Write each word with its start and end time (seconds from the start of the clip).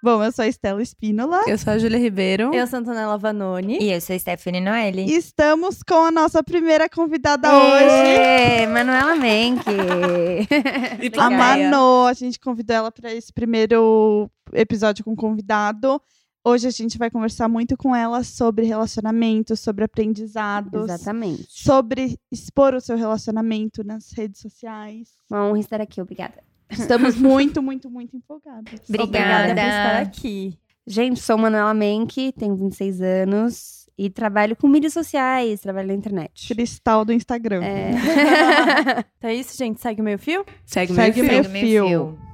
Bom, 0.04 0.22
eu 0.22 0.34
sou 0.34 0.44
a 0.44 0.50
Estela 0.50 0.82
Espínola. 0.82 1.44
Eu 1.48 1.58
sou 1.58 1.72
a 1.72 1.78
Júlia 1.78 1.98
Ribeiro. 1.98 2.54
Eu 2.54 2.68
sou 2.68 2.76
a 2.76 2.80
Antonella 2.82 3.18
Vanoni. 3.18 3.78
E 3.82 3.90
eu 3.90 4.02
sou 4.02 4.14
a 4.14 4.20
Stephanie 4.20 4.60
Noelle. 4.60 5.06
E 5.06 5.16
estamos 5.16 5.82
com 5.82 6.08
a 6.08 6.12
nossa 6.12 6.44
primeira 6.44 6.90
convidada 6.90 7.48
hoje. 7.56 7.86
Ê, 7.86 8.68
Manuela 8.68 9.16
Menck. 9.16 9.64
A 11.18 11.30
Mano, 11.30 12.06
a 12.06 12.12
gente 12.12 12.38
convidou 12.38 12.76
ela 12.76 12.92
para 12.92 13.14
esse 13.14 13.32
primeiro 13.32 14.30
episódio 14.52 15.06
com 15.06 15.16
convidado. 15.16 16.02
Hoje 16.46 16.68
a 16.68 16.72
gente 16.72 16.98
vai 16.98 17.10
conversar 17.10 17.48
muito 17.48 17.78
com 17.78 17.96
ela 17.96 18.22
sobre 18.22 18.66
relacionamento, 18.66 19.56
sobre 19.56 19.86
aprendizados, 19.86 20.90
Exatamente. 20.90 21.48
sobre 21.50 22.20
expor 22.30 22.74
o 22.76 22.82
seu 22.82 22.98
relacionamento 22.98 23.82
nas 23.82 24.12
redes 24.12 24.42
sociais. 24.42 25.10
Uma 25.32 25.46
honra 25.48 25.60
estar 25.60 25.80
aqui, 25.80 26.02
obrigada. 26.02 26.44
Estamos 26.70 27.16
muito, 27.18 27.64
muito, 27.64 27.90
muito 27.90 28.18
empolgadas. 28.18 28.82
Obrigada. 28.90 29.52
Obrigada 29.52 29.54
por 29.54 29.62
estar 29.62 30.02
aqui. 30.02 30.60
Gente, 30.86 31.22
sou 31.22 31.38
Manuela 31.38 31.74
Menck, 31.74 32.34
tenho 32.34 32.58
26 32.58 33.02
anos 33.02 33.90
e 33.98 34.10
trabalho 34.10 34.54
com 34.56 34.68
mídias 34.68 34.92
sociais, 34.92 35.62
trabalho 35.62 35.88
na 35.88 35.94
internet. 35.94 36.54
Cristal 36.54 37.06
do 37.06 37.14
Instagram. 37.14 37.64
É. 37.64 37.92
Então 39.18 39.30
é 39.30 39.36
isso, 39.36 39.58
gente. 39.58 39.80
Segue 39.80 40.02
o 40.02 40.04
meio 40.04 40.20
fio? 40.20 40.46
Segue, 40.66 40.94
Segue 40.94 41.22
meu 41.22 41.32
meu 41.32 41.44
fio. 41.46 41.62
fio. 41.62 41.88
fio. 41.88 42.33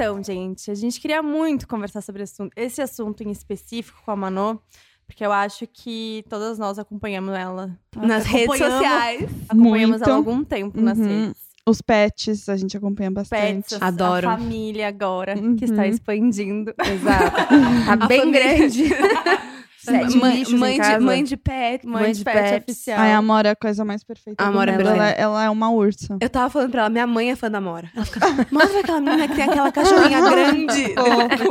Então, 0.00 0.22
gente, 0.24 0.70
a 0.70 0.74
gente 0.74 0.98
queria 0.98 1.22
muito 1.22 1.68
conversar 1.68 2.00
sobre 2.00 2.24
esse 2.56 2.80
assunto, 2.80 3.22
em 3.22 3.30
específico 3.30 4.00
com 4.02 4.10
a 4.10 4.16
Mano, 4.16 4.58
porque 5.06 5.22
eu 5.24 5.30
acho 5.30 5.66
que 5.66 6.24
todas 6.26 6.58
nós 6.58 6.78
acompanhamos 6.78 7.34
ela. 7.34 7.76
Nas 7.94 8.24
redes 8.24 8.48
Acompanhamos- 8.48 8.78
sociais. 8.78 9.30
Acompanhamos 9.48 9.90
Muito. 9.98 10.04
ela 10.04 10.12
há 10.12 10.16
algum 10.16 10.42
tempo 10.42 10.80
nas 10.80 10.96
Uhum. 10.98 11.04
redes. 11.26 11.42
Os 11.68 11.82
pets, 11.82 12.48
a 12.48 12.56
gente 12.56 12.74
acompanha 12.78 13.10
bastante. 13.10 13.68
Pets, 13.68 13.82
Adoro. 13.82 14.26
a 14.30 14.38
família 14.38 14.88
agora, 14.88 15.34
que 15.58 15.66
está 15.66 15.82
Uhum. 15.82 15.88
expandindo. 15.88 16.74
Exato. 16.78 17.36
Tá 17.86 17.92
A 17.92 18.06
bem 18.08 18.20
família. 18.20 18.56
grande. 18.56 18.84
Sete 19.82 20.16
mãe, 20.18 20.38
bichos 20.38 20.54
mãe 20.58 20.70
em 20.70 20.74
de, 20.74 20.86
casa. 20.86 21.00
mãe 21.04 21.24
de 21.24 21.36
pet. 21.36 21.86
Mãe, 21.86 22.02
Mãe 22.02 22.12
de 22.12 22.18
de 22.18 22.24
pet 22.24 22.36
pets. 22.36 22.62
oficial. 22.64 22.98
Ai, 23.00 23.12
a 23.12 23.16
Amora 23.18 23.48
é 23.48 23.52
a 23.52 23.56
coisa 23.56 23.84
mais 23.84 24.04
perfeita. 24.04 24.42
A 24.42 24.46
do 24.46 24.52
Amora 24.52 24.72
é 24.72 24.74
ela, 24.74 24.84
perfeita. 24.84 25.20
ela 25.20 25.44
é 25.44 25.50
uma 25.50 25.70
ursa. 25.70 26.18
Eu 26.20 26.28
tava 26.28 26.50
falando 26.50 26.70
pra 26.70 26.80
ela, 26.82 26.90
minha 26.90 27.06
mãe 27.06 27.30
é 27.30 27.36
fã 27.36 27.50
da 27.50 27.58
Amora. 27.58 27.90
Ela 27.96 28.04
fica, 28.04 28.20
mostra 28.52 28.80
aquela 28.80 29.00
menina 29.00 29.26
que 29.28 29.34
tem 29.34 29.44
aquela 29.44 29.72
cachorrinha 29.72 30.20
grande. 30.30 30.94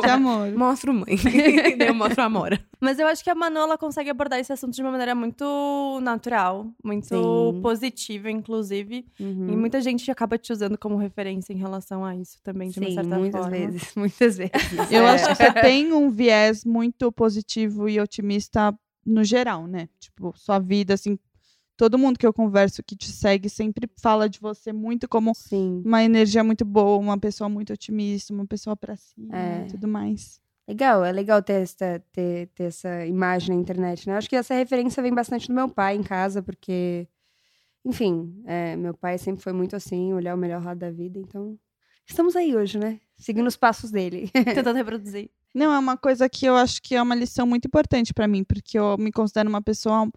Que 0.01 0.09
amor. 0.09 0.51
Mostra 0.51 0.91
o 0.91 0.93
mãe. 0.93 1.05
Eu 1.79 1.93
mostro 1.93 2.21
a 2.21 2.25
Amora. 2.25 2.59
Mas 2.81 2.97
eu 2.97 3.07
acho 3.07 3.21
que 3.23 3.29
a 3.29 3.35
Manu, 3.35 3.57
ela 3.59 3.77
consegue 3.77 4.09
abordar 4.09 4.39
esse 4.39 4.53
assunto 4.53 4.73
de 4.73 4.81
uma 4.81 4.91
maneira 4.91 5.13
muito 5.13 5.99
natural, 6.01 6.67
muito 6.83 7.07
Sim. 7.07 7.61
positiva, 7.61 8.29
inclusive. 8.31 9.05
Uhum. 9.19 9.47
E 9.51 9.57
muita 9.57 9.81
gente 9.81 10.09
acaba 10.09 10.37
te 10.37 10.53
usando 10.53 10.77
como 10.77 10.95
referência 10.95 11.51
em 11.51 11.57
relação 11.57 12.05
a 12.05 12.15
isso 12.15 12.37
também, 12.43 12.69
de 12.69 12.79
uma 12.79 12.87
Sim, 12.89 12.95
certa 12.95 13.17
muitas 13.17 13.41
forma. 13.41 13.57
vezes. 13.57 13.91
Muitas 13.95 14.37
vezes. 14.37 14.51
Eu 14.91 15.03
É. 15.05 15.09
acho 15.09 15.27
que 15.27 15.35
você 15.35 15.51
tem 15.53 15.91
um 15.91 16.09
viés 16.09 16.63
muito 16.63 17.11
positivo 17.11 17.89
e 17.89 17.99
otimista 17.99 18.18
no 19.05 19.23
geral, 19.23 19.65
né? 19.67 19.87
Tipo, 19.99 20.33
sua 20.37 20.59
vida, 20.59 20.93
assim, 20.93 21.17
todo 21.77 21.97
mundo 21.97 22.19
que 22.19 22.27
eu 22.27 22.33
converso 22.33 22.83
que 22.83 22.95
te 22.95 23.09
segue 23.11 23.49
sempre 23.49 23.89
fala 24.01 24.27
de 24.29 24.39
você 24.39 24.73
muito 24.73 25.07
como 25.07 25.33
Sim. 25.33 25.81
uma 25.85 26.03
energia 26.03 26.43
muito 26.43 26.65
boa, 26.65 26.97
uma 26.97 27.17
pessoa 27.17 27.49
muito 27.49 27.71
otimista, 27.73 28.33
uma 28.33 28.45
pessoa 28.45 28.75
pra 28.75 28.95
cima 28.95 29.35
É. 29.35 29.63
e 29.63 29.67
tudo 29.71 29.87
mais. 29.87 30.41
Legal, 30.67 31.03
é 31.03 31.11
legal 31.11 31.41
ter 31.41 31.63
essa, 31.63 32.03
ter, 32.11 32.47
ter 32.53 32.65
essa 32.65 33.05
imagem 33.05 33.55
na 33.55 33.61
internet, 33.61 34.05
né? 34.07 34.17
Acho 34.17 34.29
que 34.29 34.35
essa 34.35 34.53
referência 34.53 35.01
vem 35.01 35.13
bastante 35.13 35.47
do 35.47 35.53
meu 35.53 35.67
pai 35.67 35.95
em 35.95 36.03
casa, 36.03 36.43
porque, 36.43 37.07
enfim, 37.83 38.43
é, 38.45 38.75
meu 38.75 38.93
pai 38.93 39.17
sempre 39.17 39.41
foi 39.41 39.53
muito 39.53 39.75
assim, 39.75 40.13
olhar 40.13 40.35
o 40.35 40.37
melhor 40.37 40.63
lado 40.63 40.77
da 40.77 40.91
vida, 40.91 41.17
então 41.17 41.57
estamos 42.05 42.35
aí 42.35 42.55
hoje, 42.55 42.77
né? 42.77 42.99
Seguindo 43.17 43.47
os 43.47 43.57
passos 43.57 43.89
dele. 43.89 44.29
Tentando 44.31 44.75
reproduzir. 44.75 45.31
Não, 45.53 45.73
é 45.73 45.79
uma 45.79 45.97
coisa 45.97 46.29
que 46.29 46.45
eu 46.45 46.55
acho 46.55 46.81
que 46.81 46.95
é 46.95 47.01
uma 47.01 47.15
lição 47.15 47.45
muito 47.47 47.65
importante 47.65 48.13
pra 48.13 48.27
mim, 48.27 48.43
porque 48.43 48.77
eu 48.77 48.97
me 48.97 49.11
considero 49.11 49.49
uma 49.49 49.61
pessoa 49.61 50.07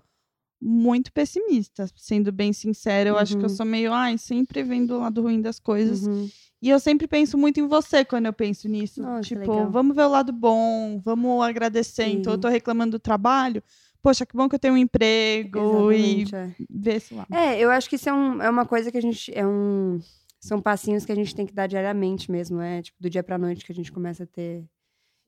muito 0.60 1.12
pessimista, 1.12 1.88
sendo 1.96 2.30
bem 2.30 2.52
sincera. 2.52 3.08
Eu 3.08 3.18
acho 3.18 3.36
que 3.36 3.44
eu 3.44 3.48
Uhum. 3.48 3.56
sou 3.56 3.66
meio, 3.66 3.92
ai, 3.92 4.16
sempre 4.16 4.62
vendo 4.62 4.94
o 4.94 5.00
lado 5.00 5.20
ruim 5.22 5.40
das 5.40 5.58
coisas. 5.58 6.06
Uhum. 6.06 6.28
E 6.60 6.68
eu 6.70 6.78
sempre 6.78 7.08
penso 7.08 7.36
muito 7.36 7.58
em 7.58 7.66
você 7.66 8.04
quando 8.04 8.26
eu 8.26 8.32
penso 8.32 8.68
nisso. 8.68 9.02
Nossa, 9.02 9.22
tipo, 9.22 9.68
vamos 9.70 9.96
ver 9.96 10.02
o 10.04 10.08
lado 10.08 10.32
bom, 10.32 11.00
vamos 11.04 11.42
agradecer. 11.44 12.06
Então, 12.06 12.34
eu 12.34 12.38
tô 12.38 12.48
reclamando 12.48 12.92
do 12.92 12.98
trabalho. 13.00 13.60
Poxa, 14.00 14.24
que 14.24 14.36
bom 14.36 14.48
que 14.48 14.54
eu 14.54 14.58
tenho 14.60 14.74
um 14.74 14.76
emprego 14.78 15.90
e 15.92 16.22
Exatamente, 16.22 16.34
é. 16.36 16.54
ver 16.70 16.94
esse 16.96 17.14
lado. 17.14 17.32
É, 17.34 17.58
eu 17.58 17.70
acho 17.70 17.88
que 17.88 17.96
isso 17.96 18.08
é, 18.08 18.12
um- 18.12 18.40
é 18.42 18.48
uma 18.50 18.64
coisa 18.66 18.90
que 18.92 18.98
a 18.98 19.02
gente. 19.02 19.32
É 19.34 19.44
um, 19.46 19.98
são 20.40 20.60
passinhos 20.60 21.04
que 21.04 21.10
a 21.12 21.14
gente 21.14 21.34
tem 21.34 21.46
que 21.46 21.52
dar 21.52 21.66
diariamente 21.66 22.30
mesmo, 22.30 22.60
é 22.60 22.82
tipo, 22.82 23.00
do 23.00 23.08
dia 23.10 23.22
pra 23.22 23.38
noite 23.38 23.64
que 23.64 23.70
a 23.72 23.74
gente 23.74 23.90
começa 23.92 24.22
a 24.24 24.26
ter 24.26 24.64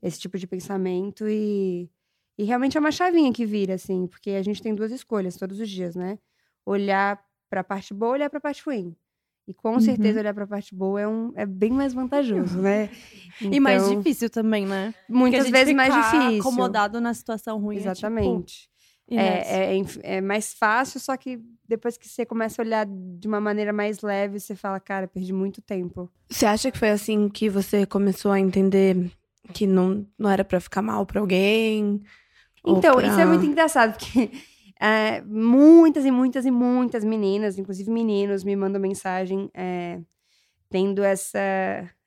esse 0.05 0.21
tipo 0.21 0.37
de 0.39 0.47
pensamento 0.47 1.27
e, 1.27 1.89
e 2.37 2.45
realmente 2.45 2.77
é 2.77 2.81
uma 2.81 2.93
chavinha 2.93 3.33
que 3.33 3.47
vira, 3.47 3.75
assim, 3.75 4.07
porque 4.07 4.31
a 4.33 4.43
gente 4.43 4.61
tem 4.63 4.75
duas 4.75 4.93
escolhas 4.93 5.37
todos 5.37 5.59
os 5.59 5.69
dias, 5.71 5.97
né? 5.97 6.19
Olhar 6.67 7.19
pra 7.49 7.65
parte 7.65 7.95
boa, 7.95 8.13
olhar 8.13 8.29
pra 8.29 8.39
parte 8.41 8.63
ruim. 8.63 8.95
E 9.49 9.55
com 9.55 9.73
Uhum. 9.75 9.81
certeza 9.81 10.21
olhar 10.21 10.35
pra 10.35 10.47
parte 10.47 10.75
boa 10.75 11.01
é, 11.01 11.09
um, 11.09 11.33
é 11.35 11.47
bem 11.47 11.71
mais 11.73 11.95
vantajoso, 11.95 12.61
né? 12.61 12.89
E 13.41 13.59
mais 13.61 13.83
Então, 13.83 13.97
difícil 13.97 14.31
também, 14.31 14.65
né? 14.67 14.95
A 15.09 15.13
Muitas 15.13 15.45
gente 15.45 15.53
vezes 15.53 15.75
mais 15.75 15.93
difícil. 15.95 16.39
acomodado 16.39 17.01
na 17.01 17.13
situação 17.13 17.59
ruim. 17.59 17.77
é, 17.77 17.81
tipo, 17.81 17.91
Exatamente. 17.91 18.71
e 19.09 19.17
nessa. 19.17 19.51
É, 19.51 19.77
é, 19.79 20.17
é 20.17 20.21
mais 20.21 20.55
fácil, 20.55 21.01
só 21.01 21.17
que 21.17 21.41
depois 21.67 21.97
que 21.97 22.09
você 22.09 22.25
começa 22.25 22.61
a 22.61 22.65
olhar 22.65 22.87
de 22.87 23.27
uma 23.27 23.41
maneira 23.41 23.73
mais 23.73 24.01
leve, 24.03 24.39
você 24.39 24.55
fala, 24.55 24.79
cara, 24.79 25.09
perdi 25.09 25.33
muito 25.33 25.61
tempo. 25.61 26.11
Você 26.31 26.47
acha 26.47 26.71
que 26.71 26.79
foi 26.79 26.91
assim 26.91 27.29
que 27.29 27.49
você 27.51 27.85
começou 27.87 28.31
a 28.33 28.39
entender 28.41 29.11
que 29.53 29.67
não, 29.67 30.07
não 30.19 30.31
era 30.31 30.45
pra 30.45 30.61
ficar 30.61 30.83
mal 30.83 31.05
pra 31.05 31.21
alguém? 31.21 32.01
Então, 32.67 32.95
pra- 32.97 33.07
isso 33.07 33.21
é 33.21 33.27
muito 33.27 33.45
engraçado, 33.45 33.97
porque 33.99 34.31
é, 34.81 35.21
muitas 35.27 36.05
e 36.05 36.11
muitas 36.11 36.47
e 36.47 36.51
muitas 36.51 37.05
meninas, 37.05 37.59
inclusive 37.59 37.91
meninos, 37.91 38.43
me 38.45 38.57
mandam 38.57 38.81
mensagem 38.81 39.51
é, 39.53 40.01
tendo 40.71 41.03
essa, 41.05 41.39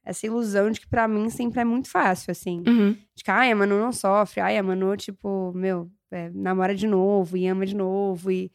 essa 0.03 0.25
ilusão 0.25 0.72
de 0.72 0.80
que 0.81 0.88
pra 0.88 1.08
mim 1.08 1.30
sempre 1.30 1.62
é 1.62 1.66
muito 1.66 1.90
fácil, 1.90 2.31
assim. 2.31 2.64
Uhum. 2.68 2.98
De 3.16 3.24
que, 3.24 3.30
ai, 3.31 3.52
a 3.52 3.56
Manu 3.56 3.80
não 3.80 3.92
sofre, 3.92 4.42
ai, 4.42 4.58
a 4.58 4.64
Manu, 4.64 4.98
tipo, 4.98 5.52
meu, 5.54 5.90
é, 6.12 6.30
namora 6.34 6.74
de 6.75 6.88
novo 6.88 7.38
e 7.38 7.46
ama 7.48 7.66
de 7.66 7.75
novo. 7.75 8.31
E, 8.31 8.52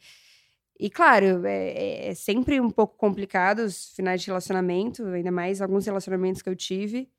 e 0.79 0.89
claro, 0.89 1.45
é, 1.45 2.09
é 2.09 2.13
sempre 2.15 2.59
um 2.59 2.69
pouco 2.69 2.97
complicado 2.97 3.59
os 3.59 3.93
finais 3.95 4.21
de 4.21 4.27
relacionamento, 4.27 5.05
ainda 5.05 5.31
mais 5.31 5.61
alguns 5.61 5.85
relacionamentos 5.85 6.41
que 6.41 6.49
eu 6.49 6.55
tive. 6.55 7.09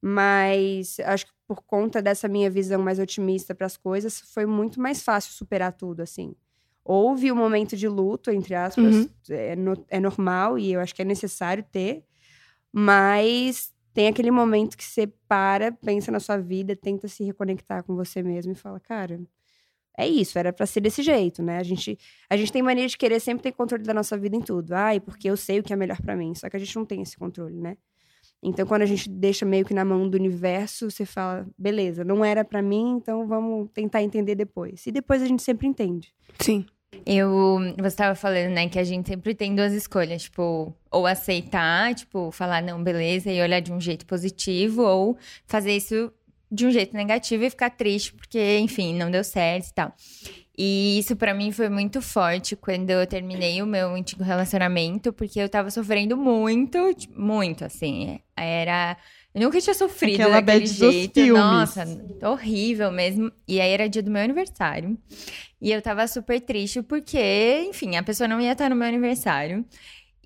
Mas 0.00 0.98
acho 1.00 1.26
que 1.26 1.32
por 1.46 1.62
conta 1.62 2.00
dessa 2.02 2.28
minha 2.28 2.50
visão 2.50 2.80
mais 2.82 2.98
otimista 2.98 3.54
para 3.54 3.66
as 3.66 3.76
coisas, 3.76 4.20
foi 4.32 4.46
muito 4.46 4.80
mais 4.80 5.02
fácil 5.02 5.32
superar 5.32 5.72
tudo, 5.72 6.00
assim. 6.02 6.34
Houve 6.84 7.30
um 7.32 7.36
momento 7.36 7.76
de 7.76 7.88
luto, 7.88 8.30
entre 8.30 8.54
aspas, 8.54 8.96
Uhum. 8.96 9.08
é, 9.30 9.56
no- 9.56 9.84
é 9.88 9.98
normal 10.00 10.58
e 10.58 10.72
eu 10.72 10.80
acho 10.80 10.94
que 10.94 11.02
é 11.02 11.04
necessário 11.04 11.64
ter, 11.70 12.04
mas 12.72 13.72
tem 13.92 14.06
aquele 14.08 14.30
momento 14.30 14.76
que 14.76 14.84
você 14.84 15.06
para, 15.26 15.72
pensa 15.72 16.10
na 16.12 16.20
sua 16.20 16.36
vida, 16.38 16.76
tenta 16.76 17.08
se 17.08 17.24
reconectar 17.24 17.82
com 17.82 17.94
você 17.96 18.22
mesmo 18.22 18.52
e 18.52 18.54
fala, 18.54 18.78
cara, 18.78 19.20
é 19.98 20.06
isso, 20.06 20.38
era 20.38 20.52
pra 20.52 20.66
ser 20.66 20.80
desse 20.80 21.02
jeito, 21.02 21.42
né? 21.42 21.58
A 21.58 21.62
gente, 21.62 21.98
a 22.30 22.36
gente 22.36 22.52
tem 22.52 22.62
mania 22.62 22.86
de 22.86 22.96
querer 22.96 23.20
sempre 23.20 23.42
ter 23.42 23.52
controle 23.52 23.82
da 23.84 23.94
nossa 23.94 24.16
vida 24.16 24.36
em 24.36 24.40
tudo. 24.40 24.72
Ai, 24.74 25.00
porque 25.00 25.28
eu 25.28 25.36
sei 25.36 25.58
o 25.60 25.62
que 25.62 25.72
é 25.72 25.76
melhor 25.76 26.00
pra 26.00 26.14
mim. 26.16 26.34
Só 26.36 26.48
que 26.48 26.56
a 26.56 26.60
gente 26.60 26.74
não 26.76 26.84
tem 26.84 27.02
esse 27.02 27.16
controle, 27.18 27.60
né? 27.60 27.76
Então, 28.42 28.66
quando 28.66 28.82
a 28.82 28.86
gente 28.86 29.08
deixa 29.08 29.44
meio 29.44 29.64
que 29.64 29.74
na 29.74 29.84
mão 29.84 30.08
do 30.08 30.16
universo, 30.16 30.90
você 30.90 31.04
fala, 31.04 31.46
beleza, 31.58 32.04
não 32.04 32.24
era 32.24 32.44
pra 32.44 32.62
mim, 32.62 32.96
então 32.96 33.26
vamos 33.26 33.68
tentar 33.74 34.02
entender 34.02 34.34
depois. 34.34 34.86
E 34.86 34.92
depois 34.92 35.20
a 35.22 35.26
gente 35.26 35.42
sempre 35.42 35.66
entende. 35.66 36.14
Sim. 36.38 36.64
Eu, 37.04 37.58
você 37.76 37.88
estava 37.88 38.14
falando, 38.14 38.52
né, 38.52 38.68
que 38.68 38.78
a 38.78 38.84
gente 38.84 39.08
sempre 39.08 39.34
tem 39.34 39.54
duas 39.54 39.72
escolhas, 39.72 40.22
tipo, 40.22 40.72
ou 40.90 41.06
aceitar, 41.06 41.94
tipo, 41.94 42.30
falar 42.30 42.62
não, 42.62 42.82
beleza, 42.82 43.30
e 43.30 43.42
olhar 43.42 43.60
de 43.60 43.72
um 43.72 43.80
jeito 43.80 44.06
positivo, 44.06 44.82
ou 44.82 45.16
fazer 45.46 45.76
isso 45.76 46.12
de 46.50 46.66
um 46.66 46.70
jeito 46.70 46.96
negativo 46.96 47.44
e 47.44 47.50
ficar 47.50 47.70
triste 47.70 48.14
porque, 48.14 48.58
enfim, 48.58 48.94
não 48.94 49.10
deu 49.10 49.22
certo 49.22 49.68
e 49.68 49.74
tal. 49.74 49.92
E 50.60 50.98
isso 50.98 51.14
pra 51.14 51.32
mim 51.32 51.52
foi 51.52 51.68
muito 51.68 52.02
forte 52.02 52.56
quando 52.56 52.90
eu 52.90 53.06
terminei 53.06 53.62
o 53.62 53.66
meu 53.66 53.94
antigo 53.94 54.24
relacionamento, 54.24 55.12
porque 55.12 55.38
eu 55.38 55.48
tava 55.48 55.70
sofrendo 55.70 56.16
muito, 56.16 56.92
tipo, 56.94 57.20
muito, 57.20 57.64
assim. 57.64 58.18
Era. 58.36 58.96
Eu 59.32 59.42
nunca 59.42 59.60
tinha 59.60 59.74
sofrido 59.74 60.20
Aquela 60.20 60.40
daquele 60.40 60.66
jeito. 60.66 61.24
Nossa, 61.28 61.84
horrível 62.24 62.90
mesmo. 62.90 63.30
E 63.46 63.60
aí 63.60 63.70
era 63.70 63.88
dia 63.88 64.02
do 64.02 64.10
meu 64.10 64.20
aniversário. 64.20 64.98
E 65.62 65.70
eu 65.70 65.80
tava 65.80 66.08
super 66.08 66.40
triste 66.40 66.82
porque, 66.82 67.64
enfim, 67.68 67.94
a 67.94 68.02
pessoa 68.02 68.26
não 68.26 68.40
ia 68.40 68.50
estar 68.50 68.68
no 68.68 68.74
meu 68.74 68.88
aniversário. 68.88 69.64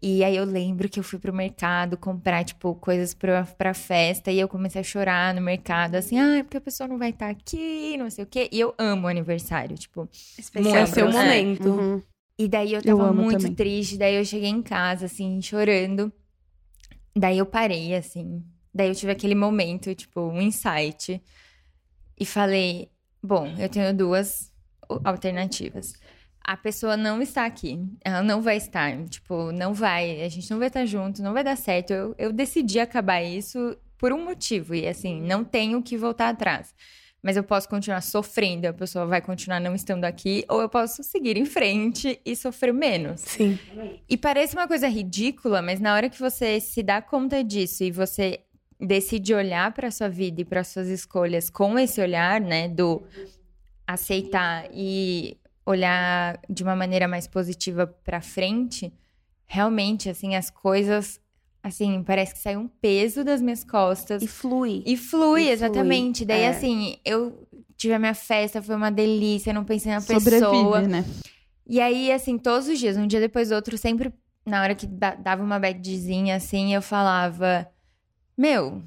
E 0.05 0.25
aí 0.25 0.37
eu 0.37 0.45
lembro 0.45 0.89
que 0.89 0.99
eu 0.99 1.05
fui 1.05 1.19
pro 1.21 1.33
mercado 1.33 1.97
comprar, 1.97 2.43
tipo, 2.45 2.75
coisas 2.75 3.15
pra, 3.15 3.45
pra 3.45 3.73
festa. 3.73 4.33
E 4.33 4.41
eu 4.41 4.49
comecei 4.49 4.81
a 4.81 4.85
chorar 4.85 5.33
no 5.33 5.41
mercado, 5.41 5.95
assim, 5.95 6.19
ah, 6.19 6.39
é 6.39 6.43
porque 6.43 6.57
a 6.57 6.61
pessoa 6.61 6.89
não 6.89 6.99
vai 6.99 7.11
estar 7.11 7.29
aqui, 7.31 7.97
não 7.97 8.11
sei 8.11 8.25
o 8.25 8.27
quê. 8.27 8.49
E 8.51 8.59
eu 8.59 8.75
amo 8.77 9.07
aniversário, 9.07 9.79
tipo. 9.79 10.09
Especial 10.37 10.75
É 10.75 10.83
o 10.83 10.87
seu 10.89 11.09
momento. 11.11 11.69
Uhum. 11.69 12.03
E 12.37 12.49
daí 12.49 12.73
eu 12.73 12.81
Eu 12.85 12.97
tava 12.97 13.11
amo 13.11 13.23
muito 13.23 13.39
também. 13.43 13.55
triste. 13.55 13.97
Daí 13.97 14.17
eu 14.17 14.25
cheguei 14.25 14.49
em 14.49 14.61
casa, 14.61 15.07
assim, 15.07 15.41
chorando. 15.41 16.13
Daí 17.15 17.39
eu 17.39 17.47
parei, 17.47 17.95
assim. 17.95 18.43
Daí 18.75 18.89
eu 18.89 18.95
tive 18.97 19.13
aquele 19.13 19.37
momento, 19.37 19.95
tipo, 19.95 20.21
um 20.21 20.41
insight. 20.43 21.23
E 22.19 22.27
falei: 22.27 22.89
bom, 23.23 23.47
eu 23.57 23.69
tenho 23.69 23.95
duas 23.95 24.51
alternativas. 25.05 25.93
A 26.45 26.57
pessoa 26.57 26.97
não 26.97 27.23
está 27.23 27.45
aqui. 27.45 27.79
Ela 28.05 28.23
não 28.23 28.41
vai 28.41 28.57
estar. 28.57 28.97
Tipo, 29.05 29.53
não 29.53 29.73
vai. 29.73 30.23
A 30.23 30.29
gente 30.29 30.51
não 30.51 30.59
vai 30.59 30.69
estar 30.69 30.85
junto, 30.85 31.23
não 31.23 31.33
vai 31.33 31.45
dar 31.45 31.57
certo. 31.57 31.93
Eu, 31.93 32.15
eu 32.19 32.33
decidi 32.33 32.81
acabar 32.81 33.23
isso 33.23 33.77
por 33.97 34.13
um 34.13 34.25
motivo. 34.25 34.75
E 34.75 34.87
assim, 34.87 35.21
não 35.21 35.45
tenho 35.45 35.83
que 35.83 35.97
voltar 35.97 36.29
atrás. 36.29 36.75
Mas 37.23 37.37
eu 37.37 37.45
posso 37.45 37.69
continuar 37.69 38.01
sofrendo, 38.01 38.67
a 38.67 38.73
pessoa 38.73 39.07
vai 39.07 39.21
continuar 39.21 39.61
não 39.61 39.77
estando 39.77 40.05
aqui, 40.05 40.45
ou 40.49 40.61
eu 40.61 40.69
posso 40.69 41.05
seguir 41.05 41.37
em 41.37 41.45
frente 41.45 42.21
e 42.27 42.35
sofrer 42.35 42.75
menos. 42.75 43.21
Sim. 43.21 43.57
E 44.11 44.17
parece 44.17 44.57
uma 44.57 44.67
coisa 44.67 44.89
ridícula, 44.89 45.63
mas 45.63 45.79
na 45.79 45.95
hora 45.95 46.11
que 46.11 46.19
você 46.19 46.59
se 46.59 46.83
dá 46.83 47.01
conta 47.01 47.45
disso 47.45 47.85
e 47.85 47.93
você 47.93 48.41
decide 48.81 49.33
olhar 49.33 49.73
para 49.73 49.93
sua 49.93 50.09
vida 50.09 50.41
e 50.41 50.45
para 50.45 50.65
suas 50.65 50.89
escolhas 50.89 51.49
com 51.49 51.79
esse 51.79 52.01
olhar, 52.01 52.41
né, 52.41 52.69
do 52.69 53.01
aceitar 53.87 54.69
e 54.73 55.37
olhar 55.65 56.41
de 56.49 56.63
uma 56.63 56.75
maneira 56.77 57.07
mais 57.07 57.27
positiva 57.27 57.87
para 57.87 58.21
frente, 58.21 58.93
realmente 59.47 60.09
assim 60.09 60.35
as 60.35 60.51
coisas 60.51 61.21
assim, 61.63 62.03
parece 62.03 62.33
que 62.35 62.41
sai 62.41 62.57
um 62.57 62.67
peso 62.67 63.23
das 63.23 63.41
minhas 63.41 63.63
costas 63.63 64.21
E 64.21 64.27
flui. 64.27 64.83
e 64.85 64.97
flui, 64.97 64.97
E 64.97 64.97
flui, 64.97 65.49
exatamente. 65.49 66.25
Daí, 66.25 66.43
é. 66.43 66.49
assim, 66.49 66.97
eu 67.05 67.47
tive 67.77 67.95
a 67.95 68.01
minha 68.01 68.15
festa, 68.15 68.61
foi 68.61 68.75
uma 68.75 68.91
delícia, 68.91 69.53
não 69.53 69.65
pensei 69.65 69.93
na 69.93 70.01
pessoa. 70.01 70.21
Sobrevive, 70.21 70.89
né? 70.89 71.05
E 71.65 71.81
aí, 71.81 72.11
assim, 72.11 72.37
todos 72.37 72.67
os 72.67 72.79
dias, 72.81 72.97
um 72.97 73.07
dia 73.07 73.21
depois 73.21 73.51
do 73.51 73.55
outro, 73.55 73.79
sempre, 73.79 74.13
na 74.45 74.61
hora 74.61 74.75
que 74.75 74.89
da- 74.89 75.15
dava 75.15 75.45
uma 75.45 75.61
badzinha, 75.61 76.35
assim, 76.35 76.75
eu 76.75 76.83
falava: 76.83 77.71
Meu, 78.37 78.83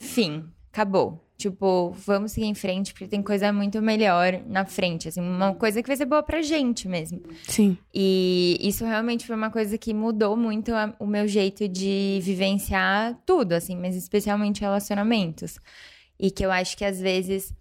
fim, 0.00 0.44
acabou. 0.72 1.21
Tipo, 1.42 1.90
vamos 2.06 2.30
seguir 2.32 2.46
em 2.46 2.54
frente, 2.54 2.92
porque 2.92 3.08
tem 3.08 3.20
coisa 3.20 3.52
muito 3.52 3.82
melhor 3.82 4.40
na 4.46 4.64
frente, 4.64 5.08
assim, 5.08 5.20
uma 5.20 5.52
coisa 5.54 5.82
que 5.82 5.88
vai 5.88 5.96
ser 5.96 6.04
boa 6.04 6.22
pra 6.22 6.40
gente 6.40 6.86
mesmo. 6.86 7.20
Sim. 7.48 7.76
E 7.92 8.56
isso 8.60 8.84
realmente 8.84 9.26
foi 9.26 9.34
uma 9.34 9.50
coisa 9.50 9.76
que 9.76 9.92
mudou 9.92 10.36
muito 10.36 10.72
a- 10.72 10.94
o 11.00 11.06
meu 11.06 11.26
jeito 11.26 11.66
de 11.68 12.20
vivenciar 12.22 13.18
tudo, 13.26 13.54
assim, 13.54 13.76
mas 13.76 13.96
especialmente 13.96 14.60
relacionamentos. 14.60 15.58
E 16.18 16.30
que 16.30 16.44
eu 16.46 16.52
acho 16.52 16.76
que 16.76 16.84
às 16.84 17.00
vezes 17.00 17.52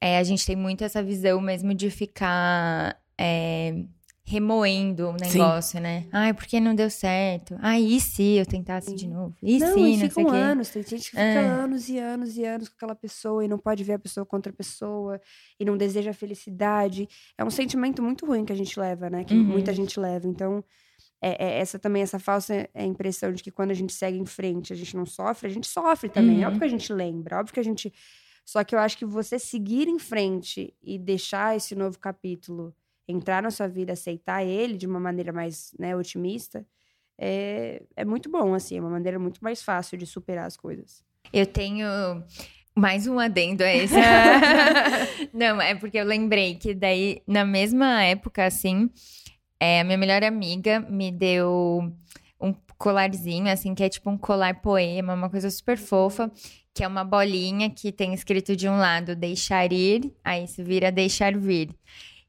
é, 0.00 0.16
a 0.18 0.22
gente 0.22 0.46
tem 0.46 0.56
muito 0.56 0.82
essa 0.82 1.02
visão 1.02 1.40
mesmo 1.40 1.74
de 1.74 1.90
ficar 1.90 2.98
é, 3.18 3.74
remoendo 4.28 5.10
o 5.10 5.18
Sim. 5.24 5.38
negócio, 5.38 5.80
né? 5.80 6.04
Ai, 6.12 6.34
por 6.34 6.44
que 6.46 6.58
não 6.58 6.74
deu 6.74 6.90
certo? 6.90 7.56
Ai, 7.60 7.80
e 7.80 8.00
se 8.00 8.34
eu 8.36 8.44
tentasse 8.44 8.92
de 8.94 9.06
novo? 9.06 9.32
E 9.40 9.58
não, 9.60 9.72
se, 9.72 9.78
e 9.80 9.92
não 9.92 9.98
sei 10.00 10.08
ficam 10.08 10.24
quê? 10.26 10.36
anos. 10.36 10.68
Tem 10.70 10.82
gente 10.82 10.98
que 11.04 11.10
fica 11.10 11.20
É. 11.20 11.46
anos 11.46 11.88
e 11.88 11.98
anos 11.98 12.36
e 12.36 12.44
anos 12.44 12.68
com 12.68 12.74
aquela 12.74 12.96
pessoa 12.96 13.44
e 13.44 13.48
não 13.48 13.56
pode 13.56 13.84
ver 13.84 13.92
a 13.94 13.98
pessoa 14.00 14.26
contra 14.26 14.50
a 14.50 14.54
pessoa 14.54 15.20
e 15.60 15.64
não 15.64 15.76
deseja 15.76 16.12
felicidade. 16.12 17.08
É 17.38 17.44
um 17.44 17.50
sentimento 17.50 18.02
muito 18.02 18.26
ruim 18.26 18.44
que 18.44 18.52
a 18.52 18.56
gente 18.56 18.78
leva, 18.80 19.08
né? 19.08 19.22
Que 19.22 19.34
Uhum. 19.34 19.44
muita 19.44 19.72
gente 19.72 19.98
leva. 20.00 20.26
Então, 20.26 20.64
é, 21.22 21.44
é 21.46 21.58
essa 21.60 21.78
também, 21.78 22.02
essa 22.02 22.18
falsa 22.18 22.68
é, 22.74 22.84
impressão 22.84 23.32
de 23.32 23.44
que 23.44 23.52
quando 23.52 23.70
a 23.70 23.74
gente 23.74 23.92
segue 23.92 24.18
em 24.18 24.26
frente, 24.26 24.72
a 24.72 24.76
gente 24.76 24.96
não 24.96 25.06
sofre, 25.06 25.46
a 25.46 25.50
gente 25.52 25.68
sofre 25.68 26.08
também. 26.10 26.38
Uhum. 26.40 26.46
Óbvio 26.46 26.58
que 26.58 26.64
a 26.66 26.68
gente 26.68 26.92
lembra, 26.92 27.38
óbvio 27.38 27.54
que 27.54 27.60
a 27.60 27.64
gente. 27.64 27.92
Só 28.44 28.62
que 28.64 28.74
eu 28.74 28.78
acho 28.80 28.98
que 28.98 29.04
você 29.04 29.38
seguir 29.38 29.86
em 29.88 29.98
frente 30.00 30.74
e 30.82 30.98
deixar 30.98 31.56
esse 31.56 31.74
novo 31.76 31.98
capítulo 31.98 32.74
entrar 33.08 33.42
na 33.42 33.50
sua 33.50 33.68
vida, 33.68 33.92
aceitar 33.92 34.44
ele 34.44 34.76
de 34.76 34.86
uma 34.86 35.00
maneira 35.00 35.32
mais 35.32 35.72
né, 35.78 35.96
otimista, 35.96 36.66
é, 37.18 37.82
é 37.96 38.04
muito 38.04 38.30
bom, 38.30 38.54
assim, 38.54 38.76
é 38.76 38.80
uma 38.80 38.90
maneira 38.90 39.18
muito 39.18 39.42
mais 39.42 39.62
fácil 39.62 39.96
de 39.96 40.06
superar 40.06 40.46
as 40.46 40.56
coisas. 40.56 41.02
Eu 41.32 41.46
tenho 41.46 41.86
mais 42.74 43.06
um 43.06 43.18
adendo 43.18 43.64
a 43.64 43.74
esse. 43.74 43.94
Não, 45.32 45.60
é 45.60 45.74
porque 45.74 45.98
eu 45.98 46.04
lembrei 46.04 46.56
que 46.56 46.74
daí, 46.74 47.22
na 47.26 47.44
mesma 47.44 48.02
época, 48.02 48.44
assim, 48.44 48.90
é, 49.58 49.80
a 49.80 49.84
minha 49.84 49.96
melhor 49.96 50.22
amiga 50.22 50.80
me 50.80 51.10
deu 51.10 51.90
um 52.40 52.54
colarzinho, 52.76 53.48
assim, 53.48 53.74
que 53.74 53.82
é 53.82 53.88
tipo 53.88 54.10
um 54.10 54.18
colar 54.18 54.60
poema, 54.60 55.14
uma 55.14 55.30
coisa 55.30 55.50
super 55.50 55.78
fofa, 55.78 56.30
que 56.74 56.84
é 56.84 56.88
uma 56.88 57.02
bolinha 57.02 57.70
que 57.70 57.90
tem 57.90 58.12
escrito 58.12 58.54
de 58.54 58.68
um 58.68 58.76
lado 58.76 59.16
deixar 59.16 59.72
ir, 59.72 60.12
aí 60.22 60.44
isso 60.44 60.62
vira 60.62 60.92
deixar 60.92 61.34
vir. 61.34 61.70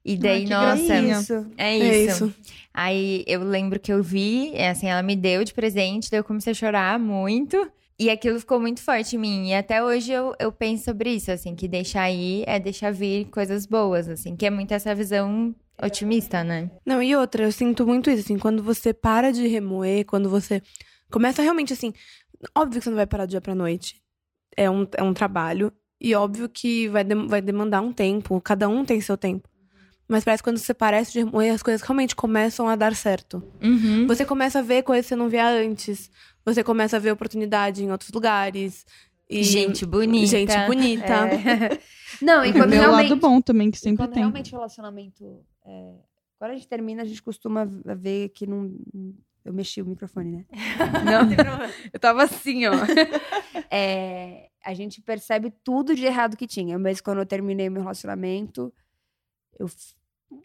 E 0.05 0.15
daí, 0.17 0.45
nossa, 0.45 0.85
gracinha. 0.87 1.19
isso. 1.19 1.33
é 1.57 1.77
É 1.79 2.03
isso. 2.03 2.25
isso. 2.25 2.35
Aí 2.73 3.23
eu 3.27 3.43
lembro 3.43 3.79
que 3.79 3.91
eu 3.91 4.01
vi, 4.01 4.51
é 4.53 4.69
assim, 4.69 4.87
ela 4.87 5.03
me 5.03 5.15
deu 5.15 5.43
de 5.43 5.53
presente, 5.53 6.09
daí 6.09 6.19
eu 6.19 6.23
comecei 6.23 6.51
a 6.51 6.55
chorar 6.55 6.97
muito. 6.99 7.69
E 7.99 8.09
aquilo 8.11 8.39
ficou 8.39 8.59
muito 8.59 8.79
forte 8.81 9.15
em 9.15 9.19
mim. 9.19 9.47
E 9.49 9.55
até 9.55 9.83
hoje 9.83 10.11
eu, 10.11 10.33
eu 10.39 10.51
penso 10.51 10.83
sobre 10.85 11.09
isso, 11.09 11.31
assim, 11.31 11.55
que 11.55 11.67
deixar 11.67 12.11
ir 12.11 12.43
é 12.45 12.59
deixar 12.59 12.91
vir 12.93 13.25
coisas 13.25 13.65
boas, 13.65 14.07
assim, 14.07 14.35
que 14.35 14.45
é 14.45 14.51
muito 14.51 14.71
essa 14.71 14.93
visão 14.93 15.53
otimista, 15.81 16.43
né? 16.43 16.69
Não, 16.85 17.01
e 17.01 17.15
outra, 17.15 17.43
eu 17.43 17.51
sinto 17.51 17.85
muito 17.87 18.09
isso, 18.11 18.21
assim, 18.21 18.37
quando 18.37 18.61
você 18.61 18.93
para 18.93 19.31
de 19.33 19.47
remoer, 19.47 20.05
quando 20.05 20.29
você 20.29 20.61
começa 21.11 21.41
realmente 21.41 21.73
assim. 21.73 21.91
Óbvio 22.55 22.79
que 22.79 22.83
você 22.83 22.89
não 22.91 22.97
vai 22.97 23.07
parar 23.07 23.25
do 23.25 23.29
dia 23.31 23.41
pra 23.41 23.55
noite. 23.55 23.95
É 24.55 24.69
um, 24.69 24.85
é 24.95 25.01
um 25.01 25.13
trabalho. 25.13 25.73
E 25.99 26.13
óbvio 26.13 26.47
que 26.47 26.87
vai, 26.89 27.03
dem- 27.03 27.25
vai 27.27 27.41
demandar 27.41 27.81
um 27.81 27.91
tempo. 27.91 28.39
Cada 28.41 28.69
um 28.69 28.85
tem 28.85 29.01
seu 29.01 29.17
tempo. 29.17 29.49
Mas 30.07 30.23
parece 30.23 30.41
que 30.41 30.49
quando 30.49 30.57
você 30.57 30.73
parece 30.73 31.11
de 31.11 31.19
remoer, 31.19 31.53
as 31.53 31.61
coisas 31.61 31.81
realmente 31.81 32.15
começam 32.15 32.67
a 32.69 32.75
dar 32.75 32.95
certo. 32.95 33.43
Uhum. 33.61 34.07
Você 34.07 34.25
começa 34.25 34.59
a 34.59 34.61
ver 34.61 34.83
coisas 34.83 35.05
que 35.05 35.09
você 35.09 35.15
não 35.15 35.27
via 35.27 35.47
antes. 35.47 36.09
Você 36.45 36.63
começa 36.63 36.95
a 36.95 36.99
ver 36.99 37.11
oportunidade 37.11 37.83
em 37.83 37.91
outros 37.91 38.11
lugares. 38.11 38.85
E 39.29 39.43
Gente 39.43 39.85
bonita. 39.85 40.27
Gente 40.27 40.57
bonita. 40.65 41.13
É. 41.13 41.79
Não, 42.23 42.45
e 42.45 42.53
quando 42.53 42.69
Meu 42.69 42.79
realmente... 42.79 43.09
lado 43.09 43.19
bom 43.19 43.41
também, 43.41 43.69
que 43.69 43.77
sempre 43.77 43.97
quando 43.97 44.13
tem. 44.13 44.23
realmente 44.23 44.53
o 44.53 44.57
relacionamento... 44.57 45.45
é, 45.65 45.95
Quando 46.39 46.51
a 46.51 46.53
gente 46.55 46.67
termina, 46.67 47.01
a 47.01 47.05
gente 47.05 47.21
costuma 47.21 47.65
ver 47.65 48.29
que 48.29 48.47
não... 48.47 48.73
Eu 49.43 49.53
mexi 49.53 49.81
o 49.81 49.85
microfone, 49.85 50.31
né? 50.31 50.45
Não, 51.05 51.29
eu 51.93 51.99
tava 51.99 52.23
assim, 52.23 52.65
ó. 52.65 52.71
É, 53.71 54.49
a 54.63 54.73
gente 54.73 55.01
percebe 55.01 55.53
tudo 55.63 55.95
de 55.95 56.05
errado 56.05 56.35
que 56.37 56.47
tinha. 56.47 56.77
Mas 56.79 56.99
quando 57.01 57.19
eu 57.19 57.25
terminei 57.25 57.69
meu 57.69 57.81
relacionamento, 57.81 58.73
eu... 59.59 59.69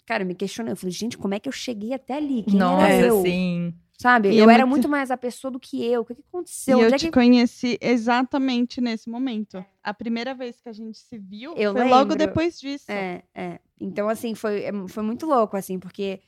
Cara, 0.06 0.22
eu 0.22 0.26
me 0.26 0.34
questionei. 0.34 0.72
Eu 0.72 0.76
falei, 0.76 0.92
gente, 0.92 1.16
como 1.18 1.34
é 1.34 1.40
que 1.40 1.48
eu 1.48 1.52
cheguei 1.52 1.92
até 1.92 2.14
ali? 2.14 2.42
Quem 2.44 2.58
Nossa, 2.58 2.86
era 2.88 3.06
eu? 3.06 3.22
sim. 3.22 3.74
Sabe? 3.98 4.30
E 4.30 4.38
eu 4.38 4.50
é 4.50 4.54
era 4.54 4.66
muito- 4.66 4.82
muito 4.82 4.88
mais 4.88 5.10
a 5.12 5.16
pessoa 5.16 5.50
do 5.50 5.60
que 5.60 5.84
eu. 5.84 6.00
O 6.00 6.04
que, 6.04 6.14
que 6.14 6.20
E 6.22 6.24
aconteceu? 6.28 6.78
eu 6.80 6.86
Onde 6.86 6.94
é 6.94 6.98
te 6.98 7.06
que... 7.06 7.12
conheci 7.12 7.78
exatamente 7.80 8.80
nesse 8.80 9.08
momento. 9.08 9.64
A 9.82 9.94
primeira 9.94 10.34
vez 10.34 10.60
que 10.60 10.68
a 10.68 10.72
gente 10.72 10.98
se 10.98 11.18
viu 11.18 11.54
Eu 11.56 11.72
foi 11.72 11.84
logo 11.84 12.10
lembro. 12.10 12.16
depois 12.16 12.58
disso. 12.58 12.90
É, 12.90 13.22
é. 13.34 13.60
Então, 13.80 14.08
assim, 14.08 14.34
foi, 14.34 14.64
é, 14.64 14.72
foi 14.88 15.02
muito 15.04 15.24
louco, 15.26 15.56
assim, 15.56 15.78
porque 15.78 16.20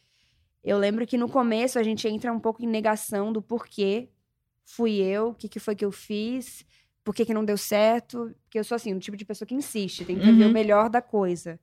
eu 0.63 0.79
lembro 0.79 1.05
que 1.07 1.19
no 1.19 1.29
começo 1.29 1.79
a 1.79 1.83
gente 1.83 2.07
entra 2.09 2.33
um 2.33 2.39
pouco 2.41 2.63
em 2.63 2.67
negação 2.67 3.33
do 3.33 3.43
porquê 3.43 4.09
fui 4.65 4.93
eu, 5.01 5.31
o 5.31 5.35
que, 5.35 5.49
que 5.49 5.59
foi 5.61 5.75
que 5.75 5.85
eu 5.85 5.93
fiz, 5.93 6.65
por 7.03 7.15
que, 7.15 7.25
que 7.27 7.35
não 7.35 7.45
deu 7.45 7.57
certo. 7.59 8.35
Porque 8.45 8.59
eu 8.59 8.65
sou, 8.65 8.77
assim, 8.77 8.95
o 8.95 9.01
tipo 9.01 9.17
de 9.17 9.25
pessoa 9.25 9.47
que 9.47 9.55
insiste, 9.55 10.05
tenta 10.05 10.33
ver 10.33 10.45
Uhum. 10.45 10.51
o 10.51 10.53
melhor 10.53 10.89
da 10.89 11.03
coisa. 11.03 11.59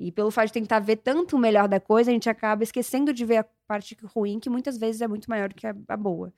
E 0.00 0.10
pelo 0.10 0.30
fato 0.30 0.46
de 0.46 0.54
tentar 0.54 0.78
ver 0.80 0.96
tanto 0.96 1.36
o 1.36 1.38
melhor 1.38 1.68
da 1.68 1.78
coisa, 1.78 2.10
a 2.10 2.14
gente 2.14 2.30
acaba 2.30 2.62
esquecendo 2.64 3.12
de 3.12 3.22
ver 3.22 3.36
a 3.36 3.46
parte 3.68 3.94
ruim, 4.02 4.40
que 4.40 4.48
muitas 4.48 4.78
vezes 4.78 5.02
é 5.02 5.06
muito 5.06 5.28
maior 5.28 5.50
do 5.50 5.54
que 5.54 5.66
a, 5.66 5.76
a 5.88 5.96
boa. 5.96 6.32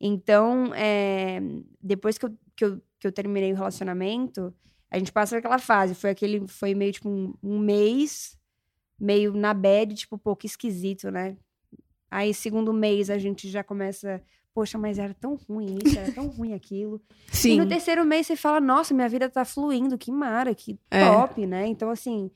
Então, 0.00 0.72
é, 0.74 1.38
depois 1.82 2.16
que 2.16 2.24
eu, 2.24 2.34
que, 2.56 2.64
eu, 2.64 2.80
que 2.98 3.06
eu 3.06 3.12
terminei 3.12 3.52
o 3.52 3.56
relacionamento, 3.56 4.52
a 4.90 4.98
gente 4.98 5.12
passa 5.12 5.36
aquela 5.36 5.58
fase. 5.58 5.94
Foi 5.94 6.08
aquele. 6.08 6.48
Foi 6.48 6.74
meio 6.74 6.92
tipo 6.92 7.08
um, 7.10 7.34
um 7.42 7.58
mês, 7.58 8.38
meio 8.98 9.34
na 9.34 9.52
bad, 9.52 9.94
tipo, 9.94 10.16
pô, 10.16 10.34
que 10.34 10.46
esquisito, 10.46 11.10
né? 11.10 11.36
Aí, 12.10 12.32
segundo 12.32 12.72
mês, 12.72 13.10
a 13.10 13.18
gente 13.18 13.46
já 13.50 13.62
começa. 13.62 14.22
Poxa, 14.54 14.78
mas 14.78 14.98
era 14.98 15.12
tão 15.12 15.34
ruim 15.34 15.76
isso, 15.84 15.98
era 15.98 16.10
tão 16.12 16.28
ruim 16.28 16.54
aquilo. 16.54 16.98
E 17.30 17.36
Sim. 17.36 17.58
no 17.58 17.68
terceiro 17.68 18.06
mês 18.06 18.26
você 18.26 18.36
fala, 18.36 18.58
nossa, 18.58 18.94
minha 18.94 19.06
vida 19.06 19.28
tá 19.28 19.44
fluindo, 19.44 19.98
que 19.98 20.10
mara, 20.10 20.54
que 20.54 20.78
É. 20.90 21.04
top, 21.04 21.46
né? 21.46 21.66
Então, 21.66 21.90
assim, 21.90 22.30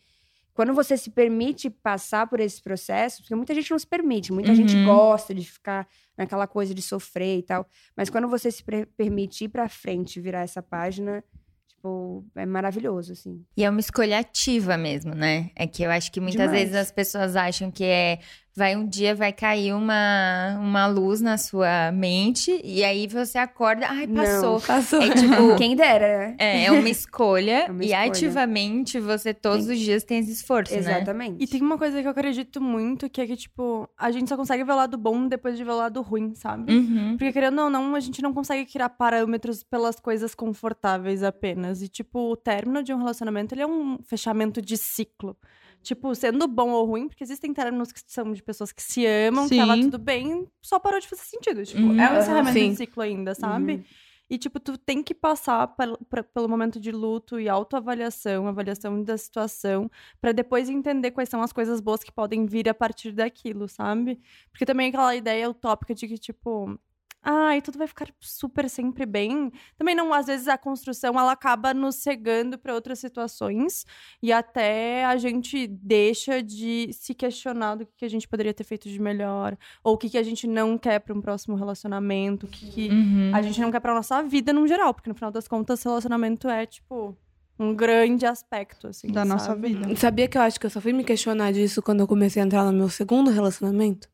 quando 0.60 0.74
você 0.74 0.94
se 0.94 1.08
permite 1.10 1.70
passar 1.70 2.26
por 2.26 2.38
esse 2.38 2.60
processo, 2.62 3.22
porque 3.22 3.34
muita 3.34 3.54
gente 3.54 3.70
não 3.70 3.78
se 3.78 3.86
permite, 3.86 4.30
muita 4.30 4.50
Uhum. 4.50 4.56
gente 4.56 4.76
gosta 4.84 5.34
de 5.34 5.42
ficar 5.50 5.88
naquela 6.18 6.46
coisa 6.46 6.74
de 6.74 6.82
sofrer 6.82 7.38
e 7.38 7.42
tal, 7.42 7.66
mas 7.96 8.10
quando 8.10 8.28
você 8.28 8.50
se 8.50 8.62
permite 8.94 9.44
ir 9.44 9.48
pra 9.48 9.70
frente, 9.70 10.20
virar 10.20 10.42
essa 10.42 10.62
página, 10.62 11.24
tipo, 11.66 12.26
é 12.36 12.44
maravilhoso, 12.44 13.12
assim. 13.12 13.42
E 13.56 13.64
é 13.64 13.70
uma 13.70 13.80
escolha 13.80 14.18
ativa 14.18 14.76
mesmo, 14.76 15.14
né? 15.14 15.50
É 15.56 15.66
que 15.66 15.82
eu 15.82 15.90
acho 15.90 16.12
que 16.12 16.20
muitas 16.20 16.50
Demais. 16.50 16.60
vezes 16.68 16.74
as 16.74 16.92
pessoas 16.92 17.36
acham 17.36 17.70
que 17.70 17.84
é. 17.84 18.18
Vai 18.54 18.74
um 18.76 18.84
dia, 18.86 19.14
vai 19.14 19.32
cair 19.32 19.72
uma, 19.72 20.58
uma 20.60 20.86
luz 20.88 21.20
na 21.20 21.38
sua 21.38 21.92
mente, 21.92 22.60
e 22.64 22.82
aí 22.82 23.06
você 23.06 23.38
acorda, 23.38 23.86
ai, 23.88 24.06
Não. 24.08 24.16
passou. 24.24 24.60
Passou. 24.60 25.00
É 25.02 25.10
tipo. 25.14 25.54
Quem 25.56 25.76
dera, 25.76 26.18
né? 26.18 26.36
É, 26.38 26.64
é 26.64 26.72
uma 26.72 26.88
escolha, 26.90 27.66
É 27.66 27.70
uma 27.70 27.82
e 27.84 27.86
escolha. 27.86 28.06
ativamente 28.10 28.98
você 28.98 29.32
todos 29.32 29.68
os 29.68 29.78
dias 29.78 30.02
tem 30.02 30.18
esse 30.18 30.32
esforço, 30.32 30.72
né? 30.74 30.80
Exatamente. 30.80 31.42
E 31.42 31.46
tem 31.46 31.62
uma 31.62 31.78
coisa 31.78 32.00
que 32.00 32.06
eu 32.06 32.10
acredito 32.10 32.60
muito, 32.60 33.08
que 33.08 33.20
é 33.20 33.26
que, 33.26 33.36
tipo, 33.36 33.88
a 33.96 34.10
gente 34.10 34.28
só 34.28 34.36
consegue 34.36 34.64
ver 34.64 34.72
o 34.72 34.76
lado 34.76 34.98
bom 34.98 35.28
depois 35.28 35.56
de 35.56 35.62
ver 35.62 35.70
o 35.70 35.76
lado 35.76 36.02
ruim, 36.02 36.34
sabe? 36.34 36.72
Uhum. 36.72 37.16
Porque, 37.16 37.32
querendo 37.32 37.60
ou 37.62 37.70
não, 37.70 37.94
a 37.94 38.00
gente 38.00 38.20
não 38.20 38.32
consegue 38.34 38.70
criar 38.70 38.88
parâmetros 38.90 39.62
pelas 39.62 40.00
coisas 40.00 40.34
confortáveis 40.34 41.22
apenas. 41.22 41.82
E, 41.82 41.88
tipo, 41.88 42.32
o 42.32 42.36
término 42.36 42.82
de 42.82 42.92
um 42.92 42.98
relacionamento, 42.98 43.54
ele 43.54 43.62
é 43.62 43.66
um 43.66 43.98
fechamento 44.02 44.60
de 44.60 44.76
ciclo. 44.76 45.36
Tipo, 45.82 46.14
sendo 46.14 46.46
bom 46.46 46.70
ou 46.70 46.84
ruim, 46.84 47.08
porque 47.08 47.24
existem 47.24 47.54
términos 47.54 47.90
que 47.90 48.00
são 48.06 48.32
de 48.32 48.42
pessoas 48.42 48.70
que 48.70 48.82
se 48.82 49.06
amam, 49.06 49.48
que 49.48 49.56
tava 49.56 49.74
Sim. 49.76 49.82
tudo 49.84 49.98
bem, 49.98 50.46
só 50.60 50.78
parou 50.78 51.00
de 51.00 51.08
fazer 51.08 51.22
sentido. 51.22 51.64
Tipo, 51.64 51.80
Uhum. 51.82 52.00
é 52.00 52.12
um 52.12 52.18
encerramento 52.18 52.58
Sim. 52.58 52.70
de 52.70 52.76
ciclo 52.76 53.02
ainda, 53.02 53.34
sabe? 53.34 53.72
Uhum. 53.74 53.84
E, 54.28 54.38
tipo, 54.38 54.60
tu 54.60 54.78
tem 54.78 55.02
que 55.02 55.12
passar 55.12 55.66
pel- 55.68 55.98
pra- 56.08 56.22
pelo 56.22 56.48
momento 56.48 56.78
de 56.78 56.92
luto 56.92 57.40
e 57.40 57.48
autoavaliação, 57.48 58.46
avaliação 58.46 59.02
da 59.02 59.16
situação, 59.18 59.90
pra 60.20 60.30
depois 60.32 60.68
entender 60.68 61.10
quais 61.10 61.28
são 61.28 61.42
as 61.42 61.52
coisas 61.52 61.80
boas 61.80 62.04
que 62.04 62.12
podem 62.12 62.46
vir 62.46 62.68
a 62.68 62.74
partir 62.74 63.10
daquilo, 63.10 63.66
sabe? 63.66 64.20
Porque 64.52 64.64
também 64.66 64.88
aquela 64.90 65.16
ideia 65.16 65.50
utópica 65.50 65.94
de 65.94 66.06
que, 66.06 66.16
tipo, 66.18 66.78
ai, 67.22 67.60
tudo 67.60 67.78
vai 67.78 67.86
ficar 67.86 68.08
super 68.20 68.68
sempre 68.70 69.04
bem. 69.06 69.52
Também 69.76 69.94
não, 69.94 70.12
às 70.14 70.26
vezes 70.26 70.48
a 70.48 70.56
construção 70.58 71.18
ela 71.18 71.32
acaba 71.32 71.74
nos 71.74 71.96
cegando 71.96 72.58
pra 72.58 72.74
outras 72.74 72.98
situações 72.98 73.84
e 74.22 74.32
até 74.32 75.04
a 75.04 75.16
gente 75.16 75.66
deixa 75.66 76.42
de 76.42 76.90
se 76.92 77.14
questionar 77.14 77.74
do 77.76 77.86
que 77.86 77.92
que 77.98 78.04
a 78.04 78.08
gente 78.10 78.26
poderia 78.26 78.54
ter 78.54 78.64
feito 78.64 78.88
de 78.88 78.98
melhor, 79.00 79.56
ou 79.84 79.94
o 79.94 79.98
que, 79.98 80.08
que 80.08 80.16
a 80.18 80.22
gente 80.22 80.46
não 80.46 80.78
quer 80.78 80.98
pra 81.00 81.14
um 81.14 81.20
próximo 81.20 81.54
relacionamento, 81.56 82.46
o 82.46 82.48
que, 82.48 82.70
que 82.70 82.88
Uhum. 82.88 83.30
a 83.34 83.42
gente 83.42 83.60
não 83.60 83.70
quer 83.70 83.80
pra 83.80 83.94
nossa 83.94 84.22
vida 84.22 84.52
no 84.52 84.66
geral, 84.66 84.94
porque 84.94 85.08
no 85.08 85.14
final 85.14 85.30
das 85.30 85.46
contas, 85.46 85.82
relacionamento 85.82 86.48
é, 86.48 86.64
tipo, 86.64 87.14
um 87.58 87.74
grande 87.74 88.24
aspecto, 88.24 88.88
assim. 88.88 89.08
Da 89.12 89.24
nossa 89.24 89.46
sabe? 89.46 89.68
vida. 89.74 89.94
Sabia 89.96 90.26
que 90.28 90.38
eu 90.38 90.42
acho 90.42 90.58
que 90.58 90.64
eu 90.66 90.70
só 90.70 90.80
fui 90.80 90.92
me 90.94 91.04
questionar 91.04 91.52
disso 91.52 91.82
quando 91.82 92.00
eu 92.00 92.08
comecei 92.08 92.40
a 92.42 92.46
entrar 92.46 92.64
no 92.64 92.72
meu 92.72 92.88
segundo 92.88 93.30
relacionamento? 93.30 94.08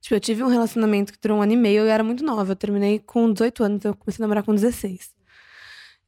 Tipo, 0.00 0.14
eu 0.14 0.20
tive 0.20 0.42
um 0.44 0.48
relacionamento 0.48 1.12
que 1.12 1.18
durou 1.20 1.38
um 1.38 1.42
ano 1.42 1.52
e 1.52 1.56
meio, 1.56 1.82
eu 1.82 1.88
era 1.88 2.04
muito 2.04 2.24
nova. 2.24 2.52
Eu 2.52 2.56
terminei 2.56 2.98
com 3.00 3.32
18 3.32 3.64
anos, 3.64 3.84
eu 3.84 3.94
comecei 3.94 4.22
a 4.22 4.26
namorar 4.26 4.44
com 4.44 4.54
16. 4.54 5.10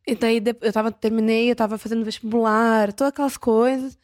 E 0.06 0.14
daí 0.14 0.40
de- 0.40 0.56
eu 0.60 0.72
tava, 0.72 0.90
terminei, 0.92 1.50
eu 1.50 1.56
tava 1.56 1.76
fazendo 1.78 2.04
vestibular, 2.04 2.92
todas 2.92 3.12
aquelas 3.12 3.36
coisas. 3.36 3.98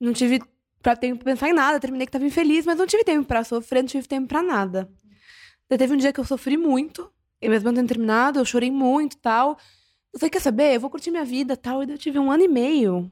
Não 0.00 0.12
tive 0.12 0.40
pra 0.82 0.96
tempo 0.96 1.22
pra 1.22 1.32
pensar 1.32 1.48
em 1.48 1.52
nada, 1.52 1.78
terminei 1.80 2.06
que 2.06 2.12
tava 2.12 2.24
infeliz, 2.24 2.64
mas 2.66 2.76
não 2.78 2.86
tive 2.86 3.04
tempo 3.04 3.26
pra 3.26 3.44
sofrer, 3.44 3.82
não 3.82 3.88
tive 3.88 4.06
tempo 4.08 4.26
pra 4.28 4.42
nada. 4.42 4.88
Daí 5.68 5.78
teve 5.78 5.92
um 5.94 5.96
dia 5.96 6.12
que 6.12 6.20
eu 6.20 6.24
sofri 6.24 6.56
muito, 6.56 7.10
e 7.40 7.48
mesmo 7.48 7.68
eu 7.68 7.74
tendo 7.74 7.88
terminado, 7.88 8.38
eu 8.38 8.44
chorei 8.44 8.70
muito 8.70 9.16
tal. 9.18 9.56
Eu 10.12 10.18
falei, 10.20 10.30
quer 10.30 10.40
saber? 10.40 10.74
Eu 10.74 10.80
vou 10.80 10.90
curtir 10.90 11.10
minha 11.10 11.24
vida 11.24 11.56
tal. 11.56 11.82
E 11.82 11.86
daí 11.86 11.94
eu 11.94 11.98
tive 11.98 12.18
um 12.18 12.30
ano 12.30 12.42
e 12.44 12.48
meio 12.48 13.10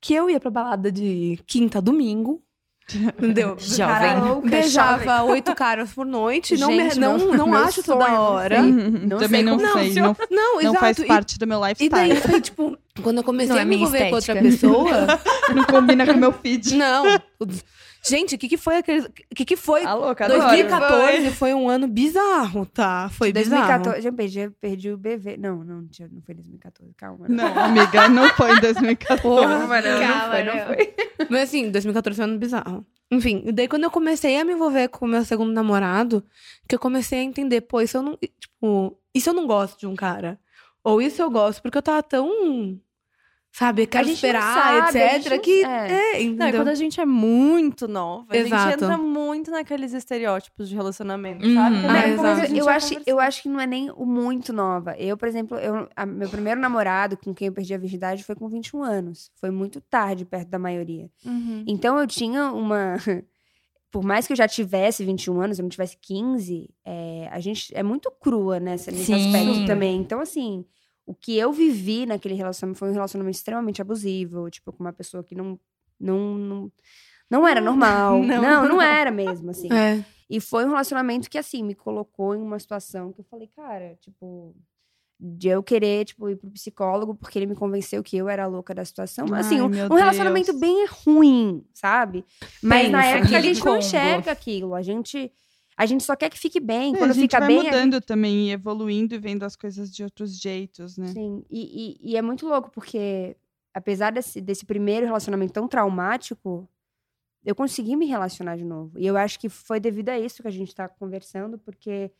que 0.00 0.14
eu 0.14 0.28
ia 0.30 0.40
pra 0.40 0.50
balada 0.50 0.90
de 0.92 1.38
quinta 1.46 1.78
a 1.78 1.80
domingo. 1.80 2.42
Entendeu? 3.18 3.56
Jovem. 3.58 3.86
Cara, 3.86 4.34
beijava 4.44 5.22
oito 5.24 5.54
caras 5.56 5.90
por 5.92 6.06
noite. 6.06 6.56
não, 6.56 6.68
me- 6.68 6.94
não, 6.94 7.18
meu- 7.18 7.32
não 7.36 7.46
meu 7.50 7.58
acho 7.58 7.82
sonho, 7.82 7.98
não 7.98 8.20
hora. 8.20 8.62
Não 8.62 9.18
Também 9.18 9.28
sei 9.28 9.42
não 9.42 9.58
como 9.58 9.72
sei. 9.72 9.94
Não, 9.94 10.16
Não, 10.30 10.62
não 10.62 10.74
faz 10.74 10.98
E- 10.98 11.04
parte 11.06 11.38
do 11.38 11.46
meu 11.48 11.60
E, 11.64 11.68
lifestyle. 11.68 11.90
daí 11.90 12.20
foi, 12.20 12.40
tipo, 12.40 12.78
quando 13.02 13.18
eu 13.18 13.24
comecei 13.24 13.48
Não 13.52 13.58
é 13.58 13.62
a 13.62 13.64
me 13.64 13.76
envolver 13.76 14.08
com 14.08 14.14
outra 14.14 14.36
pessoa. 14.36 14.90
Não 15.54 15.64
combina 15.64 16.06
com 16.06 16.12
o 16.12 16.16
meu 16.16 16.32
feed. 16.32 16.74
não. 16.76 17.04
Gente, 18.08 18.34
o 18.34 18.38
que, 18.38 18.48
que 18.48 18.56
foi 18.56 18.76
aquele. 18.76 19.00
O 19.00 19.34
que, 19.34 19.44
que 19.44 19.56
foi? 19.56 19.82
Tá 19.82 19.94
louca, 19.94 20.24
adoro. 20.26 20.40
2014 20.42 21.30
foi 21.32 21.54
um 21.54 21.68
ano 21.68 21.86
bizarro, 21.88 22.64
tá? 22.66 23.08
Foi 23.12 23.32
bizarro. 23.32 23.62
2014, 23.84 24.02
já 24.02 24.12
perdi, 24.12 24.34
já 24.40 24.50
perdi 24.60 24.90
o 24.92 24.96
BV. 24.96 25.36
Não, 25.38 25.64
não, 25.64 25.86
tinha- 25.88 26.08
não 26.12 26.20
foi 26.22 26.34
2014, 26.34 26.92
calma. 26.96 27.26
Não, 27.28 27.46
amiga, 27.58 28.08
não 28.08 28.28
foi 28.30 28.52
em 28.56 28.60
2014. 28.60 29.22
Porra. 29.22 29.58
Calma, 29.58 29.80
não, 29.82 30.00
não 30.00 30.30
foi, 30.30 30.44
não 30.44 30.66
foi. 30.66 30.94
Mas 31.30 31.42
assim, 31.42 31.70
2014 31.70 32.16
foi 32.16 32.24
um 32.26 32.28
ano 32.30 32.38
bizarro. 32.38 32.86
Enfim, 33.10 33.42
e 33.46 33.52
daí 33.52 33.68
quando 33.68 33.84
eu 33.84 33.90
comecei 33.90 34.38
a 34.38 34.44
me 34.44 34.52
envolver 34.52 34.88
com 34.88 35.04
o 35.06 35.08
meu 35.08 35.24
segundo 35.24 35.52
namorado, 35.52 36.24
que 36.68 36.74
eu 36.74 36.78
comecei 36.78 37.20
a 37.20 37.22
entender, 37.22 37.60
pô, 37.62 37.80
isso 37.80 37.96
eu 37.96 38.02
não. 38.02 38.16
Tipo, 38.16 38.98
isso 39.14 39.30
eu 39.30 39.34
não 39.34 39.46
gosto 39.46 39.78
de 39.78 39.86
um 39.86 39.94
cara. 39.96 40.38
Ou 40.84 41.00
isso 41.02 41.20
eu 41.22 41.30
gosto, 41.30 41.60
porque 41.62 41.78
eu 41.78 41.82
tava 41.82 42.02
tão. 42.02 42.78
Sabe, 43.58 43.86
quero 43.86 44.04
gente 44.06 44.22
não 44.22 44.28
esperar, 44.28 44.92
sabe, 44.92 44.98
etc. 44.98 45.30
não- 45.32 45.38
que. 45.38 45.64
é. 45.64 46.20
É, 46.20 46.24
Não, 46.28 46.48
e 46.48 46.52
quando 46.52 46.68
a 46.68 46.74
gente 46.74 47.00
é 47.00 47.06
muito 47.06 47.88
nova, 47.88 48.26
a 48.28 48.36
gente 48.36 48.46
Exato. 48.48 48.84
entra 48.84 48.98
muito 48.98 49.50
naqueles 49.50 49.94
estereótipos 49.94 50.68
de 50.68 50.74
relacionamento, 50.74 51.46
Uhum. 51.46 51.54
sabe? 51.54 51.76
Ah, 51.76 52.16
como 52.16 52.28
exato. 52.28 52.54
eu, 52.54 52.68
acho, 52.68 52.94
eu 53.06 53.18
acho 53.18 53.42
que 53.42 53.48
não 53.48 53.58
é 53.58 53.66
nem 53.66 53.90
o 53.92 54.04
muito 54.04 54.52
nova. 54.52 54.94
Eu, 54.98 55.16
por 55.16 55.26
exemplo, 55.26 55.56
eu, 55.56 55.88
a- 55.96 56.04
meu 56.04 56.28
primeiro 56.28 56.60
namorado 56.60 57.16
com 57.16 57.32
quem 57.34 57.46
eu 57.48 57.52
perdi 57.54 57.72
a 57.72 57.78
virgindade 57.78 58.24
foi 58.24 58.34
com 58.34 58.46
21 58.46 58.82
anos. 58.82 59.30
Foi 59.36 59.50
muito 59.50 59.80
tarde, 59.80 60.26
perto 60.26 60.48
da 60.50 60.58
maioria. 60.58 61.08
Uhum. 61.24 61.64
Então 61.66 61.98
eu 61.98 62.06
tinha 62.06 62.52
uma. 62.52 62.96
Por 63.90 64.04
mais 64.04 64.26
que 64.26 64.34
eu 64.34 64.36
já 64.36 64.46
tivesse 64.46 65.02
21 65.02 65.40
anos, 65.40 65.58
eu 65.58 65.62
não 65.62 65.70
tivesse 65.70 65.96
15, 66.02 66.68
é, 66.84 67.26
a 67.32 67.40
gente 67.40 67.74
é 67.74 67.82
muito 67.82 68.10
crua 68.20 68.60
nessa, 68.60 68.90
nesse 68.90 69.06
Sim. 69.06 69.14
aspecto 69.34 69.64
também. 69.66 69.96
Então, 69.98 70.20
assim, 70.20 70.66
o 71.06 71.14
que 71.14 71.38
eu 71.38 71.52
vivi 71.52 72.04
naquele 72.04 72.34
relacionamento 72.34 72.78
foi 72.78 72.90
um 72.90 72.94
relacionamento 72.94 73.36
extremamente 73.36 73.80
abusivo, 73.80 74.50
tipo, 74.50 74.72
com 74.72 74.82
uma 74.84 74.92
pessoa 74.92 75.22
que 75.22 75.34
não. 75.34 75.58
Não, 75.98 76.34
não, 76.36 76.72
não 77.30 77.48
era 77.48 77.60
normal. 77.60 78.20
Não. 78.22 78.42
Não, 78.42 78.68
não, 78.68 78.82
era 78.82 79.10
mesmo, 79.10 79.50
assim. 79.50 79.72
É. 79.72 80.04
E 80.28 80.40
foi 80.40 80.64
um 80.64 80.68
relacionamento 80.68 81.30
que, 81.30 81.38
assim, 81.38 81.62
me 81.62 81.74
colocou 81.74 82.34
em 82.34 82.42
uma 82.42 82.58
situação 82.58 83.12
que 83.12 83.20
eu 83.20 83.24
falei, 83.24 83.48
cara, 83.56 83.96
tipo, 84.00 84.54
de 85.18 85.48
eu 85.48 85.62
querer, 85.62 86.04
tipo, 86.04 86.28
ir 86.28 86.36
pro 86.36 86.50
psicólogo 86.50 87.14
porque 87.14 87.38
ele 87.38 87.46
me 87.46 87.54
convenceu 87.54 88.02
que 88.02 88.16
eu 88.16 88.28
era 88.28 88.44
a 88.44 88.46
louca 88.46 88.74
da 88.74 88.84
situação. 88.84 89.32
assim, 89.34 89.56
Ai, 89.56 89.62
um, 89.62 89.94
um 89.94 89.96
relacionamento 89.96 90.52
bem 90.52 90.86
ruim, 90.86 91.64
sabe? 91.72 92.24
Mas 92.62 92.90
na 92.90 93.00
Pensa, 93.00 93.16
época 93.18 93.38
a 93.38 93.40
gente 93.40 93.58
não 93.58 93.64
combo. 93.66 93.78
enxerga 93.78 94.32
aquilo. 94.32 94.74
A 94.74 94.82
gente, 94.82 95.32
a 95.76 95.84
gente 95.86 96.02
só 96.04 96.16
quer 96.16 96.30
que 96.30 96.38
fique 96.38 96.58
bem. 96.58 96.94
É, 96.94 96.98
Quando 96.98 97.10
a 97.10 97.14
gente 97.14 97.22
fica 97.22 97.38
vai 97.38 97.48
bem, 97.48 97.60
a 97.60 97.64
mudando 97.64 98.00
também 98.00 98.48
e 98.48 98.52
evoluindo 98.52 99.14
e 99.14 99.18
vendo 99.18 99.42
as 99.44 99.54
coisas 99.56 99.90
de 99.94 100.02
outros 100.02 100.38
jeitos, 100.40 100.96
né? 100.96 101.08
Sim, 101.08 101.44
e, 101.50 101.98
e- 102.02 102.12
e 102.12 102.16
é 102.16 102.22
muito 102.22 102.46
louco, 102.46 102.70
porque 102.70 103.36
apesar 103.74 104.10
desse, 104.10 104.40
desse 104.40 104.64
primeiro 104.64 105.04
relacionamento 105.04 105.52
tão 105.52 105.68
traumático, 105.68 106.68
eu 107.44 107.54
consegui 107.54 107.94
me 107.94 108.06
relacionar 108.06 108.56
de 108.56 108.64
novo. 108.64 108.98
E 108.98 109.06
eu 109.06 109.16
acho 109.16 109.38
que 109.38 109.48
foi 109.48 109.78
devido 109.78 110.08
a 110.08 110.18
isso 110.18 110.42
que 110.42 110.48
a 110.48 110.52
gente 110.52 110.74
tá 110.74 110.88
conversando, 110.88 111.58
porque 111.58 112.10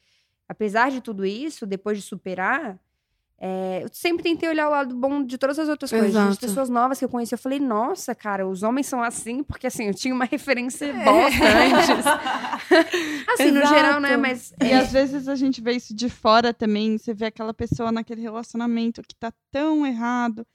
apesar 0.49 0.91
de 0.91 1.01
tudo 1.01 1.25
isso, 1.25 1.67
depois 1.67 1.97
de 1.99 2.05
superar, 2.05 2.79
é, 3.38 3.83
eu 3.85 3.88
sempre 3.93 4.23
tentei 4.23 4.49
olhar 4.49 4.66
o 4.69 4.71
lado 4.71 4.95
bom 4.95 5.23
de 5.23 5.37
todas 5.37 5.59
as 5.59 5.69
outras 5.69 5.90
coisas. 5.90 6.14
As 6.16 6.26
Exato. 6.28 6.40
pessoas 6.47 6.69
novas 6.71 6.99
que 6.99 7.05
eu 7.05 7.09
conheci, 7.09 7.35
eu 7.35 7.38
falei, 7.38 7.61
nossa, 7.61 8.14
cara, 8.14 8.47
os 8.49 8.62
homens 8.62 8.87
são 8.87 9.02
assim, 9.02 9.43
porque 9.43 9.66
assim, 9.66 9.85
eu 9.88 9.95
tinha 9.95 10.14
uma 10.14 10.25
referência 10.25 10.87
É. 10.87 11.05
bosta 11.05 11.45
antes. 11.45 12.07
assim, 13.35 13.50
no 13.50 13.61
Exato. 13.61 13.75
geral, 13.75 14.00
né? 14.00 14.16
Mas. 14.16 14.52
E 14.62 14.73
às 14.73 14.93
vezes 14.93 15.28
a 15.28 15.35
gente 15.35 15.61
vê 15.61 15.73
isso 15.73 15.95
de 15.95 16.09
fora 16.09 16.52
também. 16.55 16.97
Você 16.99 17.12
vê 17.14 17.26
aquela 17.26 17.52
pessoa 17.55 17.93
naquele 17.93 18.21
relacionamento 18.23 19.02
que 19.02 19.14
tá 19.14 19.33
tão 19.50 19.87
errado. 19.87 20.47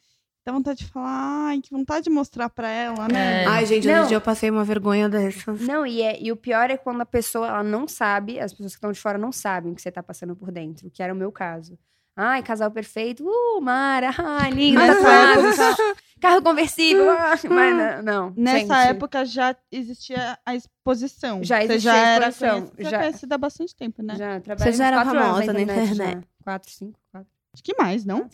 Dá 0.44 0.52
vontade 0.52 0.80
de 0.80 0.88
falar, 0.92 1.50
ai, 1.50 1.62
que 1.62 1.70
vontade 1.70 2.06
de 2.06 2.10
mostrar 2.10 2.50
pra 2.50 2.68
ela, 2.68 3.08
né? 3.08 3.44
É. 3.44 3.46
Ai, 3.46 3.64
gente, 3.68 3.86
Não. 3.88 3.94
hoje 3.94 4.04
em 4.06 4.08
dia 4.08 4.18
eu 4.18 4.22
passei 4.22 4.50
uma 4.50 4.64
vergonha 4.64 5.08
dessas. 5.08 5.62
Não, 5.62 5.86
e, 5.86 6.02
é- 6.02 6.20
e 6.20 6.32
o 6.32 6.36
pior 6.36 6.72
é 6.72 6.78
quando 6.78 7.00
a 7.02 7.06
pessoa 7.06 7.48
ela 7.48 7.64
não 7.64 7.88
sabe, 7.88 8.40
as 8.40 8.52
pessoas 8.52 8.72
que 8.72 8.78
estão 8.78 8.92
de 8.92 9.00
fora 9.00 9.20
não 9.20 9.32
sabem 9.32 9.72
o 9.72 9.76
que 9.76 9.82
você 9.84 9.92
tá 9.92 10.02
passando 10.02 10.36
por 10.36 10.52
dentro, 10.52 10.90
que 10.90 11.04
era 11.04 11.14
o 11.14 11.16
meu 11.16 11.32
caso. 11.32 11.78
Ai, 12.24 12.44
casal 12.44 12.70
perfeito, 12.70 13.24
uh, 13.28 13.60
Mara, 13.60 14.12
ai, 14.16 14.52
linda, 14.52 14.80
carro, 16.22 16.44
conversível, 16.44 17.10
ah, 17.10 17.34
mas 17.50 17.76
não, 17.76 18.04
não, 18.04 18.34
nessa 18.38 18.60
gente. 18.60 18.90
época 18.96 19.26
já 19.26 19.56
existia 19.72 20.38
a 20.46 20.56
exposição. 20.56 21.44
Já 21.44 21.58
Você 21.58 21.64
existia 21.64 21.92
já 21.92 21.94
a 21.94 22.08
era 22.08 22.28
exposição, 22.30 22.62
conhecida, 22.68 22.90
já. 22.92 23.00
conhecida 23.00 23.36
há 23.36 23.38
bastante 23.40 23.76
tempo, 23.76 24.04
né? 24.04 24.16
Já 24.16 24.40
trabalhei 24.40 24.72
Você 24.72 24.78
já 24.78 24.86
era 24.86 24.98
quatro 24.98 25.18
anos 25.20 25.32
famosa 25.32 25.54
na 25.54 25.62
internet. 25.62 25.96
já. 25.96 26.22
Quatro, 26.44 26.72
cinco, 26.72 27.00
quatro. 27.12 27.30
Acho 27.54 27.64
que 27.64 27.76
mais, 27.76 28.06
não? 28.06 28.30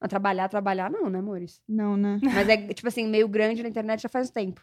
Não, 0.00 0.08
trabalhar, 0.08 0.48
trabalhar 0.48 0.90
não, 0.90 1.10
né, 1.10 1.18
amores? 1.18 1.60
Não, 1.68 1.94
né? 1.94 2.18
Mas 2.22 2.48
é, 2.48 2.56
tipo 2.72 2.88
assim, 2.88 3.06
meio 3.06 3.28
grande 3.28 3.62
na 3.62 3.68
internet 3.68 4.00
já 4.00 4.08
faz 4.08 4.30
tempo. 4.30 4.62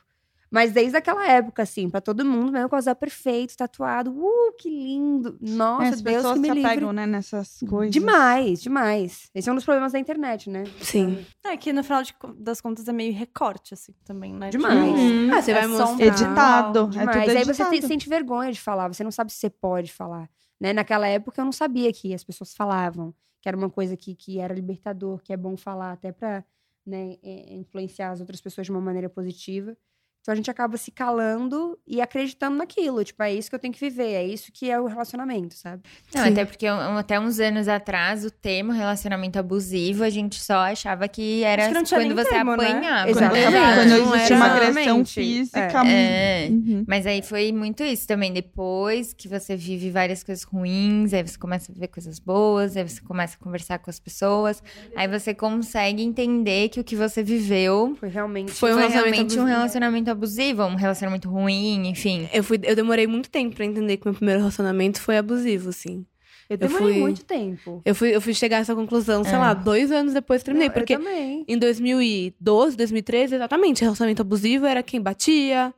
Mas 0.53 0.71
desde 0.71 0.95
aquela 0.95 1.27
época, 1.27 1.63
assim, 1.63 1.89
pra 1.89 1.99
todo 1.99 2.23
mundo, 2.23 2.51
meu 2.51 2.69
casal 2.69 2.95
perfeito, 2.95 3.57
tatuado. 3.57 4.11
Uh, 4.11 4.53
que 4.59 4.69
lindo. 4.69 5.35
Nossa, 5.41 5.85
É, 5.85 5.89
as 5.89 6.01
Deus 6.01 6.15
pessoas 6.17 6.33
que 6.35 6.39
me 6.41 6.47
se 6.49 6.53
livre. 6.53 6.69
apegam, 6.69 6.93
né, 6.93 7.07
nessas 7.07 7.59
coisas. 7.67 7.91
Demais, 7.91 8.61
demais. 8.61 9.29
Esse 9.33 9.49
é 9.49 9.51
um 9.51 9.55
dos 9.55 9.65
problemas 9.65 9.93
da 9.93 9.99
internet, 9.99 10.51
né? 10.51 10.63
Sim. 10.79 11.25
É 11.43 11.57
que 11.57 11.73
no 11.73 11.83
final 11.83 12.03
de 12.03 12.13
das 12.37 12.61
contas 12.61 12.87
é 12.87 12.93
meio 12.93 13.13
recorte, 13.13 13.73
assim, 13.73 13.93
também, 14.05 14.31
né? 14.31 14.51
Demais. 14.51 14.93
Ah, 15.33 15.41
você 15.41 15.51
É 15.51 15.53
vai 15.55 15.63
só 15.75 15.87
mostrar. 15.87 16.05
Editado. 16.05 16.79
É 16.79 16.87
Demais. 16.89 17.09
tudo 17.25 17.37
Aí 17.37 17.43
você 17.45 17.49
editado. 17.63 17.71
te- 17.81 17.87
sente 17.87 18.07
vergonha 18.07 18.51
de 18.51 18.61
falar, 18.61 18.87
você 18.93 19.03
não 19.03 19.11
sabe 19.11 19.31
se 19.33 19.39
você 19.39 19.49
pode 19.49 19.91
falar. 19.91 20.29
Né? 20.61 20.71
Naquela 20.71 21.07
época 21.07 21.41
eu 21.41 21.45
não 21.45 21.51
sabia 21.51 21.91
que 21.91 22.13
as 22.13 22.23
pessoas 22.23 22.53
falavam, 22.53 23.11
que 23.41 23.49
era 23.49 23.57
uma 23.57 23.71
coisa 23.71 23.97
que, 23.97 24.13
que 24.15 24.39
era 24.39 24.53
libertador, 24.53 25.19
que 25.23 25.33
é 25.33 25.37
bom 25.37 25.57
falar, 25.57 25.93
até 25.93 26.11
pra 26.11 26.43
né, 26.85 27.17
é, 27.23 27.55
influenciar 27.55 28.11
as 28.11 28.19
outras 28.19 28.39
pessoas 28.39 28.65
de 28.67 28.71
uma 28.71 28.79
maneira 28.79 29.09
positiva. 29.09 29.75
Então 30.23 30.31
a 30.31 30.35
gente 30.35 30.49
acaba 30.49 30.77
se 30.77 30.89
calando 30.89 31.77
e 31.85 31.99
acreditando 32.01 32.55
naquilo. 32.55 33.03
Tipo, 33.03 33.23
é 33.23 33.33
isso 33.33 33.49
que 33.49 33.55
eu 33.55 33.59
tenho 33.59 33.73
que 33.73 33.79
viver, 33.81 34.13
é 34.13 34.25
isso 34.25 34.53
que 34.53 34.71
é 34.71 34.79
o 34.79 34.85
relacionamento, 34.85 35.53
sabe? 35.53 35.83
Não, 36.15 36.23
Sim. 36.23 36.29
até 36.31 36.45
porque 36.45 36.71
um- 36.71 36.97
até 36.97 37.19
uns 37.19 37.41
anos 37.41 37.67
atrás, 37.67 38.23
o 38.23 38.31
termo 38.31 38.71
relacionamento 38.71 39.37
abusivo, 39.37 40.01
a 40.01 40.09
gente 40.09 40.41
só 40.41 40.59
achava 40.59 41.09
que 41.09 41.43
era 41.43 41.67
que 41.67 41.89
quando 41.89 42.15
você 42.15 42.29
termo, 42.29 42.55
né? 42.55 42.69
apanhava. 42.69 43.09
Exatamente. 43.09 43.51
né? 43.51 43.75
Quando 43.75 43.89
Não 43.89 44.15
existe 44.15 44.33
uma 44.33 44.45
agressão 44.45 44.81
Exatamente. 44.81 45.13
física. 45.13 45.83
É. 45.85 46.47
Uhum. 46.49 46.85
Mas 46.87 47.05
aí 47.05 47.21
foi 47.21 47.51
muito 47.51 47.83
isso 47.83 48.07
também. 48.07 48.31
Depois 48.31 49.13
que 49.13 49.27
você 49.27 49.57
vive 49.57 49.89
várias 49.91 50.23
coisas 50.23 50.45
ruins, 50.45 51.13
aí 51.13 51.21
você 51.21 51.37
começa 51.37 51.69
a 51.69 51.75
ver 51.77 51.87
coisas 51.89 52.17
boas, 52.17 52.77
aí 52.77 52.87
você 52.87 53.01
começa 53.01 53.35
a 53.35 53.43
conversar 53.43 53.77
com 53.79 53.89
as 53.89 53.99
pessoas, 53.99 54.63
aí 54.95 55.05
você 55.07 55.33
consegue 55.33 56.01
entender 56.01 56.69
que 56.69 56.79
o 56.79 56.83
que 56.83 56.95
você 56.95 57.21
viveu 57.21 57.93
Foi 57.99 58.07
realmente. 58.07 58.51
Foi 58.53 58.71
um 58.71 58.75
foi 58.75 58.81
relacionamento 58.83 59.15
realmente 59.15 59.39
um 59.39 59.43
relacionamento 59.43 60.09
abusivo, 60.11 60.12
um 60.15 60.75
relacionamento 60.75 61.29
ruim, 61.29 61.87
enfim. 61.87 62.27
Eu, 62.33 62.43
fui, 62.43 62.59
eu 62.63 62.75
demorei 62.75 63.07
muito 63.07 63.29
tempo 63.29 63.55
pra 63.55 63.65
entender 63.65 63.97
que 63.97 64.05
meu 64.05 64.13
primeiro 64.13 64.39
relacionamento 64.39 65.01
foi 65.01 65.17
abusivo, 65.17 65.69
assim. 65.69 66.05
Eu 66.49 66.57
demorei 66.57 66.93
fui- 66.93 66.99
muito 67.01 67.23
tempo. 67.23 67.81
Eu 67.85 67.95
fui, 67.95 68.13
eu 68.15 68.21
fui 68.21 68.33
chegar 68.33 68.57
a 68.57 68.59
essa 68.59 68.75
conclusão, 68.75 69.23
sei 69.23 69.33
É. 69.33 69.37
lá, 69.37 69.53
dois 69.53 69.91
anos 69.91 70.13
depois 70.13 70.41
que 70.41 70.45
terminei. 70.45 70.67
Não, 70.67 70.73
porque 70.73 70.93
Eu 70.95 70.99
também. 70.99 71.45
em 71.47 71.57
2012, 71.57 72.75
2013, 72.77 73.35
exatamente, 73.35 73.81
relacionamento 73.81 74.21
abusivo 74.21 74.65
era 74.65 74.83
quem 74.83 75.01
batia, 75.01 75.73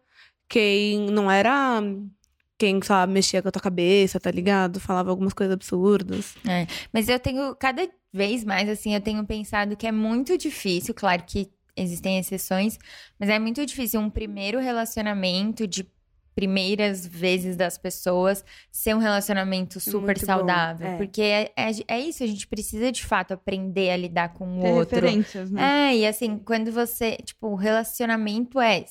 quem 0.49 1.09
não 1.11 1.29
era. 1.29 1.81
Quem, 2.57 2.81
sabe, 2.81 3.11
mexia 3.11 3.41
com 3.41 3.49
a 3.49 3.51
tua 3.51 3.61
cabeça, 3.61 4.17
tá 4.17 4.31
ligado? 4.31 4.79
Falava 4.79 5.09
algumas 5.09 5.33
coisas 5.33 5.53
absurdas. 5.53 6.35
Mas 6.93 7.09
eu 7.09 7.19
tenho, 7.19 7.53
cada 7.55 7.85
vez 8.13 8.45
mais, 8.45 8.69
assim, 8.69 8.95
eu 8.95 9.01
tenho 9.01 9.25
pensado 9.25 9.75
que 9.75 9.85
é 9.85 9.91
muito 9.91 10.37
difícil, 10.37 10.93
claro 10.93 11.21
que 11.27 11.49
existem 11.75 12.17
exceções, 12.17 12.77
mas 13.19 13.29
é 13.29 13.37
muito 13.39 13.65
difícil 13.65 13.99
um 13.99 14.09
primeiro 14.09 14.59
relacionamento 14.59 15.67
de 15.67 15.85
primeiras 16.33 17.05
vezes 17.07 17.55
das 17.55 17.77
pessoas 17.77 18.43
ser 18.69 18.93
um 18.93 18.99
relacionamento 18.99 19.79
super 19.79 20.01
Muito 20.01 20.19
bom, 20.21 20.25
saudável. 20.25 20.87
é. 20.87 20.97
Porque 20.97 21.21
é, 21.21 21.51
é, 21.55 21.71
é 21.87 21.99
isso, 22.01 22.23
a 22.23 22.27
gente 22.27 22.45
precisa 22.45 22.91
de 22.91 23.05
fato 23.05 23.33
aprender 23.33 23.89
a 23.91 23.95
lidar 23.97 24.33
com 24.33 24.57
o 24.57 24.61
Ter 24.61 24.71
outro. 24.73 24.95
referências, 24.95 25.49
né? 25.49 25.91
É, 25.91 25.97
e 25.97 26.05
assim, 26.05 26.37
quando 26.37 26.71
você. 26.73 27.15
Tipo, 27.23 27.47
o 27.47 27.55
relacionamento 27.55 28.59
é 28.59 28.83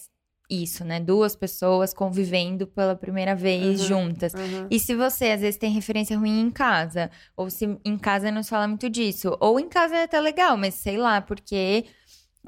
isso, 0.49 0.85
né? 0.87 1.01
Duas 1.01 1.37
pessoas 1.37 1.93
convivendo 1.93 2.67
pela 2.67 2.95
primeira 2.97 3.35
vez 3.35 3.81
Uhum. 3.81 3.87
juntas. 3.87 4.35
Aham. 4.35 4.67
E 4.71 4.79
se 4.81 4.95
você, 4.95 5.31
às 5.33 5.41
vezes, 5.43 5.59
tem 5.59 5.71
referência 5.71 6.19
ruim 6.19 6.41
em 6.41 6.51
casa, 6.51 7.11
ou 7.37 7.51
se 7.51 7.79
em 7.85 7.99
casa 7.99 8.31
não 8.31 8.43
se 8.43 8.51
fala 8.51 8.67
muito 8.69 8.89
disso, 8.89 9.37
ou 9.39 9.61
em 9.61 9.69
casa 9.69 9.97
é 9.97 10.03
até 10.05 10.19
legal, 10.21 10.57
mas 10.57 10.75
sei 10.75 10.97
lá, 10.97 11.21
porque 11.21 11.85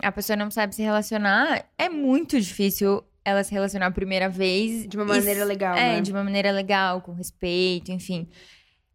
a 0.02 0.12
pessoa 0.12 0.36
não 0.36 0.50
sabe 0.50 0.74
se 0.74 0.82
relacionar, 0.82 1.64
é 1.78 1.88
muito 1.88 2.40
difícil 2.40 3.02
ela 3.24 3.42
se 3.42 3.52
relacionar 3.52 3.86
a 3.86 3.90
primeira 3.90 4.28
vez. 4.28 4.86
De 4.86 4.96
uma 4.96 5.04
e 5.04 5.08
maneira 5.08 5.40
s- 5.40 5.44
legal, 5.48 5.74
É, 5.76 5.94
né? 5.96 6.00
de 6.00 6.12
uma 6.12 6.22
maneira 6.22 6.50
legal, 6.52 7.00
com 7.02 7.12
respeito, 7.12 7.90
enfim. 7.90 8.28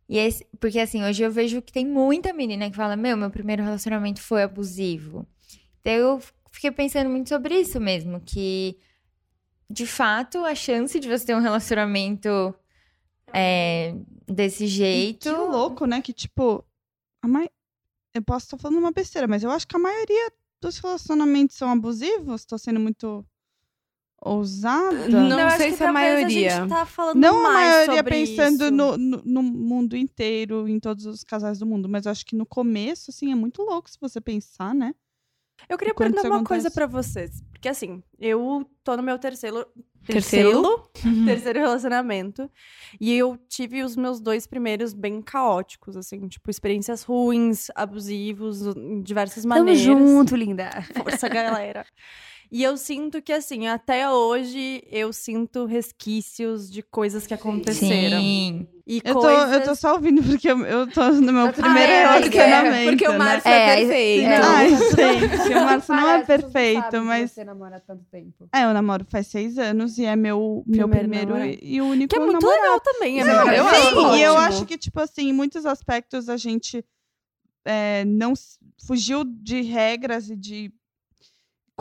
E 0.08 0.17
esse, 0.17 0.46
porque 0.60 0.79
assim, 0.79 1.03
hoje 1.03 1.24
eu 1.24 1.31
vejo 1.31 1.62
que 1.62 1.72
tem 1.72 1.86
muita 1.86 2.34
menina 2.34 2.70
que 2.70 2.75
fala: 2.75 2.96
Meu, 2.96 3.15
meu 3.17 3.29
primeiro 3.29 3.63
relacionamento 3.63 4.22
foi 4.22 4.43
abusivo. 4.43 5.25
Então 5.79 5.93
eu 5.93 6.22
fiquei 6.51 6.72
pensando 6.72 7.10
muito 7.10 7.29
sobre 7.29 7.60
isso 7.60 7.79
mesmo, 7.79 8.20
que 8.22 8.77
de 9.70 9.88
fato 9.88 10.43
a 10.46 10.53
chance 10.53 11.00
de 11.00 11.08
você 11.08 11.25
ter 11.27 11.36
um 11.36 11.39
relacionamento 11.39 12.53
é, 13.34 13.96
desse 14.27 14.65
E 14.65 14.67
jeito. 14.67 15.29
que 15.29 15.36
louco, 15.36 15.86
né? 15.86 16.01
Que, 16.01 16.12
tipo, 16.13 16.63
a 17.22 17.27
mai... 17.27 17.50
eu 18.13 18.22
posso 18.22 18.46
estar 18.48 18.58
falando 18.58 18.79
uma 18.79 18.91
besteira, 18.91 19.27
mas 19.27 19.43
eu 19.43 19.51
acho 19.51 19.67
que 19.67 19.75
a 19.75 19.79
maioria 19.79 20.31
dos 20.62 20.77
relacionamentos 20.77 21.56
são 21.56 21.70
abusivos. 21.72 22.46
Tô 22.46 22.58
sendo 22.58 22.80
muito 22.80 23.25
ousada. 24.22 25.08
Não 25.10 25.39
acho 25.48 25.58
sei 25.58 25.72
que 25.72 25.77
se 25.77 25.83
a 25.83 25.88
talvez 25.88 26.14
maioria. 26.14 26.57
A 26.57 26.59
gente 26.62 26.70
tá 26.70 26.86
falando 26.86 27.20
Não 27.20 27.40
a 27.46 27.53
maioria 27.53 27.96
sobre 27.98 28.12
pensando 28.12 28.64
isso. 28.66 28.72
no, 28.72 28.98
no, 28.98 29.22
no 29.25 29.44
mundo 29.44 29.98
inteiro, 29.98 30.68
em 30.68 30.79
todos 30.79 31.05
os 31.05 31.24
casais 31.24 31.57
do 31.59 31.66
mundo, 31.66 31.90
mas 31.90 32.05
eu 32.05 32.12
acho 32.12 32.25
que 32.25 32.36
no 32.36 32.46
começo, 32.46 33.09
assim, 33.09 33.31
é 33.31 33.36
muito 33.36 33.64
louco 33.64 33.90
se 33.90 33.98
você 34.00 34.22
pensar, 34.22 34.75
né? 34.75 34.94
Eu 35.68 35.77
queria 35.77 35.94
Quando 35.94 36.14
perguntar 36.14 36.29
uma 36.36 36.44
coisa 36.44 36.68
acontece? 36.68 36.75
pra 36.75 36.88
vocês. 36.88 37.44
Porque 37.62 37.70
assim, 37.70 38.02
eu 38.20 38.68
tô 38.84 38.98
no 38.98 39.04
meu 39.04 39.20
terceiro. 39.20 39.68
Terceiro? 40.04 40.90
Terceiro, 40.94 41.26
terceiro 41.26 41.60
relacionamento. 41.60 42.50
E 43.00 43.16
eu 43.16 43.38
tive 43.48 43.84
os 43.84 43.96
meus 43.96 44.20
dois 44.20 44.48
primeiros 44.48 44.96
bem 44.96 45.22
caóticos, 45.22 45.96
assim, 45.96 46.28
tipo, 46.28 46.50
experiências 46.50 47.04
ruins, 47.04 47.68
abusivos, 47.76 48.66
em 48.76 49.04
diversas 49.04 49.44
Tamo 49.44 49.54
maneiras. 49.60 49.80
junto, 49.80 50.36
linda. 50.36 50.72
Força, 50.98 51.30
galera. 51.30 51.86
E 52.53 52.64
eu 52.64 52.75
sinto 52.75 53.22
que, 53.22 53.31
assim, 53.31 53.68
até 53.68 54.09
hoje 54.09 54.83
eu 54.92 55.14
sinto 55.14 55.66
resquícios 55.66 56.70
de 56.70 56.81
coisas 56.81 57.25
que 57.25 57.33
aconteceram. 57.33 58.20
Sim. 58.20 58.68
E 58.85 59.01
Eu 59.05 59.14
tô, 59.14 59.22
coisas... 59.22 59.51
eu 59.53 59.64
tô 59.64 59.74
só 59.75 59.94
ouvindo 59.94 60.22
porque 60.22 60.51
eu, 60.51 60.59
eu 60.66 60.85
tô 60.92 61.11
no 61.11 61.31
meu 61.31 61.53
primeiro 61.53 61.87
bem, 61.87 62.00
relacionamento. 62.01 62.90
Porque 62.90 63.07
o 63.07 63.11
né? 63.14 63.18
Márcio 63.18 63.50
É, 63.50 63.53
é, 63.53 63.72
aí- 63.72 63.85
perfeito. 63.87 64.25
É. 64.27 64.35
Ai, 64.42 64.70
gente, 64.70 65.53
o 65.53 65.64
Márcio 65.64 65.96
não 65.96 66.09
é 66.09 66.25
perfeito, 66.25 67.01
mas. 67.03 67.31
Você 67.31 67.44
namora 67.46 67.77
há 67.77 67.79
tanto 67.79 68.03
tempo. 68.11 68.50
É, 68.53 68.66
eu 68.66 68.74
namoro 68.74 69.05
faz 69.09 69.27
seis 69.27 69.57
anos 69.57 69.98
e 69.98 70.03
é 70.03 70.16
meu, 70.18 70.61
meu 70.68 70.90
Primeiro 70.90 71.07
primeiro 71.09 71.31
namorado. 71.33 71.57
e 71.61 71.81
único 71.81 72.14
Que 72.14 72.22
é 72.22 72.25
muito 72.25 72.42
namorado. 72.42 72.61
legal 72.64 72.79
também, 72.81 73.22
é 73.22 73.24
Não, 73.24 73.46
muito 73.46 73.55
eu 73.57 73.64
legal. 73.64 74.11
sim, 74.14 74.20
e 74.20 74.24
eu 74.24 74.37
acho 74.37 74.66
que, 74.66 74.77
tipo 74.77 75.00
assim, 75.00 75.29
em 75.29 75.33
muitos 75.33 75.66
aspectos 75.66 76.27
a 76.27 76.35
gente 76.35 76.83
é, 77.64 78.03
não 78.03 78.33
fugiu 78.85 79.24
de 79.24 79.61
regras 79.61 80.29
e 80.29 80.35
de 80.35 80.74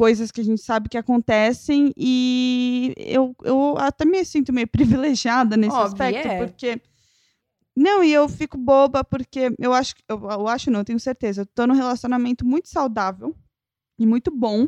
coisas 0.01 0.31
que 0.31 0.41
a 0.41 0.45
gente 0.45 0.63
sabe 0.63 0.89
que 0.89 0.97
acontecem 0.97 1.93
e 1.95 2.95
eu, 2.97 3.37
eu 3.45 3.77
até 3.77 4.07
me 4.07 4.25
sinto 4.25 4.51
meio 4.51 4.67
privilegiada 4.73 5.57
nesse 5.59 5.77
Óbvio, 5.77 6.07
aspecto, 6.07 6.29
é. 6.29 6.39
porque... 6.47 6.81
Não, 7.77 8.03
e 8.03 8.13
eu 8.13 8.29
fico 8.29 8.57
boba 8.59 9.05
porque 9.05 9.55
eu 9.59 9.73
acho, 9.73 9.95
que- 9.95 10.03
eu, 10.09 10.19
eu 10.19 10.49
acho 10.49 10.71
não, 10.71 10.81
eu 10.81 10.85
tenho 10.85 10.99
certeza, 10.99 11.43
eu 11.43 11.47
tô 11.47 11.67
num 11.67 11.75
relacionamento 11.75 12.47
muito 12.47 12.69
saudável 12.69 13.35
e 13.99 14.07
muito 14.07 14.31
bom 14.31 14.67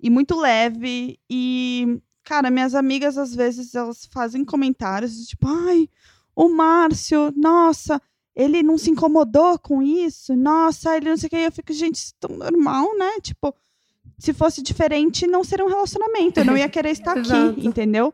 e 0.00 0.10
muito 0.10 0.36
leve 0.38 1.18
e 1.30 2.00
Cara, 2.24 2.50
minhas 2.50 2.74
amigas, 2.74 3.18
às 3.18 3.34
vezes, 3.34 3.74
elas 3.74 4.06
fazem 4.06 4.46
comentários 4.46 5.14
de 5.14 5.26
tipo, 5.26 5.46
ai, 5.46 5.86
o 6.34 6.48
Márcio, 6.48 7.30
nossa, 7.36 8.00
ele 8.34 8.62
não 8.62 8.78
se 8.78 8.90
incomodou 8.90 9.58
com 9.58 9.82
isso, 9.82 10.34
nossa, 10.34 10.96
ele 10.96 11.10
não 11.10 11.18
sei 11.18 11.26
o 11.26 11.30
que. 11.30 11.36
Eu 11.36 11.52
fico, 11.52 11.70
gente, 11.74 11.96
isso 11.96 12.14
é 12.22 12.26
tão 12.26 12.34
normal, 12.38 12.96
né? 12.96 13.20
Tipo, 13.20 13.54
se 14.18 14.32
fosse 14.32 14.62
diferente, 14.62 15.26
não 15.26 15.44
seria 15.44 15.64
um 15.64 15.68
relacionamento. 15.68 16.40
Eu 16.40 16.44
não 16.44 16.56
ia 16.56 16.68
querer 16.68 16.90
estar 16.90 17.12
aqui, 17.18 17.66
entendeu? 17.66 18.12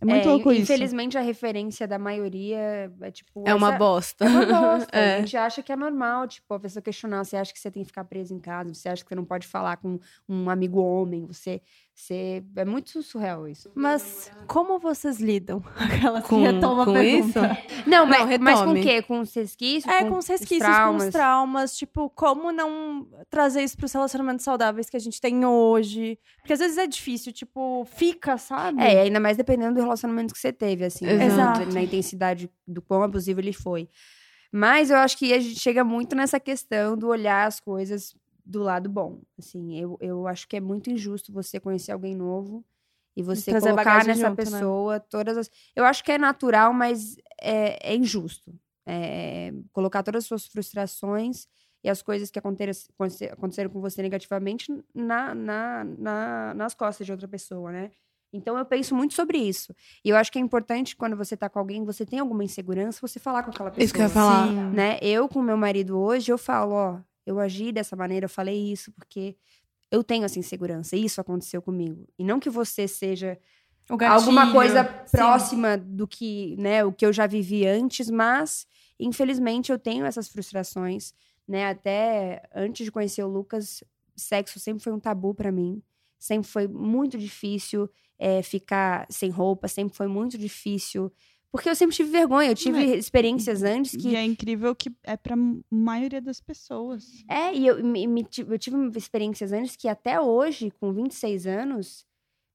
É 0.00 0.04
muito 0.04 0.26
É, 0.26 0.30
louco 0.30 0.52
isso. 0.52 0.62
Infelizmente, 0.62 1.16
a 1.16 1.20
referência 1.20 1.86
da 1.86 1.98
maioria 1.98 2.92
é 3.00 3.10
tipo. 3.10 3.44
É 3.46 3.54
uma 3.54 3.72
bosta. 3.72 4.24
É 4.24 4.28
uma 4.28 4.44
bosta. 4.46 4.88
É. 4.92 5.16
A 5.16 5.20
gente 5.20 5.36
acha 5.36 5.62
que 5.62 5.72
é 5.72 5.76
normal, 5.76 6.26
tipo, 6.26 6.52
a 6.52 6.60
pessoa 6.60 6.82
questionar. 6.82 7.24
Você 7.24 7.36
acha 7.36 7.52
que 7.52 7.58
você 7.58 7.70
tem 7.70 7.82
que 7.82 7.86
ficar 7.88 8.04
preso 8.04 8.34
em 8.34 8.40
casa? 8.40 8.74
Você 8.74 8.88
acha 8.88 9.02
que 9.02 9.08
você 9.08 9.14
não 9.14 9.24
pode 9.24 9.46
falar 9.46 9.76
com 9.76 9.98
um 10.28 10.50
amigo 10.50 10.80
homem? 10.80 11.24
Você. 11.26 11.62
Você... 11.94 12.42
É 12.56 12.64
muito 12.64 13.02
surreal 13.02 13.46
isso. 13.46 13.70
Mas 13.74 14.30
como 14.48 14.78
vocês 14.78 15.20
lidam? 15.20 15.62
Aquela 15.76 16.20
que 16.20 16.28
Com, 16.28 16.42
retoma 16.42 16.82
a 16.82 16.86
com 16.86 16.98
isso? 17.00 17.32
pergunta. 17.32 17.58
Não, 17.86 18.06
mas, 18.06 18.30
Não, 18.30 18.38
mas 18.40 18.58
com 18.60 18.70
o 18.70 18.72
retome. 18.74 18.82
quê? 18.82 19.02
Com 19.02 19.20
os 19.20 19.34
resquícios? 19.34 19.92
É, 19.92 20.04
com 20.04 20.18
os 20.18 20.26
resquícios, 20.26 20.66
com 20.66 20.74
traumas? 20.74 21.04
os 21.04 21.12
traumas. 21.12 21.76
Tipo, 21.76 22.10
como 22.10 22.50
não 22.50 23.06
trazer 23.30 23.62
isso 23.62 23.76
pros 23.76 23.92
relacionamentos 23.92 24.44
saudáveis 24.44 24.90
que 24.90 24.96
a 24.96 25.00
gente 25.00 25.20
tem 25.20 25.44
hoje? 25.44 26.18
Porque 26.40 26.52
às 26.52 26.58
vezes 26.58 26.76
é 26.78 26.86
difícil, 26.86 27.32
tipo, 27.32 27.86
fica, 27.94 28.36
sabe? 28.36 28.82
É, 28.82 29.02
ainda 29.02 29.20
mais 29.20 29.36
dependendo 29.36 29.74
do 29.74 29.80
relacionamento 29.80 30.34
que 30.34 30.40
você 30.40 30.52
teve, 30.52 30.84
assim, 30.84 31.06
né? 31.06 31.26
Exato. 31.26 31.66
na 31.72 31.82
intensidade 31.82 32.50
do 32.66 32.82
quão 32.82 33.02
abusivo 33.02 33.40
ele 33.40 33.52
foi. 33.52 33.88
Mas 34.52 34.90
eu 34.90 34.96
acho 34.98 35.18
que 35.18 35.32
a 35.32 35.40
gente 35.40 35.58
chega 35.58 35.82
muito 35.82 36.14
nessa 36.14 36.38
questão 36.38 36.96
do 36.96 37.08
olhar 37.08 37.46
as 37.46 37.58
coisas 37.58 38.14
do 38.44 38.62
lado 38.62 38.88
bom. 38.88 39.20
Assim, 39.38 39.78
eu, 39.78 39.96
eu 40.00 40.26
acho 40.26 40.46
que 40.46 40.56
é 40.56 40.60
muito 40.60 40.90
injusto 40.90 41.32
você 41.32 41.58
conhecer 41.58 41.92
alguém 41.92 42.14
novo 42.14 42.64
e 43.16 43.22
você 43.22 43.50
trazer 43.52 43.70
colocar 43.70 44.04
nessa 44.04 44.28
junto, 44.28 44.38
né? 44.50 44.58
pessoa 44.58 45.00
todas 45.00 45.36
as. 45.38 45.50
Eu 45.74 45.84
acho 45.84 46.02
que 46.04 46.12
é 46.12 46.18
natural, 46.18 46.72
mas 46.72 47.16
é, 47.40 47.92
é 47.92 47.96
injusto. 47.96 48.52
É, 48.86 49.52
colocar 49.72 50.02
todas 50.02 50.24
as 50.24 50.28
suas 50.28 50.46
frustrações 50.46 51.46
e 51.82 51.88
as 51.88 52.02
coisas 52.02 52.30
que 52.30 52.38
aconteceram, 52.38 53.32
aconteceram 53.32 53.70
com 53.70 53.80
você 53.80 54.02
negativamente 54.02 54.70
na, 54.94 55.34
na, 55.34 55.84
na- 55.84 56.54
nas 56.54 56.74
costas 56.74 57.06
de 57.06 57.12
outra 57.12 57.26
pessoa, 57.28 57.72
né? 57.72 57.90
Então 58.32 58.58
eu 58.58 58.64
penso 58.66 58.94
muito 58.96 59.14
sobre 59.14 59.38
isso. 59.38 59.72
E 60.04 60.08
eu 60.10 60.16
acho 60.16 60.30
que 60.32 60.38
é 60.38 60.42
importante 60.42 60.96
quando 60.96 61.16
você 61.16 61.36
tá 61.36 61.48
com 61.48 61.58
alguém, 61.60 61.84
você 61.84 62.04
tem 62.04 62.18
alguma 62.18 62.42
insegurança, 62.42 62.98
você 63.00 63.20
falar 63.20 63.42
com 63.44 63.50
aquela 63.50 63.70
pessoa. 63.70 63.84
Isso 63.84 63.94
que 63.94 64.00
eu 64.00 64.04
ia 64.04 64.08
falar. 64.10 64.48
Né? 64.74 64.98
Eu 65.00 65.28
com 65.28 65.40
meu 65.40 65.56
marido 65.56 65.96
hoje, 65.98 66.32
eu 66.32 66.36
falo, 66.38 66.72
ó, 66.74 66.98
eu 67.26 67.38
agi 67.38 67.72
dessa 67.72 67.96
maneira, 67.96 68.24
eu 68.24 68.30
falei 68.30 68.72
isso 68.72 68.92
porque 68.92 69.36
eu 69.90 70.02
tenho 70.02 70.24
essa 70.24 70.38
insegurança. 70.38 70.96
Isso 70.96 71.20
aconteceu 71.20 71.62
comigo. 71.62 72.08
E 72.18 72.24
não 72.24 72.40
que 72.40 72.50
você 72.50 72.88
seja 72.88 73.38
gatilho. 73.88 74.12
alguma 74.12 74.52
coisa 74.52 74.84
Sim. 75.06 75.16
próxima 75.16 75.76
do 75.76 76.06
que, 76.06 76.56
né, 76.58 76.84
o 76.84 76.92
que 76.92 77.04
eu 77.04 77.12
já 77.12 77.26
vivi 77.26 77.66
antes, 77.66 78.10
mas 78.10 78.66
infelizmente 78.98 79.70
eu 79.70 79.78
tenho 79.78 80.04
essas 80.04 80.28
frustrações, 80.28 81.12
né? 81.46 81.68
Até 81.68 82.42
antes 82.54 82.84
de 82.84 82.92
conhecer 82.92 83.22
o 83.22 83.28
Lucas, 83.28 83.84
sexo 84.16 84.58
sempre 84.58 84.82
foi 84.82 84.92
um 84.92 85.00
tabu 85.00 85.34
pra 85.34 85.52
mim. 85.52 85.82
Sempre 86.18 86.48
foi 86.48 86.66
muito 86.66 87.18
difícil 87.18 87.88
é, 88.18 88.42
ficar 88.42 89.06
sem 89.10 89.30
roupa, 89.30 89.68
sempre 89.68 89.94
foi 89.94 90.06
muito 90.06 90.38
difícil. 90.38 91.12
Porque 91.54 91.70
eu 91.70 91.76
sempre 91.76 91.94
tive 91.94 92.10
vergonha, 92.10 92.50
eu 92.50 92.54
tive 92.56 92.78
É. 92.82 92.96
experiências 92.96 93.62
antes 93.62 93.94
que 93.94 94.08
E 94.08 94.16
é 94.16 94.24
incrível 94.24 94.74
que 94.74 94.90
é 95.04 95.16
pra 95.16 95.36
maioria 95.70 96.20
das 96.20 96.40
pessoas. 96.40 97.22
é, 97.30 97.54
e 97.54 97.64
eu, 97.64 97.80
me- 97.84 98.08
me 98.08 98.26
eu 98.48 98.58
tive 98.58 98.76
experiências 98.98 99.52
antes 99.52 99.76
que 99.76 99.86
até 99.86 100.20
hoje, 100.20 100.72
com 100.80 100.92
26 100.92 101.46
anos, 101.46 102.04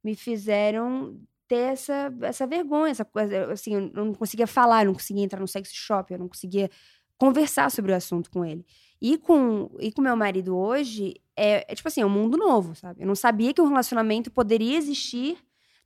me 0.03 0.15
fizeram 0.15 1.17
ter 1.47 1.71
essa, 1.71 2.13
essa 2.23 2.45
vergonha, 2.45 2.91
essa 2.91 3.05
coisa. 3.05 3.51
Assim, 3.53 3.73
eu 3.73 3.89
não 3.93 4.13
conseguia 4.13 4.45
falar, 4.45 4.81
eu 4.83 4.87
não 4.87 4.93
conseguia 4.93 5.23
entrar 5.23 5.39
no 5.39 5.47
sex 5.47 5.71
shop, 5.73 6.11
eu 6.11 6.19
não 6.19 6.27
conseguia 6.27 6.69
conversar 7.17 7.71
sobre 7.71 7.93
o 7.93 7.95
assunto 7.95 8.29
com 8.29 8.43
ele. 8.43 8.65
E 9.01 9.17
com 9.17 9.69
e 9.79 9.93
com 9.93 10.01
meu 10.01 10.17
marido 10.17 10.57
hoje, 10.57 11.15
é, 11.37 11.65
é 11.71 11.73
tipo 11.73 11.87
assim, 11.87 12.01
é 12.01 12.05
um 12.05 12.09
mundo 12.09 12.37
novo, 12.37 12.75
sabe? 12.75 13.01
Eu 13.01 13.07
não 13.07 13.15
sabia 13.15 13.53
que 13.53 13.61
um 13.61 13.67
relacionamento 13.69 14.29
poderia 14.29 14.77
existir 14.77 15.37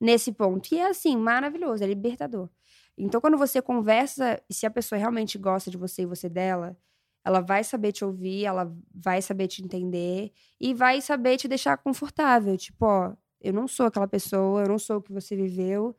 nesse 0.02 0.32
ponto. 0.32 0.74
E 0.74 0.80
é 0.80 0.88
assim, 0.88 1.16
maravilhoso, 1.16 1.84
é 1.84 1.88
libertador. 1.88 2.50
Então, 2.98 3.20
quando 3.20 3.38
você 3.38 3.62
conversa, 3.62 4.42
e 4.50 4.54
se 4.54 4.66
a 4.66 4.72
pessoa 4.72 5.00
realmente 5.00 5.38
gosta 5.38 5.72
de 5.72 5.78
você 5.78 6.04
e 6.04 6.06
você 6.06 6.30
dela, 6.30 6.78
ela 7.26 7.40
vai 7.42 7.64
saber 7.64 7.92
te 7.92 8.04
ouvir, 8.06 8.46
ela 8.46 8.72
vai 8.94 9.22
saber 9.22 9.48
te 9.48 9.64
entender 9.64 10.32
e 10.60 10.74
vai 10.74 11.02
saber 11.02 11.38
te 11.38 11.48
deixar 11.48 11.78
confortável. 11.78 12.56
Tipo, 12.58 12.86
ó, 12.86 13.14
eu 13.42 13.54
não 13.54 13.68
sou 13.68 13.86
aquela 13.88 14.08
pessoa, 14.08 14.62
eu 14.64 14.68
não 14.68 14.78
sou 14.78 14.98
o 14.98 15.02
que 15.02 15.12
você 15.12 15.36
viveu. 15.36 15.96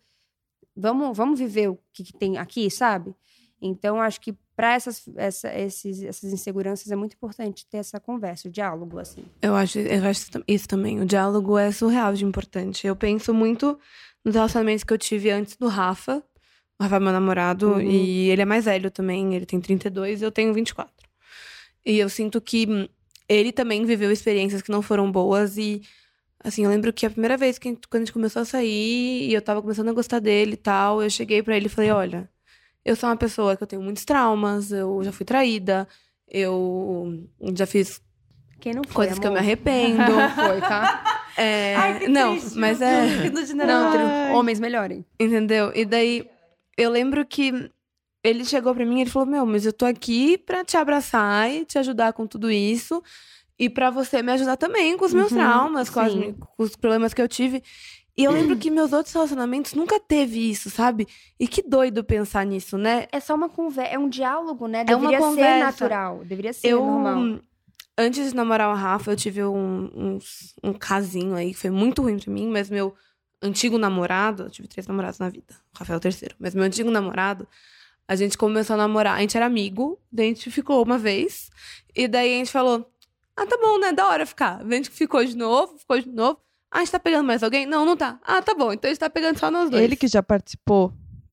Vamos, 0.76 1.16
vamos 1.16 1.38
viver 1.38 1.68
o 1.68 1.78
que, 1.92 2.04
que 2.04 2.12
tem 2.12 2.36
aqui, 2.36 2.70
sabe? 2.70 3.14
Então, 3.60 4.00
acho 4.00 4.20
que 4.20 4.34
para 4.56 4.74
essas, 4.74 5.08
essa- 5.16 5.48
essas 5.48 6.24
inseguranças 6.32 6.90
é 6.90 6.96
muito 6.96 7.14
importante 7.14 7.66
ter 7.66 7.78
essa 7.78 7.98
conversa, 7.98 8.48
o 8.48 8.50
diálogo, 8.50 8.98
assim. 8.98 9.24
Eu 9.40 9.54
acho, 9.56 9.78
eu 9.78 10.04
acho 10.04 10.30
isso 10.46 10.68
também. 10.68 11.00
O 11.00 11.06
diálogo 11.06 11.56
é 11.58 11.72
surreal 11.72 12.12
de 12.14 12.24
importante. 12.24 12.86
Eu 12.86 12.94
penso 12.94 13.32
muito 13.32 13.78
nos 14.24 14.34
relacionamentos 14.34 14.84
que 14.84 14.92
eu 14.92 14.98
tive 14.98 15.30
antes 15.30 15.56
do 15.56 15.66
Rafa. 15.68 16.22
O 16.78 16.82
Rafa 16.82 16.96
é 16.96 17.00
meu 17.00 17.12
namorado 17.12 17.72
Uhum. 17.74 17.80
e 17.80 18.30
ele 18.30 18.42
é 18.42 18.44
mais 18.44 18.64
velho 18.64 18.90
também. 18.90 19.34
Ele 19.34 19.46
tem 19.46 19.60
32 19.60 20.20
e 20.20 20.24
eu 20.24 20.30
tenho 20.32 20.52
24. 20.52 20.92
E 21.86 21.98
eu 21.98 22.08
sinto 22.08 22.40
que 22.40 22.88
ele 23.28 23.52
também 23.52 23.84
viveu 23.84 24.10
experiências 24.10 24.60
que 24.62 24.70
não 24.70 24.82
foram 24.82 25.10
boas 25.10 25.56
e 25.56 25.82
assim, 26.42 26.64
eu 26.64 26.70
lembro 26.70 26.92
que 26.92 27.06
a 27.06 27.10
primeira 27.10 27.36
vez 27.36 27.58
que 27.58 27.68
a 27.68 27.70
gente- 27.70 27.88
quando 27.88 28.02
a 28.02 28.04
gente 28.04 28.12
começou 28.12 28.42
a 28.42 28.44
sair 28.44 29.30
e 29.30 29.32
eu 29.32 29.40
tava 29.40 29.62
começando 29.62 29.88
a 29.88 29.92
gostar 29.92 30.18
dele 30.18 30.52
e 30.54 30.56
tal, 30.56 31.02
eu 31.02 31.08
cheguei 31.08 31.42
pra 31.42 31.56
ele 31.56 31.66
e 31.66 31.70
falei, 31.70 31.90
olha, 31.90 32.28
eu 32.84 32.94
sou 32.96 33.08
uma 33.08 33.16
pessoa 33.16 33.56
que 33.56 33.62
eu 33.62 33.66
tenho 33.66 33.80
muitos 33.80 34.04
traumas, 34.04 34.70
eu 34.72 35.00
já 35.02 35.10
fui 35.12 35.24
traída, 35.24 35.88
eu 36.28 37.26
já 37.54 37.64
fiz 37.66 38.02
Quem 38.60 38.74
não 38.74 38.82
foi, 38.84 38.92
coisas 38.94 39.18
que 39.18 39.26
eu 39.26 39.30
me 39.32 39.38
amor? 39.38 39.46
arrependo. 39.46 40.12
Foi, 40.34 40.60
tá? 40.60 41.22
É, 41.36 41.74
Ai, 41.76 41.98
que 42.00 42.08
não, 42.08 42.36
triste, 42.38 42.58
mas 42.58 42.80
é. 42.80 43.06
Não, 43.66 44.34
homens 44.36 44.60
melhorem. 44.60 45.04
Entendeu? 45.18 45.72
E 45.74 45.84
daí 45.84 46.26
eu 46.76 46.90
lembro 46.90 47.24
que 47.26 47.70
ele 48.22 48.44
chegou 48.44 48.74
pra 48.74 48.84
mim 48.86 48.98
e 48.98 49.00
ele 49.02 49.10
falou: 49.10 49.28
Meu, 49.28 49.46
mas 49.46 49.66
eu 49.66 49.72
tô 49.72 49.84
aqui 49.84 50.38
pra 50.38 50.64
te 50.64 50.76
abraçar 50.76 51.50
e 51.50 51.64
te 51.64 51.78
ajudar 51.78 52.12
com 52.12 52.26
tudo 52.26 52.50
isso. 52.50 53.02
E 53.58 53.70
pra 53.70 53.88
você 53.90 54.20
me 54.22 54.32
ajudar 54.32 54.56
também 54.56 54.96
com 54.96 55.04
os 55.04 55.12
meus 55.14 55.30
Uhum, 55.30 55.38
traumas, 55.38 55.88
com, 55.88 56.00
as 56.00 56.12
com 56.12 56.62
os 56.62 56.74
problemas 56.74 57.14
que 57.14 57.22
eu 57.22 57.28
tive. 57.28 57.62
E 58.16 58.22
eu 58.24 58.32
lembro 58.32 58.56
que 58.56 58.70
meus 58.70 58.92
outros 58.92 59.12
relacionamentos 59.14 59.74
nunca 59.74 59.98
teve 60.00 60.50
isso, 60.50 60.70
sabe? 60.70 61.06
E 61.38 61.46
que 61.48 61.62
doido 61.62 62.02
pensar 62.04 62.44
nisso, 62.46 62.78
né? 62.78 63.06
É 63.12 63.18
só 63.20 63.34
uma 63.34 63.48
conversa, 63.48 63.92
é 63.92 63.98
um 63.98 64.08
diálogo, 64.08 64.66
né? 64.68 64.80
É 64.80 64.94
uma 64.94 65.00
Deveria 65.00 65.18
ser 65.20 65.26
conversa. 65.26 65.64
natural, 65.64 66.24
deveria 66.24 66.52
ser 66.52 66.68
eu, 66.68 66.84
normal. 66.84 67.40
antes 67.98 68.30
de 68.30 68.36
namorar 68.36 68.70
o 68.70 68.74
Rafa, 68.76 69.10
eu 69.12 69.16
tive 69.16 69.42
um, 69.44 69.90
uns- 69.94 70.54
um, 70.62 70.72
casinho 70.72 71.34
aí 71.34 71.52
que 71.52 71.58
foi 71.58 71.70
muito 71.70 72.02
ruim 72.02 72.18
pra 72.18 72.32
mim, 72.32 72.48
mas 72.48 72.70
meu 72.70 72.94
antigo 73.42 73.78
namorado, 73.78 74.44
eu 74.44 74.50
tive 74.50 74.68
três 74.68 74.86
namorados 74.86 75.18
na 75.18 75.28
vida, 75.28 75.54
o 75.74 75.78
Rafael 75.78 75.96
é 75.96 75.98
o 75.98 76.00
terceiro, 76.00 76.34
mas 76.38 76.54
meu 76.54 76.64
antigo 76.64 76.90
namorado, 76.90 77.46
a 78.06 78.16
gente 78.16 78.36
começou 78.36 78.74
a 78.74 78.76
namorar, 78.76 79.16
a 79.16 79.20
gente 79.20 79.36
era 79.36 79.46
amigo, 79.46 79.98
daí 80.10 80.26
a 80.26 80.28
gente 80.28 80.50
ficou 80.50 80.82
uma 80.82 80.98
vez, 80.98 81.50
e 81.94 82.06
daí 82.06 82.34
a 82.34 82.38
gente 82.38 82.50
falou, 82.50 82.90
ah, 83.36 83.46
tá 83.46 83.56
bom, 83.60 83.78
né, 83.78 83.92
da 83.92 84.06
hora 84.06 84.24
ficar. 84.24 84.60
A 84.60 84.74
gente 84.74 84.90
ficou 84.90 85.24
de 85.24 85.36
novo, 85.36 85.78
ficou 85.78 86.00
de 86.00 86.08
novo, 86.08 86.38
ah, 86.70 86.78
a 86.78 86.80
gente 86.80 86.92
tá 86.92 86.98
pegando 86.98 87.26
mais 87.26 87.42
alguém? 87.42 87.66
Não, 87.66 87.86
não 87.86 87.96
tá. 87.96 88.18
Ah, 88.22 88.42
tá 88.42 88.54
bom, 88.54 88.72
então 88.72 88.88
a 88.88 88.92
gente 88.92 89.00
tá 89.00 89.08
pegando 89.08 89.38
só 89.38 89.50
nós 89.50 89.70
dois. 89.70 89.82
Ele 89.82 89.96
que 89.96 90.08
já 90.08 90.22
participou. 90.22 90.92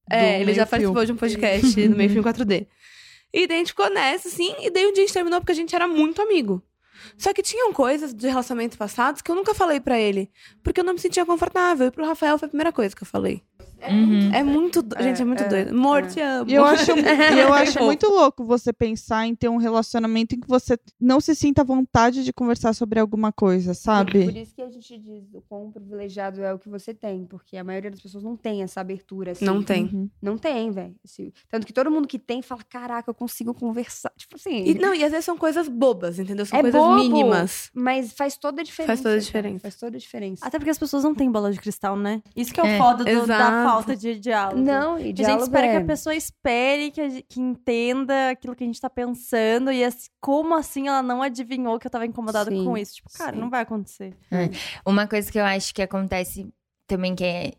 É, 0.09 0.41
ele 0.41 0.53
já 0.53 0.65
participou 0.65 1.05
de 1.05 1.11
um 1.11 1.15
podcast 1.15 1.87
do 1.87 1.95
meio 1.95 2.09
filme 2.09 2.27
4D. 2.27 2.67
E 3.33 3.47
daí 3.47 3.57
a 3.57 3.59
gente 3.59 3.69
ficou 3.69 3.89
nessa, 3.89 4.27
assim, 4.27 4.53
e 4.59 4.69
daí 4.69 4.85
um 4.85 4.93
dia 4.93 5.03
a 5.03 5.05
gente 5.07 5.13
terminou 5.13 5.39
porque 5.39 5.53
a 5.53 5.55
gente 5.55 5.75
era 5.75 5.87
muito 5.87 6.21
amigo. 6.21 6.61
Só 7.17 7.33
que 7.33 7.41
tinham 7.41 7.73
coisas 7.73 8.13
de 8.13 8.27
relacionamentos 8.27 8.77
passados 8.77 9.21
que 9.21 9.31
eu 9.31 9.35
nunca 9.35 9.53
falei 9.53 9.79
pra 9.79 9.99
ele. 9.99 10.31
Porque 10.63 10.79
eu 10.79 10.83
não 10.83 10.93
me 10.93 10.99
sentia 10.99 11.25
confortável. 11.25 11.87
E 11.87 11.91
pro 11.91 12.05
Rafael 12.05 12.37
foi 12.37 12.47
a 12.47 12.49
primeira 12.49 12.71
coisa 12.71 12.95
que 12.95 13.03
eu 13.03 13.07
falei. 13.07 13.43
Uhum. 13.89 14.33
É 14.33 14.43
muito. 14.43 14.81
do- 14.81 14.95
gente, 15.01 15.21
é 15.21 15.25
muito 15.25 15.43
é, 15.43 15.47
doido. 15.47 15.71
Amor, 15.71 16.03
é. 16.03 16.07
te 16.07 16.19
amo. 16.19 16.49
E 16.49 16.53
eu 16.53 16.63
acho, 16.65 16.91
eu 17.47 17.53
acho 17.53 17.83
muito 17.83 18.07
louco 18.07 18.43
você 18.43 18.71
pensar 18.73 19.25
em 19.25 19.33
ter 19.35 19.49
um 19.49 19.57
relacionamento 19.57 20.35
em 20.35 20.39
que 20.39 20.47
você 20.47 20.77
não 20.99 21.19
se 21.19 21.33
sinta 21.35 21.61
à 21.61 21.65
vontade 21.65 22.23
de 22.23 22.31
conversar 22.33 22.73
sobre 22.73 22.99
alguma 22.99 23.31
coisa, 23.31 23.71
Por 23.71 23.75
sabe? 23.75 24.41
isso 24.41 24.53
que 24.55 24.61
a 24.61 24.69
gente 24.69 24.97
diz 24.97 25.33
o 25.33 25.41
quão 25.41 25.71
privilegiado 25.71 26.41
é 26.43 26.53
o 26.53 26.59
que 26.59 26.69
você 26.69 26.93
tem, 26.93 27.25
porque 27.25 27.57
a 27.57 27.63
maioria 27.63 27.89
das 27.91 27.99
pessoas 28.01 28.23
não 28.23 28.35
tem 28.35 28.61
essa 28.63 28.81
abertura. 28.81 29.31
Assim. 29.31 29.45
Não 29.45 29.61
tem. 29.63 29.85
Uhum. 29.85 30.09
Não 30.21 30.37
tem, 30.37 30.71
velho. 30.71 30.95
Assim, 31.03 31.31
Tanto 31.49 31.65
que 31.65 31.73
todo 31.73 31.89
mundo 31.91 32.07
que 32.07 32.19
tem 32.19 32.41
fala: 32.41 32.61
caraca, 32.69 33.09
eu 33.09 33.13
consigo 33.15 33.53
conversar. 33.53 34.11
Tipo 34.17 34.35
assim. 34.35 34.63
E, 34.65 34.73
não, 34.75 34.93
e 34.93 35.03
às 35.03 35.11
vezes 35.11 35.25
são 35.25 35.37
coisas 35.37 35.67
bobas, 35.67 36.19
entendeu? 36.19 36.45
São 36.45 36.57
É 36.59 36.61
coisas 36.61 36.79
bobo. 36.81 36.95
mínimas. 36.95 37.69
Mas 37.73 38.11
faz 38.13 38.37
toda 38.37 38.61
a 38.61 38.63
diferença. 38.63 38.87
Faz 38.87 39.01
toda 39.01 39.15
a 39.15 39.19
diferença. 39.19 39.59
Faz 39.59 39.75
toda 39.75 39.97
a 39.97 39.99
diferença. 39.99 40.45
Até 40.45 40.57
porque 40.59 40.69
as 40.71 40.77
pessoas 40.77 41.03
não 41.03 41.13
têm 41.15 41.31
bola 41.31 41.51
de 41.51 41.59
cristal, 41.59 41.95
né? 41.97 42.21
Isso 42.35 42.53
que 42.53 42.59
é 42.59 42.63
o 42.63 42.67
É, 42.67 42.77
foda 42.77 43.03
do- 43.03 43.05
da 43.05 43.11
exato. 43.11 43.70
Falta 43.71 43.95
de 43.95 44.19
diálogo. 44.19 44.61
Não, 44.61 44.97
e 44.99 45.01
Que 45.01 45.03
a 45.03 45.05
gente 45.07 45.15
diálogo 45.17 45.43
espera 45.43 45.67
que 45.67 45.73
é- 45.73 45.77
a 45.77 45.85
pessoa 45.85 46.15
espere, 46.15 46.91
que, 46.91 47.09
gente- 47.09 47.25
que 47.29 47.39
entenda 47.41 48.29
aquilo 48.31 48.55
que 48.55 48.63
a 48.63 48.67
gente 48.67 48.79
tá 48.81 48.89
pensando. 48.89 49.71
E 49.71 49.83
assim, 49.83 50.09
como 50.19 50.55
assim 50.55 50.87
ela 50.87 51.01
não 51.01 51.21
adivinhou 51.21 51.79
que 51.79 51.87
eu 51.87 51.91
tava 51.91 52.05
incomodada 52.05 52.49
Sim, 52.51 52.65
com 52.65 52.77
isso? 52.77 52.95
Tipo, 52.95 53.09
cara, 53.13 53.33
sim. 53.33 53.39
não 53.39 53.49
vai 53.49 53.61
acontecer. 53.61 54.15
Uma 54.85 55.07
coisa 55.07 55.31
que 55.31 55.39
eu 55.39 55.45
acho 55.45 55.73
que 55.73 55.81
acontece 55.81 56.47
também 56.87 57.15
que 57.15 57.23
é 57.23 57.53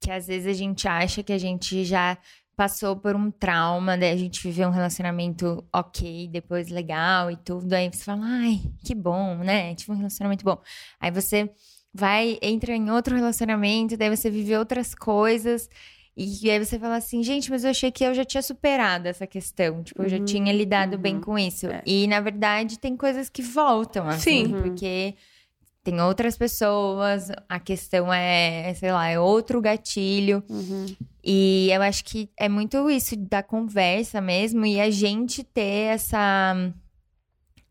que 0.00 0.10
às 0.12 0.28
vezes 0.28 0.46
a 0.46 0.52
gente 0.56 0.86
acha 0.86 1.22
que 1.24 1.32
a 1.32 1.38
gente 1.38 1.84
já 1.84 2.16
passou 2.56 2.96
por 2.96 3.14
um 3.16 3.30
trauma, 3.30 3.96
daí 3.98 4.12
a 4.12 4.16
gente 4.16 4.42
viveu 4.42 4.68
um 4.68 4.72
relacionamento 4.72 5.64
ok, 5.72 6.28
depois 6.28 6.68
legal 6.68 7.30
e 7.30 7.36
tudo, 7.36 7.72
aí 7.72 7.88
você 7.88 8.02
fala, 8.04 8.22
ai, 8.24 8.60
que 8.84 8.94
bom, 8.94 9.36
né? 9.38 9.74
Tive 9.74 9.92
um 9.92 9.96
relacionamento 9.96 10.44
bom. 10.44 10.58
Aí 11.00 11.10
você 11.10 11.50
vai, 11.92 12.38
entra 12.42 12.74
em 12.74 12.90
outro 12.90 13.14
relacionamento, 13.16 13.96
daí 13.96 14.14
você 14.14 14.30
vive 14.30 14.56
outras 14.56 14.94
coisas. 14.94 15.68
E 16.16 16.50
aí 16.50 16.64
você 16.64 16.78
fala 16.80 16.96
assim, 16.96 17.22
gente, 17.22 17.48
mas 17.48 17.62
eu 17.62 17.70
achei 17.70 17.92
que 17.92 18.02
eu 18.02 18.12
já 18.12 18.24
tinha 18.24 18.42
superado 18.42 19.06
essa 19.06 19.24
questão. 19.24 19.84
Tipo, 19.84 20.02
eu 20.02 20.08
já 20.08 20.16
Uhum, 20.16 20.24
tinha 20.24 20.52
lidado 20.52 20.94
uhum. 20.94 21.00
bem 21.00 21.20
com 21.20 21.38
isso. 21.38 21.68
É. 21.68 21.80
E, 21.86 22.08
na 22.08 22.20
verdade, 22.20 22.76
tem 22.76 22.96
coisas 22.96 23.28
que 23.28 23.40
voltam, 23.40 24.08
assim. 24.08 24.46
Sim. 24.46 24.54
Uhum. 24.54 24.62
Porque 24.62 25.14
tem 25.84 26.00
outras 26.00 26.36
pessoas, 26.36 27.30
a 27.48 27.60
questão 27.60 28.12
é, 28.12 28.74
sei 28.74 28.90
lá, 28.90 29.08
é 29.08 29.18
outro 29.18 29.60
gatilho. 29.60 30.42
Uhum. 30.50 30.86
E 31.22 31.70
eu 31.70 31.82
acho 31.82 32.04
que 32.04 32.28
é 32.36 32.48
muito 32.48 32.90
isso 32.90 33.16
da 33.16 33.42
conversa 33.42 34.20
mesmo 34.20 34.66
e 34.66 34.80
a 34.80 34.90
gente 34.90 35.44
ter 35.44 35.94
essa 35.94 36.54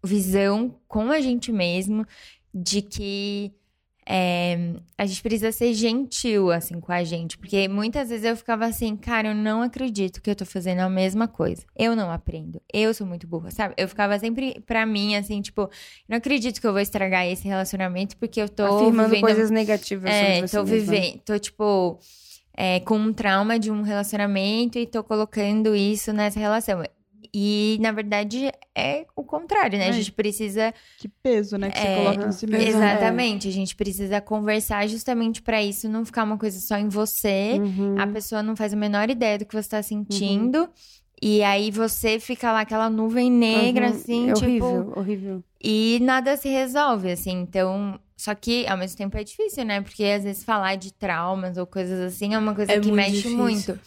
visão 0.03 0.73
com 0.87 1.11
a 1.11 1.19
gente 1.19 1.51
mesmo 1.51 2.05
de 2.53 2.81
que 2.81 3.51
é, 4.09 4.57
a 4.97 5.05
gente 5.05 5.21
precisa 5.21 5.51
ser 5.51 5.73
gentil, 5.73 6.49
assim, 6.49 6.79
com 6.79 6.93
a 6.93 7.03
gente. 7.03 7.37
Porque 7.37 7.67
muitas 7.67 8.07
vezes 8.09 8.23
eu 8.23 8.37
ficava 8.37 8.65
assim, 8.65 8.95
cara, 8.95 9.29
eu 9.29 9.35
não 9.35 9.61
acredito 9.61 10.21
que 10.21 10.29
eu 10.29 10.35
tô 10.35 10.45
fazendo 10.45 10.79
a 10.79 10.89
mesma 10.89 11.27
coisa. 11.27 11.63
Eu 11.75 11.93
não 11.93 12.09
aprendo. 12.09 12.61
Eu 12.73 12.93
sou 12.93 13.05
muito 13.05 13.27
burra, 13.27 13.51
sabe? 13.51 13.73
Eu 13.77 13.87
ficava 13.87 14.17
sempre 14.17 14.61
pra 14.65 14.85
mim, 14.85 15.15
assim, 15.17 15.41
tipo, 15.41 15.69
não 16.07 16.17
acredito 16.17 16.61
que 16.61 16.65
eu 16.65 16.71
vou 16.71 16.79
estragar 16.79 17.27
esse 17.27 17.45
relacionamento 17.45 18.15
porque 18.15 18.41
eu 18.41 18.47
tô 18.47 18.63
Afirmando 18.63 19.09
vivendo 19.09 19.21
coisas 19.21 19.51
negativas 19.51 20.09
é, 20.09 20.47
tô 20.47 20.63
vivendo, 20.63 21.19
tô 21.25 21.37
tipo 21.37 21.99
é, 22.55 22.79
com 22.79 22.97
um 22.97 23.11
trauma 23.11 23.59
de 23.59 23.69
um 23.69 23.81
relacionamento 23.81 24.79
e 24.79 24.85
tô 24.85 25.03
colocando 25.03 25.75
isso 25.75 26.13
nessa 26.13 26.39
relação. 26.39 26.81
E, 27.33 27.77
na 27.81 27.91
verdade, 27.91 28.51
é 28.75 29.05
o 29.15 29.23
contrário, 29.23 29.77
né? 29.77 29.85
A 29.85 29.89
É. 29.89 29.91
gente 29.93 30.11
precisa. 30.11 30.73
Que 30.97 31.07
peso, 31.07 31.57
né? 31.57 31.69
Que 31.71 31.77
você 31.79 31.87
É, 31.87 31.95
coloca 31.95 32.27
em 32.27 32.31
si 32.31 32.47
mesmo. 32.47 32.67
Exatamente. 32.69 33.47
A 33.47 33.51
gente 33.51 33.75
precisa 33.75 34.19
conversar 34.21 34.87
justamente 34.87 35.41
pra 35.41 35.61
isso 35.63 35.87
não 35.89 36.05
ficar 36.05 36.23
uma 36.23 36.37
coisa 36.37 36.59
só 36.59 36.77
em 36.77 36.89
você. 36.89 37.59
Uhum. 37.61 37.99
A 37.99 38.07
pessoa 38.07 38.41
não 38.43 38.55
faz 38.55 38.73
a 38.73 38.77
menor 38.77 39.09
ideia 39.09 39.37
do 39.37 39.45
que 39.45 39.53
você 39.55 39.69
tá 39.69 39.81
sentindo. 39.83 40.69
E 41.21 41.41
aí 41.43 41.71
você 41.71 42.19
fica 42.19 42.51
lá, 42.51 42.61
aquela 42.61 42.89
nuvem 42.89 43.31
negra, 43.31 43.87
Uhum. 43.87 43.93
assim, 43.95 44.29
é 44.29 44.33
tipo. 44.33 44.45
horrível, 44.65 44.93
horrível. 44.95 45.43
E 45.63 45.97
nada 46.03 46.37
se 46.37 46.47
resolve, 46.49 47.11
assim. 47.11 47.31
Então. 47.31 47.99
Só 48.19 48.33
que, 48.33 48.65
ao 48.67 48.75
mesmo 48.77 48.97
tempo, 48.97 49.15
é 49.15 49.23
difícil, 49.23 49.63
né? 49.63 49.79
Porque 49.79 50.03
às 50.03 50.23
vezes 50.23 50.43
falar 50.43 50.75
de 50.75 50.91
traumas 50.91 51.55
ou 51.55 51.67
coisas 51.67 51.99
assim 51.99 52.33
é 52.33 52.37
uma 52.39 52.55
coisa 52.55 52.71
É 52.71 52.79
que 52.79 52.87
muito 52.87 52.95
mexe 52.95 53.11
difícil. 53.17 53.37
muito. 53.37 53.79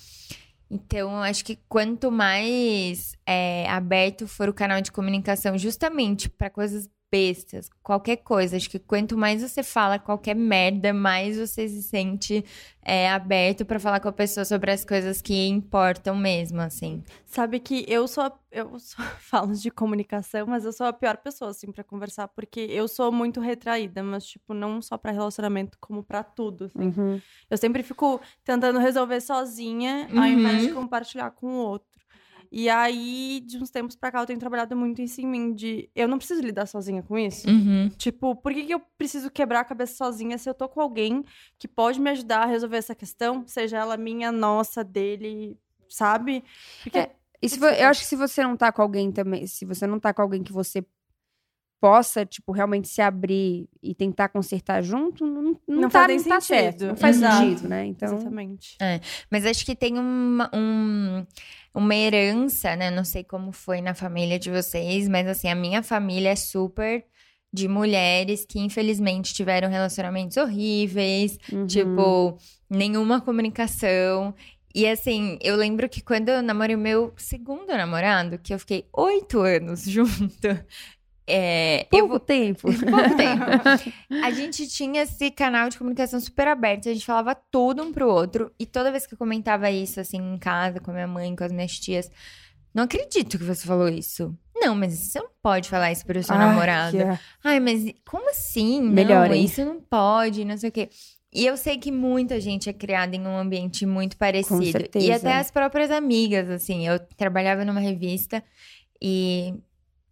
Então, 0.70 1.20
acho 1.22 1.44
que 1.44 1.58
quanto 1.68 2.12
mais 2.12 3.16
é, 3.26 3.68
aberto 3.68 4.28
for 4.28 4.48
o 4.48 4.54
canal 4.54 4.80
de 4.80 4.92
comunicação, 4.92 5.58
justamente 5.58 6.30
para 6.30 6.48
coisas 6.48 6.88
bestas, 7.10 7.68
qualquer 7.82 8.18
coisa, 8.18 8.56
acho 8.56 8.70
que 8.70 8.78
quanto 8.78 9.16
mais 9.18 9.42
você 9.42 9.62
fala 9.62 9.98
qualquer 9.98 10.34
merda, 10.36 10.92
mais 10.92 11.36
você 11.36 11.68
se 11.68 11.82
sente 11.82 12.44
é, 12.82 13.10
aberto 13.10 13.64
para 13.64 13.78
falar 13.80 14.00
com 14.00 14.08
a 14.08 14.12
pessoa 14.12 14.44
sobre 14.44 14.70
as 14.70 14.84
coisas 14.84 15.20
que 15.20 15.48
importam 15.48 16.16
mesmo, 16.16 16.60
assim. 16.60 17.02
Sabe 17.26 17.58
que 17.60 17.84
eu 17.88 18.06
sou, 18.08 18.24
a- 18.24 18.38
eu 18.50 18.78
sou, 18.78 19.04
falo 19.20 19.52
de 19.54 19.70
comunicação, 19.70 20.46
mas 20.46 20.64
eu 20.64 20.72
sou 20.72 20.86
a 20.86 20.92
pior 20.92 21.16
pessoa, 21.16 21.50
assim, 21.50 21.70
pra 21.72 21.82
conversar, 21.84 22.28
porque 22.28 22.60
eu 22.60 22.86
sou 22.86 23.10
muito 23.12 23.40
retraída, 23.40 24.02
mas, 24.02 24.24
tipo, 24.24 24.54
não 24.54 24.80
só 24.80 24.96
pra 24.96 25.10
relacionamento, 25.12 25.76
como 25.80 26.02
pra 26.04 26.22
tudo, 26.22 26.66
assim. 26.66 26.78
Uhum. 26.96 27.20
Eu 27.50 27.56
sempre 27.58 27.82
fico 27.82 28.20
tentando 28.44 28.78
resolver 28.78 29.20
sozinha, 29.20 30.08
ao 30.16 30.26
invés 30.26 30.62
de 30.62 30.72
compartilhar 30.72 31.30
com 31.32 31.46
o 31.48 31.56
outro. 31.56 31.89
E 32.52 32.68
aí, 32.68 33.42
de 33.46 33.58
uns 33.58 33.70
tempos 33.70 33.94
pra 33.94 34.10
cá, 34.10 34.20
eu 34.20 34.26
tenho 34.26 34.38
trabalhado 34.38 34.74
muito 34.74 35.00
isso 35.00 35.20
em 35.20 35.26
mim, 35.26 35.54
de 35.54 35.88
eu 35.94 36.08
não 36.08 36.18
preciso 36.18 36.42
lidar 36.42 36.66
sozinha 36.66 37.02
com 37.02 37.16
isso. 37.16 37.48
Uhum. 37.48 37.88
Tipo, 37.90 38.34
por 38.34 38.52
que, 38.52 38.64
que 38.64 38.74
eu 38.74 38.80
preciso 38.98 39.30
quebrar 39.30 39.60
a 39.60 39.64
cabeça 39.64 39.94
sozinha 39.94 40.36
se 40.36 40.50
eu 40.50 40.54
tô 40.54 40.68
com 40.68 40.80
alguém 40.80 41.24
que 41.58 41.68
pode 41.68 42.00
me 42.00 42.10
ajudar 42.10 42.42
a 42.42 42.46
resolver 42.46 42.78
essa 42.78 42.94
questão, 42.94 43.44
seja 43.46 43.78
ela 43.78 43.96
minha, 43.96 44.32
nossa, 44.32 44.82
dele, 44.82 45.56
sabe? 45.88 46.42
Porque 46.82 46.98
É, 46.98 47.10
E 47.40 47.48
se 47.48 47.60
eu 47.60 47.88
acho 47.88 48.00
que 48.00 48.06
se 48.06 48.16
você 48.16 48.42
não 48.42 48.56
tá 48.56 48.72
com 48.72 48.82
alguém 48.82 49.12
também, 49.12 49.46
se 49.46 49.64
você 49.64 49.86
não 49.86 50.00
tá 50.00 50.12
com 50.12 50.22
alguém 50.22 50.42
que 50.42 50.52
você 50.52 50.84
possa, 51.80 52.26
tipo, 52.26 52.52
realmente 52.52 52.88
se 52.88 53.00
abrir 53.00 53.68
e 53.82 53.94
tentar 53.94 54.28
consertar 54.28 54.82
junto, 54.82 55.26
não, 55.26 55.42
não, 55.42 55.60
Não 55.66 55.88
tá, 55.88 56.00
faz 56.00 56.08
nem 56.08 56.16
não 56.18 56.24
tá 56.24 56.40
sentido. 56.40 56.46
certo. 56.62 56.86
Não 56.86 56.96
faz 56.96 57.16
Exato. 57.16 57.36
sentido, 57.48 57.68
né? 57.68 57.86
Então, 57.86 58.14
Exatamente. 58.16 58.76
Mas 59.30 59.46
acho 59.46 59.64
que 59.64 59.74
tem 59.74 59.98
uma, 59.98 60.50
um- 60.54 61.26
uma 61.74 61.94
herança, 61.94 62.76
né? 62.76 62.90
Não 62.90 63.04
sei 63.04 63.24
como 63.24 63.50
foi 63.52 63.80
na 63.80 63.94
família 63.94 64.38
de 64.38 64.50
vocês, 64.50 65.08
mas 65.08 65.26
assim, 65.26 65.48
a 65.48 65.54
minha 65.54 65.82
família 65.82 66.30
é 66.30 66.36
super 66.36 67.04
de 67.52 67.66
mulheres 67.66 68.44
que 68.46 68.60
infelizmente 68.60 69.34
tiveram 69.34 69.68
relacionamentos 69.68 70.36
horríveis, 70.36 71.36
uhum. 71.52 71.66
tipo, 71.66 72.38
nenhuma 72.68 73.20
comunicação. 73.20 74.34
E 74.72 74.86
assim, 74.86 75.36
eu 75.42 75.56
lembro 75.56 75.88
que 75.88 76.00
quando 76.00 76.28
eu 76.28 76.42
namorei 76.42 76.76
o 76.76 76.78
meu 76.78 77.12
segundo 77.16 77.66
namorado, 77.68 78.38
que 78.38 78.54
eu 78.54 78.58
fiquei 78.58 78.86
oito 78.92 79.40
anos 79.40 79.82
junto, 79.88 80.46
é, 81.26 81.86
eu 81.92 82.08
pouco 82.08 82.18
tempo. 82.20 82.62
pouco 82.72 83.16
tempo. 83.16 83.44
A 84.24 84.30
gente 84.30 84.66
tinha 84.68 85.02
esse 85.02 85.30
canal 85.30 85.68
de 85.68 85.78
comunicação 85.78 86.18
super 86.20 86.48
aberto, 86.48 86.88
a 86.88 86.92
gente 86.92 87.06
falava 87.06 87.34
tudo 87.50 87.82
um 87.82 87.92
pro 87.92 88.08
outro. 88.08 88.52
E 88.58 88.66
toda 88.66 88.90
vez 88.90 89.06
que 89.06 89.14
eu 89.14 89.18
comentava 89.18 89.70
isso, 89.70 90.00
assim, 90.00 90.18
em 90.18 90.38
casa, 90.38 90.80
com 90.80 90.90
a 90.90 90.94
minha 90.94 91.06
mãe, 91.06 91.34
com 91.36 91.44
as 91.44 91.52
minhas 91.52 91.78
tias, 91.78 92.10
não 92.74 92.84
acredito 92.84 93.38
que 93.38 93.44
você 93.44 93.66
falou 93.66 93.88
isso. 93.88 94.36
Não, 94.54 94.74
mas 94.74 94.92
você 94.94 95.18
não 95.20 95.30
pode 95.42 95.68
falar 95.68 95.90
isso 95.92 96.04
pro 96.04 96.22
seu 96.22 96.34
Ai, 96.34 96.46
namorado. 96.46 96.96
que- 96.96 97.18
Ai, 97.44 97.60
mas 97.60 97.92
como 98.04 98.28
assim? 98.30 98.82
Melhor, 98.82 99.28
não, 99.28 99.34
hein? 99.34 99.44
isso 99.44 99.64
não 99.64 99.80
pode, 99.80 100.44
não 100.44 100.56
sei 100.56 100.68
o 100.68 100.72
quê. 100.72 100.88
E 101.32 101.46
eu 101.46 101.56
sei 101.56 101.78
que 101.78 101.92
muita 101.92 102.40
gente 102.40 102.68
é 102.68 102.72
criada 102.72 103.14
em 103.14 103.20
um 103.24 103.38
ambiente 103.38 103.86
muito 103.86 104.16
parecido. 104.16 104.84
E 104.96 105.12
até 105.12 105.34
as 105.36 105.50
próprias 105.50 105.90
amigas, 105.90 106.50
assim. 106.50 106.86
Eu 106.88 106.98
trabalhava 107.16 107.64
numa 107.64 107.78
revista 107.80 108.42
e. 109.00 109.54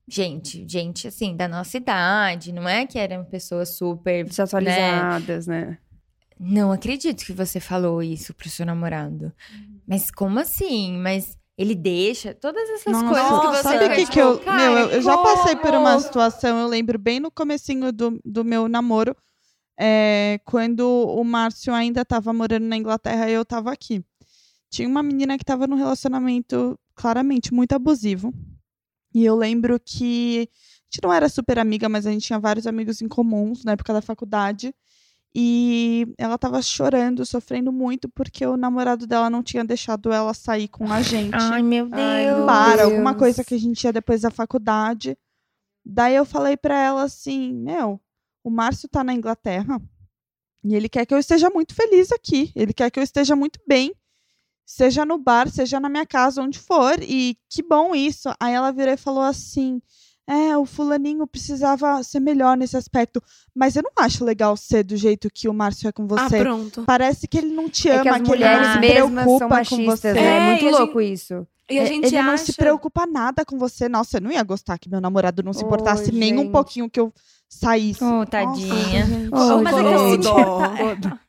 Gente, 0.09 0.67
gente, 0.67 1.07
assim, 1.07 1.37
da 1.37 1.47
nossa 1.47 1.77
idade, 1.77 2.53
não 2.53 2.67
é 2.67 2.87
que 2.87 2.99
eram 2.99 3.25
pessoas 3.25 3.77
super. 3.77 4.25
Desatualizadas, 4.25 5.47
né? 5.47 5.79
Não 6.41 6.73
acredito 6.73 7.25
que 7.25 7.33
você 7.33 7.61
falou 7.61 8.03
isso 8.03 8.33
pro 8.33 8.49
seu 8.49 8.65
namorado. 8.65 9.33
Mas 9.87 10.11
como 10.11 10.39
assim? 10.39 10.97
Mas 10.97 11.37
ele 11.59 11.75
deixa 11.75 12.33
todas 12.33 12.71
essas 12.71 12.93
Nossa, 12.93 13.09
coisas 13.09 13.41
que 13.41 13.47
você 13.49 13.63
sabe 13.63 13.95
que, 13.97 14.13
que 14.13 14.21
eu. 14.21 14.41
meu, 14.45 14.73
eu, 14.79 14.89
eu 14.91 15.03
já 15.03 15.19
passei 15.19 15.57
por 15.57 15.75
uma 15.75 15.99
situação, 15.99 16.61
eu 16.61 16.69
lembro 16.69 16.99
bem 16.99 17.19
no 17.19 17.33
comecinho 17.33 17.93
do, 17.93 18.21
do 18.25 18.45
meu 18.45 18.69
namoro, 18.69 19.17
é, 19.79 20.41
quando 20.45 20.89
o 20.89 21.25
Márcio 21.25 21.75
ainda 21.75 22.03
estava 22.03 22.33
morando 22.33 22.65
na 22.65 22.77
Inglaterra 22.77 23.29
e 23.29 23.33
eu 23.33 23.43
estava 23.43 23.73
aqui. 23.73 24.05
Tinha 24.71 24.89
uma 24.89 25.03
menina 25.03 25.37
que 25.37 25.43
estava 25.43 25.67
num 25.67 25.77
relacionamento 25.77 26.79
claramente 26.95 27.53
muito 27.53 27.73
abusivo. 27.73 28.33
E 29.19 29.25
eu 29.25 29.35
lembro 29.35 29.81
que 29.85 30.49
a 30.49 30.95
gente 30.95 31.03
não 31.03 31.13
era 31.13 31.29
super 31.29 31.59
amiga, 31.59 31.89
mas 31.89 32.07
a 32.07 32.11
gente 32.13 32.25
tinha 32.25 32.39
vários 32.39 32.69
amigos 32.69 33.03
em 33.03 33.09
comuns 33.09 33.65
na 33.65 33.73
época 33.73 33.93
da 33.93 34.01
faculdade. 34.01 34.73
E 35.35 36.07
ela 36.17 36.39
tava 36.39 36.63
chorando, 36.63 37.27
sofrendo 37.27 37.73
muito, 37.73 38.09
porque 38.09 38.47
o 38.47 38.57
namorado 38.57 39.09
dela 39.09 39.29
não 39.29 39.43
tinha 39.43 39.65
deixado 39.65 40.13
ela 40.13 40.33
sair 40.33 40.69
com 40.69 40.93
a 40.93 41.03
gente 41.03 41.35
Ai, 41.35 41.63
meu 41.63 41.87
Deus. 41.87 42.01
Ai, 42.01 42.27
para, 42.47 42.77
Deus. 42.77 42.93
alguma 42.93 43.13
coisa 43.13 43.43
que 43.43 43.55
a 43.55 43.59
gente 43.59 43.83
ia 43.83 43.93
depois 43.93 44.21
da 44.21 44.31
faculdade. 44.31 45.19
Daí 45.85 46.15
eu 46.15 46.25
falei 46.25 46.57
pra 46.57 46.79
ela 46.79 47.03
assim: 47.03 47.53
Meu, 47.53 48.01
o 48.45 48.51
Márcio 48.51 48.89
tá 48.89 49.03
na 49.03 49.13
Inglaterra 49.13 49.83
e 50.63 50.77
ele 50.77 50.89
quer 50.89 51.05
que 51.05 51.13
eu 51.13 51.19
esteja 51.19 51.51
muito 51.51 51.75
feliz 51.75 52.13
aqui. 52.13 52.53
Ele 52.55 52.73
quer 52.73 52.89
que 52.89 53.01
eu 53.01 53.05
esteja 53.05 53.35
muito 53.35 53.59
bem, 53.67 53.93
seja 54.71 55.05
no 55.07 55.17
bar, 55.17 55.49
seja 55.49 55.81
na 55.81 55.89
minha 55.89 56.05
casa, 56.05 56.43
onde 56.43 56.59
for. 56.59 57.03
E 57.03 57.37
que 57.49 57.63
bom 57.63 57.95
isso. 57.95 58.29
Aí 58.39 58.53
ela 58.53 58.71
virou 58.71 58.93
e 58.93 58.97
falou 58.99 59.23
assim: 59.23 59.81
É, 60.27 60.57
o 60.59 60.67
Fulaninho 60.67 61.27
precisava 61.27 62.03
ser 62.03 62.21
melhor 62.21 62.55
nesse 62.55 62.77
aspecto. 62.77 63.23
Mas 63.55 63.77
eu 63.77 63.83
não 63.83 63.91
acho 64.05 64.25
legal 64.25 64.55
ser 64.59 64.85
do 64.85 64.95
jeito 64.97 65.31
que 65.33 65.49
o 65.49 65.55
Márcio 65.55 65.89
é 65.89 65.93
com 65.93 66.05
Ah, 66.11 66.29
você. 66.29 66.39
pronto. 66.41 66.85
Parece 66.85 67.27
que 67.27 67.39
ele 67.39 67.51
não 67.55 67.69
te 67.69 67.89
É 67.89 67.95
ama, 67.95 68.03
que 68.03 68.09
as 68.11 68.15
ele 68.17 68.23
não 68.25 68.29
mulheres 68.29 68.67
se 68.73 68.79
preocupa 68.79 69.65
são 69.65 69.79
com 69.79 69.85
você. 69.87 70.13
né? 70.13 70.21
É, 70.21 70.37
É, 70.37 70.47
muito 70.61 70.79
louco 70.79 71.01
isso. 71.01 71.47
E 71.71 71.79
a 71.79 71.83
É, 71.83 71.87
gente 71.87 72.07
ele 72.07 72.23
não 72.23 72.33
acha... 72.33 72.47
se 72.47 72.53
preocupa 72.55 73.07
nada 73.07 73.45
com 73.45 73.59
você. 73.59 73.89
Nossa, 73.89 74.17
eu 74.17 74.21
não 74.23 74.33
ia 74.33 74.43
gostar 74.43 74.79
que 74.79 74.89
meu 74.89 75.01
namorado 75.01 75.43
não 75.43 75.53
se 75.53 75.63
importasse 75.65 76.11
nem 76.13 76.39
um 76.39 76.51
pouquinho 76.51 76.89
que 76.89 76.99
eu 76.99 77.13
saísse. 77.49 78.03
Nossa, 78.03 78.31
tadinha. 78.31 79.05
gente. 79.07 79.35
Ô, 79.35 79.63
mas 79.63 79.77
é 79.77 79.83
que 79.83 79.89
gente. 79.89 80.05
assim, 80.05 80.21
dó. 80.21 81.19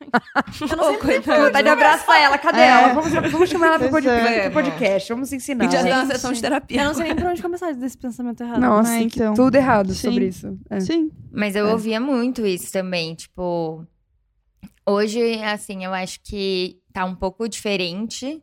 Eu 0.70 0.76
não 0.76 0.84
sei 0.88 0.96
coitado. 0.98 1.44
Vontade 1.44 1.62
de 1.62 1.68
abraçar 1.68 2.20
ela, 2.20 2.36
cadê 2.36 2.58
É. 2.58 2.66
ela? 2.66 2.94
Vamos, 2.94 3.12
vamos 3.30 3.48
chamar 3.48 3.66
ela 3.68 3.78
pro 3.78 3.90
Pois 3.90 4.04
pod- 4.04 4.12
é. 4.16 4.50
pro 4.50 4.52
podcast, 4.64 5.08
vamos 5.12 5.32
ensinar. 5.32 5.66
E 5.66 5.70
já 5.70 5.82
dá 5.82 6.02
uma 6.02 6.06
sessão 6.06 6.32
de 6.32 6.40
terapia. 6.40 6.80
Eu 6.80 6.84
não 6.86 6.94
sei 6.94 7.04
nem 7.04 7.14
por 7.16 7.26
onde 7.26 7.40
começar 7.40 7.72
desse 7.74 7.96
pensamento 7.96 8.42
errado. 8.42 8.58
Nossa, 8.60 8.96
então. 8.96 9.34
tudo 9.34 9.54
errado 9.54 9.94
Sim. 9.94 10.08
sobre 10.08 10.26
isso. 10.26 10.58
É. 10.68 10.80
Sim. 10.80 11.12
Mas 11.30 11.54
eu 11.54 11.68
É. 11.68 11.72
ouvia 11.72 12.00
muito 12.00 12.44
isso 12.44 12.72
também, 12.72 13.14
tipo. 13.14 13.86
Hoje, 14.86 15.40
assim, 15.44 15.84
eu 15.84 15.92
acho 15.94 16.18
que 16.24 16.78
tá 16.92 17.04
um 17.04 17.14
pouco 17.14 17.48
diferente. 17.48 18.42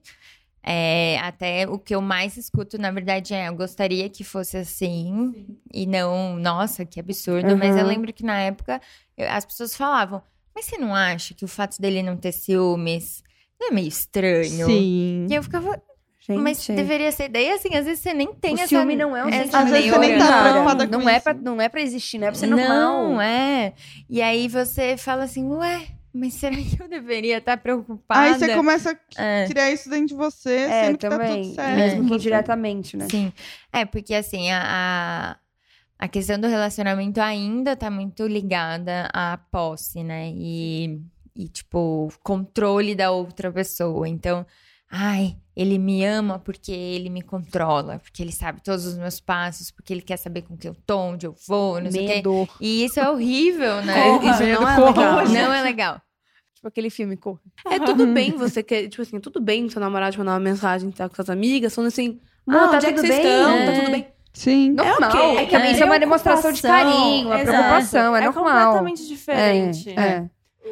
É, 0.70 1.18
até 1.20 1.66
o 1.66 1.80
que 1.80 1.96
eu 1.96 2.02
mais 2.02 2.36
escuto, 2.36 2.78
na 2.78 2.92
verdade, 2.92 3.34
é 3.34 3.48
eu 3.48 3.56
gostaria 3.56 4.10
que 4.10 4.24
fosse 4.24 4.58
assim. 4.58 5.48
E 5.74 5.86
não, 5.86 6.36
nossa, 6.36 6.84
que 6.86 7.00
absurdo. 7.00 7.56
Mas 7.58 7.78
eu 7.78 7.86
lembro 7.86 8.12
que 8.12 8.24
na 8.24 8.38
época 8.42 8.82
eu- 9.18 9.30
as 9.30 9.46
pessoas 9.46 9.76
falavam, 9.78 10.22
mas 10.54 10.66
você 10.66 10.78
não 10.78 10.94
acha 10.94 11.34
que 11.34 11.46
o 11.46 11.48
fato 11.48 11.80
dele 11.82 12.04
não 12.04 12.18
ter 12.18 12.34
ciúmes 12.34 13.24
não 13.60 13.70
é 13.70 13.72
meio 13.72 13.88
estranho? 13.88 14.66
Sim. 14.66 15.28
E 15.30 15.34
eu 15.36 15.42
ficava, 15.42 15.82
Gente, 16.20 16.42
mas 16.42 16.68
deveria 16.68 17.14
ser. 17.14 17.30
Daí, 17.30 17.50
assim, 17.50 17.74
às 17.74 17.86
vezes 17.86 18.02
você 18.04 18.14
nem 18.14 18.34
tem 18.34 18.52
o 18.54 18.56
essa. 18.56 18.68
ciúme 18.68 18.98
não 18.98 19.16
é 19.16 19.24
um 19.24 19.32
sentimento. 19.32 19.56
Às 19.56 19.70
vezes 19.70 19.90
você 19.90 19.98
nem 20.00 20.18
tá 20.18 20.26
neurônio. 20.26 20.52
preocupada 20.52 20.86
com 20.88 20.92
não 20.92 21.10
é 21.10 21.20
pra, 21.22 21.34
Não 21.34 21.62
é 21.62 21.70
pra 21.70 21.82
existir, 21.82 22.18
não 22.18 22.28
é 22.28 22.32
pra 22.32 22.40
ser 22.40 22.48
normal. 22.48 22.68
Não, 23.14 23.22
é. 23.22 23.72
E 24.10 24.22
aí 24.22 24.50
você 24.50 24.98
fala 24.98 25.24
assim, 25.24 25.48
ué, 25.48 25.88
mas 26.18 26.34
será 26.34 26.56
que 26.56 26.82
eu 26.82 26.88
deveria 26.88 27.38
estar 27.38 27.58
preocupada? 27.58 28.22
Aí 28.22 28.34
você 28.34 28.56
começa 28.56 28.98
a 29.18 29.24
É. 29.24 29.48
criar 29.48 29.72
isso 29.72 29.90
dentro 29.90 30.08
de 30.08 30.16
você, 30.16 30.56
É, 30.56 30.86
sendo 30.86 30.98
que 30.98 31.08
tá 31.08 31.18
tudo 31.20 31.56
certo. 31.56 31.78
Mesmo 31.78 32.08
que 32.08 32.14
indiretamente, 32.16 32.98
né? 32.98 33.08
Sim. 33.10 33.32
É, 33.72 33.86
porque 33.86 34.14
assim, 34.14 34.52
a, 34.52 35.38
a, 35.98 36.08
questão 36.08 36.40
do 36.40 36.48
relacionamento 36.48 37.22
ainda 37.22 37.76
tá 37.76 37.90
muito 37.90 38.26
ligada 38.28 39.10
à 39.14 39.38
posse, 39.38 40.04
né? 40.04 40.32
E, 40.36 41.00
e, 41.36 41.48
tipo, 41.48 42.12
controle 42.24 42.96
da 42.96 43.12
outra 43.12 43.52
pessoa. 43.52 44.08
Então, 44.08 44.46
ai, 44.92 45.38
ele 45.56 45.78
me 45.80 46.06
ama 46.06 46.40
porque 46.40 46.72
ele 46.72 47.10
me 47.10 47.22
controla, 47.22 48.00
porque 48.00 48.22
ele 48.22 48.32
sabe 48.32 48.62
todos 48.64 48.86
os 48.86 48.98
meus 48.98 49.20
passos, 49.20 49.72
porque 49.72 49.92
ele 49.92 50.02
quer 50.02 50.18
saber 50.18 50.44
com 50.44 50.56
que 50.56 50.68
eu 50.68 50.76
tô, 50.86 50.98
onde 51.00 51.26
eu 51.26 51.36
vou, 51.48 51.82
não 51.82 51.92
sei 51.92 52.04
o 52.04 52.08
quê. 52.08 52.16
Medo. 52.18 52.50
E 52.62 52.86
isso 52.86 53.00
é 53.00 53.10
horrível, 53.10 53.82
né? 53.84 54.04
Corra, 54.04 54.32
isso 54.32 54.44
não 54.44 54.70
é 54.70 54.76
corra. 54.76 55.22
legal. 55.22 55.28
Não 55.28 55.54
é 55.54 55.62
legal. 55.64 56.02
Tipo 56.68 56.70
aquele 56.70 56.90
filme, 56.90 57.16
Corra. 57.16 57.40
É 57.70 57.80
tudo 57.80 58.06
bem 58.08 58.32
você 58.32 58.62
quer, 58.62 58.88
tipo 58.90 59.02
assim, 59.02 59.20
tudo 59.20 59.40
bem 59.40 59.70
seu 59.70 59.80
namorado 59.80 60.12
te 60.12 60.20
mandar 60.20 60.34
uma 60.34 60.40
mensagem 60.40 60.92
tá, 60.92 61.08
com 61.08 61.16
suas 61.16 61.30
amigas, 61.30 61.74
falando 61.74 61.88
assim, 61.88 62.20
Amor, 62.46 62.62
Ah, 62.64 62.68
tá 62.70 62.76
onde 62.78 62.86
é 62.86 62.90
que 62.90 62.96
tudo 62.96 63.08
vocês 63.08 63.20
bem? 63.24 63.34
estão? 63.34 63.52
Tá 63.58 63.64
É. 63.72 63.80
tudo 63.80 63.92
bem? 63.92 64.08
Sim. 64.34 64.72
Normal. 64.72 65.10
ok. 65.10 65.38
É 65.38 65.46
que 65.46 65.58
isso 65.72 65.84
é 65.84 65.86
uma 65.86 66.00
demonstração 66.00 66.52
de 66.52 66.62
carinho, 66.62 67.28
uma 67.28 67.42
Exato. 67.42 67.58
preocupação, 67.58 68.16
é, 68.16 68.20
é 68.20 68.24
normal. 68.26 68.44
completamente 68.74 69.08
diferente. 69.08 69.90
É, 69.90 69.94
é. 70.02 70.26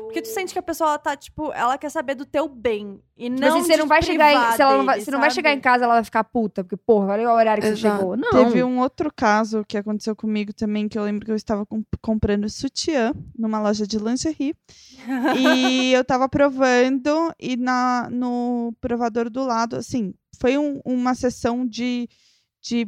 Porque 0.03 0.21
tu 0.21 0.27
sente 0.27 0.53
que 0.53 0.59
a 0.59 0.63
pessoa 0.63 0.89
ela 0.91 0.97
tá, 0.97 1.15
tipo, 1.15 1.51
ela 1.53 1.77
quer 1.77 1.89
saber 1.89 2.15
do 2.15 2.25
teu 2.25 2.47
bem. 2.47 2.99
E 3.17 3.29
Tipo 3.29 3.39
não 3.41 3.57
assim, 3.59 3.67
você 3.67 3.77
não 3.77 3.87
vai 3.87 4.01
chegar 4.01 4.31
em, 4.33 4.55
se 4.55 4.61
ela 4.61 4.77
não 4.77 4.85
vai, 4.85 4.95
dele, 4.95 5.05
você 5.05 5.11
não 5.11 5.19
vai 5.19 5.31
chegar 5.31 5.53
em 5.53 5.59
casa, 5.59 5.83
ela 5.85 5.95
vai 5.95 6.03
ficar 6.03 6.23
puta, 6.23 6.63
porque, 6.63 6.77
porra, 6.77 7.13
olha 7.13 7.29
o 7.29 7.33
horário 7.33 7.61
que 7.61 7.67
você 7.69 7.73
Exato. 7.73 7.97
chegou. 7.97 8.17
Não. 8.17 8.29
Teve 8.31 8.63
um 8.63 8.79
outro 8.79 9.11
caso 9.13 9.63
que 9.65 9.77
aconteceu 9.77 10.15
comigo 10.15 10.53
também, 10.53 10.87
que 10.87 10.97
eu 10.97 11.03
lembro 11.03 11.25
que 11.25 11.31
eu 11.31 11.35
estava 11.35 11.65
com- 11.65 11.83
comprando 12.01 12.49
sutiã 12.49 13.13
numa 13.37 13.59
loja 13.61 13.85
de 13.87 13.97
lingerie. 13.97 14.55
e 15.37 15.93
eu 15.93 16.03
tava 16.03 16.27
provando, 16.27 17.33
e 17.39 17.55
na, 17.55 18.07
no 18.11 18.73
provador 18.81 19.29
do 19.29 19.43
lado, 19.45 19.75
assim, 19.75 20.13
foi 20.39 20.57
um- 20.57 20.81
uma 20.85 21.13
sessão 21.15 21.65
de, 21.65 22.09
de 22.61 22.87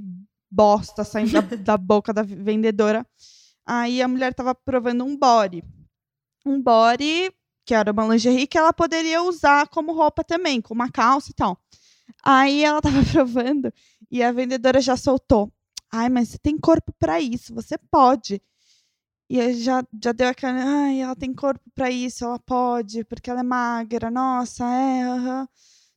bosta 0.49 1.03
saindo 1.03 1.41
da, 1.41 1.55
da 1.55 1.77
boca 1.77 2.13
da 2.13 2.23
vendedora. 2.23 3.05
Aí 3.65 4.01
a 4.01 4.07
mulher 4.07 4.33
tava 4.33 4.55
provando 4.55 5.03
um 5.03 5.17
body. 5.17 5.63
Um 6.47 6.61
body, 6.61 7.31
que 7.65 7.73
era 7.73 7.91
uma 7.91 8.07
lingerie, 8.07 8.47
que 8.47 8.57
ela 8.57 8.73
poderia 8.73 9.21
usar 9.23 9.67
como 9.69 9.93
roupa 9.93 10.23
também, 10.23 10.61
com 10.61 10.73
uma 10.73 10.89
calça 10.91 11.31
e 11.31 11.33
tal. 11.33 11.59
Aí 12.25 12.63
ela 12.63 12.81
tava 12.83 13.03
provando 13.11 13.73
e 14.11 14.23
a 14.23 14.31
vendedora 14.31 14.81
já 14.81 14.97
soltou. 14.97 15.51
Ai, 15.91 16.09
mas 16.09 16.29
você 16.29 16.37
tem 16.39 16.57
corpo 16.57 16.93
pra 16.99 17.19
isso, 17.21 17.53
você 17.55 17.77
pode. 17.91 18.41
E 19.29 19.53
já, 19.55 19.83
já 20.03 20.11
deu 20.13 20.27
aquela. 20.29 20.59
Ai, 20.85 21.01
ela 21.01 21.15
tem 21.15 21.33
corpo 21.33 21.63
pra 21.75 21.89
isso, 21.91 22.23
ela 22.25 22.39
pode, 22.39 23.03
porque 23.05 23.29
ela 23.29 23.41
é 23.41 23.43
magra. 23.43 24.09
Nossa, 24.11 24.63
é. 24.65 25.03
aham." 25.03 25.47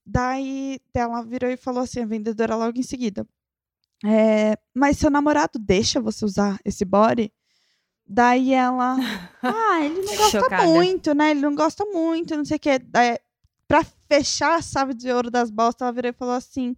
Daí 0.06 0.80
ela 0.94 1.22
virou 1.22 1.50
e 1.50 1.56
falou 1.56 1.82
assim, 1.84 2.00
a 2.02 2.06
vendedora 2.06 2.56
logo 2.56 2.78
em 2.78 2.82
seguida. 2.82 3.26
"É, 4.04 4.56
mas 4.74 4.98
seu 4.98 5.10
namorado 5.10 5.58
deixa 5.58 6.00
você 6.00 6.24
usar 6.24 6.58
esse 6.64 6.84
body? 6.84 7.32
Daí 8.12 8.53
ela. 8.53 8.96
Ah, 9.42 9.83
ele 9.83 10.03
não 10.03 10.16
gosta 10.16 10.40
Chocada. 10.40 10.64
muito, 10.64 11.14
né? 11.14 11.31
Ele 11.31 11.40
não 11.40 11.55
gosta 11.55 11.83
muito, 11.87 12.37
não 12.37 12.44
sei 12.44 12.59
o 12.59 12.61
quê. 12.61 12.79
Daí, 12.79 13.16
pra 13.66 13.83
fechar 14.07 14.57
a 14.57 14.61
chave 14.61 14.92
de 14.92 15.11
ouro 15.11 15.31
das 15.31 15.51
bostas, 15.51 15.87
ela 15.87 15.92
virou 15.92 16.11
e 16.11 16.12
falou 16.12 16.35
assim. 16.35 16.77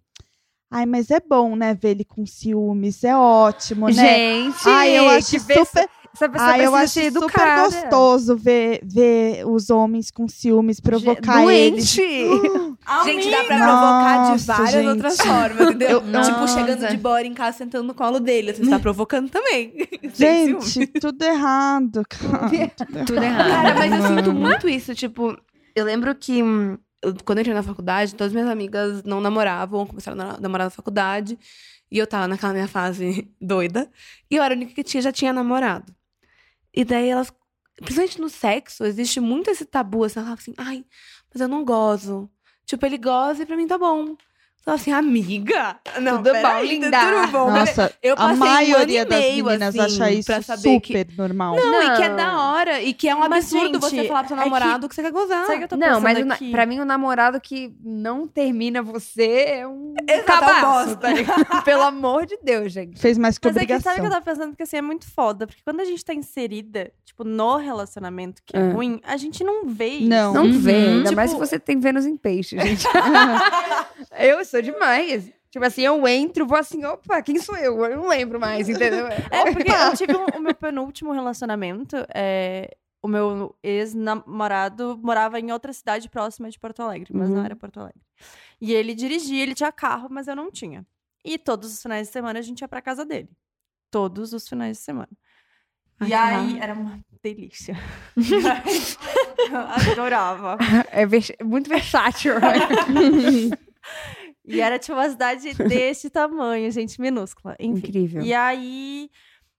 Ai, 0.71 0.85
mas 0.85 1.11
é 1.11 1.19
bom, 1.19 1.57
né, 1.57 1.73
ver 1.73 1.89
ele 1.89 2.05
com 2.05 2.25
ciúmes, 2.25 3.03
é 3.03 3.15
ótimo, 3.15 3.87
né? 3.89 3.93
Gente, 3.93 4.63
Ai, 4.65 4.97
eu 4.97 5.09
acho 5.09 5.31
que 5.31 5.39
super, 5.39 5.89
essa 6.15 6.29
pessoa 6.29 6.49
ai, 6.49 6.65
eu 6.65 6.73
acho 6.73 7.11
super 7.11 7.63
gostoso 7.63 8.37
ver, 8.37 8.79
ver 8.83 9.45
os 9.45 9.69
homens 9.69 10.09
com 10.09 10.27
ciúmes, 10.27 10.79
provocar 10.79 11.45
eles. 11.53 11.95
Doente. 12.85 13.05
Gente, 13.23 13.31
dá 13.31 13.43
pra 13.43 13.55
Amiga! 13.55 13.65
provocar 13.71 14.23
de 14.23 14.29
Nossa, 14.31 14.53
várias 14.53 14.71
gente. 14.73 14.87
outras 14.87 15.17
formas, 15.17 15.61
entendeu? 15.69 15.89
Eu- 15.89 15.99
tipo, 16.01 16.11
Nossa. 16.11 16.59
chegando 16.59 16.87
de 16.89 16.97
bora 16.97 17.25
em 17.25 17.33
casa, 17.33 17.57
sentando 17.59 17.83
no 17.87 17.93
colo 17.93 18.19
dele. 18.19 18.53
Você 18.53 18.61
está 18.63 18.79
provocando 18.79 19.29
também. 19.29 19.73
Gente, 20.13 20.87
tudo 20.87 21.21
errado, 21.23 22.03
cara. 22.07 22.49
Tudo 23.05 23.23
errado. 23.23 23.47
Cara, 23.49 23.75
mas 23.75 23.93
eu 23.93 24.15
sinto 24.17 24.33
muito 24.33 24.67
isso. 24.69 24.93
Tipo, 24.93 25.37
eu 25.75 25.85
lembro 25.85 26.13
que 26.13 26.43
hum, 26.43 26.77
quando 27.25 27.39
eu 27.39 27.41
entrei 27.41 27.53
na 27.55 27.63
faculdade, 27.63 28.13
todas 28.15 28.31
minhas 28.33 28.49
amigas 28.49 29.01
não 29.03 29.19
namoravam, 29.21 29.85
começaram 29.87 30.19
a 30.21 30.25
na- 30.33 30.39
namorar 30.39 30.65
na 30.67 30.71
faculdade. 30.71 31.37
E 31.91 31.97
eu 31.97 32.05
tava 32.07 32.27
naquela 32.27 32.53
minha 32.53 32.67
fase 32.67 33.31
doida. 33.41 33.89
E 34.29 34.35
eu 34.35 34.43
era 34.43 34.53
a 34.53 34.57
única 34.57 34.73
que 34.73 34.83
tinha, 34.83 35.01
já 35.01 35.11
tinha 35.11 35.31
namorado. 35.33 35.93
E 36.73 36.83
daí 36.83 37.07
elas, 37.09 37.31
principalmente 37.77 38.19
no 38.21 38.29
sexo, 38.29 38.83
existe 38.83 39.19
muito 39.19 39.49
esse 39.49 39.63
tabu, 39.65 40.03
assim, 40.03 40.19
ela 40.19 40.27
fala 40.27 40.39
assim, 40.39 40.53
ai, 40.57 40.85
mas 41.33 41.41
eu 41.41 41.47
não 41.47 41.63
gozo. 41.63 42.29
Tipo, 42.65 42.85
ele 42.85 42.97
goza 42.97 43.43
e 43.43 43.45
pra 43.45 43.55
mim 43.57 43.67
tá 43.67 43.77
bom. 43.77 44.15
Eu 44.65 44.73
assim, 44.73 44.93
amiga, 44.93 45.75
não, 45.99 46.17
Tudo 46.19 46.27
bom, 46.27 46.41
peraí, 46.41 46.67
linda. 46.69 46.97
Tudo 46.97 47.31
bom, 47.33 47.51
Nossa, 47.51 47.93
eu 48.01 48.13
a 48.13 48.17
passei 48.17 48.37
maioria 48.37 48.77
um 48.77 48.81
ano 48.81 48.91
e 48.91 49.05
das 49.05 49.19
meio, 49.19 49.45
meninas 49.45 49.75
assim, 49.75 49.79
acha 49.81 50.11
isso 50.11 50.25
pra 50.27 50.41
saber 50.41 50.79
que- 50.79 50.97
super 50.99 51.07
normal. 51.17 51.55
Não, 51.57 51.81
e 51.83 51.97
que 51.97 52.03
é 52.03 52.07
Não. 52.09 52.15
da 52.15 52.39
hora. 52.41 52.52
E 52.81 52.93
que 52.93 53.07
é 53.09 53.15
um 53.15 53.19
Mas, 53.19 53.45
absurdo 53.53 53.79
gente, 53.89 54.01
você 54.01 54.07
falar 54.07 54.19
pro 54.21 54.27
seu 54.29 54.37
é 54.37 54.39
que- 54.43 54.45
namorado 54.49 54.89
que, 54.89 54.95
você 54.95 55.01
quer 55.03 55.11
gozar. 55.11 55.45
Que 55.45 55.63
eu 55.63 55.67
tô 55.67 55.75
Não, 55.77 55.99
mas 56.01 56.17
aqui? 56.31 56.51
pra 56.51 56.65
mim, 56.65 56.79
o 56.79 56.85
namorado 56.85 57.39
que 57.41 57.73
não 57.83 58.27
termina 58.27 58.81
você 58.81 59.45
é 59.47 59.67
um 59.67 59.93
cabaço, 60.25 60.85
bosta. 60.89 60.95
tá 60.97 61.11
ligado? 61.13 61.43
Pelo 61.63 61.83
amor 61.83 62.25
de 62.25 62.37
Deus, 62.43 62.71
gente. 62.71 62.99
Fez 62.99 63.17
mais 63.17 63.37
que 63.37 63.47
Mas 63.47 63.55
é 63.57 63.59
que 63.59 63.65
obrigação. 63.65 63.91
sabe 63.91 63.99
o 63.99 64.01
que 64.01 64.07
eu 64.07 64.11
tava 64.11 64.25
pensando? 64.25 64.55
Que 64.55 64.63
assim, 64.63 64.77
é 64.77 64.81
muito 64.81 65.05
foda. 65.11 65.45
Porque 65.47 65.61
quando 65.63 65.79
a 65.81 65.85
gente 65.85 66.03
tá 66.03 66.13
inserida, 66.13 66.91
tipo, 67.05 67.23
no 67.23 67.57
relacionamento 67.57 68.41
que 68.45 68.55
é, 68.55 68.59
É. 68.59 68.71
ruim, 68.71 68.99
a 69.03 69.17
gente 69.17 69.43
não 69.43 69.67
vê 69.67 69.87
isso. 69.87 70.09
Não. 70.09 70.33
Não 70.33 70.43
Uhum. 70.45 70.59
vê, 70.59 70.75
ainda 70.75 71.03
Tipo- 71.09 71.15
mais 71.15 71.31
se 71.31 71.37
você 71.37 71.59
tem 71.59 71.79
Vênus 71.79 72.05
em 72.05 72.15
peixe, 72.17 72.57
gente. 72.59 72.85
eu 74.19 74.43
sou 74.45 74.61
demais. 74.61 75.31
Tipo 75.53 75.65
assim, 75.65 75.83
eu 75.83 76.07
entro, 76.07 76.47
vou 76.47 76.57
assim, 76.57 76.83
opa, 76.83 77.21
quem 77.21 77.37
sou 77.39 77.55
eu? 77.55 77.85
Eu 77.85 77.97
não 77.97 78.07
lembro 78.07 78.39
mais, 78.39 78.67
entendeu? 78.67 79.05
É, 79.07 79.51
porque 79.53 79.69
eu 79.71 79.95
tive 79.95 80.17
um- 80.17 80.39
o 80.39 80.41
meu 80.41 80.55
penúltimo 80.55 81.11
relacionamento. 81.13 81.95
é, 82.11 82.75
o 83.03 83.07
meu 83.07 83.55
ex-namorado 83.61 84.97
morava 85.03 85.39
em 85.39 85.51
outra 85.51 85.71
cidade 85.71 86.09
próxima 86.09 86.49
de 86.49 86.57
Porto 86.57 86.81
Alegre, 86.81 87.11
mas 87.13 87.29
Uhum. 87.29 87.35
não 87.35 87.45
era 87.45 87.55
Porto 87.55 87.79
Alegre. 87.79 88.01
E 88.59 88.73
ele 88.73 88.95
dirigia, 88.95 89.43
ele 89.43 89.53
tinha 89.53 89.71
carro, 89.71 90.07
mas 90.09 90.27
eu 90.27 90.35
não 90.35 90.49
tinha. 90.49 90.83
E 91.23 91.37
todos 91.37 91.71
os 91.71 91.81
finais 91.81 92.07
de 92.07 92.13
semana 92.13 92.39
a 92.39 92.41
gente 92.41 92.61
ia 92.61 92.67
pra 92.67 92.81
casa 92.81 93.05
dele. 93.05 93.29
Todos 93.91 94.33
os 94.33 94.47
finais 94.49 94.77
de 94.77 94.83
semana. 94.83 95.09
Ai, 95.99 96.09
e 96.09 96.13
aí 96.15 96.59
era 96.59 96.73
uma 96.73 96.99
delícia. 97.21 97.75
eu 99.51 99.91
adorava. 99.91 100.57
É 100.89 101.05
vers- 101.05 101.31
muito 101.43 101.69
versátil. 101.69 102.39
né? 102.39 102.49
E 104.45 104.59
era 104.61 104.77
tipo 104.79 104.97
uma 104.97 105.09
cidade 105.09 105.53
desse 105.63 106.09
tamanho, 106.09 106.69
gente, 106.71 106.99
minúscula. 106.99 107.55
Enfim. 107.59 107.77
Incrível. 107.87 108.21
E 108.21 108.33
aí, 108.33 109.09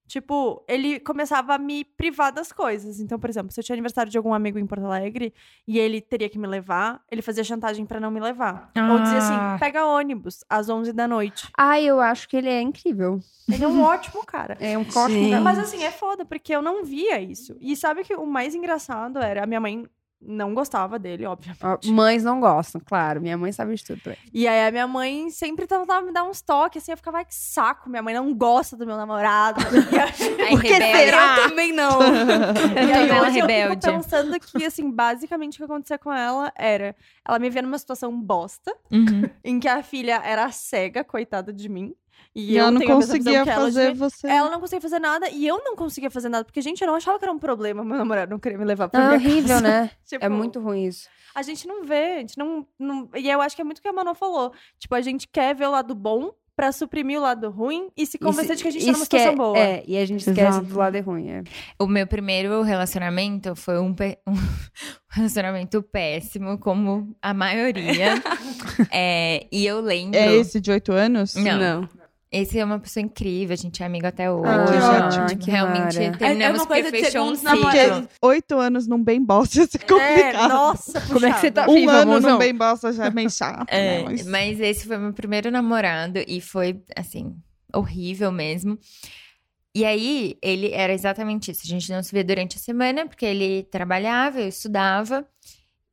tipo, 0.06 0.62
ele 0.68 1.00
começava 1.00 1.54
a 1.54 1.58
me 1.58 1.84
privar 1.84 2.30
das 2.32 2.52
coisas. 2.52 3.00
Então, 3.00 3.18
por 3.18 3.30
exemplo, 3.30 3.50
se 3.50 3.58
eu 3.58 3.64
tinha 3.64 3.74
aniversário 3.74 4.10
de 4.12 4.18
algum 4.18 4.34
amigo 4.34 4.58
em 4.58 4.66
Porto 4.66 4.84
Alegre 4.84 5.32
e 5.66 5.78
ele 5.78 6.00
teria 6.02 6.28
que 6.28 6.38
me 6.38 6.46
levar, 6.46 7.02
ele 7.10 7.22
fazia 7.22 7.42
chantagem 7.42 7.86
pra 7.86 7.98
não 7.98 8.10
me 8.10 8.20
levar. 8.20 8.70
Ou 8.76 8.98
dizia 9.00 9.18
Ah. 9.18 9.54
assim: 9.54 9.58
pega 9.60 9.86
ônibus 9.86 10.44
às 10.50 10.68
11 10.68 10.92
da 10.92 11.08
noite. 11.08 11.48
Ai, 11.56 11.84
eu 11.86 11.98
acho 12.00 12.28
que 12.28 12.36
ele 12.36 12.50
é 12.50 12.60
incrível. 12.60 13.18
Ele 13.50 13.64
é 13.64 13.68
um 13.68 13.82
ótimo 13.82 14.24
cara. 14.26 14.56
É 14.60 14.76
um 14.76 14.82
ótimo 14.82 15.30
cara. 15.30 15.40
Mas 15.40 15.58
assim, 15.58 15.82
é 15.82 15.90
foda, 15.90 16.24
porque 16.26 16.54
eu 16.54 16.60
não 16.60 16.84
via 16.84 17.20
isso. 17.20 17.56
E 17.60 17.74
sabe 17.74 18.04
que 18.04 18.14
o 18.14 18.26
mais 18.26 18.54
engraçado 18.54 19.18
era 19.18 19.44
a 19.44 19.46
minha 19.46 19.60
mãe 19.60 19.86
não 20.26 20.54
gostava 20.54 20.98
dele, 20.98 21.26
obviamente. 21.26 21.90
Mães 21.92 22.24
não 22.24 22.40
gostam, 22.40 22.80
claro. 22.84 23.20
Minha 23.20 23.36
mãe 23.36 23.52
sabe 23.52 23.74
de 23.74 23.84
tudo. 23.84 24.00
também. 24.02 24.18
E 24.32 24.46
aí 24.48 24.66
a 24.66 24.70
minha 24.70 24.86
mãe 24.86 25.30
sempre 25.30 25.66
tentava 25.66 26.04
me 26.04 26.12
dar 26.12 26.24
uns 26.24 26.40
toques, 26.40 26.82
assim, 26.82 26.92
eu 26.92 26.96
ficava, 26.96 27.18
ai, 27.18 27.24
que 27.24 27.34
saco, 27.34 27.88
minha 27.90 28.02
mãe 28.02 28.14
não 28.14 28.32
gosta 28.34 28.76
do 28.76 28.86
meu 28.86 28.96
namorado. 28.96 29.60
E 30.38 30.42
aí- 30.42 30.48
Aí, 30.48 30.56
rebelde. 30.56 31.40
Eu 31.40 31.48
também 31.48 31.72
não. 31.72 32.00
E 32.02 32.90
Eu 32.90 32.96
aí 32.96 33.08
tô 33.08 33.14
ela 33.14 33.28
hoje 33.28 33.38
eu 33.38 33.46
rebelde. 33.46 33.86
fico 33.86 33.96
pensando 33.96 34.40
que, 34.40 34.64
assim, 34.64 34.90
basicamente 34.90 35.54
o 35.54 35.56
que 35.58 35.64
acontecia 35.64 35.98
com 35.98 36.12
ela 36.12 36.52
era... 36.56 36.94
Ela 37.26 37.38
me 37.38 37.48
via 37.50 37.62
numa 37.62 37.78
situação 37.78 38.18
bosta, 38.20 38.74
Uhum. 38.90 39.22
em 39.42 39.58
que 39.58 39.66
a 39.68 39.82
filha 39.82 40.20
era 40.24 40.50
cega, 40.52 41.02
coitada 41.04 41.52
de 41.52 41.68
mim. 41.68 41.94
E, 42.34 42.52
E 42.52 42.56
eu 42.56 42.62
ela 42.62 42.70
não 42.72 42.80
conseguia 42.84 43.38
ela 43.38 43.46
fazer 43.46 43.88
mim. 43.90 43.94
você. 43.94 44.26
Ela 44.26 44.50
não 44.50 44.60
conseguia 44.60 44.80
fazer 44.80 44.98
nada 44.98 45.28
e 45.30 45.46
eu 45.46 45.62
não 45.64 45.76
conseguia 45.76 46.10
fazer 46.10 46.28
nada. 46.28 46.44
Porque, 46.44 46.60
gente, 46.60 46.80
eu 46.80 46.86
não 46.88 46.96
achava 46.96 47.18
que 47.18 47.24
era 47.24 47.32
um 47.32 47.38
problema 47.38 47.84
meu 47.84 47.96
namorado 47.96 48.30
não 48.30 48.38
querer 48.40 48.58
me 48.58 48.64
levar 48.64 48.88
pra 48.88 48.98
Não, 49.00 49.12
é 49.14 49.18
minha 49.18 49.30
horrível, 49.30 49.48
casa. 49.50 49.62
né? 49.68 49.90
Tipo, 50.04 50.24
É 50.24 50.28
muito 50.28 50.60
ruim 50.60 50.84
isso. 50.86 51.08
A 51.34 51.42
gente 51.42 51.66
não 51.66 51.84
vê, 51.84 52.14
a 52.16 52.18
gente 52.20 52.38
não, 52.38 52.66
não... 52.78 53.08
E 53.14 53.28
eu 53.28 53.40
acho 53.40 53.54
que 53.56 53.62
é 53.62 53.64
muito 53.64 53.78
o 53.78 53.82
que 53.82 53.88
a 53.88 53.92
Manu 53.92 54.14
falou. 54.14 54.52
Tipo, 54.78 54.94
a 54.94 55.00
gente 55.00 55.26
quer 55.28 55.54
ver 55.54 55.66
o 55.66 55.70
lado 55.72 55.94
bom 55.94 56.32
pra 56.56 56.70
suprimir 56.70 57.18
o 57.18 57.22
lado 57.22 57.50
ruim 57.50 57.88
e 57.96 58.06
se 58.06 58.16
convencer 58.16 58.52
E 58.52 58.56
de 58.56 58.62
que 58.62 58.68
a 58.68 58.70
gente 58.70 58.86
tá 58.86 58.92
numa 58.92 59.04
situação 59.04 59.34
boa. 59.34 59.58
É, 59.58 59.82
e 59.88 59.96
a 59.98 60.06
gente 60.06 60.20
esquece 60.20 60.40
Exato. 60.58 60.66
do 60.66 60.78
lado 60.78 61.00
ruim. 61.00 61.28
É. 61.28 61.42
O 61.76 61.88
meu 61.88 62.06
primeiro 62.06 62.62
relacionamento 62.62 63.56
foi 63.56 63.80
um, 63.80 63.88
um 64.28 64.34
relacionamento 65.10 65.82
péssimo, 65.82 66.56
como 66.58 67.16
a 67.22 67.34
maioria. 67.34 68.14
É, 68.90 69.46
e 69.52 69.66
eu 69.66 69.80
lembro. 69.80 70.18
É 70.18 70.34
esse 70.34 70.60
de 70.60 70.70
oito 70.70 70.90
anos? 70.92 71.34
Não. 71.34 71.88
Esse 72.36 72.58
é 72.58 72.64
uma 72.64 72.80
pessoa 72.80 73.04
incrível, 73.04 73.54
a 73.54 73.56
gente 73.56 73.82
é 73.82 73.86
amigo 73.86 74.06
até 74.06 74.30
hoje. 74.30 74.44
Ah, 74.50 74.64
que 74.66 75.04
ótimo. 75.04 75.26
tipo, 75.26 75.40
que 75.44 75.50
realmente 75.52 75.98
mara. 76.00 76.16
terminamos 76.18 76.40
É- 76.40 76.42
é 76.42 76.50
uma 76.50 76.58
porque 76.66 76.82
coisa 76.82 76.90
de 76.96 77.04
fechou 77.04 77.24
um 77.30 77.34
ciclo. 77.36 77.60
Porque 77.60 78.08
oito 78.22 78.58
anos 78.58 78.86
num 78.88 79.02
bem 79.04 79.22
bosta 79.24 79.58
ia 79.60 79.66
ser 79.66 79.78
É, 79.78 79.86
complicado. 79.86 80.48
nossa, 80.48 81.00
Como 81.02 81.24
é 81.26 81.32
que 81.32 81.38
você 81.40 81.50
tá 81.52 81.66
um 81.70 81.74
viva, 81.74 81.92
ano 81.92 82.10
mozão? 82.12 82.30
num 82.32 82.38
bem 82.38 82.54
bosta 82.54 82.92
já 82.92 83.06
é 83.06 83.10
meio 83.10 83.30
chato, 83.30 83.70
É, 83.70 83.98
né? 83.98 84.04
Mas- 84.04 84.26
mas 84.26 84.60
esse 84.60 84.86
foi 84.86 84.98
meu 84.98 85.12
primeiro 85.12 85.48
namorado 85.50 86.18
e 86.26 86.40
foi, 86.40 86.82
assim, 86.96 87.36
horrível 87.72 88.32
mesmo. 88.32 88.78
E 89.76 89.84
aí, 89.84 90.36
ele 90.42 90.70
era 90.72 90.92
exatamente 90.92 91.50
isso. 91.50 91.62
A 91.64 91.68
gente 91.68 91.90
não 91.92 92.02
se 92.02 92.12
via 92.12 92.22
durante 92.24 92.56
a 92.56 92.60
semana, 92.60 93.06
porque 93.06 93.24
ele 93.26 93.64
trabalhava, 93.64 94.40
eu 94.40 94.48
estudava. 94.48 95.26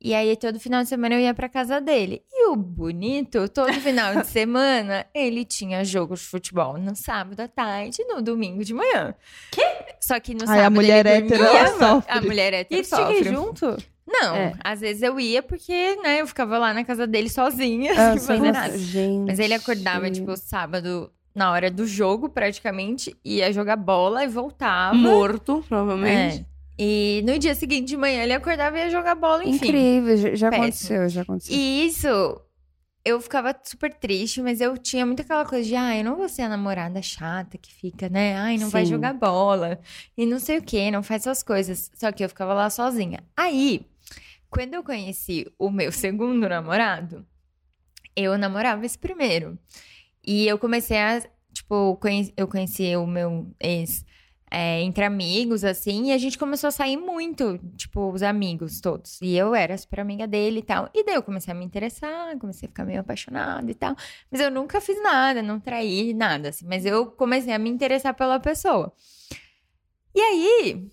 E 0.04 0.14
aí, 0.14 0.36
todo 0.36 0.58
final 0.58 0.82
de 0.82 0.88
semana 0.88 1.14
eu 1.14 1.20
ia 1.20 1.32
pra 1.32 1.48
casa 1.48 1.80
dele. 1.80 2.22
E 2.32 2.48
o 2.48 2.56
bonito, 2.56 3.48
todo 3.48 3.72
final 3.74 4.16
de 4.16 4.26
semana, 4.28 5.06
ele 5.14 5.44
tinha 5.44 5.84
jogo 5.84 6.14
de 6.16 6.22
futebol 6.22 6.76
no 6.76 6.96
sábado 6.96 7.38
à 7.40 7.46
tarde 7.46 7.98
e 8.02 8.04
no 8.12 8.20
domingo 8.20 8.64
de 8.64 8.74
manhã. 8.74 9.14
Que? 9.52 9.62
Só 10.00 10.18
que 10.18 10.34
no 10.34 10.40
Ai, 10.42 10.46
sábado 10.48 10.66
a 10.66 10.70
mulher 10.70 11.06
ele 11.06 11.26
hétero, 11.26 11.44
ela 11.44 11.78
sofre. 11.78 12.12
A 12.12 12.20
mulher 12.20 12.52
E 12.52 12.56
hétero 12.56 12.80
ir 12.80 12.84
sofre. 12.84 13.24
junto? 13.24 13.76
Não, 14.04 14.34
É. 14.34 14.54
às 14.64 14.80
vezes 14.80 15.02
eu 15.02 15.18
ia 15.20 15.40
porque, 15.42 15.96
né, 16.02 16.20
eu 16.20 16.26
ficava 16.26 16.58
lá 16.58 16.74
na 16.74 16.84
casa 16.84 17.06
dele 17.06 17.30
sozinha, 17.30 17.92
Ah, 17.96 18.12
sem 18.18 18.26
fazer 18.26 18.52
nada. 18.52 18.76
Gente. 18.76 19.26
Mas 19.28 19.38
ele 19.38 19.54
acordava, 19.54 20.10
tipo, 20.10 20.36
sábado, 20.36 21.10
na 21.34 21.52
hora 21.52 21.70
do 21.70 21.86
jogo, 21.86 22.28
praticamente, 22.28 23.16
ia 23.24 23.52
jogar 23.52 23.76
bola 23.76 24.24
e 24.24 24.28
voltava. 24.28 24.94
Morto, 24.94 25.64
provavelmente. 25.68 26.40
É. 26.48 26.51
E 26.84 27.22
no 27.22 27.38
dia 27.38 27.54
seguinte 27.54 27.86
de 27.86 27.96
manhã 27.96 28.24
ele 28.24 28.32
acordava 28.32 28.76
e 28.76 28.80
ia 28.80 28.90
jogar 28.90 29.14
bola, 29.14 29.44
enfim. 29.44 29.68
Incrível, 29.68 30.34
já, 30.34 30.48
aconteceu, 30.48 31.08
já 31.08 31.22
aconteceu. 31.22 31.54
E 31.56 31.86
isso, 31.86 32.08
eu 33.04 33.20
ficava 33.20 33.56
super 33.62 33.94
triste, 33.94 34.42
mas 34.42 34.60
eu 34.60 34.76
tinha 34.76 35.06
muito 35.06 35.22
aquela 35.22 35.44
coisa 35.44 35.68
de, 35.68 35.76
ah, 35.76 35.96
eu 35.96 36.02
não 36.02 36.16
vou 36.16 36.28
ser 36.28 36.42
a 36.42 36.48
namorada 36.48 37.00
chata 37.00 37.56
que 37.56 37.72
fica, 37.72 38.08
né? 38.08 38.34
Ai, 38.34 38.58
não 38.58 38.68
vai 38.68 38.84
Sim. 38.84 38.94
jogar 38.94 39.12
bola. 39.12 39.78
E 40.18 40.26
não 40.26 40.40
sei 40.40 40.58
o 40.58 40.62
quê, 40.62 40.90
não 40.90 41.04
faz 41.04 41.22
essas 41.22 41.44
coisas. 41.44 41.88
Só 41.94 42.10
que 42.10 42.24
eu 42.24 42.28
ficava 42.28 42.52
lá 42.52 42.68
sozinha. 42.68 43.22
Aí, 43.36 43.86
quando 44.50 44.74
eu 44.74 44.82
conheci 44.82 45.46
o 45.56 45.70
meu 45.70 45.92
segundo 45.94 46.48
namorado, 46.48 47.24
eu 48.16 48.36
namorava 48.36 48.84
esse 48.84 48.98
primeiro. 48.98 49.56
E 50.26 50.48
eu 50.48 50.58
comecei 50.58 50.98
a, 50.98 51.22
tipo, 51.52 51.96
eu 52.36 52.48
conheci 52.48 52.96
o 52.96 53.06
meu 53.06 53.54
ex 53.60 54.04
é, 54.54 54.82
entre 54.82 55.02
amigos, 55.02 55.64
assim, 55.64 56.08
e 56.08 56.12
a 56.12 56.18
gente 56.18 56.36
começou 56.36 56.68
a 56.68 56.70
sair 56.70 56.98
muito, 56.98 57.58
tipo, 57.74 58.12
os 58.12 58.22
amigos 58.22 58.82
todos. 58.82 59.18
E 59.22 59.34
eu 59.34 59.54
era 59.54 59.78
super 59.78 60.00
amiga 60.00 60.26
dele 60.26 60.58
e 60.58 60.62
tal. 60.62 60.90
E 60.92 61.02
daí 61.02 61.14
eu 61.14 61.22
comecei 61.22 61.50
a 61.54 61.56
me 61.56 61.64
interessar, 61.64 62.36
comecei 62.38 62.66
a 62.66 62.68
ficar 62.68 62.84
meio 62.84 63.00
apaixonada 63.00 63.70
e 63.70 63.74
tal. 63.74 63.96
Mas 64.30 64.42
eu 64.42 64.50
nunca 64.50 64.78
fiz 64.78 65.02
nada, 65.02 65.40
não 65.40 65.58
traí 65.58 66.12
nada, 66.12 66.50
assim. 66.50 66.66
Mas 66.68 66.84
eu 66.84 67.06
comecei 67.06 67.50
a 67.54 67.58
me 67.58 67.70
interessar 67.70 68.12
pela 68.12 68.38
pessoa. 68.38 68.92
E 70.14 70.20
aí, 70.20 70.86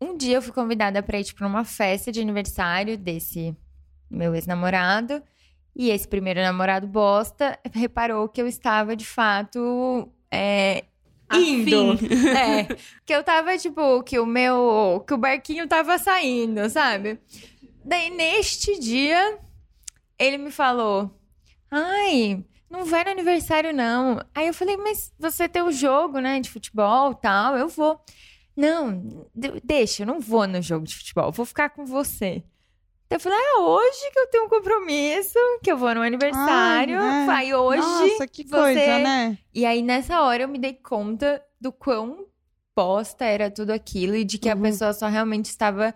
um 0.00 0.16
dia 0.16 0.38
eu 0.38 0.42
fui 0.42 0.52
convidada 0.52 1.00
pra 1.04 1.20
ir, 1.20 1.24
tipo, 1.24 1.44
numa 1.44 1.64
festa 1.64 2.10
de 2.10 2.20
aniversário 2.20 2.98
desse 2.98 3.56
meu 4.10 4.34
ex-namorado. 4.34 5.22
E 5.76 5.90
esse 5.90 6.08
primeiro 6.08 6.40
namorado 6.40 6.88
bosta 6.88 7.56
reparou 7.72 8.28
que 8.28 8.42
eu 8.42 8.48
estava, 8.48 8.96
de 8.96 9.06
fato, 9.06 10.12
é, 10.32 10.86
indo. 11.38 11.98
É. 12.36 12.64
Que 13.04 13.14
eu 13.14 13.22
tava, 13.22 13.56
tipo, 13.58 14.02
que 14.02 14.18
o 14.18 14.26
meu. 14.26 15.04
Que 15.06 15.14
o 15.14 15.18
barquinho 15.18 15.66
tava 15.68 15.98
saindo, 15.98 16.68
sabe? 16.70 17.18
Daí, 17.84 18.10
neste 18.10 18.78
dia, 18.78 19.38
ele 20.18 20.38
me 20.38 20.50
falou: 20.50 21.10
Ai, 21.70 22.44
não 22.68 22.84
vai 22.84 23.04
no 23.04 23.10
aniversário, 23.10 23.72
não. 23.72 24.20
Aí 24.34 24.46
eu 24.46 24.54
falei, 24.54 24.76
mas 24.76 25.12
você 25.18 25.48
tem 25.48 25.62
o 25.62 25.72
jogo, 25.72 26.18
né, 26.20 26.40
de 26.40 26.50
futebol 26.50 27.14
tal, 27.14 27.56
eu 27.56 27.68
vou. 27.68 28.00
Não, 28.56 29.26
de- 29.34 29.60
deixa, 29.64 30.02
eu 30.02 30.06
não 30.06 30.20
vou 30.20 30.46
no 30.46 30.60
jogo 30.60 30.84
de 30.86 30.94
futebol, 30.94 31.32
vou 31.32 31.46
ficar 31.46 31.70
com 31.70 31.84
você. 31.86 32.42
Daí 33.10 33.16
Eu 33.16 33.20
falei, 33.20 33.38
ah, 33.38 33.60
hoje 33.62 34.10
que 34.12 34.18
eu 34.20 34.26
tenho 34.30 34.44
um 34.44 34.48
compromisso, 34.48 35.38
que 35.64 35.70
eu 35.72 35.76
vou 35.76 35.92
no 35.94 36.00
aniversário, 36.00 36.98
Ai, 37.00 37.20
né? 37.20 37.26
vai 37.26 37.52
hoje. 37.54 37.82
Nossa, 37.82 38.26
que 38.28 38.44
você- 38.44 38.56
coisa, 38.56 38.98
né? 39.00 39.36
E 39.52 39.66
aí, 39.66 39.82
nessa 39.82 40.22
hora, 40.22 40.44
eu 40.44 40.48
me 40.48 40.58
dei 40.58 40.74
conta 40.74 41.42
do 41.60 41.72
quão 41.72 42.26
bosta 42.76 43.24
era 43.24 43.50
tudo 43.50 43.70
aquilo 43.72 44.14
e 44.14 44.24
de 44.24 44.38
que 44.38 44.48
Uhum. 44.48 44.54
a 44.58 44.62
pessoa 44.62 44.92
só 44.92 45.08
realmente 45.08 45.46
estava 45.46 45.92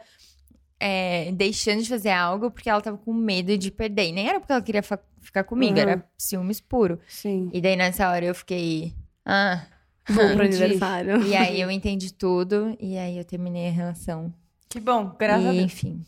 é, 0.81 1.31
deixando 1.33 1.83
de 1.83 1.89
fazer 1.89 2.11
algo 2.11 2.51
porque 2.51 2.69
ela 2.69 2.81
tava 2.81 2.99
com 2.99 3.13
medo 3.15 3.57
de 3.57 3.71
perder. 3.71 4.09
E 4.09 4.13
nem 4.13 4.29
era 4.29 4.39
porque 4.41 4.53
ela 4.53 4.61
queria 4.61 4.83
ficar 4.83 5.45
comigo, 5.45 5.75
Uhum. 5.75 5.79
era 5.79 6.05
ciúmes 6.19 6.61
puro. 6.61 6.99
Sim. 7.09 7.49
E 7.55 7.61
daí, 7.61 7.75
nessa 7.77 8.11
hora, 8.11 8.25
eu 8.27 8.35
fiquei. 8.35 8.93
Ah. 9.25 9.65
Vou 10.07 10.17
pro 10.35 10.43
aniversário. 10.45 11.23
E 11.23 11.35
aí, 11.35 11.59
eu 11.61 11.71
entendi 11.71 12.13
tudo. 12.13 12.77
E 12.79 12.99
aí, 12.99 13.17
eu 13.17 13.25
terminei 13.25 13.69
a 13.69 13.73
relação. 13.73 14.35
Que 14.69 14.79
bom, 14.81 15.15
graças 15.19 15.45
e, 15.45 15.49
a 15.49 15.53
Deus. 15.53 15.65
enfim. 15.65 16.05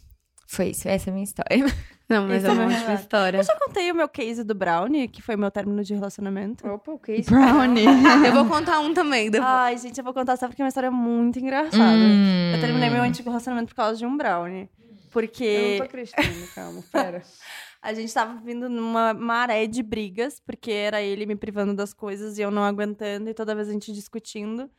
Foi 0.47 0.69
isso. 0.69 0.89
Essa 0.89 1.09
é 1.09 1.11
a 1.11 1.15
minha 1.15 1.25
história. 1.25 1.67
Não, 2.09 2.29
mas 2.29 2.45
Isso 2.45 2.47
é 2.47 2.51
é 2.51 2.53
uma 2.53 2.73
ótima 2.73 2.95
história. 2.95 3.39
Eu 3.39 3.43
já 3.43 3.57
contei 3.59 3.91
o 3.91 3.95
meu 3.95 4.09
case 4.09 4.45
do 4.45 4.55
Brownie, 4.55 5.09
que 5.09 5.21
foi 5.21 5.37
meu 5.37 5.51
término 5.51 5.83
de 5.83 5.93
relacionamento. 5.93 6.65
Opa, 6.69 6.93
o 6.93 7.01
isso? 7.09 7.31
Brownie. 7.31 7.85
Eu 8.25 8.33
vou 8.33 8.47
contar 8.47 8.79
um 8.79 8.95
também. 8.95 9.29
depois. 9.29 9.51
Ai, 9.51 9.77
gente, 9.77 9.99
eu 9.99 10.05
vou 10.05 10.15
contar 10.15 10.37
só 10.37 10.47
porque 10.47 10.63
é 10.63 10.65
uma 10.65 10.69
história 10.69 10.91
muito 10.91 11.41
engraçada. 11.41 11.97
Hum. 11.97 12.53
Eu 12.55 12.61
terminei 12.61 12.91
meu 12.91 13.03
antigo 13.03 13.29
relacionamento 13.29 13.71
por 13.71 13.75
causa 13.75 13.99
de 13.99 14.07
um 14.07 14.17
Brownie. 14.17 14.71
Eu 14.79 14.89
Porque 15.11 15.71
não 15.71 15.79
tô 15.79 15.83
acreditando, 15.85 16.47
calma, 16.55 16.85
pera. 16.93 17.23
a 17.83 17.95
gente 17.95 18.13
tava 18.13 18.41
vindo 18.41 18.69
numa 18.69 19.13
maré 19.13 19.67
de 19.67 19.83
brigas, 19.83 20.41
porque 20.41 20.71
era 20.71 21.03
ele 21.03 21.27
me 21.27 21.35
privando 21.35 21.75
das 21.75 21.93
coisas 21.93 22.39
e 22.39 22.43
eu 22.43 22.51
não 22.51 22.63
aguentando, 22.63 23.29
e 23.31 23.35
toda 23.35 23.55
vez 23.55 23.69
a 23.69 23.73
gente 23.73 23.93
discutindo. 23.93 24.71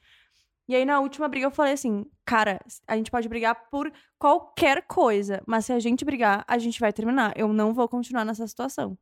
E 0.67 0.75
aí, 0.75 0.83
na 0.85 0.99
última 0.99 1.27
briga, 1.27 1.45
eu 1.45 1.51
falei 1.51 1.73
assim: 1.73 2.05
cara, 2.25 2.59
a 2.87 2.95
gente 2.97 3.09
pode 3.09 3.29
brigar 3.29 3.69
por 3.69 3.91
qualquer 4.19 4.81
coisa, 4.83 5.41
mas 5.47 5.65
se 5.65 5.73
a 5.73 5.79
gente 5.79 6.03
brigar, 6.03 6.43
a 6.47 6.57
gente 6.57 6.79
vai 6.79 6.91
terminar. 6.91 7.33
Eu 7.37 7.53
não 7.53 7.73
vou 7.73 7.87
continuar 7.87 8.25
nessa 8.25 8.45
situação. 8.47 8.97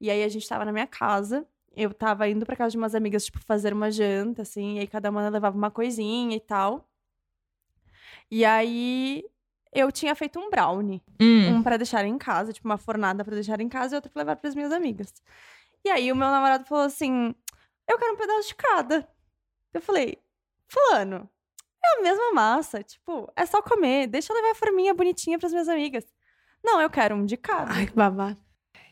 E 0.00 0.10
aí, 0.10 0.22
a 0.22 0.28
gente 0.28 0.48
tava 0.48 0.64
na 0.64 0.72
minha 0.72 0.86
casa. 0.86 1.46
Eu 1.74 1.92
tava 1.92 2.28
indo 2.28 2.46
pra 2.46 2.56
casa 2.56 2.70
de 2.70 2.78
umas 2.78 2.94
amigas, 2.94 3.26
tipo, 3.26 3.38
fazer 3.44 3.72
uma 3.72 3.90
janta, 3.90 4.42
assim, 4.42 4.76
e 4.76 4.80
aí 4.80 4.86
cada 4.86 5.10
uma 5.10 5.28
levava 5.28 5.56
uma 5.56 5.70
coisinha 5.70 6.34
e 6.36 6.40
tal. 6.40 6.88
E 8.30 8.44
aí, 8.44 9.22
eu 9.72 9.92
tinha 9.92 10.14
feito 10.14 10.38
um 10.38 10.48
brownie. 10.50 11.02
Hum. 11.20 11.56
Um 11.56 11.62
pra 11.62 11.76
deixar 11.76 12.04
em 12.06 12.16
casa, 12.16 12.52
tipo, 12.52 12.66
uma 12.66 12.78
fornada 12.78 13.22
pra 13.24 13.34
deixar 13.34 13.60
em 13.60 13.68
casa 13.68 13.94
e 13.94 13.96
outro 13.96 14.10
pra 14.10 14.22
levar 14.22 14.36
pras 14.36 14.54
minhas 14.54 14.72
amigas. 14.72 15.12
E 15.84 15.90
aí 15.90 16.10
o 16.10 16.16
meu 16.16 16.28
namorado 16.28 16.64
falou 16.64 16.84
assim: 16.84 17.34
Eu 17.88 17.98
quero 17.98 18.14
um 18.14 18.16
pedaço 18.16 18.48
de 18.48 18.54
cada. 18.54 19.08
Eu 19.74 19.80
falei, 19.82 20.18
Fulano, 20.68 21.28
é 21.84 21.98
a 21.98 22.02
mesma 22.02 22.32
massa. 22.32 22.82
Tipo, 22.82 23.32
é 23.36 23.46
só 23.46 23.62
comer. 23.62 24.06
Deixa 24.06 24.32
eu 24.32 24.36
levar 24.36 24.50
a 24.52 24.54
forminha 24.54 24.94
bonitinha 24.94 25.38
pras 25.38 25.52
minhas 25.52 25.68
amigas. 25.68 26.04
Não, 26.64 26.80
eu 26.80 26.90
quero 26.90 27.14
um 27.14 27.24
de 27.24 27.36
cada. 27.36 27.72
Ai, 27.72 27.86
que 27.86 27.92
babado. 27.94 28.36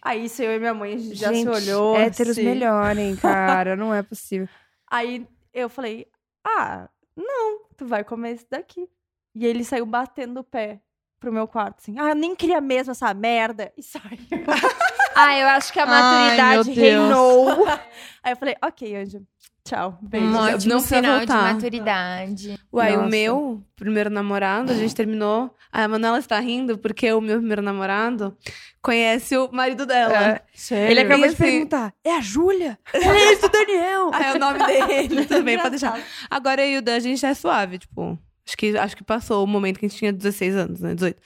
Aí 0.01 0.27
isso 0.27 0.43
eu 0.43 0.55
e 0.55 0.59
minha 0.59 0.75
mãe 0.75 0.99
já 1.15 1.33
Gente, 1.33 1.43
se 1.45 1.49
olhou. 1.49 1.97
Héteros 1.97 2.33
assim. 2.33 2.45
melhorem, 2.45 3.17
cara. 3.17 3.75
Não 3.77 3.93
é 3.93 4.03
possível. 4.03 4.49
Aí 4.91 5.27
eu 5.53 5.69
falei: 5.69 6.07
Ah, 6.45 6.89
não, 7.17 7.65
tu 7.77 7.87
vai 7.87 8.05
comer 8.05 8.33
esse 8.33 8.47
daqui. 8.51 8.89
E 9.35 9.47
ele 9.47 9.65
saiu 9.65 9.87
batendo 9.87 10.41
o 10.41 10.45
pé 10.45 10.81
pro 11.19 11.33
meu 11.33 11.49
quarto, 11.49 11.79
assim. 11.81 11.99
Ah, 11.99 12.11
eu 12.11 12.15
nem 12.15 12.37
queria 12.37 12.61
mesmo 12.61 12.93
essa 12.93 13.13
merda. 13.15 13.73
E 13.77 13.83
saiu. 13.83 14.05
Ah, 15.15 15.39
eu 15.39 15.49
acho 15.49 15.73
que 15.73 15.79
a 15.81 15.85
Ai, 15.85 15.89
maturidade 15.89 16.55
meu 16.55 16.65
Deus. 16.65 16.77
reinou. 16.79 17.67
Aí 18.23 18.33
eu 18.33 18.37
falei: 18.37 18.55
Ok, 18.65 18.97
Anjo. 18.97 19.21
Tchau. 19.67 19.99
Beijo. 20.03 20.27
Um 20.27 20.37
ótimo 20.37 20.75
Não 20.75 20.77
precisa 20.81 20.97
sinal 20.97 21.21
de 21.21 21.27
voltar. 21.27 21.55
maturidade. 21.55 22.59
Uai, 22.71 22.93
Nossa. 22.97 23.07
o 23.07 23.11
meu 23.11 23.63
primeiro 23.77 24.11
namorado, 24.11 24.71
a 24.73 24.75
gente 24.75 24.95
terminou. 24.95 25.55
A 25.73 25.89
Manuela 25.89 26.19
está 26.19 26.39
rindo 26.39 26.77
porque 26.79 27.11
o 27.13 27.21
meu 27.21 27.39
primeiro 27.39 27.63
namorado 27.63 28.37
conhece 28.83 29.37
o 29.39 29.49
marido 29.51 29.87
dela. 29.87 30.41
Sério? 30.55 30.91
Ele 30.91 31.01
acabou 31.01 31.27
de 31.27 31.33
assim- 31.35 31.43
perguntar: 31.43 31.95
é 32.05 32.15
a 32.15 32.21
Júlia? 32.21 32.79
É 32.93 33.33
isso, 33.33 33.49
Daniel? 33.49 34.11
Ah, 34.13 34.25
é 34.27 34.33
o 34.35 34.39
nome 34.39 34.59
dele 34.67 35.25
também, 35.27 35.59
pra 35.59 35.71
deixar. 35.71 35.99
Agora 36.31 36.61
eu 36.65 36.75
e 36.75 36.79
o 36.79 36.83
Dan, 36.83 36.97
a 36.97 37.01
gente 37.01 37.25
é 37.25 37.33
suave, 37.33 37.79
tipo. 37.79 38.19
Acho 38.47 38.57
que, 38.59 38.77
acho 38.77 38.97
que 38.97 39.03
passou 39.03 39.43
o 39.43 39.47
momento 39.47 39.79
que 39.79 39.87
a 39.87 39.89
gente 39.89 39.99
tinha 39.99 40.13
16 40.13 40.55
anos, 40.55 40.81
né? 40.81 40.95
18. 40.95 41.17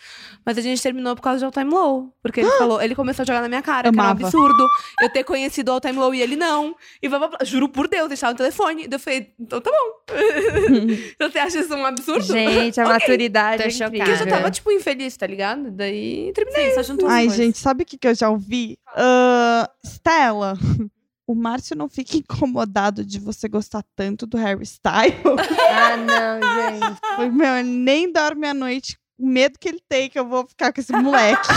Mas 0.46 0.56
a 0.56 0.60
gente 0.60 0.80
terminou 0.80 1.16
por 1.16 1.22
causa 1.22 1.40
de 1.40 1.44
All 1.44 1.50
Time 1.50 1.68
Low. 1.68 2.14
Porque 2.22 2.40
ele 2.40 2.50
falou, 2.52 2.80
ele 2.80 2.94
começou 2.94 3.24
a 3.24 3.26
jogar 3.26 3.42
na 3.42 3.48
minha 3.48 3.60
cara, 3.60 3.90
que 3.90 3.98
era 3.98 4.06
um 4.06 4.10
Amava. 4.10 4.24
absurdo. 4.24 4.66
Eu 5.00 5.10
ter 5.10 5.24
conhecido 5.24 5.70
o 5.70 5.72
All 5.72 5.80
Time 5.80 5.98
Low 5.98 6.14
e 6.14 6.22
ele 6.22 6.36
não. 6.36 6.76
E 7.02 7.08
blá, 7.08 7.18
blá, 7.18 7.28
blá. 7.28 7.38
juro 7.42 7.68
por 7.68 7.88
Deus, 7.88 8.08
deixava 8.08 8.34
no 8.34 8.38
telefone. 8.38 8.86
Daí 8.86 8.96
eu 8.96 9.00
falei, 9.00 9.34
então 9.38 9.60
tá 9.60 9.68
bom. 9.68 10.14
Você 11.28 11.38
acha 11.40 11.58
isso 11.58 11.74
um 11.74 11.84
absurdo? 11.84 12.22
Gente, 12.22 12.80
a 12.80 12.84
maturidade 12.84 13.62
Tô 13.64 13.68
é 13.68 13.70
chocada. 13.70 13.96
Porque 13.96 14.10
eu 14.10 14.16
já 14.16 14.26
tava, 14.26 14.50
tipo, 14.52 14.70
infeliz, 14.70 15.16
tá 15.16 15.26
ligado? 15.26 15.72
Daí 15.72 16.32
terminei. 16.32 16.68
Sim, 16.68 16.74
só 16.76 16.82
juntou 16.84 17.08
Ai, 17.08 17.28
gente, 17.30 17.58
sabe 17.58 17.82
o 17.82 17.86
que, 17.86 17.98
que 17.98 18.06
eu 18.06 18.14
já 18.14 18.30
ouvi? 18.30 18.78
Ah, 18.94 19.68
Stella, 19.84 20.56
o 21.28 21.34
Márcio 21.34 21.76
não 21.76 21.88
fica 21.88 22.16
incomodado 22.18 23.04
de 23.04 23.20
você 23.20 23.46
gostar 23.48 23.84
tanto 23.94 24.26
do 24.26 24.36
Harry 24.38 24.62
Styles. 24.64 25.14
Ah, 25.70 25.96
não, 25.96 26.40
gente. 26.80 27.00
Foi, 27.16 27.30
Meu, 27.30 27.54
ele 27.56 27.68
nem 27.68 28.10
dorme 28.12 28.46
à 28.48 28.54
noite. 28.54 28.98
O 29.18 29.26
medo 29.26 29.58
que 29.58 29.68
ele 29.68 29.80
tem 29.88 30.08
que 30.08 30.18
eu 30.18 30.26
vou 30.26 30.46
ficar 30.46 30.72
com 30.72 30.80
esse 30.80 30.92
moleque. 30.92 31.48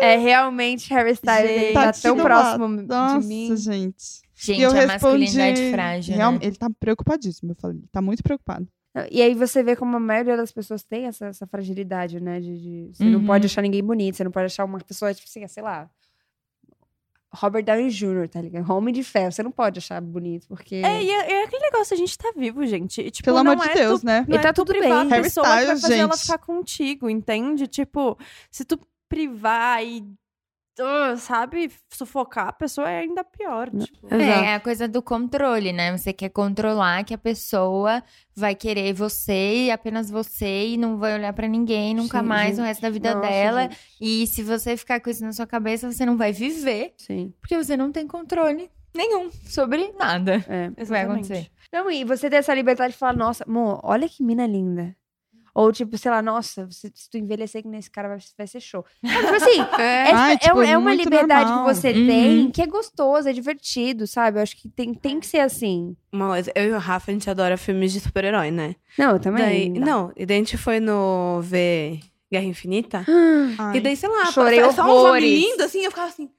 É 0.00 0.16
realmente 0.16 0.92
Harry 0.92 1.12
Styles. 1.12 1.48
Gente, 1.50 1.62
ele 1.64 1.72
tá 1.74 1.92
tão 1.92 2.16
tira 2.16 2.24
próximo 2.24 2.68
Nossa, 2.68 3.20
de 3.20 3.26
mim. 3.26 3.56
gente. 3.56 4.22
Gente, 4.34 4.58
e 4.58 4.62
eu 4.62 4.70
a 4.70 4.74
respondi. 4.74 4.92
masculinidade 5.26 5.70
frágil, 5.70 6.14
real- 6.16 6.32
né? 6.32 6.38
Ele 6.42 6.56
tá 6.56 6.68
preocupadíssimo. 6.80 7.52
Eu 7.52 7.56
falei, 7.60 7.76
ele 7.76 7.86
tá 7.92 8.02
muito 8.02 8.22
preocupado. 8.24 8.66
E 9.10 9.22
aí 9.22 9.34
você 9.34 9.62
vê 9.62 9.76
como 9.76 9.96
a 9.96 10.00
maioria 10.00 10.36
das 10.36 10.50
pessoas 10.52 10.82
tem 10.82 11.04
essa, 11.06 11.26
essa 11.26 11.46
fragilidade, 11.46 12.20
né? 12.20 12.40
De, 12.40 12.58
de- 12.58 12.90
você 12.92 13.04
não 13.04 13.20
Uhum. 13.20 13.26
pode 13.26 13.46
achar 13.46 13.62
ninguém 13.62 13.82
bonito, 13.84 14.16
você 14.16 14.24
não 14.24 14.32
pode 14.32 14.46
achar 14.46 14.64
uma 14.64 14.80
pessoa, 14.80 15.14
tipo 15.14 15.26
assim, 15.28 15.46
sei 15.46 15.62
lá. 15.62 15.88
Robert 17.34 17.64
Downey 17.64 17.88
Jr., 17.90 18.28
tá 18.28 18.40
ligado? 18.42 18.70
Homem 18.70 18.92
de 18.92 19.02
ferro. 19.02 19.32
Você 19.32 19.42
não 19.42 19.50
pode 19.50 19.78
achar 19.78 20.00
bonito, 20.00 20.46
porque. 20.48 20.76
É, 20.76 21.02
e 21.02 21.10
é, 21.10 21.32
é 21.32 21.44
aquele 21.44 21.62
negócio, 21.64 21.94
a 21.94 21.96
gente 21.96 22.16
tá 22.18 22.32
vivo, 22.36 22.64
gente. 22.66 23.00
E, 23.00 23.10
tipo, 23.10 23.24
Pelo 23.24 23.42
não 23.42 23.52
amor 23.52 23.64
de 23.64 23.70
é 23.70 23.74
Deus, 23.74 24.00
tu, 24.00 24.06
né? 24.06 24.24
Não 24.28 24.36
E 24.36 24.38
é 24.38 24.42
tá 24.42 24.52
tu 24.52 24.64
tudo 24.64 24.78
privar 24.78 25.06
bem. 25.06 25.18
a 25.18 25.22
pessoa 25.22 25.44
que 25.44 25.48
vai 25.50 25.58
Hairstyles, 25.64 25.82
fazer 25.82 25.96
ela 25.98 26.12
gente. 26.12 26.22
ficar 26.22 26.38
contigo, 26.38 27.08
entende? 27.10 27.66
Tipo, 27.66 28.18
se 28.50 28.64
tu 28.64 28.78
privar 29.08 29.82
e, 29.84 30.04
sabe, 31.18 31.70
sufocar 31.92 32.48
a 32.48 32.52
pessoa 32.52 32.90
é 32.90 33.00
ainda 33.00 33.22
pior. 33.22 33.70
Tipo. 33.70 34.06
Exato. 34.06 34.22
É, 34.22 34.46
é 34.46 34.54
a 34.54 34.60
coisa 34.60 34.88
do 34.88 35.02
controle, 35.02 35.72
né? 35.72 35.96
Você 35.96 36.12
quer 36.12 36.30
controlar 36.30 37.04
que 37.04 37.14
a 37.14 37.18
pessoa 37.18 38.02
vai 38.34 38.54
querer 38.54 38.92
você 38.92 39.66
e 39.66 39.70
apenas 39.70 40.10
você 40.10 40.68
e 40.68 40.76
não 40.76 40.96
vai 40.96 41.14
olhar 41.14 41.32
pra 41.32 41.46
ninguém 41.46 41.94
nunca 41.94 42.20
Sim, 42.20 42.26
mais 42.26 42.50
gente. 42.50 42.60
o 42.60 42.64
resto 42.64 42.80
da 42.80 42.90
vida 42.90 43.14
Nossa, 43.14 43.28
dela. 43.28 43.62
gente. 43.62 43.78
E 44.00 44.26
se 44.26 44.42
você 44.42 44.76
ficar 44.76 45.00
com 45.00 45.10
isso 45.10 45.22
na 45.22 45.32
sua 45.32 45.46
cabeça, 45.46 45.90
você 45.90 46.06
não 46.06 46.16
vai 46.16 46.32
viver, 46.32 46.94
Sim. 46.96 47.32
porque 47.40 47.56
você 47.56 47.76
não 47.76 47.92
tem 47.92 48.06
controle 48.06 48.70
nenhum 48.94 49.30
sobre 49.46 49.92
nada. 49.98 50.44
É. 50.48 50.72
Isso 50.80 50.90
vai 50.90 51.02
acontecer. 51.02 51.50
Não, 51.72 51.90
e 51.90 52.04
você 52.04 52.28
ter 52.28 52.36
essa 52.36 52.54
liberdade 52.54 52.92
de 52.92 52.98
falar, 52.98 53.16
nossa, 53.16 53.44
amor, 53.44 53.80
olha 53.82 54.08
que 54.08 54.22
mina 54.22 54.46
linda. 54.46 54.94
Ou, 55.54 55.70
tipo, 55.70 55.98
sei 55.98 56.10
lá, 56.10 56.22
nossa, 56.22 56.66
se, 56.70 56.90
se 56.94 57.10
tu 57.10 57.18
envelhecer 57.18 57.62
que 57.62 57.68
nesse 57.68 57.90
cara 57.90 58.08
vai, 58.08 58.18
vai 58.38 58.46
ser 58.46 58.58
show. 58.60 58.84
Não, 59.02 59.10
tipo 59.10 59.34
assim, 59.36 59.60
é, 59.78 60.10
Ai, 60.12 60.32
é, 60.34 60.38
tipo, 60.38 60.62
é 60.62 60.78
uma 60.78 60.88
muito 60.90 61.04
liberdade 61.04 61.50
normal. 61.50 61.68
que 61.68 61.74
você 61.74 61.88
Uhum. 61.92 62.06
tem 62.06 62.50
que 62.50 62.62
é 62.62 62.66
gostoso, 62.66 63.28
é 63.28 63.32
divertido, 63.32 64.06
sabe? 64.06 64.38
Eu 64.38 64.42
acho 64.42 64.56
que 64.56 64.68
tem, 64.68 64.94
tem 64.94 65.20
que 65.20 65.26
ser 65.26 65.40
assim. 65.40 65.94
Uma 66.10 66.28
coisa, 66.28 66.50
eu 66.54 66.64
e 66.64 66.72
o 66.72 66.78
Rafa, 66.78 67.10
a 67.10 67.14
gente 67.14 67.28
adora 67.28 67.56
filmes 67.58 67.92
de 67.92 68.00
super-herói, 68.00 68.50
né? 68.50 68.76
Não, 68.98 69.10
eu 69.12 69.20
também. 69.20 69.72
Daí, 69.74 69.80
não, 69.84 70.10
e 70.16 70.24
daí 70.24 70.36
a 70.36 70.40
gente 70.40 70.56
foi 70.56 70.80
no 70.80 71.40
ver 71.42 72.00
Guerra 72.32 72.44
Infinita. 72.46 73.04
Ai. 73.58 73.76
E 73.76 73.80
daí, 73.80 73.94
sei 73.96 74.08
lá, 74.08 74.26
Chorei 74.32 74.60
só, 74.64 74.72
só 74.72 74.82
uns 74.84 74.88
horrores. 74.88 75.24
homens 75.24 75.38
lindos, 75.44 75.60
assim, 75.66 75.80
eu 75.84 75.90
ficava 75.90 76.08
assim, 76.08 76.30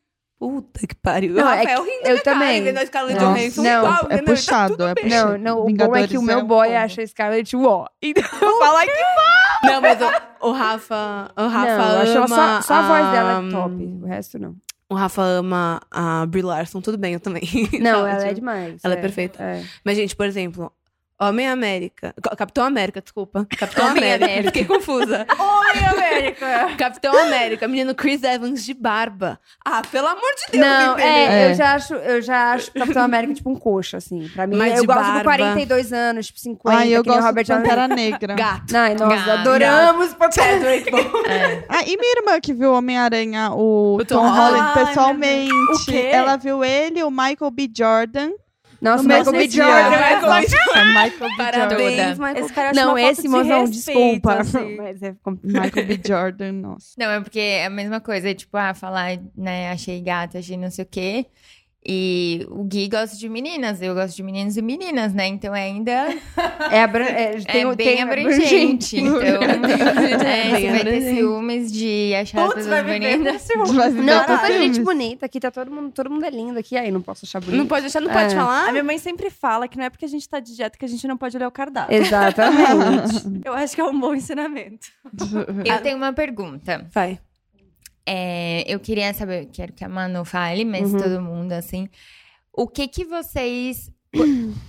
puta 0.44 0.86
que 0.86 0.96
pariu. 0.96 1.34
Não, 1.36 1.46
o 1.46 1.50
é 1.50 1.56
Rafael 1.60 1.84
que 1.86 1.90
rindo 1.90 2.08
eu 2.08 2.22
cara, 2.22 2.38
também. 2.40 2.64
vendo 2.64 2.78
a 2.78 2.86
Scarlett 2.86 3.20
Nossa, 3.20 3.40
Johansson 3.40 3.62
não, 3.64 3.78
igual, 3.80 3.94
É 3.94 4.04
entendeu? 4.04 4.18
Tá 4.26 4.32
puxado, 4.32 4.72
tudo 4.74 4.88
é 4.88 4.96
puxado. 4.96 5.32
Não, 5.32 5.38
não, 5.38 5.66
o 5.66 5.74
bom 5.74 5.96
é 5.96 6.08
que 6.08 6.18
o 6.18 6.22
meu 6.22 6.40
um 6.40 6.46
boy 6.46 6.76
acha 6.76 7.06
Scarlett 7.08 7.56
Ó. 7.56 7.88
Então, 8.02 8.24
fala 8.60 8.86
que 8.86 9.68
Não, 9.68 9.82
mas 9.82 9.98
o, 10.02 10.48
o 10.50 10.52
Rafa, 10.52 11.32
o 11.38 11.48
Rafa 11.48 11.78
não, 11.78 11.92
eu 11.96 12.02
acho 12.02 12.18
ama 12.18 12.28
só, 12.28 12.62
só 12.62 12.74
a 12.74 12.82
voz 12.82 13.12
dela 13.12 13.32
é 13.32 13.48
a- 13.48 13.52
top. 13.52 13.84
O 14.02 14.06
resto 14.06 14.38
não. 14.40 14.56
O 14.90 14.96
Rafa 14.96 15.22
ama 15.24 15.82
a 15.90 16.26
Brie 16.26 16.44
Larson, 16.44 16.82
tudo 16.82 16.98
bem, 16.98 17.14
eu 17.14 17.20
também. 17.20 17.44
Não, 17.80 18.02
Sabe, 18.04 18.12
ela 18.22 18.26
é 18.28 18.34
demais. 18.34 18.82
ela 18.84 18.94
é 18.94 18.98
perfeita. 18.98 19.42
é. 19.42 19.64
Mas, 19.84 19.96
gente, 19.98 20.16
por 20.16 20.26
exemplo, 20.26 20.72
Homem-América. 21.20 22.14
Ca- 22.22 22.36
Capitão 22.36 22.66
América, 22.66 23.02
desculpa. 23.02 23.48
Capitão 23.58 23.88
Homem-América. 23.88 24.26
América. 24.26 24.52
Fiquei 24.52 24.66
confusa. 24.66 25.26
Homem-América! 25.40 26.76
Capitão 26.78 27.18
América, 27.18 27.68
menino 27.68 27.96
Chris 27.96 28.24
Evans 28.24 28.64
de 28.66 28.74
barba. 28.74 29.40
Ah, 29.66 29.82
pelo 29.92 30.08
amor 30.08 30.22
de 30.36 30.52
Deus, 30.52 30.66
Não, 30.66 30.98
é, 30.98 31.44
É. 31.48 31.52
Eu, 31.52 31.56
já 31.56 31.74
acho, 31.76 31.94
eu 31.96 32.22
já 32.22 32.54
acho 32.54 32.72
Capitão 32.72 33.04
América 33.04 33.34
tipo 33.34 33.50
um 33.50 33.56
coxa, 33.56 33.98
assim. 33.98 34.28
Pra 34.34 34.46
mim, 34.48 34.58
Mas 34.58 34.74
eu 34.76 34.82
de 34.82 34.88
gosto 34.88 35.00
do 35.06 35.12
barba. 35.14 35.24
42 35.24 35.94
anos, 35.94 36.28
tipo 36.28 36.40
50, 36.40 36.78
Ai, 36.78 36.90
eu 36.90 37.04
que 37.04 37.10
gosto 37.10 37.24
Robert 37.24 37.44
de 37.46 37.54
Pantera 37.54 37.88
Negra. 37.88 38.36
Gato. 38.36 38.76
Ai, 38.76 38.96
nós 38.96 39.26
Gato. 39.26 39.30
adoramos 39.40 40.14
Pantera 40.14 40.54
É. 40.74 41.64
Ah, 41.70 41.84
e 41.86 41.98
minha 41.98 42.18
irmã 42.20 42.40
que 42.40 42.54
viu 42.54 42.74
Homem-Aranha, 42.74 43.52
o, 43.54 43.96
O 44.00 44.06
Tom, 44.06 44.16
Tom 44.22 44.30
Holland, 44.30 44.74
pessoalmente. 44.86 45.52
O 45.54 45.86
quê? 45.86 46.10
Ela 46.12 46.38
viu 46.38 46.64
ele, 46.64 47.04
o 47.04 47.10
Michael 47.12 47.52
B. 47.52 47.70
Jordan. 47.76 48.32
Nossa, 48.84 49.04
no 49.04 49.08
Michael 49.10 49.32
mesmo 49.32 49.50
B. 49.50 49.50
Jordan. 49.50 49.90
Michael 49.90 50.20
B. 50.20 50.28
Nossa, 50.28 50.86
Michael 50.86 51.12
B. 51.12 51.18
Jordan. 51.20 51.36
Parabéns, 51.38 52.20
Michael. 52.20 52.46
Esse 52.46 52.54
cara 52.54 52.74
Não, 52.74 52.98
esse 52.98 53.28
mozão, 53.30 53.64
desculpa. 53.64 54.34
assim. 54.42 54.76
Mas 54.78 55.02
é 55.02 55.16
Michael 55.42 55.88
B. 55.88 56.02
Jordan, 56.06 56.52
nossa. 56.52 56.88
Não, 56.98 57.10
é 57.10 57.22
porque 57.22 57.40
é 57.40 57.66
a 57.66 57.70
mesma 57.70 58.02
coisa, 58.02 58.34
tipo, 58.36 58.58
ah, 58.58 58.74
falar, 58.74 59.18
né, 59.38 59.72
achei 59.72 60.02
gata, 60.02 60.40
achei 60.40 60.58
não 60.58 60.70
sei 60.70 60.84
o 60.84 60.88
quê. 60.88 61.26
E 61.86 62.48
o 62.50 62.64
Gui 62.64 62.88
gosta 62.88 63.18
de 63.18 63.28
meninas, 63.28 63.82
eu 63.82 63.94
gosto 63.94 64.16
de 64.16 64.24
meninos 64.24 64.56
e 64.56 64.62
meninas, 64.62 65.14
né? 65.14 65.28
Então 65.28 65.54
é 65.54 65.64
ainda 65.64 65.92
é, 66.72 66.82
abran- 66.82 67.04
é, 67.04 67.36
é 67.36 67.40
tem, 67.42 67.66
o- 67.66 67.76
bem 67.76 67.86
tem 67.88 68.02
abrangente. 68.02 69.00
Então, 69.02 69.20
é, 69.22 70.50
você 70.50 70.50
vai 70.50 70.60
ter 70.60 70.80
abrangente. 70.80 71.16
ciúmes 71.16 71.72
de 71.74 72.14
achar 72.16 72.46
as 72.46 72.54
Putz, 72.54 72.68
vai 72.68 72.84
pessoas 72.84 73.70
bonitas. 73.70 73.94
Não, 73.96 74.26
tanta 74.26 74.48
gente 74.54 74.80
bonita 74.82 75.26
aqui, 75.26 75.40
tá 75.42 75.52
todo 75.52 75.70
mundo, 75.70 75.92
todo 75.92 76.10
mundo 76.10 76.24
é 76.26 76.30
lindo 76.30 76.58
aqui, 76.58 76.78
aí 76.78 76.90
não 76.90 77.02
posso 77.02 77.26
achar 77.26 77.42
bonito. 77.42 77.58
Não 77.58 77.68
pode 77.68 77.82
deixar, 77.82 78.00
não 78.00 78.12
pode 78.12 78.34
É. 78.34 78.38
falar? 78.38 78.70
A 78.70 78.72
minha 78.72 78.84
mãe 78.84 78.98
sempre 78.98 79.30
fala 79.30 79.68
que 79.68 79.78
não 79.78 79.84
é 79.84 79.90
porque 79.90 80.06
a 80.06 80.10
gente 80.10 80.28
tá 80.30 80.40
de 80.40 80.56
dieta 80.56 80.78
que 80.78 80.86
a 80.86 80.88
gente 80.90 81.06
não 81.06 81.18
pode 81.18 81.36
olhar 81.36 81.48
o 81.50 81.52
cardápio. 81.52 81.96
Exatamente. 81.98 83.42
Eu 83.44 83.54
acho 83.54 83.76
que 83.76 83.82
é 83.82 83.84
um 83.84 84.00
bom 84.00 84.16
ensinamento. 84.16 84.88
Eu 85.66 85.82
tenho 85.82 85.98
uma 85.98 86.14
pergunta. 86.14 86.88
Vai. 86.94 87.20
É, 88.06 88.64
eu 88.72 88.80
queria 88.80 89.14
saber, 89.14 89.46
quero 89.52 89.72
que 89.74 89.84
a 89.84 89.90
Manu 89.90 90.26
fale, 90.26 90.66
mas 90.66 90.92
Uhum. 90.94 91.00
todo 91.00 91.22
mundo, 91.22 91.54
assim. 91.54 91.88
O 92.52 92.68
que 92.68 92.88
que 92.88 93.06
vocês. 93.06 93.92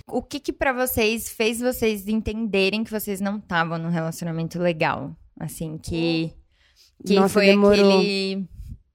o 0.07 0.21
que 0.23 0.39
que 0.39 0.51
pra 0.53 0.73
vocês 0.73 1.29
fez 1.29 1.59
vocês 1.59 2.07
entenderem 2.07 2.83
que 2.83 2.89
vocês 2.91 3.21
não 3.21 3.37
estavam 3.37 3.77
num 3.77 3.89
relacionamento 3.89 4.57
legal? 4.59 5.15
Assim, 5.39 5.77
que. 5.77 6.31
Que 7.05 7.15
Nossa, 7.15 7.29
foi 7.29 7.47
demorou. 7.47 7.99
aquele. 7.99 8.47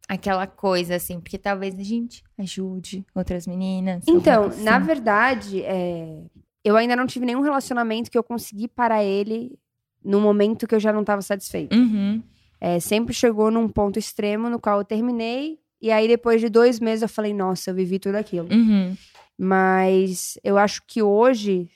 Aquela 0.09 0.45
coisa, 0.45 0.97
assim, 0.97 1.21
porque 1.21 1.39
talvez 1.39 1.79
a 1.79 1.83
gente 1.85 2.25
ajude 2.37 3.07
outras 3.15 3.47
meninas. 3.47 4.03
Então, 4.09 4.45
coisa 4.49 4.63
na 4.65 4.77
assim. 4.79 4.87
verdade, 4.87 5.63
é, 5.63 6.25
eu 6.65 6.77
ainda 6.77 6.97
não 6.97 7.07
tive 7.07 7.25
nenhum 7.25 7.43
relacionamento 7.43 8.11
que 8.11 8.19
eu 8.19 8.25
consegui 8.25 8.67
parar 8.67 9.05
ele 9.05 9.57
no 10.05 10.21
momento 10.21 10.67
que 10.67 10.75
eu 10.75 10.81
já 10.81 10.93
não 10.93 11.03
estava 11.03 11.23
satisfeita. 11.23 11.77
Uhum. 11.77 12.21
É, 12.61 12.79
sempre 12.79 13.15
chegou 13.15 13.51
num 13.51 13.69
ponto 13.69 13.99
extremo 13.99 14.51
no 14.51 14.61
qual 14.61 14.79
eu 14.79 14.85
terminei. 14.85 15.59
E 15.81 15.91
aí, 15.91 16.07
depois 16.07 16.41
de 16.41 16.51
dois 16.51 16.79
meses, 16.79 17.03
eu 17.03 17.09
falei, 17.09 17.33
nossa, 17.33 17.71
eu 17.71 17.75
vivi 17.75 17.99
tudo 17.99 18.17
aquilo. 18.17 18.49
Uhum. 18.53 18.95
Mas 19.39 20.39
eu 20.45 20.59
acho 20.59 20.83
que 20.87 21.03
hoje, 21.03 21.71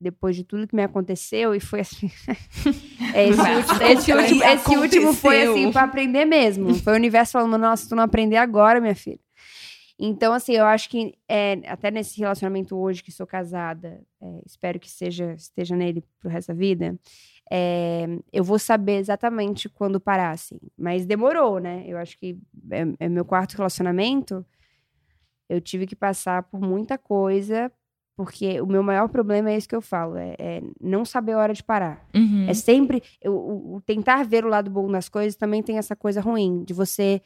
depois 0.00 0.34
de 0.34 0.42
tudo 0.42 0.66
que 0.66 0.74
me 0.74 0.82
aconteceu, 0.82 1.54
e 1.54 1.60
foi 1.60 1.80
assim. 1.80 2.10
é, 3.14 3.28
esse, 3.28 3.40
último, 3.40 3.82
esse, 3.82 4.12
último, 4.12 4.44
esse 4.44 4.76
último 4.76 5.12
foi 5.12 5.42
assim, 5.42 5.70
pra 5.70 5.82
aprender 5.82 6.24
mesmo. 6.24 6.74
Foi 6.76 6.94
o 6.94 6.96
universo 6.96 7.32
falando, 7.32 7.58
nossa, 7.58 7.86
tu 7.86 7.94
não 7.94 8.02
aprender 8.02 8.38
agora, 8.38 8.80
minha 8.80 8.94
filha. 8.94 9.20
Então, 9.98 10.32
assim, 10.32 10.54
eu 10.54 10.64
acho 10.64 10.88
que 10.88 11.14
é, 11.28 11.60
até 11.66 11.90
nesse 11.90 12.18
relacionamento 12.18 12.76
hoje 12.76 13.02
que 13.02 13.12
sou 13.12 13.26
casada, 13.26 14.00
é, 14.20 14.40
espero 14.44 14.80
que 14.80 14.90
seja, 14.90 15.34
esteja 15.34 15.76
nele 15.76 16.02
pro 16.18 16.30
resto 16.30 16.48
da 16.48 16.54
vida, 16.54 16.98
é, 17.50 18.06
eu 18.32 18.42
vou 18.42 18.58
saber 18.58 18.96
exatamente 18.98 19.68
quando 19.68 20.00
parar, 20.00 20.30
assim. 20.30 20.58
Mas 20.76 21.04
demorou, 21.06 21.58
né? 21.58 21.84
Eu 21.86 21.98
acho 21.98 22.18
que 22.18 22.38
é, 22.70 22.84
é 23.06 23.08
meu 23.08 23.24
quarto 23.24 23.54
relacionamento, 23.56 24.44
eu 25.48 25.60
tive 25.60 25.86
que 25.86 25.94
passar 25.96 26.42
por 26.44 26.60
muita 26.60 26.96
coisa, 26.96 27.70
porque 28.16 28.60
o 28.60 28.66
meu 28.66 28.82
maior 28.82 29.08
problema 29.08 29.50
é 29.50 29.56
isso 29.56 29.68
que 29.68 29.76
eu 29.76 29.82
falo, 29.82 30.16
é, 30.16 30.34
é 30.38 30.62
não 30.80 31.04
saber 31.04 31.32
a 31.32 31.38
hora 31.38 31.52
de 31.52 31.62
parar. 31.62 32.06
Uhum. 32.14 32.46
É 32.48 32.54
sempre. 32.54 33.02
eu- 33.20 33.34
o, 33.34 33.82
tentar 33.84 34.24
ver 34.24 34.44
o 34.44 34.48
lado 34.48 34.70
bom 34.70 34.90
das 34.90 35.08
coisas 35.08 35.36
também 35.36 35.62
tem 35.62 35.76
essa 35.78 35.94
coisa 35.94 36.20
ruim, 36.20 36.64
de 36.64 36.72
você. 36.72 37.20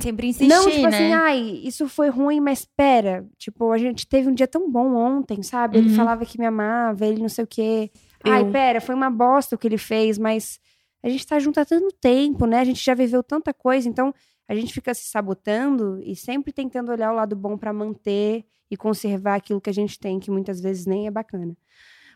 Sempre 0.00 0.28
insistir, 0.28 0.48
não, 0.48 0.70
tipo 0.70 0.86
né? 0.88 0.88
assim, 0.88 1.12
ai, 1.12 1.38
isso 1.64 1.86
foi 1.86 2.08
ruim, 2.08 2.40
mas 2.40 2.64
pera. 2.64 3.26
Tipo, 3.36 3.70
a 3.72 3.76
gente 3.78 4.06
teve 4.06 4.26
um 4.28 4.32
dia 4.34 4.48
tão 4.48 4.70
bom 4.70 4.94
ontem, 4.94 5.42
sabe? 5.42 5.76
Ele 5.78 5.88
Uhum. 5.90 5.94
falava 5.94 6.24
que 6.24 6.38
me 6.38 6.46
amava, 6.46 7.04
ele 7.06 7.20
não 7.20 7.28
sei 7.28 7.44
o 7.44 7.46
quê. 7.46 7.90
Ai, 8.24 8.42
Eu- 8.42 8.52
pera, 8.52 8.80
foi 8.80 8.94
uma 8.94 9.10
bosta 9.10 9.54
o 9.56 9.58
que 9.58 9.66
ele 9.68 9.78
fez, 9.78 10.18
mas 10.18 10.60
a 11.02 11.08
gente 11.08 11.26
tá 11.26 11.38
junto 11.38 11.58
há 11.60 11.64
tanto 11.64 11.94
tempo, 12.00 12.46
né? 12.46 12.60
A 12.60 12.64
gente 12.64 12.84
já 12.84 12.94
viveu 12.94 13.22
tanta 13.22 13.52
coisa, 13.52 13.88
então 13.88 14.14
a 14.48 14.54
gente 14.54 14.72
fica 14.72 14.92
se 14.94 15.04
sabotando 15.08 16.00
e 16.02 16.14
sempre 16.14 16.52
tentando 16.52 16.90
olhar 16.92 17.12
o 17.12 17.16
lado 17.16 17.34
bom 17.34 17.56
pra 17.56 17.72
manter 17.72 18.44
e 18.70 18.76
conservar 18.76 19.36
aquilo 19.36 19.60
que 19.60 19.70
a 19.70 19.74
gente 19.74 19.98
tem, 19.98 20.18
que 20.20 20.30
muitas 20.30 20.60
vezes 20.60 20.86
nem 20.86 21.06
é 21.06 21.10
bacana. 21.10 21.56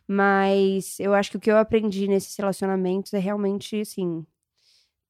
Mas 0.07 0.99
eu 1.01 1.15
acho 1.15 1.31
que 1.31 1.37
o 1.37 1.41
que 1.41 1.51
eu 1.51 1.57
aprendi 1.59 2.07
nesses 2.07 2.37
relacionamentos 2.37 3.13
é 3.13 3.19
realmente, 3.19 3.81
assim, 3.81 4.25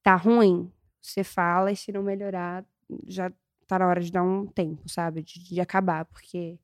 tá 0.03 0.14
ruim, 0.16 0.70
você 1.01 1.22
fala 1.22 1.70
e 1.72 1.76
se 1.76 1.92
não 1.92 2.03
melhorar, 2.03 2.64
já 3.07 3.30
tá 3.66 3.78
na 3.78 3.86
hora 3.88 4.01
de 4.01 4.11
dar 4.11 4.22
um 4.22 4.47
tempo, 4.47 4.88
sabe? 4.88 5.22
De, 5.22 5.42
de 5.42 5.61
acabar, 5.61 6.05
porque 6.07 6.59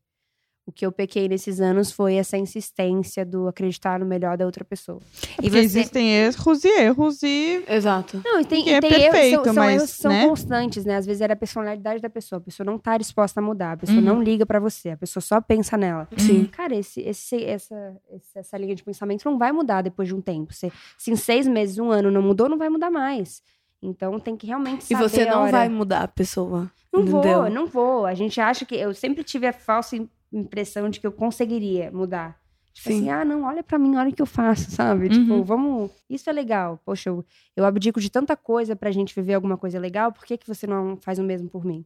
o 0.65 0.71
que 0.71 0.87
eu 0.87 0.93
pequei 0.93 1.29
nesses 1.29 1.61
anos 1.61 1.91
foi 1.91 2.15
essa 2.15 2.37
insistência 2.39 3.25
do 3.27 3.49
acreditar 3.49 3.99
no 3.99 4.07
melhor 4.07 4.37
da 4.37 4.47
outra 4.47 4.65
pessoa. 4.65 5.01
E 5.23 5.35
Porque 5.37 5.51
você. 5.51 5.59
existem 5.59 6.09
erros 6.13 6.65
e 6.65 6.69
erros 6.69 7.23
e 7.23 7.65
Exato. 7.69 8.21
Não, 8.25 8.41
e 8.41 8.45
tem, 8.45 8.63
Que 8.63 8.71
e 8.71 8.75
é 8.75 8.81
tem 8.81 8.91
erros, 8.93 9.03
perfeito, 9.11 9.45
são, 9.45 9.55
são 9.55 9.55
mas, 9.55 9.75
erros 9.77 9.91
que 9.93 9.97
são 10.03 10.13
né? 10.13 10.29
constantes, 10.29 10.85
né? 10.85 10.97
Às 10.97 11.05
vezes 11.07 11.21
era 11.21 11.33
a 11.33 11.37
personalidade 11.37 12.01
da 12.01 12.09
pessoa, 12.09 12.39
a 12.39 12.41
pessoa 12.43 12.65
não 12.65 12.79
tá 12.79 12.97
disposta 12.97 13.41
a 13.41 13.43
mudar, 13.43 13.73
a 13.73 13.77
pessoa 13.77 13.99
Uhum. 13.99 14.05
não 14.05 14.23
liga 14.23 14.47
pra 14.47 14.61
você, 14.61 14.91
a 14.91 14.97
pessoa 14.97 15.21
só 15.21 15.41
pensa 15.41 15.77
nela. 15.77 16.07
Sim. 16.17 16.45
Cara, 16.47 16.77
esse, 16.77 17.01
esse, 17.01 17.43
essa, 17.45 17.97
essa 18.35 18.57
linha 18.57 18.75
de 18.77 18.85
pensamento 18.85 19.25
não 19.25 19.37
vai 19.39 19.51
mudar 19.51 19.83
depois 19.83 20.09
de 20.09 20.15
um 20.15 20.21
tempo. 20.21 20.53
Se, 20.55 20.73
se 20.97 21.11
em 21.11 21.17
seis 21.17 21.47
meses, 21.49 21.79
um 21.79 21.91
ano 21.91 22.11
não 22.11 22.23
mudou, 22.23 22.49
não 22.49 22.57
vai 22.59 22.69
mudar 22.69 22.91
mais. 22.91 23.43
Então 23.83 24.21
tem 24.21 24.37
que 24.37 24.47
realmente 24.47 24.83
E 24.83 24.95
saber 24.95 25.09
você 25.09 25.23
a 25.23 25.33
não 25.33 25.43
hora. 25.43 25.51
vai 25.51 25.69
mudar 25.69 26.03
a 26.05 26.09
pessoa. 26.09 26.71
Não 26.93 27.01
entendeu? 27.03 27.41
vou, 27.41 27.51
não 27.51 27.67
vou. 27.67 28.07
A 28.07 28.15
gente 28.15 28.41
acha 28.41 28.65
que. 28.65 28.77
Eu 28.77 28.95
sempre 28.95 29.25
tive 29.25 29.45
a 29.49 29.53
falsa 29.53 29.97
impressão 30.33 30.89
de 30.89 30.99
que 31.01 31.07
eu 31.07 31.13
conseguiria 31.13 31.91
mudar. 31.91 32.41
Tipo 32.73 32.89
Sim. 32.89 32.95
assim, 33.01 33.11
ah, 33.11 33.25
não, 33.25 33.43
olha 33.45 33.63
pra 33.63 33.79
mim, 33.79 33.97
olha 33.97 34.09
o 34.09 34.13
que 34.15 34.23
eu 34.23 34.27
faço, 34.27 34.71
sabe? 34.71 35.05
Uhum. 35.05 35.11
Tipo, 35.11 35.45
vamos. 35.45 35.91
Isso 36.09 36.31
é 36.31 36.33
legal. 36.33 36.81
Poxa, 36.85 37.11
eu, 37.11 37.25
eu 37.55 37.65
abdico 37.67 38.01
de 38.01 38.11
tanta 38.11 38.35
coisa 38.37 38.75
pra 38.75 38.91
gente 38.91 39.15
viver 39.15 39.35
alguma 39.35 39.59
coisa 39.59 39.79
legal, 39.79 40.11
por 40.11 40.25
que, 40.25 40.39
que 40.39 40.49
você 40.49 40.67
não 40.67 40.97
faz 40.97 41.19
o 41.19 41.23
mesmo 41.23 41.49
por 41.51 41.65
mim? 41.65 41.85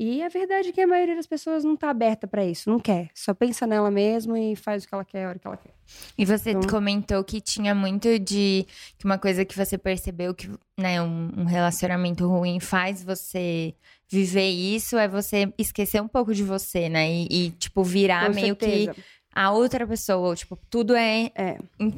E 0.00 0.22
a 0.22 0.28
verdade 0.28 0.68
é 0.68 0.72
que 0.72 0.80
a 0.80 0.86
maioria 0.86 1.16
das 1.16 1.26
pessoas 1.26 1.64
não 1.64 1.74
tá 1.76 1.90
aberta 1.90 2.28
pra 2.28 2.46
isso, 2.46 2.70
não 2.70 2.78
quer. 2.78 3.10
Só 3.12 3.34
pensa 3.34 3.66
nela 3.66 3.90
mesmo 3.90 4.36
e 4.36 4.54
faz 4.54 4.84
o 4.84 4.88
que 4.88 4.94
ela 4.94 5.04
quer, 5.04 5.24
a 5.24 5.28
hora 5.30 5.38
que 5.40 5.46
ela 5.48 5.56
quer. 5.56 5.72
E 6.16 6.24
você 6.24 6.50
Então- 6.52 6.70
comentou 6.70 7.24
que 7.24 7.40
tinha 7.40 7.74
muito 7.74 8.16
de. 8.20 8.64
que 8.96 9.04
uma 9.04 9.18
coisa 9.18 9.44
que 9.44 9.56
você 9.56 9.76
percebeu 9.76 10.32
que 10.32 10.48
né, 10.78 11.02
um, 11.02 11.32
um 11.38 11.44
relacionamento 11.44 12.28
ruim 12.28 12.60
faz 12.60 13.02
você 13.02 13.74
viver 14.10 14.48
isso 14.48 14.96
é 14.96 15.06
você 15.06 15.52
esquecer 15.58 16.00
um 16.02 16.08
pouco 16.08 16.34
de 16.34 16.42
você, 16.42 16.88
né? 16.88 17.10
E, 17.10 17.26
e, 17.30 17.50
tipo, 17.52 17.82
virar 17.84 18.26
Com 18.28 18.34
meio 18.34 18.56
certeza. 18.58 18.94
que 18.94 19.00
a 19.34 19.50
outra 19.52 19.86
pessoa. 19.86 20.34
Tipo, 20.34 20.58
tudo 20.70 20.94
é. 20.96 21.30
É. 21.34 21.58
em- 21.78 21.92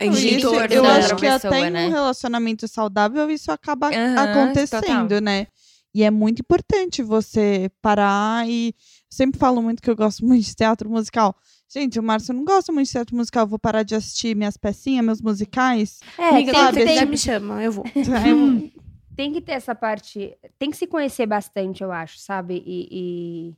Em 0.00 0.10
Isso, 0.12 0.54
em 0.54 0.72
eu 0.74 0.82
da 0.82 0.96
acho 0.96 1.16
que 1.16 1.22
pessoa, 1.22 1.34
até 1.52 1.68
em 1.68 1.70
né? 1.70 1.86
um 1.86 1.90
relacionamento 1.90 2.68
saudável 2.68 3.30
isso 3.30 3.50
acaba 3.50 3.88
Aham, 3.88 4.22
acontecendo, 4.22 5.08
total. 5.08 5.20
né? 5.20 5.46
E 5.94 6.02
é 6.04 6.10
muito 6.10 6.40
importante 6.40 7.02
você 7.02 7.70
parar 7.80 8.46
e 8.48 8.74
sempre 9.08 9.40
falo 9.40 9.62
muito 9.62 9.80
que 9.82 9.88
eu 9.90 9.96
gosto 9.96 10.22
muito 10.26 10.44
de 10.44 10.54
teatro 10.54 10.90
musical. 10.90 11.34
Gente, 11.68 11.98
o 11.98 12.02
Márcio 12.02 12.32
não 12.32 12.44
gosta 12.44 12.70
muito 12.72 12.86
de 12.86 12.92
teatro 12.92 13.16
musical, 13.16 13.42
eu 13.44 13.48
vou 13.48 13.58
parar 13.58 13.82
de 13.82 13.94
assistir 13.96 14.36
minhas 14.36 14.56
pecinhas, 14.56 15.04
meus 15.04 15.20
musicais. 15.20 15.98
É, 16.16 16.28
Amiga, 16.28 16.52
tem, 16.52 16.60
se 16.60 16.66
sabe, 16.66 16.76
que 16.78 16.82
você 16.84 16.88
quiser, 16.90 17.00
ter, 17.00 17.10
me 17.10 17.18
chama, 17.18 17.62
eu 17.64 17.72
vou. 17.72 17.84
É, 17.96 18.75
tem 19.16 19.32
que 19.32 19.40
ter 19.40 19.52
essa 19.52 19.74
parte. 19.74 20.36
Tem 20.58 20.70
que 20.70 20.76
se 20.76 20.86
conhecer 20.86 21.26
bastante, 21.26 21.82
eu 21.82 21.90
acho, 21.90 22.18
sabe? 22.18 22.62
E, 22.66 22.88
e 22.90 23.56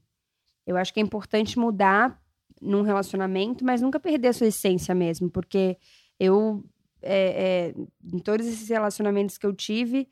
eu 0.66 0.76
acho 0.76 0.92
que 0.94 1.00
é 1.00 1.02
importante 1.02 1.58
mudar 1.58 2.20
num 2.60 2.82
relacionamento, 2.82 3.64
mas 3.64 3.82
nunca 3.82 4.00
perder 4.00 4.28
a 4.28 4.32
sua 4.32 4.46
essência 4.46 4.94
mesmo. 4.94 5.28
Porque 5.30 5.76
eu, 6.18 6.64
é, 7.02 7.72
é, 7.74 7.74
em 8.14 8.18
todos 8.18 8.46
esses 8.46 8.68
relacionamentos 8.68 9.36
que 9.36 9.46
eu 9.46 9.52
tive, 9.52 10.08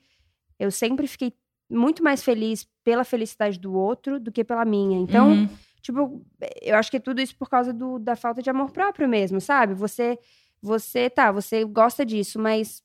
eu 0.59 0.69
sempre 0.71 1.07
fiquei 1.07 1.33
muito 1.69 2.03
mais 2.03 2.23
feliz 2.23 2.67
pela 2.83 3.03
felicidade 3.03 3.59
do 3.59 3.73
outro 3.73 4.19
do 4.19 4.31
que 4.31 4.43
pela 4.43 4.65
minha. 4.65 4.99
Então, 4.99 5.31
Uhum. 5.31 5.49
Tipo, 5.87 6.21
eu 6.61 6.75
acho 6.75 6.91
que 6.91 6.97
é 6.97 6.99
tudo 6.99 7.21
isso 7.21 7.33
por 7.37 7.49
causa 7.49 7.71
do, 7.71 7.97
da 7.97 8.13
falta 8.13 8.41
de 8.41 8.49
amor 8.49 8.71
próprio 8.71 9.07
mesmo, 9.07 9.39
sabe? 9.39 9.73
Você, 9.73 10.19
você, 10.61 11.09
tá, 11.09 11.31
você 11.31 11.63
gosta 11.63 12.05
disso, 12.05 12.37
mas 12.37 12.83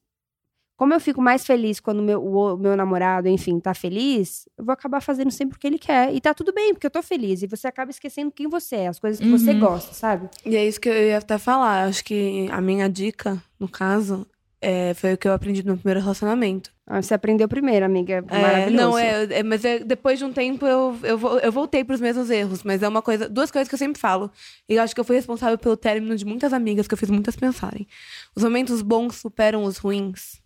como 0.82 0.94
eu 0.94 0.98
fico 0.98 1.22
mais 1.22 1.46
feliz 1.46 1.78
quando 1.78 2.00
o 2.00 2.02
meu, 2.02 2.20
o, 2.20 2.56
meu 2.56 2.76
namorado, 2.76 3.28
enfim, 3.28 3.60
tá 3.60 3.72
feliz, 3.72 4.48
eu 4.58 4.64
vou 4.64 4.72
acabar 4.72 5.00
fazendo 5.00 5.30
sempre 5.30 5.56
o 5.56 5.60
que 5.60 5.64
ele 5.64 5.78
quer. 5.78 6.12
E 6.12 6.20
tá 6.20 6.34
tudo 6.34 6.52
bem, 6.52 6.74
porque 6.74 6.84
eu 6.84 6.90
tô 6.90 7.00
feliz. 7.00 7.40
E 7.40 7.46
você 7.46 7.68
acaba 7.68 7.92
esquecendo 7.92 8.32
quem 8.32 8.48
você 8.48 8.74
é, 8.74 8.88
as 8.88 8.98
coisas 8.98 9.20
que 9.20 9.30
você 9.30 9.52
Uhum. 9.52 9.60
gosta, 9.60 9.94
sabe? 9.94 10.28
E 10.44 10.56
é 10.56 10.66
isso 10.66 10.80
que 10.80 10.88
eu 10.88 10.92
ia 11.06 11.18
até 11.18 11.38
falar. 11.38 11.84
Acho 11.86 12.04
que 12.04 12.48
a 12.50 12.60
minha 12.60 12.88
dica, 12.88 13.40
no 13.60 13.68
caso, 13.68 14.26
é, 14.60 14.92
foi 14.94 15.12
o 15.14 15.16
que 15.16 15.28
eu 15.28 15.32
aprendi 15.32 15.62
no 15.62 15.68
meu 15.68 15.76
primeiro 15.76 16.00
relacionamento. 16.00 16.72
Ah, 16.84 17.00
Você 17.00 17.14
aprendeu 17.14 17.46
primeiro, 17.46 17.86
amiga. 17.86 18.24
É, 18.28 18.40
Maravilhoso. 18.42 18.76
não, 18.76 18.98
é, 18.98 19.22
é- 19.38 19.42
mas 19.44 19.64
é- 19.64 19.78
depois 19.78 20.18
de 20.18 20.24
um 20.24 20.32
tempo 20.32 20.66
eu, 20.66 20.98
eu, 21.04 21.38
eu 21.38 21.52
voltei 21.52 21.84
pros 21.84 22.00
mesmos 22.00 22.28
erros. 22.28 22.64
Mas 22.64 22.82
é 22.82 22.88
uma 22.88 23.02
coisa, 23.02 23.28
duas 23.28 23.52
coisas 23.52 23.68
que 23.68 23.74
eu 23.76 23.78
sempre 23.78 24.00
falo. 24.00 24.28
E 24.68 24.74
eu 24.74 24.82
acho 24.82 24.92
que 24.96 25.00
eu 25.00 25.04
fui 25.04 25.14
responsável 25.14 25.56
pelo 25.56 25.76
término 25.76 26.16
de 26.16 26.24
muitas 26.26 26.52
amigas 26.52 26.88
que 26.88 26.94
eu 26.94 26.98
fiz 26.98 27.08
muitas 27.08 27.36
pensarem. 27.36 27.86
Os 28.34 28.42
momentos 28.42 28.82
bons 28.82 29.14
superam 29.14 29.62
os 29.62 29.78
ruins. 29.78 30.41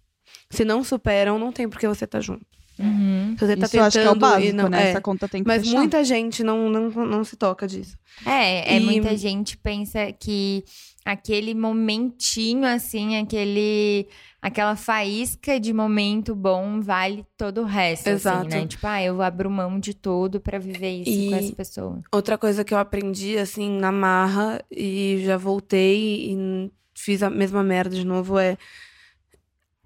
Se 0.51 0.65
não 0.65 0.83
superam, 0.85 1.39
não 1.39 1.53
tem 1.53 1.69
por 1.69 1.79
que 1.79 1.89
você 1.89 2.07
tá 2.07 2.21
junto. 2.21 2.45
Uhum. 2.79 3.35
Se 3.39 3.47
você 3.47 3.57
tá 3.57 3.65
isso 3.67 3.77
eu 3.79 3.85
acho 3.85 3.99
que 3.99 4.05
é 4.05 4.11
o 4.11 4.13
tentando 4.15 4.21
básico, 4.21 4.57
não. 4.57 4.69
né? 4.69 4.87
é. 4.87 4.91
Essa 4.91 5.01
conta 5.01 5.27
tem 5.27 5.43
que 5.43 5.49
Mas 5.49 5.63
fechar. 5.65 5.79
muita 5.79 6.05
gente 6.05 6.45
não, 6.45 6.69
não, 6.69 6.91
não 6.91 7.25
se 7.25 7.35
toca 7.37 7.67
disso. 7.67 7.97
É, 8.27 8.75
é 8.75 8.79
E- 8.79 8.81
muita 8.85 9.17
gente 9.17 9.57
pensa 9.57 10.13
que 10.13 10.63
aquele 11.05 11.55
momentinho, 11.55 12.65
assim, 12.67 13.17
aquele. 13.17 14.07
Aquela 14.43 14.77
faísca 14.77 15.59
de 15.59 15.73
momento 15.73 16.33
bom 16.33 16.81
vale 16.81 17.25
todo 17.37 17.63
o 17.63 17.65
resto, 17.65 18.07
Exato. 18.09 18.47
assim, 18.47 18.49
né? 18.61 18.67
Tipo, 18.67 18.87
ah, 18.87 19.03
eu 19.03 19.21
abro 19.21 19.51
mão 19.51 19.81
de 19.81 19.93
tudo 19.93 20.39
pra 20.41 20.57
viver 20.59 21.01
isso 21.01 21.11
E- 21.11 21.31
com 21.31 21.37
essa 21.37 21.53
pessoa. 21.57 22.01
Outra 22.13 22.39
coisa 22.39 22.63
que 22.63 22.73
eu 22.73 22.79
aprendi, 22.79 23.37
assim, 23.39 23.69
na 23.81 23.91
marra 23.91 24.63
e 24.71 25.21
já 25.25 25.37
voltei 25.37 26.31
e 26.33 26.71
fiz 26.95 27.25
a 27.25 27.31
mesma 27.31 27.65
merda 27.65 27.97
de 27.97 28.07
novo 28.07 28.39
é. 28.39 28.57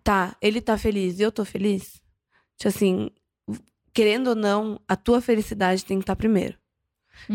Tá, 0.02 0.36
ele 0.40 0.60
tá 0.60 0.76
feliz 0.78 1.18
e 1.18 1.22
eu 1.22 1.30
tô 1.32 1.44
feliz? 1.44 2.00
Tipo 2.56 2.68
assim, 2.68 3.10
querendo 3.92 4.28
ou 4.28 4.34
não, 4.34 4.80
a 4.88 4.96
tua 4.96 5.20
felicidade 5.20 5.84
tem 5.84 5.98
que 5.98 6.02
estar 6.04 6.16
primeiro. 6.16 6.58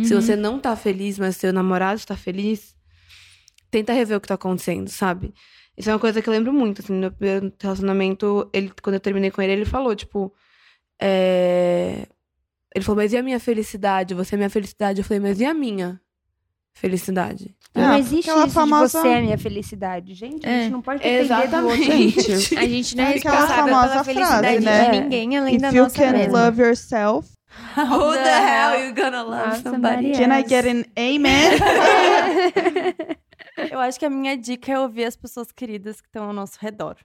Se 0.04 0.14
Uhum. 0.16 0.22
você 0.22 0.36
não 0.36 0.60
tá 0.60 0.76
feliz, 0.76 1.20
mas 1.20 1.38
seu 1.38 1.54
namorado 1.54 1.98
está 2.00 2.18
feliz, 2.18 2.76
tenta 3.70 3.94
rever 3.94 4.18
o 4.18 4.22
que 4.22 4.28
tá 4.28 4.34
acontecendo, 4.34 4.90
sabe? 4.90 5.34
Isso 5.78 5.90
é 5.90 5.94
uma 5.94 6.00
coisa 6.00 6.22
que 6.22 6.30
eu 6.30 6.34
lembro 6.34 6.52
muito, 6.54 6.82
assim, 6.82 6.94
no 6.94 7.00
meu 7.00 7.12
primeiro 7.12 7.54
relacionamento, 7.62 8.50
ele, 8.54 8.72
quando 8.82 8.96
eu 8.96 9.00
terminei 9.00 9.30
com 9.30 9.42
ele, 9.42 9.52
ele 9.54 9.66
falou, 9.66 9.96
tipo, 9.96 10.34
é... 11.02 12.08
Ele 12.74 12.84
falou, 12.84 12.98
mas 13.02 13.14
e 13.14 13.18
a 13.18 13.24
minha 13.24 13.40
felicidade? 13.40 14.14
Você 14.14 14.36
é 14.36 14.38
minha 14.38 14.50
felicidade? 14.50 15.00
Eu 15.00 15.06
falei, 15.06 15.20
mas 15.22 15.40
e 15.40 15.46
a 15.46 15.54
minha 15.54 16.02
felicidade? 16.76 17.56
Não 17.74 17.94
É, 17.94 18.00
existe 18.00 18.30
isso 18.30 18.50
famosa- 18.52 19.00
de 19.00 19.04
você 19.04 19.08
é 19.18 19.22
minha 19.22 19.38
felicidade. 19.38 20.14
Gente, 20.14 20.46
a 20.48 20.50
É. 20.50 20.62
gente 20.64 20.72
não 20.72 20.82
pode 20.82 21.00
depender 21.02 21.28
do 21.28 21.34
outro. 21.34 21.48
Exatamente. 21.82 22.22
Gente, 22.22 22.22
A 22.58 22.68
gente 22.68 22.96
não 22.96 23.04
é 23.04 23.14
É 23.14 23.18
aquela 23.18 23.36
responsável 23.36 23.74
famosa 23.74 23.90
pela 23.92 24.04
felicidade 24.04 24.48
frase, 24.64 24.66
né? 24.66 24.90
de 24.92 25.00
ninguém 25.02 25.38
além 25.38 25.58
da 25.58 25.70
If 25.70 25.76
you 25.76 25.84
nossa 25.84 25.96
can 25.96 26.12
mesma. 26.12 26.46
love 26.46 26.62
yourself, 26.62 27.30
Who 27.78 28.14
the 28.14 28.30
hell 28.30 28.86
you 28.88 28.94
gonna 28.96 29.24
love 29.24 29.62
somebody? 29.62 29.64
somebody 29.64 30.12
can 30.12 30.32
I 30.34 30.40
else. 30.42 30.50
get 30.50 30.66
an 30.66 30.84
amen? 30.98 31.60
Eu 33.72 33.80
acho 33.80 34.00
que 34.00 34.06
a 34.06 34.10
minha 34.10 34.36
dica 34.38 34.72
é 34.72 34.80
ouvir 34.80 35.06
as 35.06 35.16
pessoas 35.16 35.52
queridas 35.52 36.02
que 36.02 36.08
estão 36.08 36.26
ao 36.26 36.34
nosso 36.34 36.58
redor. 36.60 36.98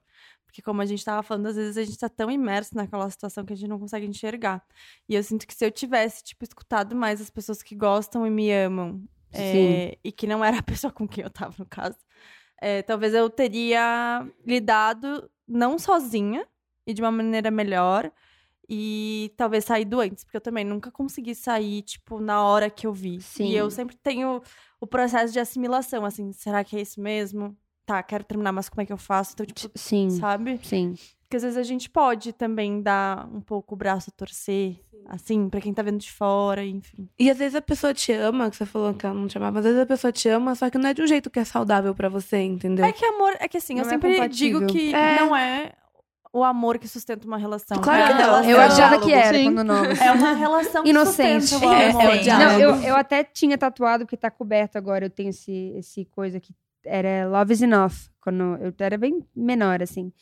Porque, 0.44 0.60
como 0.60 0.82
a 0.82 0.86
gente 0.86 1.04
tava 1.04 1.22
falando, 1.22 1.46
às 1.46 1.54
vezes 1.56 1.76
a 1.78 1.84
gente 1.84 1.96
tá 1.96 2.08
tão 2.08 2.28
imerso 2.28 2.74
naquela 2.74 3.08
situação 3.08 3.44
que 3.44 3.52
a 3.52 3.56
gente 3.56 3.68
não 3.68 3.78
consegue 3.78 4.04
enxergar. 4.06 4.60
E 5.08 5.14
eu 5.14 5.22
sinto 5.22 5.46
que 5.46 5.54
se 5.54 5.64
eu 5.64 5.70
tivesse, 5.70 6.24
tipo, 6.24 6.44
escutado 6.44 6.96
mais 6.96 7.20
as 7.20 7.30
pessoas 7.30 7.62
que 7.62 7.76
gostam 7.76 8.26
e 8.26 8.30
me 8.30 8.52
amam, 8.52 9.00
é, 9.32 9.98
e 10.02 10.12
que 10.12 10.26
não 10.26 10.44
era 10.44 10.58
a 10.58 10.62
pessoa 10.62 10.92
com 10.92 11.06
quem 11.06 11.24
eu 11.24 11.30
tava, 11.30 11.54
no 11.58 11.66
caso, 11.66 11.96
é, 12.60 12.82
talvez 12.82 13.14
eu 13.14 13.28
teria 13.30 14.26
lidado 14.46 15.30
não 15.46 15.78
sozinha 15.78 16.46
e 16.86 16.92
de 16.92 17.02
uma 17.02 17.10
maneira 17.10 17.50
melhor. 17.50 18.10
E 18.72 19.32
talvez 19.36 19.64
saído 19.64 20.00
antes, 20.00 20.22
porque 20.22 20.36
eu 20.36 20.40
também 20.40 20.64
nunca 20.64 20.92
consegui 20.92 21.34
sair, 21.34 21.82
tipo, 21.82 22.20
na 22.20 22.44
hora 22.44 22.70
que 22.70 22.86
eu 22.86 22.92
vi. 22.92 23.20
Sim. 23.20 23.46
E 23.46 23.56
eu 23.56 23.68
sempre 23.68 23.96
tenho 23.96 24.40
o 24.80 24.86
processo 24.86 25.32
de 25.32 25.40
assimilação, 25.40 26.04
assim, 26.04 26.32
será 26.32 26.62
que 26.62 26.76
é 26.76 26.80
isso 26.80 27.00
mesmo? 27.00 27.56
Tá, 27.84 28.00
quero 28.00 28.22
terminar, 28.22 28.52
mas 28.52 28.68
como 28.68 28.80
é 28.80 28.86
que 28.86 28.92
eu 28.92 28.96
faço? 28.96 29.32
Então, 29.32 29.44
tipo, 29.44 29.72
Sim, 29.74 30.10
sabe? 30.10 30.60
sim. 30.62 30.94
Porque 31.30 31.36
às 31.36 31.44
vezes 31.44 31.56
a 31.58 31.62
gente 31.62 31.88
pode 31.88 32.32
também 32.32 32.82
dar 32.82 33.24
um 33.32 33.40
pouco 33.40 33.76
o 33.76 33.78
braço 33.78 34.10
a 34.10 34.18
torcer, 34.18 34.80
assim, 35.06 35.48
pra 35.48 35.60
quem 35.60 35.72
tá 35.72 35.80
vendo 35.80 35.98
de 35.98 36.10
fora, 36.10 36.64
enfim. 36.64 37.08
E 37.16 37.30
às 37.30 37.38
vezes 37.38 37.54
a 37.54 37.62
pessoa 37.62 37.94
te 37.94 38.10
ama, 38.10 38.50
que 38.50 38.56
você 38.56 38.66
falou 38.66 38.92
que 38.92 39.06
ela 39.06 39.14
não 39.14 39.28
te 39.28 39.38
amava, 39.38 39.60
às 39.60 39.64
vezes 39.64 39.78
a 39.80 39.86
pessoa 39.86 40.10
te 40.10 40.28
ama, 40.28 40.56
só 40.56 40.68
que 40.68 40.76
não 40.76 40.88
é 40.90 40.92
de 40.92 41.02
um 41.02 41.06
jeito 41.06 41.30
que 41.30 41.38
é 41.38 41.44
saudável 41.44 41.94
pra 41.94 42.08
você, 42.08 42.38
entendeu? 42.38 42.84
É 42.84 42.90
que 42.90 43.04
amor, 43.04 43.36
é 43.38 43.46
que 43.46 43.58
assim, 43.58 43.74
eu 43.74 43.82
Não 43.84 43.86
é 43.86 43.90
sempre 43.90 44.10
digo 44.28 44.58
compatível. 44.58 44.66
que 44.66 44.92
É. 44.92 45.20
não 45.20 45.36
é 45.36 45.70
o 46.32 46.42
amor 46.42 46.80
que 46.80 46.88
sustenta 46.88 47.24
uma 47.28 47.38
relação. 47.38 47.78
Claro 47.80 48.02
é 48.02 48.06
que 48.08 48.22
não. 48.22 48.44
Eu 48.50 48.60
achava 48.60 48.98
que 48.98 49.12
era 49.12 49.38
sim. 49.38 49.44
quando 49.44 49.62
novo. 49.62 49.86
É 50.02 50.10
uma 50.10 50.32
relação 50.32 50.82
que 50.82 50.90
Inocente. 50.90 51.46
sustenta 51.46 51.72
o 51.72 51.72
É, 51.80 51.90
amor. 51.90 52.02
é 52.02 52.06
o 52.06 52.14
Não, 52.16 52.22
diálogo. 52.24 52.50
Não, 52.50 52.58
eu, 52.60 52.74
eu 52.88 52.96
até 52.96 53.22
tinha 53.22 53.56
tatuado, 53.56 54.04
porque 54.04 54.16
tá 54.16 54.32
coberto 54.32 54.76
agora. 54.76 55.04
Eu 55.06 55.10
tenho 55.10 55.30
esse, 55.30 55.72
esse 55.76 56.04
coisa 56.06 56.40
que 56.40 56.52
era 56.84 57.28
Love 57.28 57.52
is 57.52 57.62
Enough. 57.62 57.92
Quando 58.20 58.42
eu 58.60 58.74
era 58.80 58.98
bem 58.98 59.24
menor, 59.34 59.80
assim. 59.80 60.12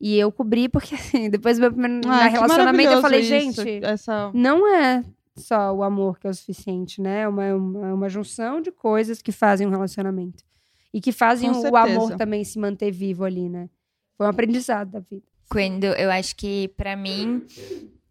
E 0.00 0.16
eu 0.16 0.30
cobri 0.30 0.68
porque, 0.68 0.94
assim, 0.96 1.28
depois 1.28 1.58
do 1.58 1.62
meu 1.62 1.72
primeiro 1.72 2.08
Ah, 2.08 2.28
relacionamento, 2.28 2.92
eu 2.92 3.00
falei, 3.00 3.20
isso, 3.20 3.28
gente, 3.62 3.84
essa 3.84 4.30
não 4.32 4.66
é 4.66 5.04
só 5.36 5.72
o 5.72 5.82
amor 5.82 6.18
que 6.18 6.26
é 6.26 6.30
o 6.30 6.34
suficiente, 6.34 7.00
né? 7.00 7.22
É 7.22 7.28
uma, 7.28 7.44
é 7.44 7.54
uma, 7.54 7.88
é 7.88 7.92
uma 7.92 8.08
junção 8.08 8.60
de 8.60 8.70
coisas 8.70 9.22
que 9.22 9.32
fazem 9.32 9.66
um 9.66 9.70
relacionamento. 9.70 10.44
E 10.92 11.00
que 11.00 11.12
fazem 11.12 11.50
o 11.50 11.76
amor 11.76 12.16
também 12.16 12.42
se 12.44 12.58
manter 12.58 12.90
vivo 12.90 13.24
ali, 13.24 13.48
né? 13.48 13.68
Foi 14.16 14.26
um 14.26 14.30
aprendizado 14.30 14.90
da 14.90 15.00
vida. 15.00 15.22
Quando 15.50 15.84
eu 15.84 16.10
acho 16.10 16.34
que, 16.34 16.68
pra 16.76 16.96
mim, 16.96 17.42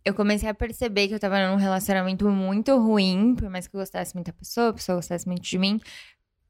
eu 0.06 0.14
comecei 0.14 0.48
a 0.48 0.54
perceber 0.54 1.08
que 1.08 1.14
eu 1.14 1.20
tava 1.20 1.50
num 1.50 1.58
relacionamento 1.58 2.28
muito 2.30 2.78
ruim, 2.78 3.36
por 3.36 3.50
mais 3.50 3.68
que 3.68 3.76
eu 3.76 3.80
gostasse 3.80 4.16
muito 4.16 4.28
da 4.28 4.34
pessoa, 4.34 4.70
a 4.70 4.74
pessoa 4.74 4.96
gostasse 4.96 5.28
muito 5.28 5.42
de 5.44 5.58
mim, 5.58 5.80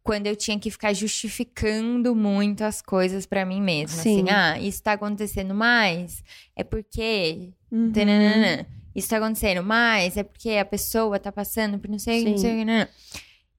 quando 0.07 0.25
eu 0.25 0.35
tinha 0.37 0.57
que 0.57 0.71
ficar 0.71 0.93
justificando 0.93 2.15
muito 2.15 2.63
as 2.63 2.81
coisas 2.81 3.25
pra 3.25 3.45
mim 3.45 3.61
mesma. 3.61 4.01
Sim. 4.01 4.21
Assim, 4.21 4.29
ah, 4.29 4.57
isso 4.57 4.81
tá 4.81 4.93
acontecendo 4.93 5.53
mais, 5.53 6.23
é 6.55 6.63
porque. 6.63 7.51
Uhum. 7.69 7.91
tananana. 7.91 8.65
Isso 8.95 9.09
tá 9.09 9.17
acontecendo 9.17 9.61
mais, 9.61 10.15
é 10.15 10.23
porque 10.23 10.51
a 10.51 10.65
pessoa 10.65 11.19
tá 11.19 11.31
passando 11.31 11.77
por 11.77 11.89
não 11.89 11.99
sei, 11.99 12.23
não 12.23 12.37
sei, 12.37 12.63
nanana. 12.63 12.89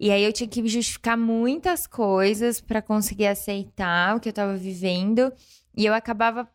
E 0.01 0.11
aí 0.11 0.24
eu 0.24 0.32
tinha 0.32 0.49
que 0.49 0.66
justificar 0.66 1.18
muitas 1.18 1.86
coisas 1.86 2.61
pra 2.61 2.80
conseguir 2.80 3.26
aceitar 3.26 4.16
o 4.16 4.20
que 4.20 4.30
eu 4.30 4.32
tava 4.32 4.57
vivendo. 4.57 5.30
E 5.76 5.84
eu 5.84 5.92
acabava 5.92 6.49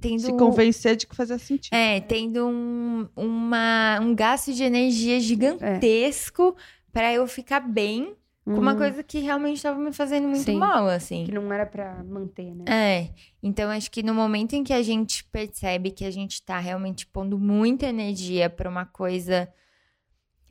tendo 0.00 0.20
se 0.20 0.32
convencer 0.32 0.96
de 0.96 1.06
que 1.06 1.16
fazia 1.16 1.38
sentido. 1.38 1.72
é, 1.72 2.00
tendo 2.00 2.46
um, 2.46 3.08
uma, 3.16 3.98
um 4.00 4.14
gasto 4.14 4.52
de 4.52 4.62
energia 4.64 5.18
gigantesco 5.18 6.54
pra 6.92 7.12
eu 7.12 7.26
ficar 7.26 7.60
bem 7.60 8.14
com 8.54 8.60
uma 8.60 8.72
Uhum. 8.72 8.78
coisa 8.78 9.02
que 9.02 9.18
realmente 9.20 9.62
tava 9.62 9.78
me 9.78 9.92
fazendo 9.92 10.28
muito 10.28 10.44
Sim. 10.44 10.58
mal, 10.58 10.86
assim. 10.88 11.24
Que 11.24 11.32
não 11.32 11.52
era 11.52 11.64
pra 11.66 12.02
manter, 12.04 12.54
né? 12.54 12.64
É, 12.68 13.10
então 13.42 13.70
acho 13.70 13.90
que 13.90 14.02
no 14.02 14.14
momento 14.14 14.54
em 14.54 14.64
que 14.64 14.72
a 14.72 14.82
gente 14.82 15.24
percebe 15.24 15.90
que 15.90 16.04
a 16.04 16.10
gente 16.10 16.42
tá 16.42 16.58
realmente 16.58 17.06
pondo 17.06 17.38
muita 17.38 17.86
energia 17.86 18.48
pra 18.50 18.68
uma 18.68 18.84
coisa 18.86 19.48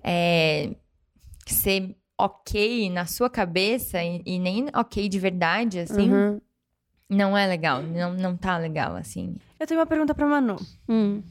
é, 0.04 0.76
ser 1.46 1.96
ok 2.18 2.90
na 2.90 3.06
sua 3.06 3.30
cabeça 3.30 4.04
e, 4.04 4.22
e 4.26 4.40
nem 4.40 4.68
ok 4.74 5.08
de 5.08 5.20
verdade, 5.20 5.80
assim, 5.80 6.12
Uhum. 6.12 6.42
não 7.10 7.38
é 7.38 7.48
legal. 7.48 7.82
Não, 7.82 8.14
não 8.14 8.36
tá 8.36 8.58
legal, 8.58 8.96
assim. 8.96 9.36
Eu 9.60 9.66
tenho 9.68 9.80
uma 9.80 9.86
pergunta 9.86 10.14
pra 10.14 10.26
Manu. 10.28 10.58
Hum. 10.88 11.22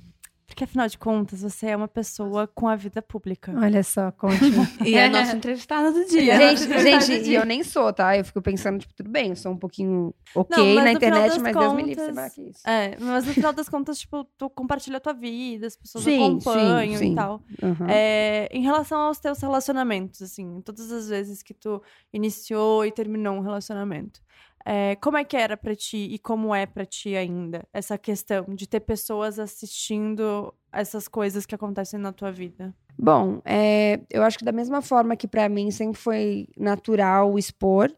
Porque, 0.49 0.65
afinal 0.65 0.89
de 0.89 0.97
contas, 0.97 1.43
você 1.43 1.67
é 1.67 1.77
uma 1.77 1.87
pessoa 1.87 2.47
com 2.49 2.67
a 2.67 2.75
vida 2.75 3.03
pública. 3.03 3.53
Olha 3.55 3.83
só, 3.83 4.11
conte-me. 4.11 4.67
E 4.89 4.95
é 4.95 5.05
a 5.05 5.11
nossa 5.11 5.37
entrevistada 5.37 5.93
do 5.93 6.07
dia. 6.07 6.37
gente, 6.39 6.67
Nossa 6.69 6.81
gente, 6.81 7.07
do 7.07 7.13
e 7.13 7.23
dia. 7.23 7.39
eu 7.41 7.45
nem 7.47 7.63
sou, 7.63 7.93
tá? 7.93 8.17
Eu 8.17 8.25
fico 8.25 8.41
pensando, 8.41 8.79
tipo, 8.81 8.95
tudo 8.95 9.11
bem, 9.11 9.29
eu 9.29 9.37
sou 9.37 9.53
um 9.53 9.59
pouquinho 9.59 10.15
ok 10.35 10.57
Não, 10.57 10.75
mas 10.75 10.85
na 10.85 10.93
no 10.95 10.99
final 11.01 11.11
internet, 11.11 11.29
das 11.35 11.43
mas 11.43 11.57
Deus 11.57 11.73
me 11.75 11.83
livre, 11.83 12.13
lá 12.13 12.31
que 12.31 12.41
isso. 12.41 12.61
É, 12.67 12.97
mas 12.99 13.27
no 13.27 13.35
final 13.35 13.53
das 13.53 13.69
contas, 13.69 13.99
tipo, 13.99 14.25
tu 14.39 14.49
compartilha 14.49 14.97
a 14.97 15.01
tua 15.01 15.13
vida, 15.13 15.67
as 15.67 15.77
pessoas 15.77 16.03
Sim, 16.05 16.17
acompanham 16.17 16.93
sim, 16.99 17.05
sim. 17.09 17.13
e 17.13 17.15
tal. 17.15 17.43
Uhum. 17.63 17.87
É, 17.87 18.49
em 18.51 18.63
relação 18.63 18.99
aos 19.03 19.19
teus 19.19 19.39
relacionamentos, 19.41 20.23
assim, 20.23 20.63
todas 20.63 20.91
as 20.91 21.11
vezes 21.11 21.43
que 21.43 21.53
tu 21.53 21.83
iniciou 22.11 22.87
e 22.87 22.91
terminou 22.91 23.35
um 23.37 23.41
relacionamento, 23.41 24.21
é, 24.69 24.97
como 24.97 25.17
é 25.17 25.25
que 25.25 25.37
era 25.37 25.57
pra 25.57 25.75
ti 25.75 25.97
e 26.13 26.19
como 26.19 26.55
é 26.55 26.67
pra 26.67 26.85
ti 26.85 27.17
ainda 27.17 27.67
essa 27.73 27.97
questão 27.97 28.45
de 28.55 28.69
ter 28.69 28.81
pessoas 28.81 29.39
assistindo 29.39 30.53
essas 30.73 31.09
coisas 31.09 31.47
que 31.47 31.55
acontecem 31.55 31.99
na 31.99 32.13
tua 32.13 32.31
vida? 32.31 32.75
Bom, 32.99 33.41
é, 33.45 34.01
eu 34.11 34.23
acho 34.23 34.37
que 34.39 34.45
da 34.45 34.53
mesma 34.53 34.83
forma 34.83 35.17
que 35.17 35.27
pra 35.29 35.49
mim 35.49 35.71
sempre 35.71 35.99
foi 35.99 36.49
natural 36.57 37.39
expor, 37.39 37.91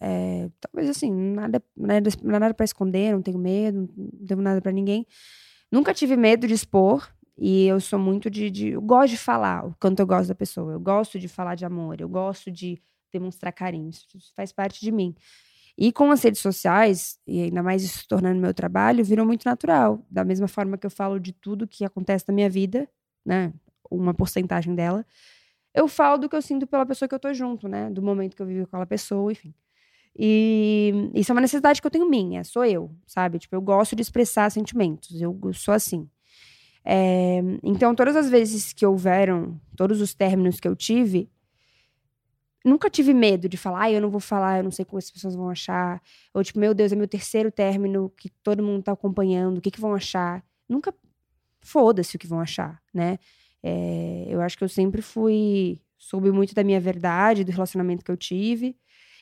é, 0.00 0.48
talvez 0.60 0.88
assim, 0.90 1.12
nada, 1.12 1.62
nada, 1.76 2.10
nada 2.22 2.54
para 2.54 2.64
esconder, 2.64 3.12
não 3.12 3.22
tenho 3.22 3.38
medo, 3.38 3.88
não 3.96 4.08
devo 4.20 4.40
nada 4.42 4.60
pra 4.60 4.72
ninguém. 4.72 5.06
Nunca 5.70 5.92
tive 5.94 6.16
medo 6.16 6.46
de 6.46 6.54
expor 6.54 7.08
e 7.36 7.66
eu 7.66 7.80
sou 7.80 7.98
muito 7.98 8.30
de, 8.30 8.50
de- 8.50 8.68
eu 8.70 8.80
gosto 8.80 9.10
de 9.12 9.18
falar 9.18 9.66
o 9.66 9.74
quanto 9.80 10.00
eu 10.00 10.06
gosto 10.06 10.28
da 10.28 10.34
pessoa, 10.34 10.72
eu 10.72 10.80
gosto 10.80 11.18
de 11.18 11.28
falar 11.28 11.54
de 11.54 11.64
amor, 11.64 12.00
eu 12.00 12.08
gosto 12.08 12.50
de 12.50 12.80
demonstrar 13.12 13.52
carinho, 13.52 13.90
isso 13.90 14.06
faz 14.36 14.52
parte 14.52 14.80
de 14.80 14.92
mim. 14.92 15.14
E 15.80 15.92
com 15.92 16.10
as 16.10 16.20
redes 16.24 16.40
sociais, 16.40 17.20
e 17.24 17.40
ainda 17.42 17.62
mais 17.62 17.84
isso 17.84 18.04
tornando 18.08 18.40
meu 18.40 18.52
trabalho, 18.52 19.04
virou 19.04 19.24
muito 19.24 19.44
natural. 19.44 20.04
Da 20.10 20.24
mesma 20.24 20.48
forma 20.48 20.76
que 20.76 20.84
eu 20.84 20.90
falo 20.90 21.20
de 21.20 21.32
tudo 21.32 21.68
que 21.68 21.84
acontece 21.84 22.24
na 22.26 22.34
minha 22.34 22.50
vida, 22.50 22.88
né? 23.24 23.52
Uma 23.88 24.12
porcentagem 24.12 24.74
dela. 24.74 25.06
Eu 25.72 25.86
falo 25.86 26.18
do 26.18 26.28
que 26.28 26.34
eu 26.34 26.42
sinto 26.42 26.66
pela 26.66 26.84
pessoa 26.84 27.08
que 27.08 27.14
eu 27.14 27.18
tô 27.20 27.32
junto, 27.32 27.68
né? 27.68 27.88
Do 27.90 28.02
momento 28.02 28.34
que 28.34 28.42
eu 28.42 28.46
vivo 28.46 28.62
com 28.62 28.70
aquela 28.70 28.86
pessoa, 28.86 29.30
enfim. 29.30 29.54
E 30.18 30.92
isso 31.14 31.30
é 31.30 31.34
uma 31.34 31.40
necessidade 31.40 31.80
que 31.80 31.86
eu 31.86 31.90
tenho 31.92 32.10
minha, 32.10 32.42
sou 32.42 32.64
eu, 32.64 32.90
sabe? 33.06 33.38
Tipo, 33.38 33.54
eu 33.54 33.60
gosto 33.62 33.94
de 33.94 34.02
expressar 34.02 34.50
sentimentos, 34.50 35.20
eu 35.20 35.38
sou 35.52 35.72
assim. 35.72 36.10
É, 36.84 37.40
então, 37.62 37.94
todas 37.94 38.16
as 38.16 38.28
vezes 38.28 38.72
que 38.72 38.84
houveram, 38.84 39.60
todos 39.76 40.00
os 40.00 40.12
términos 40.12 40.58
que 40.58 40.66
eu 40.66 40.74
tive, 40.74 41.30
nunca 42.64 42.90
tive 42.90 43.14
medo 43.14 43.48
de 43.48 43.56
falar, 43.56 43.84
ah, 43.84 43.90
eu 43.90 44.00
não 44.00 44.10
vou 44.10 44.20
falar, 44.20 44.58
eu 44.58 44.64
não 44.64 44.70
sei 44.70 44.84
como 44.84 44.98
as 44.98 45.10
pessoas 45.10 45.34
vão 45.34 45.48
achar. 45.50 46.02
Ou 46.34 46.42
tipo, 46.42 46.58
meu 46.58 46.74
Deus, 46.74 46.92
é 46.92 46.96
meu 46.96 47.08
terceiro 47.08 47.50
término 47.50 48.12
que 48.16 48.28
todo 48.42 48.62
mundo 48.62 48.82
tá 48.82 48.92
acompanhando, 48.92 49.58
o 49.58 49.60
que 49.60 49.70
que 49.70 49.80
vão 49.80 49.94
achar? 49.94 50.44
Nunca 50.68 50.94
foda-se 51.60 52.16
o 52.16 52.18
que 52.18 52.26
vão 52.26 52.40
achar, 52.40 52.80
né? 52.92 53.18
É, 53.62 54.26
eu 54.28 54.40
acho 54.40 54.56
que 54.56 54.64
eu 54.64 54.68
sempre 54.68 55.02
fui, 55.02 55.80
soube 55.96 56.30
muito 56.30 56.54
da 56.54 56.62
minha 56.62 56.80
verdade, 56.80 57.44
do 57.44 57.52
relacionamento 57.52 58.04
que 58.04 58.10
eu 58.10 58.16
tive. 58.16 58.76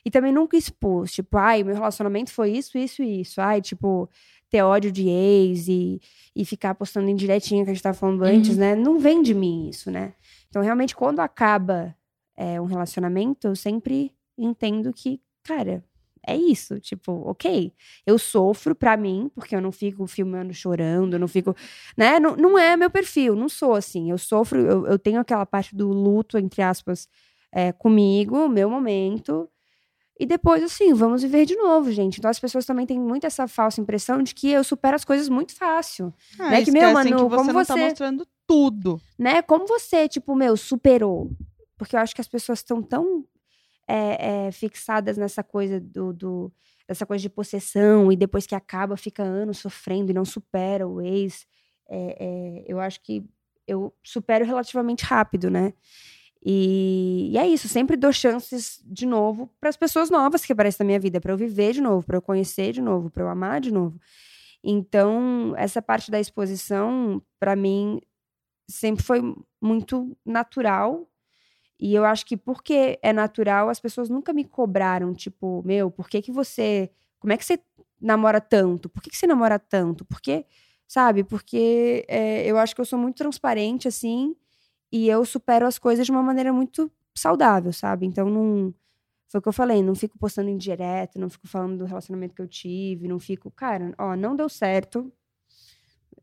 E 0.05 0.11
também 0.11 0.31
nunca 0.31 0.55
expus, 0.55 1.11
tipo, 1.11 1.37
ai, 1.37 1.63
meu 1.63 1.73
relacionamento 1.73 2.31
foi 2.31 2.51
isso, 2.51 2.77
isso 2.77 3.03
e 3.03 3.21
isso. 3.21 3.41
Ai, 3.41 3.61
tipo, 3.61 4.09
ter 4.49 4.61
ódio 4.61 4.91
de 4.91 5.07
ex 5.09 5.67
e, 5.67 5.99
e 6.35 6.45
ficar 6.45 6.75
postando 6.75 7.09
indiretinha 7.09 7.63
que 7.63 7.71
a 7.71 7.73
gente 7.73 7.83
tava 7.83 7.97
falando 7.97 8.23
antes, 8.23 8.55
né? 8.57 8.75
Não 8.75 8.99
vem 8.99 9.21
de 9.21 9.33
mim 9.33 9.67
isso, 9.69 9.91
né? 9.91 10.13
Então, 10.47 10.61
realmente, 10.61 10.95
quando 10.95 11.19
acaba 11.19 11.93
é, 12.37 12.61
um 12.61 12.65
relacionamento, 12.65 13.47
eu 13.47 13.55
sempre 13.55 14.13
entendo 14.37 14.93
que, 14.93 15.19
cara, 15.43 15.83
é 16.25 16.35
isso. 16.35 16.79
Tipo, 16.79 17.11
ok, 17.29 17.73
eu 18.05 18.17
sofro 18.19 18.75
pra 18.75 18.95
mim, 18.97 19.31
porque 19.33 19.55
eu 19.55 19.61
não 19.61 19.71
fico 19.71 20.05
filmando 20.07 20.53
chorando, 20.53 21.13
eu 21.13 21.19
não 21.19 21.27
fico. 21.27 21.55
Né? 21.97 22.19
Não, 22.19 22.35
não 22.35 22.57
é 22.59 22.77
meu 22.77 22.89
perfil, 22.89 23.35
não 23.35 23.49
sou 23.49 23.73
assim. 23.73 24.11
Eu 24.11 24.17
sofro, 24.17 24.59
eu, 24.59 24.85
eu 24.87 24.99
tenho 24.99 25.19
aquela 25.19 25.45
parte 25.45 25.75
do 25.75 25.87
luto, 25.89 26.37
entre 26.37 26.61
aspas, 26.61 27.07
é, 27.51 27.71
comigo, 27.71 28.47
meu 28.49 28.69
momento. 28.69 29.49
E 30.19 30.25
depois, 30.25 30.61
assim, 30.63 30.93
vamos 30.93 31.21
viver 31.21 31.45
de 31.45 31.55
novo, 31.55 31.91
gente. 31.91 32.17
Então 32.17 32.29
as 32.29 32.39
pessoas 32.39 32.65
também 32.65 32.85
têm 32.85 32.99
muito 32.99 33.25
essa 33.25 33.47
falsa 33.47 33.79
impressão 33.79 34.21
de 34.21 34.33
que 34.35 34.49
eu 34.49 34.63
supero 34.63 34.95
as 34.95 35.05
coisas 35.05 35.29
muito 35.29 35.55
fácil. 35.55 36.13
Ah, 36.39 36.49
Né, 36.51 36.63
que, 36.65 36.71
meu, 36.71 36.89
esquecem 36.89 37.11
Manu, 37.13 37.23
que 37.23 37.29
você 37.29 37.35
como 37.37 37.53
não 37.53 37.65
tá 37.65 37.73
você- 37.75 37.83
mostrando 37.85 38.27
tudo. 38.47 38.99
né? 39.17 39.41
Como 39.43 39.65
você, 39.67 40.09
tipo, 40.09 40.35
meu, 40.35 40.57
superou? 40.57 41.29
Porque 41.77 41.95
eu 41.95 41.99
acho 41.99 42.15
que 42.15 42.21
as 42.21 42.27
pessoas 42.27 42.59
estão 42.59 42.81
tão 42.83 43.25
é, 43.87 44.47
é, 44.47 44.51
fixadas 44.51 45.17
nessa 45.17 45.43
coisa 45.43 45.79
do, 45.79 46.13
do- 46.13 46.53
dessa 46.87 47.05
coisa 47.05 47.21
de 47.21 47.29
possessão 47.29 48.11
e 48.11 48.15
depois 48.17 48.45
que 48.47 48.55
acaba 48.55 48.97
fica 48.97 49.23
anos 49.23 49.59
sofrendo 49.59 50.11
e 50.11 50.13
não 50.15 50.25
supera 50.25 50.87
o 50.87 51.01
ex. 51.01 51.45
É, 51.89 52.63
eu 52.67 52.79
acho 52.79 53.01
que 53.01 53.23
eu 53.67 53.93
supero 54.03 54.45
relativamente 54.45 55.03
rápido, 55.05 55.49
né? 55.49 55.73
E, 56.45 57.29
e 57.33 57.37
é 57.37 57.47
isso, 57.47 57.67
sempre 57.67 57.97
dou 57.97 58.13
chances 58.13 58.81
de 58.85 59.05
novo 59.05 59.49
para 59.59 59.69
as 59.69 59.77
pessoas 59.77 60.09
novas 60.09 60.45
que 60.45 60.53
aparecem 60.53 60.83
na 60.83 60.87
minha 60.87 60.99
vida, 60.99 61.19
para 61.19 61.33
eu 61.33 61.37
viver 61.37 61.73
de 61.73 61.81
novo, 61.81 62.05
para 62.05 62.17
eu 62.17 62.21
conhecer 62.21 62.71
de 62.71 62.81
novo, 62.81 63.09
para 63.09 63.23
eu 63.23 63.29
amar 63.29 63.59
de 63.59 63.71
novo. 63.71 63.99
Então, 64.63 65.53
essa 65.57 65.81
parte 65.81 66.11
da 66.11 66.19
exposição, 66.19 67.21
para 67.39 67.55
mim, 67.55 67.99
sempre 68.69 69.03
foi 69.03 69.21
muito 69.61 70.17
natural. 70.25 71.07
E 71.79 71.93
eu 71.93 72.05
acho 72.05 72.25
que 72.25 72.35
porque 72.35 72.97
é 73.01 73.13
natural, 73.13 73.69
as 73.69 73.79
pessoas 73.79 74.09
nunca 74.09 74.33
me 74.33 74.43
cobraram, 74.43 75.13
tipo, 75.13 75.61
meu, 75.65 75.91
por 75.91 76.09
que 76.09 76.21
que 76.21 76.31
você. 76.31 76.89
Como 77.19 77.33
é 77.33 77.37
que 77.37 77.45
você 77.45 77.59
namora 78.01 78.41
tanto? 78.41 78.89
Por 78.89 79.01
que, 79.01 79.09
que 79.09 79.17
você 79.17 79.27
namora 79.27 79.59
tanto? 79.59 80.05
Porque, 80.05 80.45
sabe? 80.87 81.23
Porque 81.23 82.05
é, 82.07 82.45
eu 82.45 82.57
acho 82.57 82.73
que 82.73 82.81
eu 82.81 82.85
sou 82.85 82.97
muito 82.97 83.17
transparente, 83.17 83.87
assim, 83.87 84.35
e 84.91 85.07
eu 85.07 85.25
supero 85.25 85.67
as 85.67 85.77
coisas 85.77 86.05
de 86.05 86.11
uma 86.11 86.23
maneira 86.23 86.53
muito 86.53 86.91
saudável, 87.15 87.73
sabe? 87.73 88.05
Então 88.05 88.29
não. 88.29 88.73
Foi 89.29 89.39
o 89.39 89.41
que 89.41 89.49
eu 89.49 89.53
falei, 89.53 89.83
não 89.83 89.93
fico 89.93 90.17
postando 90.17 90.49
em 90.49 90.57
direto, 90.57 91.19
não 91.19 91.29
fico 91.29 91.47
falando 91.47 91.79
do 91.79 91.85
relacionamento 91.85 92.33
que 92.33 92.41
eu 92.41 92.47
tive, 92.47 93.09
não 93.09 93.19
fico, 93.19 93.51
cara, 93.51 93.93
ó, 93.97 94.15
não 94.15 94.37
deu 94.37 94.47
certo. 94.47 95.11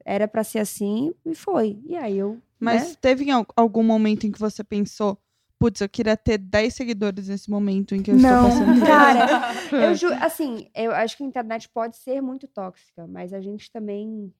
Era 0.07 0.27
pra 0.27 0.43
ser 0.43 0.61
assim 0.61 1.15
e 1.25 1.35
foi. 1.35 1.79
E 1.87 1.97
aí 1.97 2.17
eu. 2.17 2.41
Mas 2.59 2.91
né? 2.91 2.97
teve 2.99 3.27
algum 3.55 3.83
momento 3.83 4.27
em 4.27 4.33
que 4.33 4.41
você 4.41 4.65
pensou, 4.65 5.19
putz, 5.59 5.81
eu 5.81 5.89
queria 5.89 6.17
ter 6.17 6.39
10 6.39 6.75
seguidores 6.75 7.29
nesse 7.29 7.51
momento 7.51 7.95
em 7.95 8.03
que 8.03 8.11
eu 8.11 8.17
estou 8.17 8.31
Não, 8.31 8.49
passando 8.49 8.75
por 8.81 8.87
cara. 8.87 9.27
Eu 9.73 10.15
assim, 10.21 10.71
eu 10.75 10.93
acho 10.93 11.17
que 11.17 11.23
a 11.23 11.27
internet 11.27 11.69
pode 11.69 11.97
ser 11.97 12.21
muito 12.21 12.47
tóxica, 12.47 13.07
mas 13.07 13.33
a 13.33 13.41
gente 13.41 13.71
também 13.71 14.33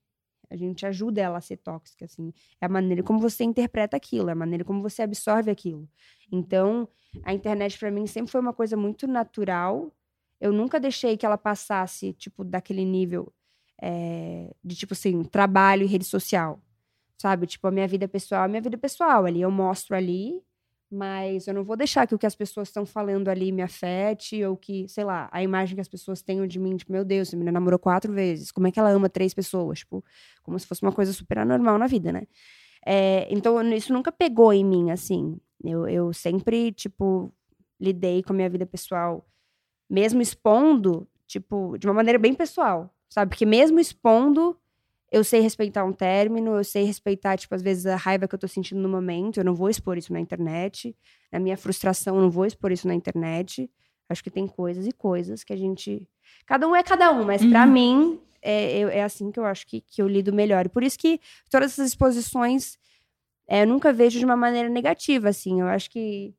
a 0.49 0.55
gente 0.55 0.85
ajuda 0.85 1.21
ela 1.21 1.37
a 1.37 1.41
ser 1.41 1.57
tóxica, 1.57 2.05
assim. 2.05 2.33
É 2.61 2.65
a 2.65 2.69
maneira 2.69 3.03
como 3.03 3.19
você 3.19 3.43
interpreta 3.43 3.97
aquilo, 3.97 4.29
é 4.29 4.33
a 4.33 4.35
maneira 4.35 4.63
como 4.63 4.81
você 4.81 5.01
absorve 5.01 5.49
aquilo. 5.49 5.89
Então, 6.31 6.87
a 7.23 7.33
internet 7.33 7.77
pra 7.77 7.91
mim 7.91 8.07
sempre 8.07 8.31
foi 8.31 8.41
uma 8.41 8.53
coisa 8.53 8.77
muito 8.77 9.07
natural. 9.07 9.91
Eu 10.39 10.51
nunca 10.51 10.79
deixei 10.79 11.17
que 11.17 11.25
ela 11.25 11.37
passasse, 11.37 12.13
tipo, 12.13 12.43
daquele 12.43 12.85
nível 12.85 13.33
é, 13.81 14.53
de, 14.63 14.75
tipo 14.75 14.93
assim, 14.93 15.23
trabalho 15.23 15.83
e 15.83 15.87
rede 15.87 16.05
social. 16.05 16.61
Sabe? 17.17 17.47
Tipo, 17.47 17.67
a 17.67 17.71
minha 17.71 17.87
vida 17.87 18.07
pessoal 18.07 18.43
é 18.43 18.45
a 18.45 18.47
minha 18.47 18.61
vida 18.61 18.77
pessoal. 18.77 19.25
Ali 19.25 19.41
eu 19.41 19.51
mostro 19.51 19.95
ali, 19.95 20.41
mas 20.91 21.47
eu 21.47 21.53
não 21.53 21.63
vou 21.63 21.75
deixar 21.75 22.07
que 22.07 22.15
o 22.15 22.17
que 22.17 22.25
as 22.25 22.35
pessoas 22.35 22.67
estão 22.67 22.85
falando 22.85 23.27
ali 23.27 23.51
me 23.51 23.61
afete, 23.61 24.43
ou 24.43 24.55
que, 24.55 24.87
sei 24.87 25.03
lá, 25.03 25.29
a 25.31 25.41
imagem 25.41 25.75
que 25.75 25.81
as 25.81 25.87
pessoas 25.87 26.21
tenham 26.21 26.45
de 26.47 26.59
mim, 26.59 26.77
tipo, 26.77 26.91
meu 26.91 27.03
Deus, 27.03 27.29
essa 27.29 27.37
menina 27.37 27.51
namorou 27.53 27.79
quatro 27.79 28.13
vezes, 28.13 28.51
como 28.51 28.67
é 28.67 28.71
que 28.71 28.79
ela 28.79 28.89
ama 28.89 29.09
três 29.09 29.33
pessoas? 29.33 29.79
Tipo, 29.79 30.03
como 30.43 30.59
se 30.59 30.67
fosse 30.67 30.81
uma 30.81 30.91
coisa 30.91 31.11
super 31.11 31.39
anormal 31.39 31.77
na 31.77 31.87
vida, 31.87 32.11
né? 32.11 32.23
É, 32.85 33.27
então, 33.33 33.61
isso 33.73 33.91
nunca 33.91 34.11
pegou 34.11 34.53
em 34.53 34.63
mim, 34.63 34.91
assim. 34.91 35.39
Eu, 35.63 35.87
eu 35.87 36.13
sempre, 36.13 36.71
tipo, 36.71 37.33
lidei 37.79 38.21
com 38.21 38.33
a 38.33 38.35
minha 38.35 38.49
vida 38.49 38.65
pessoal, 38.65 39.27
mesmo 39.89 40.21
expondo, 40.21 41.07
tipo, 41.27 41.77
de 41.77 41.87
uma 41.87 41.93
maneira 41.93 42.19
bem 42.19 42.33
pessoal, 42.33 42.93
sabe? 43.09 43.29
Porque 43.29 43.45
mesmo 43.45 43.79
expondo, 43.79 44.57
eu 45.11 45.23
sei 45.23 45.39
respeitar 45.39 45.85
um 45.85 45.93
término, 45.93 46.55
eu 46.55 46.63
sei 46.63 46.83
respeitar, 46.83 47.37
tipo, 47.37 47.53
às 47.53 47.61
vezes 47.61 47.85
a 47.85 47.95
raiva 47.95 48.27
que 48.27 48.35
eu 48.35 48.39
tô 48.39 48.47
sentindo 48.47 48.81
no 48.81 48.89
momento, 48.89 49.39
eu 49.39 49.43
não 49.43 49.55
vou 49.55 49.69
expor 49.69 49.97
isso 49.97 50.11
na 50.11 50.19
internet. 50.19 50.95
A 51.31 51.39
minha 51.39 51.57
frustração, 51.57 52.15
eu 52.15 52.21
não 52.21 52.29
vou 52.29 52.45
expor 52.45 52.71
isso 52.71 52.87
na 52.87 52.93
internet. 52.93 53.69
Acho 54.09 54.23
que 54.23 54.29
tem 54.29 54.47
coisas 54.47 54.85
e 54.87 54.91
coisas 54.91 55.43
que 55.43 55.53
a 55.53 55.55
gente. 55.57 56.07
Cada 56.45 56.67
um 56.67 56.75
é 56.75 56.83
cada 56.83 57.11
um, 57.11 57.23
mas 57.23 57.45
pra 57.45 57.65
mim 57.65 58.19
é, 58.41 58.81
é 58.81 59.03
assim 59.03 59.31
que 59.31 59.39
eu 59.39 59.45
acho 59.45 59.65
que, 59.65 59.81
que 59.81 60.01
eu 60.01 60.07
lido 60.07 60.33
melhor. 60.33 60.65
E 60.65 60.69
por 60.69 60.83
isso 60.83 60.97
que 60.97 61.19
todas 61.49 61.71
essas 61.71 61.89
exposições 61.89 62.77
é, 63.47 63.63
eu 63.63 63.67
nunca 63.67 63.93
vejo 63.93 64.19
de 64.19 64.25
uma 64.25 64.35
maneira 64.35 64.69
negativa, 64.69 65.29
assim. 65.29 65.61
Eu 65.61 65.67
acho 65.67 65.89
que 65.89 66.33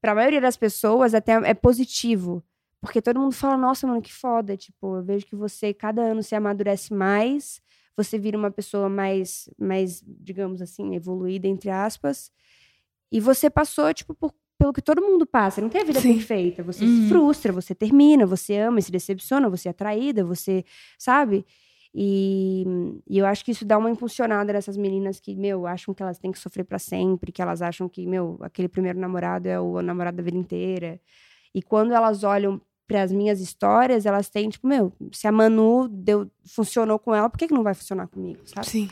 pra 0.00 0.14
maioria 0.14 0.40
das 0.40 0.56
pessoas 0.56 1.14
até 1.14 1.32
é 1.32 1.54
positivo. 1.54 2.42
Porque 2.80 3.02
todo 3.02 3.20
mundo 3.20 3.34
fala, 3.34 3.56
nossa, 3.56 3.86
mano, 3.86 4.00
que 4.00 4.12
foda. 4.12 4.56
Tipo, 4.56 4.96
eu 4.96 5.02
vejo 5.02 5.26
que 5.26 5.36
você, 5.36 5.74
cada 5.74 6.02
ano, 6.02 6.22
se 6.22 6.34
amadurece 6.34 6.94
mais, 6.94 7.60
você 8.02 8.18
vira 8.18 8.36
uma 8.38 8.50
pessoa 8.50 8.88
mais, 8.88 9.48
mais 9.58 10.02
digamos 10.06 10.60
assim, 10.62 10.94
evoluída, 10.94 11.46
entre 11.48 11.70
aspas. 11.70 12.30
E 13.12 13.20
você 13.20 13.50
passou, 13.50 13.92
tipo, 13.92 14.14
por, 14.14 14.32
pelo 14.58 14.72
que 14.72 14.82
todo 14.82 15.02
mundo 15.02 15.26
passa. 15.26 15.60
Não 15.60 15.68
tem 15.68 15.80
a 15.80 15.84
vida 15.84 16.00
Sim. 16.00 16.14
perfeita. 16.14 16.62
Você 16.62 16.84
Uhum. 16.84 17.02
se 17.02 17.08
frustra, 17.08 17.52
você 17.52 17.74
termina, 17.74 18.24
você 18.26 18.56
ama 18.58 18.78
e 18.78 18.82
se 18.82 18.92
decepciona, 18.92 19.48
você 19.50 19.68
é 19.68 19.72
traída, 19.72 20.24
você. 20.24 20.64
Sabe? 20.98 21.44
E, 21.94 22.64
e 23.08 23.18
eu 23.18 23.26
acho 23.26 23.44
que 23.44 23.50
isso 23.50 23.64
dá 23.64 23.76
uma 23.76 23.90
impulsionada 23.90 24.52
nessas 24.52 24.76
meninas 24.76 25.18
que, 25.18 25.34
meu, 25.34 25.66
acham 25.66 25.92
que 25.92 26.02
elas 26.02 26.18
têm 26.18 26.30
que 26.30 26.38
sofrer 26.38 26.64
pra 26.64 26.78
sempre, 26.78 27.32
que 27.32 27.42
elas 27.42 27.60
acham 27.62 27.88
que, 27.88 28.06
meu, 28.06 28.38
aquele 28.42 28.68
primeiro 28.68 28.98
namorado 28.98 29.48
é 29.48 29.60
o 29.60 29.82
namorado 29.82 30.16
da 30.16 30.22
vida 30.22 30.36
inteira. 30.38 31.00
E 31.52 31.60
quando 31.60 31.92
elas 31.92 32.22
olham 32.22 32.60
para 32.90 33.02
as 33.04 33.12
minhas 33.12 33.40
histórias, 33.40 34.04
elas 34.04 34.28
têm, 34.28 34.48
tipo, 34.48 34.66
meu, 34.66 34.92
se 35.12 35.28
a 35.28 35.30
Manu 35.32 35.86
deu, 35.88 36.28
funcionou 36.44 36.98
com 36.98 37.14
ela, 37.14 37.30
por 37.30 37.38
que, 37.38 37.46
que 37.46 37.54
não 37.54 37.62
vai 37.62 37.72
funcionar 37.72 38.08
comigo, 38.08 38.40
sabe? 38.44 38.66
Sim. 38.66 38.90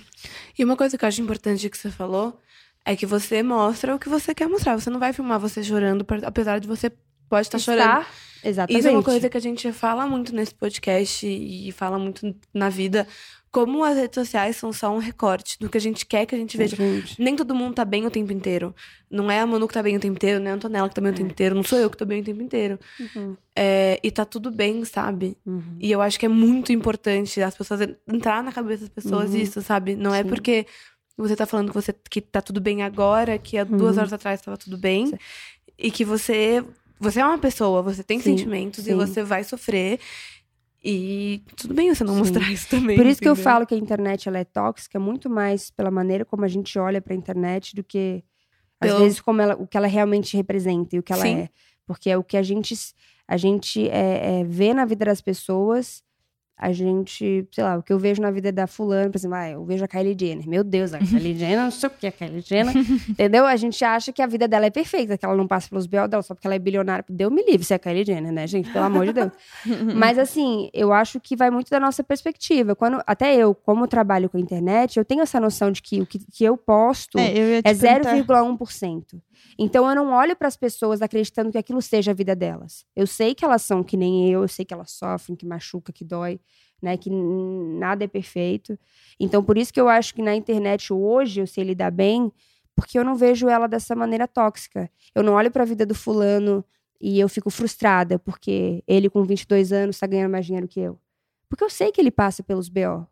E 0.57 0.65
uma 0.65 0.77
coisa 0.77 0.97
que 0.97 1.05
eu 1.05 1.09
acho 1.09 1.21
importante 1.21 1.69
que 1.69 1.77
você 1.77 1.91
falou 1.91 2.39
é 2.85 2.95
que 2.95 3.05
você 3.05 3.43
mostra 3.43 3.97
o 3.97 3.99
que 3.99 4.09
você 4.09 4.33
quer 4.37 4.49
mostrar. 4.49 4.79
Você 4.79 4.89
não 4.89 5.01
vai 5.01 5.13
filmar 5.13 5.41
você 5.41 5.65
chorando, 5.65 6.07
apesar 6.25 6.61
de 6.61 6.69
você 6.69 6.93
pode 7.29 7.49
estar 7.49 7.59
chorando. 7.59 8.03
Está- 8.03 8.07
Exatamente. 8.45 8.79
Isso 8.79 8.89
é 8.89 8.93
uma 8.93 9.03
coisa 9.03 9.29
que 9.29 9.37
a 9.37 9.41
gente 9.41 9.73
fala 9.73 10.07
muito 10.07 10.33
nesse 10.33 10.55
podcast 10.55 11.27
e 11.27 11.73
fala 11.73 11.99
muito 11.99 12.33
na 12.55 12.69
vida. 12.69 13.05
Como 13.51 13.83
as 13.83 13.97
redes 13.97 14.15
sociais 14.15 14.57
são 14.57 14.73
só 14.73 14.95
um 14.95 14.99
recorte 14.99 15.59
do 15.59 15.69
que 15.71 15.79
a 15.79 15.81
gente 15.81 16.05
quer 16.05 16.27
que 16.27 16.35
a 16.35 16.39
gente 16.39 16.57
veja. 16.57 16.77
Gente. 16.77 17.21
Nem 17.21 17.35
todo 17.35 17.55
mundo 17.55 17.75
tá 17.75 17.85
bem 17.85 18.05
o 18.07 18.11
tempo 18.11 18.31
inteiro. 18.33 18.75
Não 19.11 19.31
é 19.31 19.41
a 19.41 19.47
Manu 19.47 19.67
que 19.67 19.73
tá 19.75 19.83
bem 19.83 19.97
o 19.97 20.01
tempo 20.01 20.15
inteiro, 20.17 20.39
nem 20.39 20.53
a 20.53 20.55
Antonella 20.57 20.89
que 20.89 20.95
tá 20.95 21.01
bem 21.01 21.13
o 21.13 21.15
tempo 21.15 21.31
inteiro. 21.31 21.55
Não 21.55 21.63
sou 21.63 21.79
eu 21.79 21.89
que 21.89 21.97
tô 21.97 22.05
bem 22.05 22.21
o 22.21 22.25
tempo 22.25 22.43
inteiro. 22.43 22.79
Uhum, 23.01 23.37
É, 23.57 23.99
e 24.03 24.11
tá 24.11 24.25
tudo 24.27 24.51
bem, 24.51 24.85
sabe? 24.85 25.37
uhum. 25.47 25.63
E 25.81 25.91
eu 25.91 26.03
acho 26.03 26.19
que 26.21 26.27
é 26.27 26.29
muito 26.29 26.73
importante 26.73 27.41
as 27.41 27.57
pessoas 27.57 27.81
entrar 28.07 28.43
na 28.45 28.53
cabeça 28.53 28.81
das 28.83 28.91
pessoas 28.91 29.31
Uhum. 29.31 29.39
isso, 29.39 29.63
sabe? 29.63 29.97
Não 29.97 30.15
é 30.15 30.23
Sim. 30.23 30.29
porque 30.29 30.67
você 31.17 31.35
tá 31.35 31.47
falando 31.47 31.69
que 31.71 31.75
você 31.75 31.95
que 32.11 32.21
tá 32.21 32.43
tudo 32.43 32.61
bem 32.61 32.83
agora, 32.83 33.39
que 33.39 33.57
há 33.57 33.65
duas 33.65 33.95
Uhum. 33.97 34.01
horas 34.01 34.13
atrás 34.13 34.41
tava 34.43 34.57
tudo 34.59 34.77
bem. 34.77 35.07
Sim. 35.07 35.19
E 35.79 35.91
que 35.91 36.05
você. 36.05 36.63
Você 37.01 37.21
é 37.21 37.25
uma 37.25 37.39
pessoa, 37.39 37.81
você 37.81 38.03
tem 38.03 38.19
Sim, 38.19 38.37
sentimentos 38.37 38.81
e 38.81 38.91
sim. 38.91 38.95
você 38.97 39.23
vai 39.23 39.43
sofrer. 39.45 40.01
E 40.85 41.43
tudo 41.57 41.75
bem 41.75 41.93
você 41.93 42.05
não 42.05 42.13
Sim. 42.15 42.19
mostrar 42.21 42.51
isso 42.53 42.69
também. 42.69 42.97
Por 42.97 43.05
isso 43.05 43.21
que 43.21 43.29
eu 43.29 43.33
entendeu? 43.33 43.51
falo 43.51 43.67
que 43.67 43.75
a 43.75 43.79
internet 43.79 44.29
ela 44.29 44.39
é 44.39 44.45
tóxica, 44.45 44.99
muito 45.01 45.29
mais 45.29 45.71
pela 45.71 45.91
maneira 45.91 46.25
como 46.25 46.45
a 46.45 46.49
gente 46.49 46.79
olha 46.79 47.01
pra 47.01 47.15
internet 47.15 47.75
do 47.75 47.83
que, 47.83 48.23
às 48.81 48.89
Pelo- 48.91 49.01
vezes, 49.03 49.21
como 49.21 49.41
ela, 49.43 49.55
o 49.57 49.67
que 49.67 49.77
ela 49.77 49.89
realmente 49.89 50.37
representa 50.37 50.95
e 50.95 50.99
o 50.99 51.03
que 51.03 51.13
ela 51.13 51.23
Sim. 51.23 51.35
é. 51.41 51.49
Porque 51.87 52.09
é 52.11 52.17
o 52.17 52.23
que 52.23 52.37
a 52.37 52.43
gente, 52.43 52.75
a 53.27 53.37
gente 53.37 53.89
é, 53.89 54.41
é, 54.41 54.45
vê 54.45 54.73
na 54.73 54.85
vida 54.85 55.05
das 55.07 55.21
pessoas, 55.21 56.03
a 56.61 56.73
gente, 56.73 57.47
sei 57.53 57.63
lá, 57.63 57.77
o 57.77 57.83
que 57.85 57.93
eu 57.93 58.01
vejo 58.01 58.21
na 58.21 58.33
vida 58.33 58.51
da 58.51 58.67
fulana, 58.67 59.09
por 59.09 59.17
exemplo, 59.17 59.37
ah, 59.37 59.49
eu 59.49 59.65
vejo 59.65 59.85
a 59.85 59.89
Kylie 59.89 60.17
Jenner. 60.19 60.49
Meu 60.49 60.65
Deus, 60.65 60.93
a 60.93 60.99
Kylie 60.99 61.39
Jenner, 61.39 61.61
não 61.61 61.71
sei 61.71 61.87
o 61.87 61.91
que 61.91 62.05
é 62.05 62.09
a 62.09 62.13
Kylie 62.13 62.41
Jenner. 62.41 62.75
entendeu? 63.09 63.47
A 63.47 63.55
gente 63.55 63.85
acha 63.85 64.13
que 64.13 64.21
a 64.21 64.27
vida 64.27 64.49
dela 64.49 64.67
é 64.67 64.71
perfeita, 64.71 65.17
que 65.17 65.25
ela 65.25 65.37
não 65.37 65.47
passa 65.47 65.69
pelos 65.69 65.87
B.O. 65.87 66.09
dela 66.09 66.21
só 66.21 66.35
porque 66.35 66.49
ela 66.49 66.57
é 66.57 66.59
bilionária. 66.59 67.05
Deu 67.09 67.31
me 67.31 67.45
livre 67.45 67.65
se 67.65 67.73
é 67.73 67.77
a 67.77 67.79
Kylie 67.79 68.05
Jenner, 68.05 68.33
né, 68.33 68.45
gente? 68.49 68.73
Pelo 68.73 68.85
amor 68.85 69.07
de 69.07 69.13
Deus. 69.13 69.31
Mas 69.95 70.19
assim, 70.19 70.69
eu 70.75 70.93
acho 70.93 71.21
que 71.21 71.37
vai 71.37 71.49
muito 71.49 71.71
da 71.71 71.79
nossa 71.79 72.03
perspectiva. 72.03 72.75
Quando, 72.75 73.01
até 73.07 73.37
eu, 73.37 73.55
como 73.55 73.87
trabalho 73.87 74.29
com 74.29 74.37
a 74.37 74.41
internet, 74.41 74.99
eu 74.99 75.05
tenho 75.05 75.23
essa 75.23 75.39
noção 75.39 75.71
de 75.71 75.81
que 75.81 76.01
o 76.01 76.07
que, 76.07 76.19
que 76.19 76.43
eu 76.43 76.57
posto 76.57 77.19
É, 77.19 77.39
eu 77.39 77.59
é 77.59 77.63
perguntar. 77.63 78.17
0,1%. 78.17 79.05
Então 79.59 79.89
eu 79.89 79.95
não 79.95 80.13
olho 80.13 80.37
para 80.37 80.49
as 80.49 80.57
pessoas 80.57 81.03
acreditando 81.03 81.51
que 81.51 81.59
aquilo 81.59 81.83
seja 81.83 82.11
a 82.11 82.15
vida 82.15 82.35
delas. 82.35 82.85
Eu 82.95 83.07
sei 83.07 83.35
que 83.35 83.45
elas 83.45 83.63
são 83.63 83.83
que 83.83 83.97
nem 83.97 84.31
eu, 84.31 84.43
eu 84.43 84.49
sei 84.49 84.65
que 84.65 84.75
elas 84.75 84.91
sofrem, 84.93 85.37
que 85.37 85.47
machuca, 85.47 85.93
que 85.93 86.05
dói, 86.05 86.41
né, 86.81 86.97
que 86.97 87.11
nada 87.11 88.05
é 88.05 88.09
perfeito. 88.09 88.79
Então 89.19 89.43
por 89.43 89.59
isso 89.59 89.73
que 89.73 89.81
eu 89.81 89.89
acho 89.89 90.15
que 90.15 90.23
na 90.23 90.35
internet 90.35 90.93
hoje 90.93 91.41
eu 91.41 91.47
sei 91.47 91.65
lidar 91.65 91.91
bem, 91.91 92.33
porque 92.75 92.99
eu 92.99 93.05
não 93.05 93.17
vejo 93.17 93.49
ela 93.49 93.67
dessa 93.67 93.95
maneira 93.95 94.29
tóxica. 94.29 94.91
Eu 95.15 95.23
não 95.23 95.35
olho 95.35 95.51
para 95.51 95.63
a 95.63 95.67
vida 95.67 95.85
do 95.85 95.95
fulano 95.95 96.65
e 97.01 97.19
eu 97.19 97.29
fico 97.29 97.51
frustrada 97.51 98.19
porque 98.19 98.83
ele 98.87 99.11
com 99.11 99.25
22 99.25 99.73
anos 99.73 99.97
está 99.97 100.07
ganhando 100.07 100.33
mais 100.33 100.47
dinheiro 100.47 100.69
que 100.69 100.81
eu. 100.81 100.99
Porque 101.49 101.65
eu 101.65 101.71
sei 101.71 101.91
que 101.91 102.01
ele 102.01 102.11
passa 102.11 102.43
pelos 102.43 102.69
BO 102.69 103.07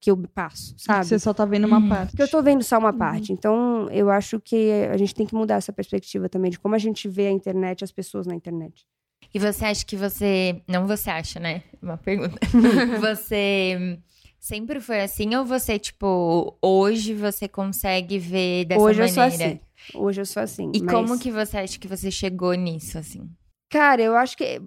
que 0.00 0.10
eu 0.10 0.16
passo, 0.34 0.74
sabe? 0.78 1.04
Você 1.04 1.18
só 1.18 1.34
tá 1.34 1.44
vendo 1.44 1.66
uma 1.66 1.78
Uhum. 1.78 1.88
parte. 1.88 2.10
Porque 2.12 2.22
eu 2.22 2.28
tô 2.30 2.42
vendo 2.42 2.62
só 2.64 2.78
uma 2.78 2.92
parte. 2.92 3.32
Então, 3.32 3.86
eu 3.90 4.08
acho 4.10 4.40
que 4.40 4.70
a 4.90 4.96
gente 4.96 5.14
tem 5.14 5.26
que 5.26 5.34
mudar 5.34 5.56
essa 5.56 5.72
perspectiva 5.72 6.28
também 6.28 6.50
de 6.50 6.58
como 6.58 6.74
a 6.74 6.78
gente 6.78 7.06
vê 7.06 7.26
a 7.26 7.30
internet, 7.30 7.84
as 7.84 7.92
pessoas 7.92 8.26
na 8.26 8.34
internet. 8.34 8.86
E 9.34 9.38
você 9.38 9.64
acha 9.66 9.84
que 9.84 9.96
você. 9.96 10.62
Não 10.66 10.86
você 10.86 11.10
acha, 11.10 11.38
né? 11.38 11.62
Uma 11.82 11.98
pergunta. 11.98 12.38
você 12.98 13.98
sempre 14.38 14.80
foi 14.80 15.00
assim 15.02 15.34
ou 15.36 15.44
você, 15.44 15.78
tipo, 15.78 16.56
hoje 16.62 17.14
você 17.14 17.46
consegue 17.46 18.18
ver 18.18 18.64
dessa 18.64 18.80
Hoje 18.80 19.00
eu 19.02 19.06
maneira? 19.06 19.14
sou 19.14 19.44
assim. 19.46 19.60
Hoje 19.94 20.20
eu 20.20 20.26
sou 20.26 20.42
assim. 20.42 20.72
E 20.74 20.82
mas- 20.82 20.94
como 20.94 21.18
que 21.18 21.30
você 21.30 21.58
acha 21.58 21.78
que 21.78 21.86
você 21.88 22.10
chegou 22.10 22.54
nisso, 22.54 22.98
assim? 22.98 23.28
Cara, 23.70 24.02
eu 24.02 24.16
acho 24.16 24.36
que 24.36 24.44
é, 24.44 24.58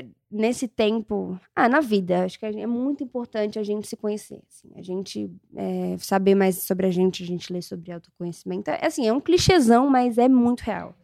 é, 0.00 0.04
nesse 0.32 0.66
tempo. 0.66 1.38
Ah, 1.54 1.68
na 1.68 1.80
vida, 1.80 2.24
acho 2.24 2.38
que 2.38 2.46
é 2.46 2.66
muito 2.66 3.04
importante 3.04 3.58
a 3.58 3.62
gente 3.62 3.86
se 3.86 3.96
conhecer. 3.96 4.40
assim, 4.48 4.70
a 4.74 4.82
gente 4.82 5.30
é, 5.54 5.96
saber 5.98 6.34
mais 6.34 6.62
sobre 6.62 6.86
a 6.86 6.90
gente, 6.90 7.22
a 7.22 7.26
gente 7.26 7.52
ler 7.52 7.62
sobre 7.62 7.92
autoconhecimento. 7.92 8.70
É 8.70 8.86
assim, 8.86 9.06
é 9.06 9.12
um 9.12 9.20
clichêzão, 9.20 9.88
mas 9.88 10.18
é 10.18 10.28
muito 10.28 10.60
real. 10.60 10.94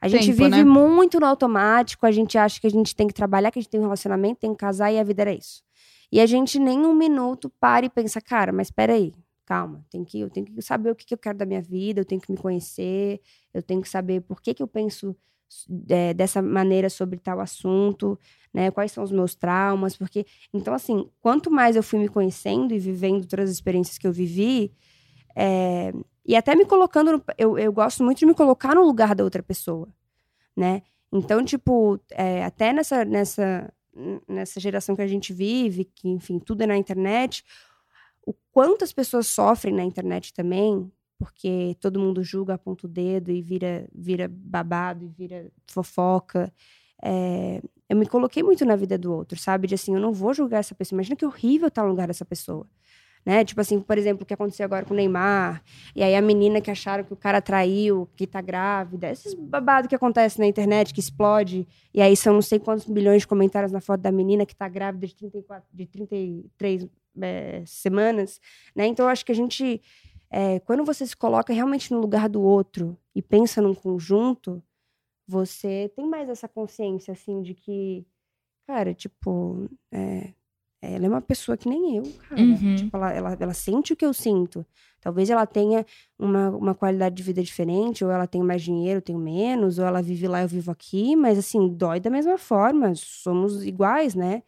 A 0.00 0.08
gente 0.08 0.26
Tempo, 0.26 0.44
vive 0.44 0.50
né? 0.50 0.64
muito 0.64 1.18
no 1.18 1.26
automático, 1.26 2.06
a 2.06 2.12
gente 2.12 2.38
acha 2.38 2.60
que 2.60 2.66
a 2.66 2.70
gente 2.70 2.94
tem 2.94 3.06
que 3.06 3.14
trabalhar, 3.14 3.50
que 3.50 3.58
a 3.58 3.62
gente 3.62 3.70
tem 3.70 3.80
um 3.80 3.84
relacionamento, 3.84 4.40
tem 4.40 4.52
que 4.52 4.58
casar 4.58 4.92
e 4.92 4.98
a 4.98 5.02
vida 5.02 5.22
era 5.22 5.32
isso. 5.32 5.62
E 6.10 6.20
a 6.20 6.26
gente 6.26 6.58
nem 6.58 6.86
um 6.86 6.94
minuto 6.94 7.50
para 7.60 7.84
e 7.84 7.90
pensa, 7.90 8.20
cara, 8.20 8.52
mas 8.52 8.70
peraí, 8.70 9.12
calma, 9.44 9.84
tem 9.90 10.04
que, 10.04 10.20
eu 10.20 10.30
tenho 10.30 10.46
que 10.46 10.62
saber 10.62 10.90
o 10.90 10.94
que, 10.94 11.04
que 11.04 11.14
eu 11.14 11.18
quero 11.18 11.36
da 11.36 11.44
minha 11.44 11.60
vida, 11.60 12.00
eu 12.00 12.04
tenho 12.04 12.20
que 12.20 12.30
me 12.30 12.38
conhecer, 12.38 13.20
eu 13.52 13.62
tenho 13.62 13.82
que 13.82 13.88
saber 13.88 14.20
por 14.20 14.40
que, 14.40 14.54
que 14.54 14.62
eu 14.62 14.68
penso 14.68 15.16
é, 15.88 16.14
dessa 16.14 16.42
maneira 16.42 16.90
sobre 16.90 17.18
tal 17.18 17.40
assunto, 17.40 18.18
né? 18.52 18.70
Quais 18.70 18.92
são 18.92 19.04
os 19.04 19.12
meus 19.12 19.34
traumas, 19.34 19.96
porque 19.96 20.26
então 20.52 20.74
assim, 20.74 21.08
quanto 21.20 21.50
mais 21.50 21.76
eu 21.76 21.82
fui 21.82 21.98
me 21.98 22.08
conhecendo 22.08 22.74
e 22.74 22.78
vivendo 22.78 23.26
todas 23.26 23.50
as 23.50 23.56
experiências 23.56 23.98
que 23.98 24.06
eu 24.06 24.12
vivi, 24.12 24.72
é, 25.36 25.92
e 26.26 26.36
até 26.36 26.54
me 26.54 26.66
colocando, 26.66 27.12
no- 27.12 27.24
eu, 27.38 27.58
eu 27.58 27.72
gosto 27.72 28.04
muito 28.04 28.18
de 28.18 28.26
me 28.26 28.34
colocar 28.34 28.74
no 28.74 28.84
lugar 28.84 29.14
da 29.14 29.24
outra 29.24 29.42
pessoa, 29.42 29.88
né? 30.56 30.82
Então 31.12 31.44
tipo, 31.44 32.00
é, 32.12 32.44
até 32.44 32.72
nessa 32.72 33.04
nessa 33.04 33.72
nessa 34.28 34.60
geração 34.60 34.94
que 34.96 35.02
a 35.02 35.08
gente 35.08 35.32
vive, 35.32 35.84
que 35.84 36.08
enfim 36.08 36.38
tudo 36.38 36.62
é 36.62 36.66
na 36.66 36.76
internet, 36.76 37.44
o 38.26 38.34
quanto 38.52 38.84
as 38.84 38.92
pessoas 38.92 39.26
sofrem 39.26 39.74
na 39.74 39.84
internet 39.84 40.32
também, 40.34 40.90
porque 41.18 41.76
todo 41.80 41.98
mundo 41.98 42.22
julga, 42.22 42.54
aponta 42.54 42.86
o 42.86 42.88
dedo 42.88 43.30
e 43.30 43.42
vira, 43.42 43.88
vira 43.92 44.28
babado 44.28 45.04
e 45.04 45.08
vira 45.08 45.50
fofoca. 45.66 46.52
É, 47.02 47.60
eu 47.88 47.96
me 47.96 48.06
coloquei 48.06 48.42
muito 48.42 48.64
na 48.64 48.76
vida 48.76 48.96
do 48.96 49.12
outro, 49.12 49.38
sabe? 49.38 49.66
De 49.66 49.74
assim, 49.74 49.94
eu 49.94 50.00
não 50.00 50.12
vou 50.12 50.32
julgar 50.32 50.60
essa 50.60 50.74
pessoa. 50.74 50.96
Imagina 50.96 51.16
que 51.16 51.26
horrível 51.26 51.68
estar 51.68 51.82
no 51.82 51.88
lugar 51.88 52.06
dessa 52.06 52.24
pessoa. 52.24 52.66
Né? 53.26 53.44
Tipo 53.44 53.60
assim, 53.60 53.80
por 53.80 53.98
exemplo, 53.98 54.22
o 54.22 54.26
que 54.26 54.32
aconteceu 54.32 54.64
agora 54.64 54.84
com 54.84 54.94
o 54.94 54.96
Neymar. 54.96 55.62
E 55.94 56.02
aí 56.02 56.14
a 56.14 56.22
menina 56.22 56.60
que 56.60 56.70
acharam 56.70 57.04
que 57.04 57.12
o 57.12 57.16
cara 57.16 57.42
traiu, 57.42 58.08
que 58.16 58.26
tá 58.26 58.40
grávida. 58.40 59.10
Esses 59.10 59.34
babados 59.34 59.88
que 59.88 59.94
acontecem 59.94 60.40
na 60.40 60.46
internet, 60.46 60.94
que 60.94 61.00
explode. 61.00 61.66
E 61.92 62.00
aí 62.00 62.16
são 62.16 62.34
não 62.34 62.42
sei 62.42 62.58
quantos 62.58 62.86
milhões 62.86 63.22
de 63.22 63.28
comentários 63.28 63.72
na 63.72 63.80
foto 63.80 64.00
da 64.00 64.12
menina 64.12 64.46
que 64.46 64.54
tá 64.54 64.68
grávida 64.68 65.06
de, 65.06 65.14
34, 65.14 65.68
de 65.72 65.86
33 65.86 66.86
é, 67.20 67.62
semanas. 67.66 68.40
Né? 68.74 68.86
Então 68.86 69.06
eu 69.06 69.10
acho 69.10 69.24
que 69.24 69.32
a 69.32 69.34
gente 69.34 69.82
é, 70.30 70.60
quando 70.60 70.84
você 70.84 71.06
se 71.06 71.16
coloca 71.16 71.52
realmente 71.52 71.92
no 71.92 72.00
lugar 72.00 72.28
do 72.28 72.42
outro 72.42 72.96
e 73.14 73.22
pensa 73.22 73.62
num 73.62 73.74
conjunto, 73.74 74.62
você 75.26 75.90
tem 75.94 76.06
mais 76.06 76.28
essa 76.28 76.48
consciência, 76.48 77.12
assim, 77.12 77.42
de 77.42 77.54
que, 77.54 78.06
cara, 78.66 78.94
tipo, 78.94 79.68
é, 79.92 80.32
ela 80.80 81.06
é 81.06 81.08
uma 81.08 81.20
pessoa 81.20 81.56
que 81.56 81.68
nem 81.68 81.96
eu, 81.96 82.04
cara. 82.28 82.40
Uhum. 82.40 82.76
Tipo, 82.76 82.96
ela, 82.96 83.12
ela, 83.12 83.36
ela 83.40 83.54
sente 83.54 83.92
o 83.92 83.96
que 83.96 84.04
eu 84.04 84.14
sinto. 84.14 84.64
Talvez 85.00 85.28
ela 85.28 85.46
tenha 85.46 85.84
uma, 86.18 86.50
uma 86.50 86.74
qualidade 86.74 87.14
de 87.14 87.22
vida 87.22 87.42
diferente, 87.42 88.04
ou 88.04 88.10
ela 88.10 88.26
tem 88.26 88.42
mais 88.42 88.62
dinheiro, 88.62 88.98
eu 88.98 89.02
tenho 89.02 89.18
menos, 89.18 89.78
ou 89.78 89.84
ela 89.84 90.00
vive 90.00 90.28
lá, 90.28 90.42
eu 90.42 90.48
vivo 90.48 90.70
aqui, 90.70 91.16
mas, 91.16 91.38
assim, 91.38 91.68
dói 91.68 92.00
da 92.00 92.10
mesma 92.10 92.38
forma. 92.38 92.94
Somos 92.94 93.64
iguais, 93.64 94.14
né? 94.14 94.42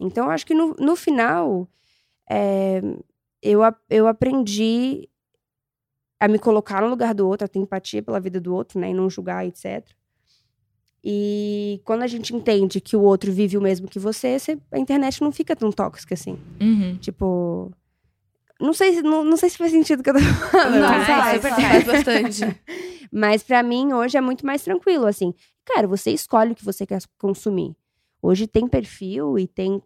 Então, 0.00 0.26
eu 0.26 0.30
acho 0.30 0.44
que 0.44 0.54
no, 0.54 0.74
no 0.74 0.96
final, 0.96 1.68
é, 2.28 2.80
eu, 3.42 3.60
eu 3.90 4.06
aprendi 4.06 5.08
a 6.20 6.28
me 6.28 6.38
colocar 6.38 6.80
no 6.80 6.88
lugar 6.88 7.12
do 7.14 7.26
outro, 7.26 7.44
a 7.44 7.48
ter 7.48 7.58
empatia 7.58 8.02
pela 8.02 8.20
vida 8.20 8.40
do 8.40 8.54
outro, 8.54 8.78
né? 8.78 8.90
E 8.90 8.94
não 8.94 9.10
julgar, 9.10 9.44
etc. 9.46 9.84
E 11.04 11.80
quando 11.84 12.02
a 12.02 12.06
gente 12.06 12.34
entende 12.34 12.80
que 12.80 12.96
o 12.96 13.02
outro 13.02 13.32
vive 13.32 13.58
o 13.58 13.60
mesmo 13.60 13.88
que 13.88 13.98
você, 13.98 14.38
você- 14.38 14.58
a 14.70 14.78
internet 14.78 15.20
não 15.20 15.32
fica 15.32 15.56
tão 15.56 15.72
tóxica 15.72 16.14
assim. 16.14 16.38
Uhum. 16.60 16.96
Tipo. 16.98 17.72
Não 18.60 18.72
sei, 18.72 18.94
se- 18.94 19.02
não, 19.02 19.24
não 19.24 19.36
sei 19.36 19.50
se 19.50 19.58
faz 19.58 19.72
sentido 19.72 19.98
o 20.00 20.02
que 20.04 20.10
eu 20.10 20.14
tô 20.14 20.20
falando. 20.20 20.74
Não, 20.74 20.88
mas- 20.88 21.06
faz, 21.06 21.42
faz, 21.42 21.54
faz 21.64 21.84
bastante. 21.84 22.60
mas 23.10 23.42
pra 23.42 23.60
mim, 23.64 23.92
hoje 23.92 24.16
é 24.16 24.20
muito 24.20 24.46
mais 24.46 24.62
tranquilo, 24.62 25.06
assim. 25.06 25.34
Cara, 25.64 25.88
você 25.88 26.12
escolhe 26.12 26.52
o 26.52 26.54
que 26.54 26.64
você 26.64 26.86
quer 26.86 27.00
consumir. 27.18 27.74
Hoje 28.22 28.46
tem 28.46 28.68
perfil 28.68 29.36
e 29.36 29.48
tem 29.48 29.82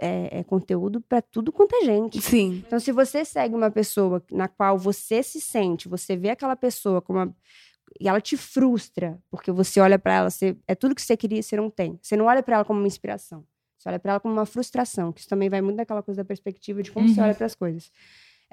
é, 0.00 0.38
é, 0.40 0.44
conteúdo 0.44 1.00
pra 1.00 1.20
tudo 1.22 1.52
quanto 1.52 1.74
é 1.76 1.84
gente. 1.84 2.20
Sim. 2.20 2.62
Então, 2.66 2.78
se 2.80 2.90
você 2.92 3.24
segue 3.24 3.54
uma 3.54 3.70
pessoa 3.70 4.22
na 4.30 4.48
qual 4.48 4.76
você 4.78 5.22
se 5.22 5.40
sente, 5.40 5.88
você 5.88 6.16
vê 6.16 6.30
aquela 6.30 6.56
pessoa 6.56 7.00
como 7.00 7.18
uma- 7.18 7.36
e 8.00 8.08
ela 8.08 8.20
te 8.20 8.36
frustra, 8.36 9.18
porque 9.30 9.52
você 9.52 9.78
olha 9.80 9.98
pra 9.98 10.14
ela, 10.14 10.30
você, 10.30 10.56
é 10.66 10.74
tudo 10.74 10.94
que 10.94 11.02
você 11.02 11.16
queria 11.16 11.40
e 11.40 11.42
você 11.42 11.56
não 11.56 11.68
tem. 11.70 11.98
Você 12.02 12.16
não 12.16 12.24
olha 12.24 12.42
pra 12.42 12.56
ela 12.56 12.64
como 12.64 12.78
uma 12.80 12.86
inspiração. 12.88 13.44
Você 13.76 13.88
olha 13.88 13.98
pra 13.98 14.12
ela 14.12 14.20
como 14.20 14.32
uma 14.32 14.46
frustração, 14.46 15.12
que 15.12 15.20
isso 15.20 15.28
também 15.28 15.48
vai 15.48 15.60
muito 15.60 15.76
daquela 15.76 16.02
coisa 16.02 16.22
da 16.22 16.26
perspectiva 16.26 16.82
de 16.82 16.90
como 16.90 17.08
você 17.08 17.18
Uhum. 17.20 17.26
olha 17.26 17.34
pras 17.34 17.54
coisas. 17.54 17.90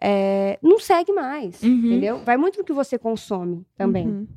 É, 0.02 0.58
não 0.62 0.80
segue 0.80 1.12
mais, 1.14 1.62
Uhum. 1.62 1.70
entendeu? 1.86 2.20
Vai 2.24 2.38
muito 2.38 2.58
no 2.58 2.64
que 2.64 2.74
você 2.74 2.98
consome 2.98 3.66
também. 3.78 4.08
Uhum. 4.08 4.28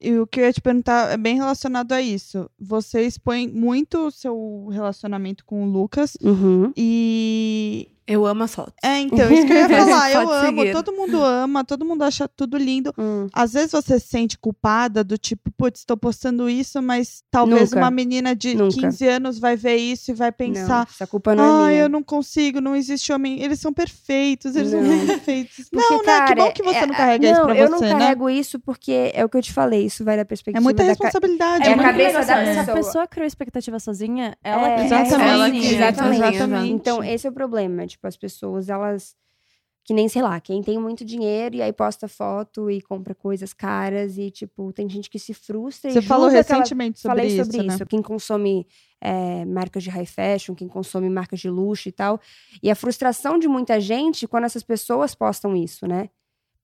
E 0.00 0.18
o 0.18 0.26
que 0.26 0.40
eu 0.40 0.44
ia 0.44 0.52
te 0.52 0.60
perguntar 0.60 1.10
é 1.10 1.16
bem 1.16 1.36
relacionado 1.36 1.92
a 1.92 2.02
isso. 2.02 2.50
Você 2.58 3.02
expõe 3.06 3.48
muito 3.48 4.06
o 4.06 4.10
seu 4.10 4.68
relacionamento 4.70 5.44
com 5.44 5.62
o 5.64 5.70
Lucas 5.70 6.16
Uhum. 6.22 6.72
e. 6.76 7.88
Eu 8.08 8.24
amo 8.24 8.44
as 8.44 8.54
fotos. 8.54 8.72
É, 8.84 9.00
então, 9.00 9.30
isso 9.32 9.46
que 9.46 9.52
eu 9.52 9.56
ia 9.56 9.68
falar. 9.84 10.12
eu 10.12 10.30
amo, 10.30 10.60
seguir. 10.60 10.72
todo 10.72 10.92
mundo 10.92 11.20
ama, 11.22 11.64
todo 11.64 11.84
mundo 11.84 12.02
acha 12.04 12.28
tudo 12.28 12.56
lindo. 12.56 12.94
Hum. 12.96 13.26
Às 13.32 13.52
vezes 13.54 13.72
você 13.72 13.98
se 13.98 14.06
sente 14.06 14.38
culpada 14.38 15.02
do 15.02 15.18
tipo, 15.18 15.50
putz, 15.56 15.80
estou 15.80 15.96
postando 15.96 16.48
isso, 16.48 16.80
mas 16.80 17.24
talvez 17.32 17.70
Nunca. 17.70 17.78
uma 17.78 17.90
menina 17.90 18.34
de 18.36 18.54
Nunca. 18.54 18.76
15 18.80 19.08
anos 19.08 19.38
vai 19.40 19.56
ver 19.56 19.74
isso 19.76 20.12
e 20.12 20.14
vai 20.14 20.28
Não, 20.30 20.36
pensar. 20.36 20.86
essa 20.88 21.04
culpa 21.06 21.34
não 21.34 21.64
Ah, 21.64 21.66
é 21.66 21.70
minha. 21.72 21.82
eu 21.82 21.88
não 21.88 22.02
consigo, 22.02 22.60
não 22.60 22.76
existe 22.76 23.12
homem. 23.12 23.42
Eles 23.42 23.58
são 23.58 23.72
perfeitos, 23.72 24.54
eles 24.54 24.72
Não. 24.72 24.84
são 24.84 25.06
perfeitos. 25.08 25.68
Porque, 25.68 25.76
não, 25.90 25.98
né? 25.98 26.04
cara, 26.04 26.26
que 26.28 26.34
bom 26.42 26.52
que 26.52 26.62
você 26.62 26.78
é- 26.78 26.86
não 26.86 26.94
carrega 26.94 27.26
isso 27.30 27.38
não, 27.40 27.46
pra 27.46 27.56
eu 27.56 27.68
você, 27.68 27.72
não 27.72 27.80
né? 27.80 28.04
carrego 28.04 28.30
isso 28.30 28.60
porque 28.60 29.10
é 29.14 29.24
o 29.24 29.28
que 29.28 29.36
eu 29.36 29.42
te 29.42 29.52
falei, 29.52 29.84
isso 29.84 30.04
vai 30.04 30.16
da 30.16 30.24
perspectiva 30.24 30.58
É 30.58 30.62
muita 30.62 30.84
da 30.84 30.90
responsabilidade. 30.90 31.64
É 31.68 31.74
né? 31.74 31.82
a 31.82 31.86
cabeça 31.88 32.18
da 32.20 32.24
Se 32.24 32.32
a 32.32 32.54
pessoa. 32.64 32.76
pessoa 32.76 33.06
criou 33.08 33.26
expectativa 33.26 33.80
sozinha, 33.80 34.36
ela 34.44 34.68
É, 34.68 34.76
que 34.76 34.84
Exatamente, 34.84 35.30
ela 35.30 35.50
que- 35.50 35.74
exatamente. 35.74 36.34
exatamente. 36.36 36.72
Então, 36.72 37.02
esse 37.02 37.26
é 37.26 37.30
o 37.30 37.32
problema. 37.32 37.84
Tipo, 37.86 37.95
as 38.02 38.16
pessoas, 38.16 38.68
elas. 38.68 39.16
Que 39.84 39.94
nem, 39.94 40.08
sei 40.08 40.20
lá, 40.20 40.40
quem 40.40 40.64
tem 40.64 40.80
muito 40.80 41.04
dinheiro 41.04 41.54
e 41.54 41.62
aí 41.62 41.72
posta 41.72 42.08
foto 42.08 42.68
e 42.68 42.82
compra 42.82 43.14
coisas 43.14 43.52
caras 43.52 44.18
e, 44.18 44.32
tipo, 44.32 44.72
tem 44.72 44.88
gente 44.88 45.08
que 45.08 45.16
se 45.16 45.32
frustra 45.32 45.92
Você 45.92 46.00
e 46.00 46.02
falou 46.02 46.28
recentemente 46.28 46.98
sobre 46.98 47.18
Falei 47.18 47.32
isso, 47.32 47.44
sobre 47.44 47.66
né? 47.68 47.72
isso. 47.72 47.86
Quem 47.86 48.02
consome 48.02 48.66
é, 49.00 49.44
marcas 49.44 49.84
de 49.84 49.90
high 49.90 50.04
fashion, 50.04 50.56
quem 50.56 50.66
consome 50.66 51.08
marcas 51.08 51.38
de 51.38 51.48
luxo 51.48 51.88
e 51.88 51.92
tal. 51.92 52.20
E 52.60 52.68
a 52.68 52.74
frustração 52.74 53.38
de 53.38 53.46
muita 53.46 53.80
gente 53.80 54.26
quando 54.26 54.42
essas 54.42 54.64
pessoas 54.64 55.14
postam 55.14 55.54
isso, 55.56 55.86
né? 55.86 56.10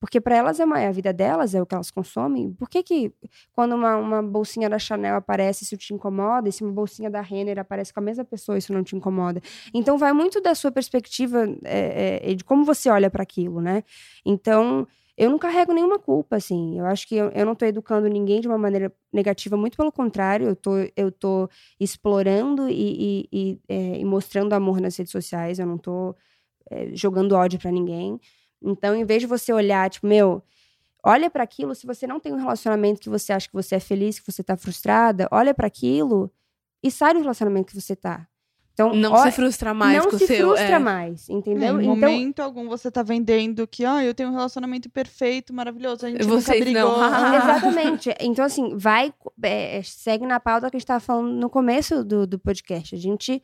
Porque 0.03 0.21
para 0.21 0.35
elas 0.37 0.59
é, 0.59 0.65
a 0.65 0.91
vida 0.91 1.13
delas, 1.13 1.55
é 1.55 1.63
o 1.63 1.65
que 1.65 1.77
elas 1.77 1.89
consomem. 1.89 2.53
Por 2.55 2.69
que 2.69 2.83
que 2.83 3.13
quando 3.53 3.77
uma, 3.77 3.95
uma 3.97 4.21
bolsinha 4.21 4.69
da 4.69 4.77
Chanel 4.77 5.15
aparece, 5.15 5.63
isso 5.63 5.77
te 5.77 5.95
incomoda? 5.95 6.49
E 6.49 6.53
se 6.53 6.65
uma 6.65 6.73
bolsinha 6.73 7.09
da 7.09 7.21
Renner 7.21 7.57
aparece 7.61 7.95
com 7.95 8.01
a 8.01 8.03
mesma 8.03 8.25
pessoa, 8.25 8.59
isso 8.59 8.73
não 8.73 8.83
te 8.83 8.97
incomoda? 8.97 9.41
Então 9.73 9.97
vai 9.97 10.13
muito 10.13 10.41
da 10.41 10.57
sua 10.57 10.73
perspectiva 10.73 11.45
é, 11.63 12.33
é, 12.33 12.35
de 12.35 12.43
como 12.43 12.65
você 12.65 12.91
olha 12.91 13.09
para 13.09 13.23
aquilo, 13.23 13.61
né? 13.61 13.85
Então 14.27 14.89
eu 15.17 15.31
não 15.31 15.39
carrego 15.39 15.73
nenhuma 15.73 16.01
culpa, 16.01 16.35
assim. 16.35 16.81
Eu 16.81 16.87
acho 16.87 17.07
que 17.07 17.15
eu, 17.15 17.29
eu 17.31 17.47
não 17.47 17.55
tô 17.55 17.65
educando 17.65 18.09
ninguém 18.09 18.41
de 18.41 18.49
uma 18.49 18.59
maneira 18.59 18.93
negativa, 19.13 19.57
muito 19.57 19.77
pelo 19.77 19.93
contrário, 19.93 20.49
eu 20.49 20.57
tô, 20.57 20.73
eu 20.97 21.13
tô 21.13 21.49
explorando 21.79 22.69
e, 22.69 23.29
e- 23.33 23.53
e, 23.53 23.61
é, 23.69 23.99
e 24.01 24.05
mostrando 24.05 24.53
amor 24.53 24.81
nas 24.81 24.97
redes 24.97 25.13
sociais, 25.13 25.61
eu 25.61 25.67
não 25.67 25.79
tô 25.79 26.17
é, 26.71 26.91
jogando 26.95 27.33
ódio 27.35 27.59
para 27.59 27.71
ninguém. 27.71 28.19
Então, 28.63 28.95
em 28.95 29.05
vez 29.05 29.21
de 29.21 29.27
você 29.27 29.53
olhar, 29.53 29.89
tipo, 29.91 30.07
meu, 30.07 30.43
olha 31.05 31.29
para 31.31 31.43
aquilo, 31.43 31.75
se 31.75 31.87
você 31.87 32.07
não 32.07 32.21
tem 32.21 32.33
um 32.33 32.37
relacionamento 32.39 33.01
que 33.01 33.09
você 33.09 33.33
acha 33.33 33.49
que 33.49 33.55
você 33.55 33.77
é 33.77 33.81
feliz, 33.81 34.19
que 34.19 34.31
você 34.31 34.43
tá 34.43 34.57
frustrada, 34.57 35.29
olha 35.31 35.53
para 35.55 35.67
aquilo 35.67 36.31
e 36.83 36.91
sai 36.91 37.15
do 37.15 37.21
relacionamento 37.21 37.67
que 37.73 37.81
você 37.81 37.95
tá. 37.97 38.27
Então, 38.75 38.95
Não 38.95 39.13
ó- 39.13 39.23
se 39.25 39.31
frustra 39.33 39.75
mais 39.75 39.99
não 40.03 40.11
com 40.11 40.17
se 40.17 40.25
o 40.25 40.27
seu. 40.27 40.47
frustra 40.49 40.77
é. 40.77 40.79
mais, 40.79 41.29
É, 41.29 41.33
entendeu? 41.35 41.79
em 41.79 41.83
então, 41.85 41.95
momento 41.95 42.41
algum 42.41 42.67
você 42.71 42.91
tá 42.91 43.03
vendendo 43.03 43.67
que, 43.67 43.85
ah, 43.85 44.03
eu 44.03 44.15
tenho 44.15 44.31
um 44.31 44.33
relacionamento 44.33 44.89
perfeito, 44.89 45.53
maravilhoso, 45.53 46.07
a 46.07 46.09
gente 46.11 46.25
Vocês 46.25 46.65
nunca 46.65 46.81
não. 46.81 46.91
brigou. 46.91 47.03
Ah. 47.03 47.37
Exatamente. 47.37 48.15
Então, 48.19 48.43
assim, 48.43 48.75
vai, 48.75 49.13
é, 49.43 49.83
segue 49.85 50.25
na 50.27 50.41
pauta 50.41 50.71
que 50.71 50.77
a 50.77 50.79
gente 50.79 50.85
estava 50.85 51.01
falando 51.01 51.33
no 51.35 51.51
começo 51.51 52.03
do, 52.03 52.27
do 52.27 52.39
podcast. 52.39 52.95
A 52.95 52.99
gente. 52.99 53.43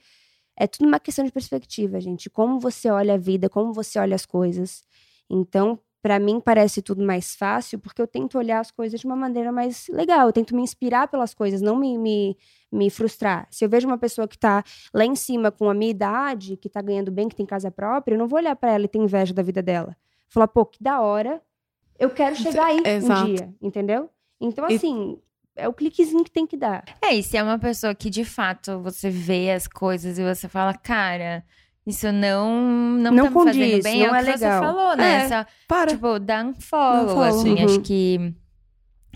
É 0.61 0.67
tudo 0.67 0.89
uma 0.89 0.99
questão 0.99 1.25
de 1.25 1.31
perspectiva, 1.31 2.01
gente. 2.01 2.29
Como 2.29 2.59
você 2.59 2.91
olha 2.91 3.15
a 3.15 3.17
vida, 3.19 3.49
como 3.49 3.73
você 3.73 3.97
olha 3.99 4.17
as 4.17 4.27
coisas. 4.27 4.83
Então, 5.31 5.79
para 6.01 6.19
mim, 6.19 6.41
parece 6.41 6.81
tudo 6.81 7.05
mais 7.05 7.35
fácil, 7.35 7.79
porque 7.79 8.01
eu 8.01 8.07
tento 8.07 8.39
olhar 8.39 8.61
as 8.61 8.71
coisas 8.71 9.01
de 9.01 9.07
uma 9.07 9.17
maneira 9.17 9.51
mais 9.53 9.87
legal. 9.89 10.27
Eu 10.29 10.33
tento 10.33 10.55
me 10.55 10.63
inspirar 10.63 11.09
pelas 11.09 11.35
coisas, 11.35 11.61
não 11.61 11.77
me, 11.77 11.99
me, 11.99 12.37
me 12.71 12.89
frustrar. 12.89 13.47
Se 13.51 13.65
eu 13.65 13.69
vejo 13.69 13.87
uma 13.87 13.99
pessoa 13.99 14.27
que 14.29 14.39
tá 14.39 14.63
lá 14.95 15.05
em 15.05 15.15
cima 15.17 15.51
com 15.51 15.69
a 15.69 15.75
minha 15.75 15.91
idade, 15.91 16.57
que 16.57 16.69
tá 16.69 16.81
ganhando 16.81 17.11
bem, 17.11 17.29
que 17.29 17.35
tem 17.37 17.45
casa 17.45 17.71
própria, 17.71 18.15
eu 18.15 18.19
não 18.19 18.29
vou 18.29 18.39
olhar 18.39 18.55
para 18.57 18.73
ela 18.73 18.85
e 18.85 18.89
ter 18.89 18.99
inveja 18.99 19.35
da 19.35 19.43
vida 19.43 19.61
dela. 19.63 19.97
Falar, 20.29 20.49
pô, 20.49 20.65
que 20.65 20.83
da 20.83 21.01
hora. 21.01 21.43
Eu 21.99 22.11
quero 22.11 22.37
chegar 22.37 22.67
aí 22.67 22.81
Exato. 22.87 23.23
um 23.23 23.27
dia, 23.35 23.55
entendeu? 23.61 24.09
Então, 24.41 24.71
E- 24.71 24.77
assim, 24.77 25.19
é 25.57 25.67
o 25.69 25.73
cliquezinho 25.73 26.23
que 26.23 26.31
tem 26.31 26.47
que 26.47 26.57
dar. 26.57 26.85
É, 27.03 27.13
e 27.13 27.23
se 27.25 27.37
é 27.37 27.43
uma 27.43 27.59
pessoa 27.59 27.93
que 27.93 28.09
de 28.09 28.25
fato 28.25 28.79
você 28.81 29.11
vê 29.11 29.51
as 29.51 29.67
coisas 29.67 30.17
e 30.17 30.23
você 30.23 30.49
fala, 30.49 30.73
cara, 30.75 31.45
isso 31.89 32.13
não 32.13 32.61
não, 32.99 33.11
Não 33.13 33.25
tá 33.25 33.31
me 33.31 33.35
fazendo 33.45 33.63
condiz, 33.71 33.83
bem, 33.85 34.07
não 34.07 34.15
é 34.15 34.19
é 34.19 34.23
o 34.23 34.25
que 34.25 34.31
legal. 34.33 34.61
você 34.61 34.67
falou, 34.67 34.97
né? 34.97 35.25
É. 35.25 35.29
Só, 35.29 35.47
Para. 35.67 35.91
tipo, 35.91 36.19
dá 36.21 36.45
um 36.45 36.55
follow, 36.55 37.21
assim. 37.23 37.55
Uhum. 37.55 37.65
Acho 37.65 37.81
que 37.81 38.35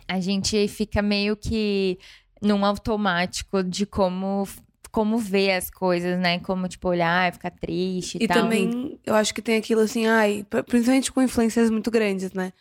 a 0.08 0.18
gente 0.20 0.66
fica 0.68 1.00
meio 1.02 1.36
que 1.36 1.98
num 2.40 2.64
automático 2.64 3.62
de 3.62 3.86
como 3.86 4.46
como 4.90 5.16
ver 5.16 5.52
as 5.52 5.70
coisas, 5.70 6.18
né? 6.18 6.38
Como, 6.40 6.68
tipo, 6.68 6.86
olhar, 6.88 7.32
ficar 7.32 7.50
triste 7.50 8.18
e, 8.20 8.24
E 8.24 8.28
tal. 8.28 8.42
também, 8.42 8.98
eu 9.06 9.14
acho 9.14 9.32
que 9.32 9.40
tem 9.40 9.56
aquilo 9.56 9.80
assim, 9.80 10.06
ai, 10.06 10.44
pr- 10.50 10.62
principalmente 10.64 11.10
com 11.10 11.22
influências 11.22 11.70
muito 11.70 11.90
grandes, 11.90 12.32
né? 12.34 12.52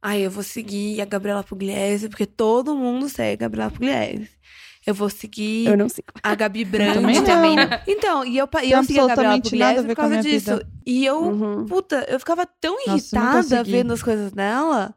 Ai, 0.00 0.20
eu 0.20 0.30
vou 0.30 0.44
seguir 0.44 1.00
a 1.00 1.04
Gabriela 1.04 1.42
Pugliese, 1.42 2.08
porque 2.08 2.24
todo 2.26 2.76
mundo 2.76 3.08
segue 3.08 3.32
a 3.44 3.48
Gabriela 3.48 3.70
Pugliese. 3.70 4.30
Eu 4.86 4.94
vou 4.94 5.08
seguir 5.08 5.66
Eu 5.68 5.76
não 5.76 5.86
a 6.22 6.34
Gabi 6.34 6.64
também 6.66 6.90
Brandt. 6.90 7.20
não. 7.20 7.24
também 7.24 7.56
não. 7.56 7.68
Então, 7.86 8.24
e 8.24 8.36
eu, 8.38 8.48
e 8.64 8.72
eu 8.72 8.82
segui 8.84 8.98
a 8.98 9.06
Gabriela 9.06 9.34
absolutamente 9.34 9.56
nada 9.56 9.70
a 9.72 9.74
Pugliese 9.74 9.86
ver 9.86 9.88
por 9.88 9.96
causa 9.96 10.10
minha 10.10 10.22
disso. 10.22 10.50
vida. 10.56 10.68
E 10.84 11.04
eu, 11.06 11.18
Uhum. 11.22 11.66
puta, 11.66 12.06
eu 12.08 12.18
ficava 12.18 12.44
tão 12.46 12.74
Nossa, 12.74 12.90
irritada 12.90 13.62
vendo 13.64 13.92
as 13.92 14.02
coisas 14.02 14.32
dela, 14.32 14.94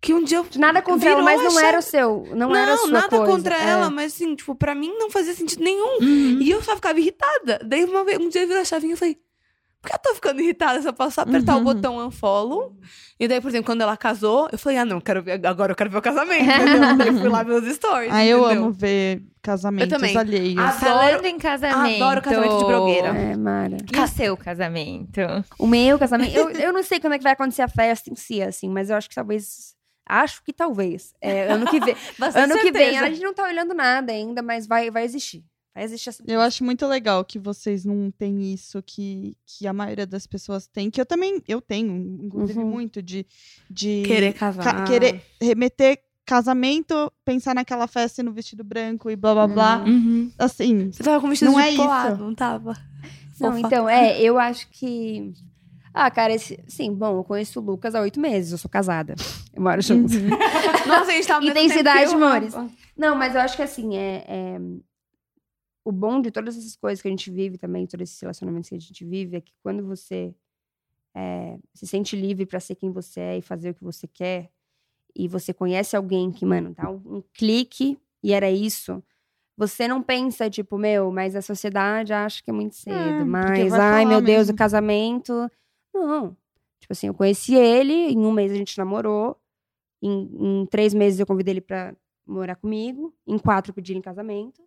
que 0.00 0.14
um 0.14 0.22
dia 0.22 0.38
eu 0.38 0.46
Nada 0.56 0.80
contra 0.80 1.10
ela, 1.10 1.22
mas 1.22 1.42
não 1.42 1.58
era 1.60 1.78
o 1.78 1.82
seu. 1.82 2.28
Não, 2.34 2.54
era 2.54 2.74
a 2.74 2.76
sua 2.78 2.90
nada 2.90 3.08
coisa. 3.08 3.26
contra 3.26 3.54
é. 3.56 3.68
ela, 3.68 3.90
mas 3.90 4.14
assim, 4.14 4.34
tipo, 4.34 4.54
pra 4.54 4.74
mim 4.74 4.92
não 4.98 5.10
fazia 5.10 5.34
sentido 5.34 5.62
nenhum. 5.64 5.98
Uhum. 6.00 6.38
E 6.40 6.50
eu 6.50 6.62
só 6.62 6.74
ficava 6.76 6.98
irritada. 6.98 7.60
Daí 7.64 7.84
uma 7.84 8.04
vez, 8.04 8.18
um 8.18 8.28
dia 8.28 8.46
virou 8.46 8.62
a 8.62 8.64
chavinha 8.64 8.92
e 8.92 8.94
eu 8.94 8.98
falei, 8.98 9.18
por 9.86 9.90
que 9.90 9.94
eu 9.94 9.98
tô 10.10 10.14
ficando 10.14 10.40
irritada 10.40 10.80
se 10.82 10.88
eu 10.88 10.92
posso 10.92 11.20
apertar 11.20 11.54
Uhum. 11.54 11.60
o 11.60 11.64
botão 11.64 12.06
unfollow? 12.06 12.76
E 13.18 13.26
daí, 13.28 13.40
por 13.40 13.48
exemplo, 13.48 13.66
quando 13.66 13.80
ela 13.80 13.96
casou, 13.96 14.48
eu 14.52 14.58
falei, 14.58 14.76
ah, 14.78 14.84
não, 14.84 15.00
quero 15.00 15.22
ver, 15.22 15.44
agora 15.46 15.72
eu 15.72 15.76
quero 15.76 15.88
ver 15.88 15.98
o 15.98 16.02
casamento, 16.02 16.44
daí 16.98 17.08
eu 17.08 17.14
fui 17.18 17.28
lá 17.28 17.42
ver 17.42 17.52
os 17.52 17.74
stories, 17.74 18.12
Ah, 18.12 18.24
eu 18.26 18.40
entendeu? 18.44 18.64
amo 18.64 18.72
ver 18.72 19.22
casamentos 19.42 19.92
Eu 19.92 19.98
também. 19.98 20.16
alheios. 20.16 20.58
Ah, 20.58 20.72
Falando 20.72 21.24
em 21.24 21.38
casamento. 21.38 22.02
adoro 22.02 22.20
casamento 22.20 22.58
de 22.58 22.64
blogueira. 22.64 23.08
É, 23.08 23.36
Mara. 23.36 23.76
E 23.94 23.98
o 24.00 24.06
seu 24.08 24.36
casamento? 24.36 25.20
O 25.58 25.66
meu 25.66 25.98
casamento. 25.98 26.34
Eu, 26.36 26.50
eu 26.50 26.72
não 26.72 26.82
sei 26.82 26.98
quando 27.00 27.14
é 27.14 27.18
que 27.18 27.24
vai 27.24 27.32
acontecer 27.32 27.62
a 27.62 27.68
festa 27.68 28.10
em 28.10 28.16
si, 28.16 28.42
assim, 28.42 28.68
mas 28.68 28.90
eu 28.90 28.96
acho 28.96 29.08
que 29.08 29.14
talvez. 29.14 29.74
Acho 30.08 30.42
que 30.42 30.52
talvez. 30.52 31.14
É, 31.20 31.50
ano 31.52 31.66
que 31.66 31.80
vem. 31.80 31.96
ano 32.34 32.58
que 32.58 32.70
vem. 32.70 32.98
A 32.98 33.08
gente 33.08 33.22
não 33.22 33.32
tá 33.34 33.44
olhando 33.44 33.72
nada 33.72 34.12
ainda, 34.12 34.42
mas 34.42 34.66
vai, 34.66 34.90
vai 34.90 35.04
existir. 35.04 35.42
Vai 35.76 35.84
existir 35.84 36.08
essa. 36.08 36.22
Eu 36.26 36.40
acho 36.40 36.64
muito 36.64 36.86
legal 36.86 37.22
que 37.22 37.38
vocês 37.38 37.84
não 37.84 38.10
têm 38.10 38.52
isso 38.54 38.82
que, 38.82 39.36
que 39.44 39.66
a 39.66 39.72
maioria 39.74 40.06
das 40.06 40.26
pessoas 40.26 40.66
tem, 40.66 40.90
que 40.90 40.98
eu 40.98 41.04
também 41.04 41.42
eu 41.46 41.60
tenho, 41.60 41.94
inclusive 42.24 42.58
Uhum. 42.60 42.66
muito 42.70 43.02
de, 43.02 43.26
de 43.70 44.02
Querer 44.06 44.32
casar. 44.32 44.64
ca- 44.64 44.84
querer 44.84 45.20
remeter 45.40 45.98
casamento, 46.24 47.12
pensar 47.24 47.54
naquela 47.54 47.86
festa 47.86 48.20
e 48.20 48.24
no 48.24 48.32
vestido 48.32 48.64
branco 48.64 49.10
e 49.10 49.16
blá 49.16 49.34
blá 49.34 49.46
blá. 49.46 49.84
Uhum. 49.86 50.30
Assim, 50.38 50.90
Você 50.90 51.02
tava 51.02 51.20
com 51.20 51.28
vestido 51.28 51.50
Não 51.52 51.58
de 51.58 51.64
é 51.64 51.68
isso. 51.68 51.76
polado, 51.82 52.24
não 52.24 52.34
tava? 52.34 52.72
Não, 53.38 53.52
Fofa. 53.52 53.66
então, 53.66 53.86
é, 53.88 54.18
eu 54.20 54.38
acho 54.38 54.66
que. 54.70 55.32
Ah, 55.92 56.10
cara, 56.10 56.32
esse... 56.34 56.58
sim, 56.68 56.92
bom, 56.94 57.18
eu 57.18 57.24
conheço 57.24 57.60
o 57.60 57.62
Lucas 57.62 57.94
há 57.94 58.00
oito 58.00 58.18
meses, 58.18 58.50
eu 58.52 58.58
sou 58.58 58.70
casada. 58.70 59.14
Eu 59.54 59.62
moro 59.62 59.80
junto. 59.82 60.12
Nossa, 60.88 61.10
a 61.10 61.14
gente 61.14 61.28
mesmo 61.28 61.50
Intensidade, 61.50 62.14
amores. 62.14 62.54
Não, 62.96 63.14
mas 63.14 63.34
eu 63.34 63.40
acho 63.42 63.56
que 63.56 63.62
assim, 63.62 63.96
é, 63.96 64.24
é- 64.26 64.58
o 65.86 65.92
bom 65.92 66.20
de 66.20 66.32
todas 66.32 66.58
essas 66.58 66.74
coisas 66.74 67.00
que 67.00 67.06
a 67.06 67.10
gente 67.12 67.30
vive 67.30 67.56
também, 67.56 67.86
todos 67.86 68.08
esses 68.08 68.20
relacionamentos 68.20 68.68
que 68.68 68.74
a 68.74 68.78
gente 68.78 69.04
vive, 69.04 69.36
é 69.36 69.40
que 69.40 69.52
quando 69.62 69.86
você 69.86 70.34
é, 71.14 71.56
se 71.72 71.86
sente 71.86 72.16
livre 72.16 72.44
pra 72.44 72.58
ser 72.58 72.74
quem 72.74 72.90
você 72.90 73.20
é 73.20 73.38
e 73.38 73.42
fazer 73.42 73.70
o 73.70 73.74
que 73.74 73.84
você 73.84 74.08
quer, 74.08 74.50
e 75.14 75.28
você 75.28 75.54
conhece 75.54 75.96
alguém 75.96 76.32
que, 76.32 76.44
mano, 76.44 76.74
dá 76.74 76.90
um, 76.90 77.18
um 77.18 77.22
clique 77.32 77.96
e 78.20 78.32
era 78.32 78.50
isso. 78.50 79.00
Você 79.56 79.86
não 79.86 80.02
pensa, 80.02 80.50
tipo, 80.50 80.76
meu, 80.76 81.12
mas 81.12 81.36
a 81.36 81.40
sociedade 81.40 82.12
acha 82.12 82.42
que 82.42 82.50
é 82.50 82.52
muito 82.52 82.74
cedo. 82.74 82.96
porque 82.96 83.24
mas, 83.24 83.72
ai, 83.72 84.04
meu 84.04 84.20
Deus, 84.20 84.48
mesmo. 84.48 84.54
o 84.54 84.56
casamento. 84.56 85.50
Não. 85.94 86.36
Tipo 86.80 86.92
assim, 86.92 87.06
eu 87.06 87.14
conheci 87.14 87.54
ele, 87.54 87.94
em 87.94 88.18
um 88.18 88.32
mês 88.32 88.50
a 88.50 88.56
gente 88.56 88.76
namorou. 88.76 89.40
Em, 90.02 90.62
em 90.62 90.66
três 90.66 90.92
meses 90.92 91.20
eu 91.20 91.26
convidei 91.26 91.54
ele 91.54 91.60
pra 91.60 91.94
morar 92.26 92.56
comigo. 92.56 93.14
Em 93.24 93.38
quatro 93.38 93.72
pedi 93.72 93.92
ele 93.92 94.00
em 94.00 94.02
casamento. 94.02 94.66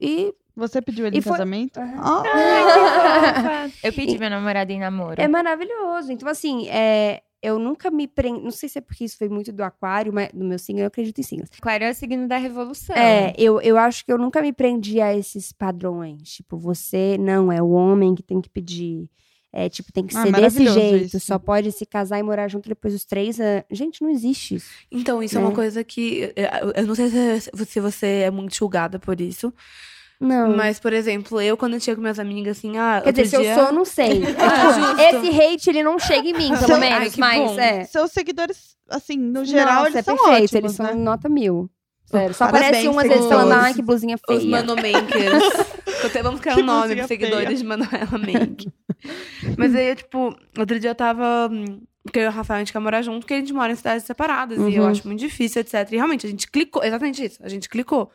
E 0.00 0.34
você 0.54 0.80
pediu 0.82 1.06
ele 1.06 1.16
E 1.16 1.18
em 1.18 1.22
foi- 1.22 1.32
casamento? 1.32 1.78
Aham. 1.78 2.22
Ah, 2.26 3.68
Eu 3.82 3.92
pedi 3.92 4.18
meu 4.18 4.30
namorado 4.30 4.72
em 4.72 4.78
namoro. 4.80 5.20
é 5.20 5.28
maravilhoso. 5.28 6.12
Então, 6.12 6.28
assim, 6.28 6.68
é, 6.68 7.22
eu 7.42 7.58
nunca 7.58 7.90
me 7.90 8.06
prendi. 8.06 8.40
Não 8.42 8.50
sei 8.50 8.68
se 8.68 8.78
é 8.78 8.80
porque 8.80 9.04
isso 9.04 9.16
foi 9.18 9.28
muito 9.28 9.52
do 9.52 9.62
aquário, 9.62 10.12
mas 10.12 10.30
do 10.32 10.44
meu 10.44 10.58
signo, 10.58 10.80
eu 10.82 10.86
acredito 10.86 11.18
em 11.18 11.22
signos. 11.22 11.50
Aquário 11.58 11.86
é 11.86 11.90
o 11.90 11.94
signo 11.94 12.26
da 12.28 12.36
revolução. 12.36 12.96
É, 12.96 13.34
eu, 13.38 13.60
eu 13.60 13.76
acho 13.78 14.04
que 14.04 14.12
eu 14.12 14.18
nunca 14.18 14.40
me 14.42 14.52
prendi 14.52 15.00
a 15.00 15.14
esses 15.14 15.52
padrões. 15.52 16.22
Tipo, 16.34 16.56
você 16.58 17.16
não 17.18 17.50
é 17.52 17.62
o 17.62 17.70
homem 17.70 18.14
que 18.14 18.22
tem 18.22 18.40
que 18.40 18.48
pedir. 18.50 19.08
É, 19.58 19.70
tipo, 19.70 19.90
tem 19.90 20.04
que 20.06 20.14
Ah, 20.14 20.22
ser 20.22 20.32
desse 20.32 20.66
jeito. 20.68 21.06
isso. 21.16 21.20
Só 21.26 21.38
pode 21.38 21.72
se 21.72 21.86
casar 21.86 22.18
e 22.18 22.22
morar 22.22 22.46
junto 22.46 22.68
depois 22.68 22.92
dos 22.92 23.06
três 23.06 23.40
anos. 23.40 23.64
Gente, 23.70 24.02
não 24.02 24.10
existe 24.10 24.56
isso. 24.56 24.68
Então, 24.92 25.22
isso 25.22 25.38
é 25.38 25.40
Né? 25.40 25.46
uma 25.46 25.54
coisa 25.54 25.82
que. 25.82 26.30
Eu, 26.36 26.72
eu 26.82 26.86
não 26.86 26.94
sei 26.94 27.08
se, 27.40 27.80
você 27.80 28.06
é 28.26 28.30
muito 28.30 28.54
julgada 28.54 28.98
por 28.98 29.18
isso. 29.18 29.50
Não. 30.20 30.54
Mas, 30.54 30.78
por 30.78 30.92
exemplo, 30.92 31.40
eu, 31.40 31.56
quando 31.56 31.72
eu 31.74 31.80
tinha 31.80 31.96
com 31.96 32.02
minhas 32.02 32.18
amigas, 32.18 32.58
assim, 32.58 32.76
ah. 32.76 33.00
Quer 33.02 33.12
dizer, 33.12 33.26
se 33.28 33.36
eu 33.36 33.54
sou, 33.54 33.64
eu 33.64 33.72
não 33.72 33.84
sei. 33.86 34.24
É, 34.36 34.42
Ah, 34.42 34.72
tipo, 34.74 34.86
justo. 34.86 35.00
esse 35.26 35.40
hate, 35.40 35.70
ele 35.70 35.82
não 35.82 35.98
chega 35.98 36.28
em 36.28 36.34
mim, 36.34 36.50
pelo 36.58 36.74
Ai, 36.74 36.80
menos. 36.80 37.14
que 37.14 37.20
mas, 37.20 37.38
bom. 37.50 37.58
é. 37.58 37.84
Seus 37.84 38.12
seguidores, 38.12 38.76
assim, 38.90 39.16
no 39.16 39.42
geral, 39.44 39.84
Nossa, 39.84 39.86
eles 39.88 39.96
é 39.96 40.02
são 40.02 40.16
perfeito. 40.16 40.42
ótimos, 40.44 40.52
eles 40.54 40.78
né? 40.78 40.86
são 40.92 40.98
nota 40.98 41.28
mil. 41.30 41.70
Sério. 42.06 42.34
Só 42.34 42.46
Parabéns, 42.46 42.68
aparece 42.68 42.88
um, 42.88 42.98
às 42.98 43.08
vezes, 43.08 43.26
falando, 43.26 43.52
ai, 43.52 43.74
que 43.74 43.82
blusinha 43.82 44.16
feia. 44.18 44.38
Os 44.38 44.44
manomakers. 44.44 45.42
Até 46.04 46.22
vamos 46.22 46.40
criar 46.40 46.56
um 46.58 46.62
nome 46.62 46.94
pros 46.96 47.06
seguidores 47.08 47.46
feia. 47.46 47.56
de 47.56 47.64
Manuela 47.64 48.18
Make. 48.18 48.68
Mas 49.58 49.74
aí, 49.74 49.88
eu, 49.90 49.96
tipo, 49.96 50.36
outro 50.58 50.78
dia 50.78 50.90
eu 50.90 50.94
tava. 50.94 51.50
Porque 52.04 52.20
eu 52.20 52.24
e 52.24 52.26
o 52.28 52.30
Rafael 52.30 52.58
a 52.58 52.60
gente 52.60 52.72
quer 52.72 52.78
morar 52.78 53.02
junto, 53.02 53.20
porque 53.20 53.34
a 53.34 53.38
gente 53.38 53.52
mora 53.52 53.72
em 53.72 53.76
cidades 53.76 54.04
separadas. 54.06 54.58
E 54.58 54.74
eu 54.76 54.84
Uhum. 54.84 54.88
acho 54.88 55.06
muito 55.06 55.18
difícil, 55.18 55.60
etc. 55.60 55.88
E 55.90 55.96
realmente, 55.96 56.24
a 56.26 56.30
gente 56.30 56.48
clicou. 56.48 56.84
Exatamente 56.84 57.24
isso. 57.24 57.38
A 57.42 57.48
gente 57.48 57.68
clicou. 57.68 58.10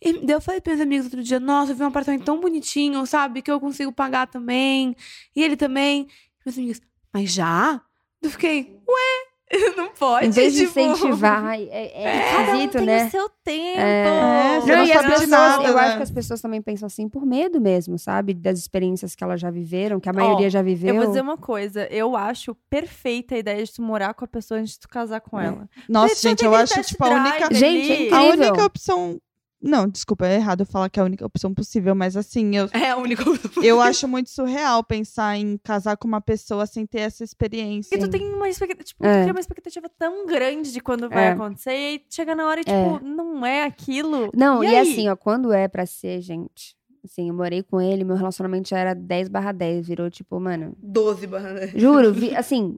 E 0.00 0.12
daí 0.24 0.36
eu 0.36 0.40
falei 0.40 0.60
pros 0.60 0.76
meus 0.76 0.86
amigos 0.86 1.06
outro 1.06 1.22
dia, 1.22 1.38
nossa, 1.38 1.72
eu 1.72 1.76
vi 1.76 1.82
um 1.82 1.86
apartamento 1.86 2.24
tão 2.24 2.40
bonitinho, 2.40 3.04
sabe? 3.06 3.42
Que 3.42 3.50
eu 3.50 3.60
consigo 3.60 3.92
pagar 3.92 4.26
também. 4.26 4.96
E 5.34 5.42
ele 5.42 5.56
também. 5.56 6.02
E 6.02 6.46
meus 6.46 6.56
amigos, 6.56 6.80
mas 7.12 7.30
já? 7.32 7.80
Eu 8.22 8.30
fiquei, 8.30 8.78
ué, 8.88 9.25
não 9.76 9.88
pode. 9.90 10.26
Em 10.26 10.30
vez 10.30 10.54
de 10.54 10.66
tipo... 10.66 10.80
incentivar, 10.80 11.44
ai, 11.44 11.68
é, 11.70 12.02
é 12.02 12.42
esquisito, 12.42 12.78
tem 12.78 12.86
né? 12.86 13.06
o 13.06 13.10
seu 13.10 13.28
tempo. 13.44 13.80
É, 13.80 14.60
você 14.60 14.72
Não, 14.72 14.78
não 14.78 14.84
e 14.86 14.92
as 14.92 15.06
pessoas, 15.06 15.28
nada, 15.28 15.68
eu 15.68 15.74
né? 15.74 15.80
acho 15.80 15.96
que 15.96 16.02
as 16.02 16.10
pessoas 16.10 16.40
também 16.40 16.60
pensam 16.60 16.86
assim 16.86 17.08
por 17.08 17.24
medo 17.24 17.60
mesmo, 17.60 17.98
sabe? 17.98 18.34
Das 18.34 18.58
experiências 18.58 19.14
que 19.14 19.22
elas 19.22 19.40
já 19.40 19.50
viveram, 19.50 20.00
que 20.00 20.08
a 20.08 20.12
maioria 20.12 20.50
já 20.50 20.62
viveu. 20.62 20.94
Eu 20.94 21.00
vou 21.00 21.06
dizer 21.06 21.20
uma 21.20 21.36
coisa, 21.36 21.86
eu 21.92 22.16
acho 22.16 22.56
perfeita 22.68 23.36
a 23.36 23.38
ideia 23.38 23.64
de 23.64 23.72
tu 23.72 23.82
morar 23.82 24.14
com 24.14 24.24
a 24.24 24.28
pessoa 24.28 24.58
antes 24.58 24.72
de 24.74 24.80
tu 24.80 24.88
casar 24.88 25.20
com 25.20 25.38
É. 25.38 25.46
ela. 25.46 25.68
Nossa, 25.88 26.14
Você 26.16 26.28
gente, 26.30 26.38
tem 26.38 26.48
eu 26.48 26.54
acho, 26.54 26.82
tipo, 26.82 27.04
a 27.04 27.08
única... 27.10 27.54
Gente, 27.54 28.08
é. 28.08 28.14
A 28.14 28.22
única 28.22 28.64
opção... 28.64 29.20
Não, 29.66 29.88
desculpa, 29.88 30.26
é 30.26 30.36
errado 30.36 30.60
eu 30.60 30.66
falar 30.66 30.88
que 30.88 30.98
é 30.98 31.02
a 31.02 31.06
única 31.06 31.26
opção 31.26 31.52
possível, 31.52 31.94
mas 31.94 32.16
assim, 32.16 32.54
eu, 32.56 32.68
É 32.72 32.90
a 32.90 32.96
única 32.96 33.22
eu 33.64 33.80
acho 33.80 34.06
muito 34.06 34.30
surreal 34.30 34.82
pensar 34.84 35.36
em 35.36 35.58
casar 35.58 35.96
com 35.96 36.06
uma 36.06 36.20
pessoa 36.20 36.66
sem 36.66 36.86
ter 36.86 37.00
essa 37.00 37.24
experiência. 37.24 37.90
Porque 37.90 38.04
tu 38.06 38.10
tem 38.10 38.32
uma 38.32 38.48
expectativa, 38.48 38.84
tipo, 38.84 39.04
É. 39.04 39.12
tu 39.18 39.20
cria 39.22 39.32
uma 39.34 39.40
expectativa 39.40 39.88
tão 39.98 40.26
grande 40.26 40.72
de 40.72 40.80
quando 40.80 41.08
vai 41.08 41.26
É. 41.26 41.30
acontecer, 41.30 41.72
e 41.74 42.02
chega 42.08 42.34
na 42.34 42.46
hora 42.46 42.60
e, 42.60 42.64
É. 42.70 42.82
tipo, 42.94 43.04
não 43.04 43.44
é 43.44 43.64
aquilo. 43.64 44.30
Não, 44.34 44.62
e, 44.62 44.68
aí? 44.68 44.76
assim, 44.78 45.08
ó, 45.08 45.16
quando 45.16 45.52
é 45.52 45.66
pra 45.68 45.84
ser, 45.86 46.20
gente. 46.20 46.76
Assim, 47.04 47.28
eu 47.28 47.34
morei 47.34 47.62
com 47.62 47.80
ele, 47.80 48.02
meu 48.02 48.16
relacionamento 48.16 48.68
já 48.68 48.78
era 48.78 48.92
10 48.94 49.28
barra 49.28 49.52
10, 49.52 49.86
virou 49.86 50.10
tipo, 50.10 50.40
mano. 50.40 50.76
12 50.82 51.26
barra 51.26 51.66
Juro, 51.68 52.12
vi- 52.12 52.34
assim, 52.36 52.76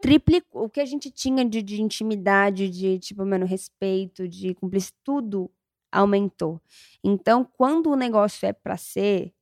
triplicou. 0.00 0.64
O 0.64 0.68
que 0.68 0.80
a 0.80 0.84
gente 0.84 1.10
tinha 1.10 1.44
de, 1.44 1.62
de 1.62 1.80
intimidade, 1.80 2.68
de, 2.68 2.98
tipo, 2.98 3.24
mano, 3.24 3.46
respeito, 3.46 4.26
de 4.28 4.54
cúmplice, 4.54 4.92
tudo 5.04 5.50
aumentou. 5.92 6.60
Então, 7.02 7.46
quando 7.56 7.90
o 7.90 7.96
negócio 7.96 8.46
é 8.46 8.52
pra 8.52 8.76
ser. 8.76 9.32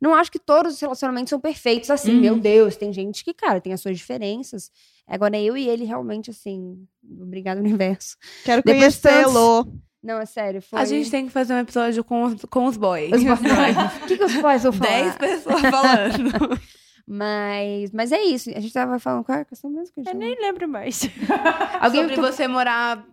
Não 0.00 0.14
acho 0.14 0.30
que 0.30 0.38
todos 0.38 0.74
os 0.74 0.80
relacionamentos 0.80 1.30
são 1.30 1.40
perfeitos 1.40 1.90
assim, 1.90 2.14
Uhum. 2.14 2.20
meu 2.20 2.38
Deus. 2.38 2.76
Tem 2.76 2.92
gente 2.92 3.24
que, 3.24 3.32
cara, 3.32 3.60
tem 3.60 3.72
as 3.72 3.80
suas 3.80 3.96
diferenças. 3.96 4.70
Agora, 5.06 5.38
eu 5.38 5.56
e 5.56 5.66
ele 5.68 5.84
realmente, 5.84 6.30
assim. 6.30 6.86
Obrigado, 7.20 7.58
universo. 7.64 8.16
Quero 8.44 8.62
conhecê-lo. 8.62 9.66
Não, 10.02 10.18
é 10.20 10.26
sério. 10.26 10.60
Foi... 10.62 10.78
A 10.78 10.84
gente 10.84 11.10
tem 11.10 11.26
que 11.26 11.32
fazer 11.32 11.54
um 11.54 11.58
episódio 11.58 12.04
com 12.04 12.24
os, 12.24 12.44
com 12.44 12.66
os 12.66 12.76
boys. 12.76 13.10
Os 13.12 13.22
boys. 13.24 13.40
O 14.02 14.06
que, 14.06 14.16
que 14.18 14.24
os 14.24 14.36
boys 14.36 14.62
vão 14.62 14.72
falar? 14.72 15.16
10 15.16 15.16
pessoas 15.16 15.60
falando. 15.62 16.60
Mas, 17.08 17.92
mas 17.92 18.10
é 18.10 18.20
isso. 18.22 18.50
A 18.50 18.58
gente 18.60 18.72
tava 18.72 18.98
falando 18.98 19.24
qual 19.24 19.38
é 19.38 19.42
a 19.42 19.44
questão 19.44 19.70
mesmo 19.70 19.94
que 19.94 20.00
a 20.00 20.02
gente 20.02 20.12
Eu 20.12 20.18
tava- 20.18 20.24
nem 20.24 20.40
lembro 20.40 20.68
mais. 20.68 21.02
Alguém 21.80 22.00
Sobre 22.02 22.14
tu- 22.16 22.20
você 22.22 22.48
morar 22.48 23.06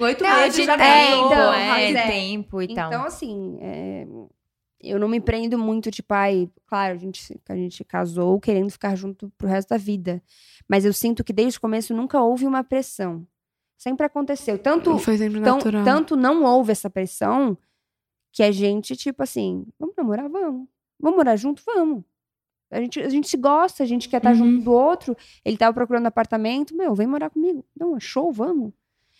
oito 0.00 0.22
meses 0.24 0.54
de- 0.56 0.64
já 0.64 0.74
é, 0.74 1.16
então, 1.16 1.54
é, 1.54 1.92
é. 1.92 2.06
tempo 2.06 2.60
e 2.60 2.74
tal. 2.74 2.88
Então, 2.88 3.04
assim, 3.04 3.56
é, 3.62 4.06
eu 4.82 4.98
não 4.98 5.08
me 5.08 5.18
prendo 5.18 5.58
muito, 5.58 5.90
tipo, 5.90 6.12
ai, 6.12 6.50
claro, 6.66 6.94
a 6.94 6.98
gente, 6.98 7.40
a 7.48 7.56
gente 7.56 7.82
casou 7.84 8.38
querendo 8.38 8.70
ficar 8.70 8.94
junto 8.94 9.30
pro 9.38 9.48
resto 9.48 9.70
da 9.70 9.78
vida. 9.78 10.22
Mas 10.68 10.84
eu 10.84 10.92
sinto 10.92 11.24
que 11.24 11.32
desde 11.32 11.56
o 11.56 11.60
começo 11.62 11.94
nunca 11.94 12.20
houve 12.20 12.46
uma 12.46 12.62
pressão. 12.62 13.26
Sempre 13.78 14.04
aconteceu. 14.04 14.58
Tanto, 14.58 14.98
Foi 14.98 15.16
sempre 15.16 15.40
tão- 15.40 15.56
natural. 15.56 15.84
tanto 15.84 16.16
não 16.16 16.44
houve 16.44 16.72
essa 16.72 16.90
pressão 16.90 17.56
que 18.30 18.42
a 18.42 18.52
gente, 18.52 18.94
tipo 18.94 19.22
assim, 19.22 19.64
vamos 19.78 19.94
namorar? 19.96 20.28
Vamos. 20.28 20.68
Vamos 21.00 21.16
morar 21.16 21.36
junto? 21.36 21.62
Vamos. 21.64 22.04
A 22.70 22.80
gente, 22.80 23.00
a 23.00 23.08
gente 23.08 23.28
se 23.28 23.36
gosta, 23.36 23.82
a 23.82 23.86
gente 23.86 24.08
quer 24.08 24.18
estar 24.18 24.30
Uhum. 24.30 24.36
junto 24.36 24.64
do 24.64 24.72
outro. 24.72 25.16
Ele 25.44 25.56
tava 25.56 25.72
procurando 25.72 26.06
apartamento, 26.06 26.76
meu, 26.76 26.94
vem 26.94 27.06
morar 27.06 27.30
comigo. 27.30 27.64
Não, 27.78 27.96
é 27.96 28.00
show, 28.00 28.30
vamos. 28.32 28.72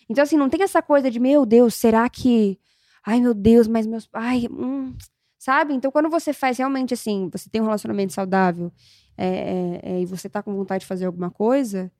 Então, 0.07 0.23
assim, 0.23 0.37
não 0.37 0.49
tem 0.49 0.61
essa 0.63 0.81
coisa 0.81 1.09
de, 1.09 1.19
meu 1.19 1.45
Deus, 1.45 1.73
será 1.75 2.07
que. 2.09 2.59
Ai, 3.05 3.19
meu 3.21 3.33
Deus, 3.33 3.67
mas 3.67 3.87
meus. 3.87 4.07
Ai, 4.13 4.47
hum, 4.51 4.95
sabe? 5.37 5.73
Então, 5.73 5.91
quando 5.91 6.09
você 6.09 6.33
faz 6.33 6.57
realmente 6.57 6.93
assim, 6.93 7.29
você 7.31 7.49
tem 7.49 7.61
um 7.61 7.65
relacionamento 7.65 8.13
saudável 8.13 8.71
é, 9.17 9.27
é, 9.27 9.91
é, 9.93 10.01
e 10.01 10.05
você 10.05 10.29
tá 10.29 10.41
com 10.43 10.53
vontade 10.55 10.81
de 10.81 10.87
fazer 10.87 11.05
alguma 11.05 11.29
coisa, 11.31 11.91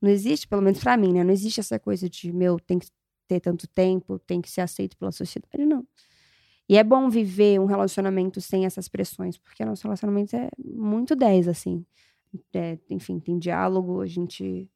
não 0.00 0.10
existe, 0.10 0.46
pelo 0.48 0.62
menos 0.62 0.78
pra 0.80 0.96
mim, 0.96 1.12
né? 1.12 1.24
Não 1.24 1.32
existe 1.32 1.60
essa 1.60 1.78
coisa 1.78 2.08
de, 2.08 2.32
meu, 2.32 2.58
tem 2.60 2.78
que 2.78 2.88
ter 3.26 3.40
tanto 3.40 3.66
tempo, 3.68 4.18
tem 4.20 4.40
que 4.40 4.50
ser 4.50 4.60
aceito 4.62 4.96
pela 4.96 5.12
sociedade, 5.12 5.64
não. 5.66 5.86
E 6.68 6.76
é 6.76 6.84
bom 6.84 7.08
viver 7.08 7.58
um 7.58 7.64
relacionamento 7.64 8.40
sem 8.40 8.66
essas 8.66 8.88
pressões, 8.88 9.38
porque 9.38 9.64
nosso 9.64 9.84
relacionamento 9.84 10.36
é 10.36 10.50
muito 10.62 11.16
10, 11.16 11.48
assim. 11.48 11.84
É, 12.52 12.76
enfim, 12.90 13.18
tem 13.18 13.38
diálogo, 13.38 14.02
a 14.02 14.06
gente. 14.06 14.68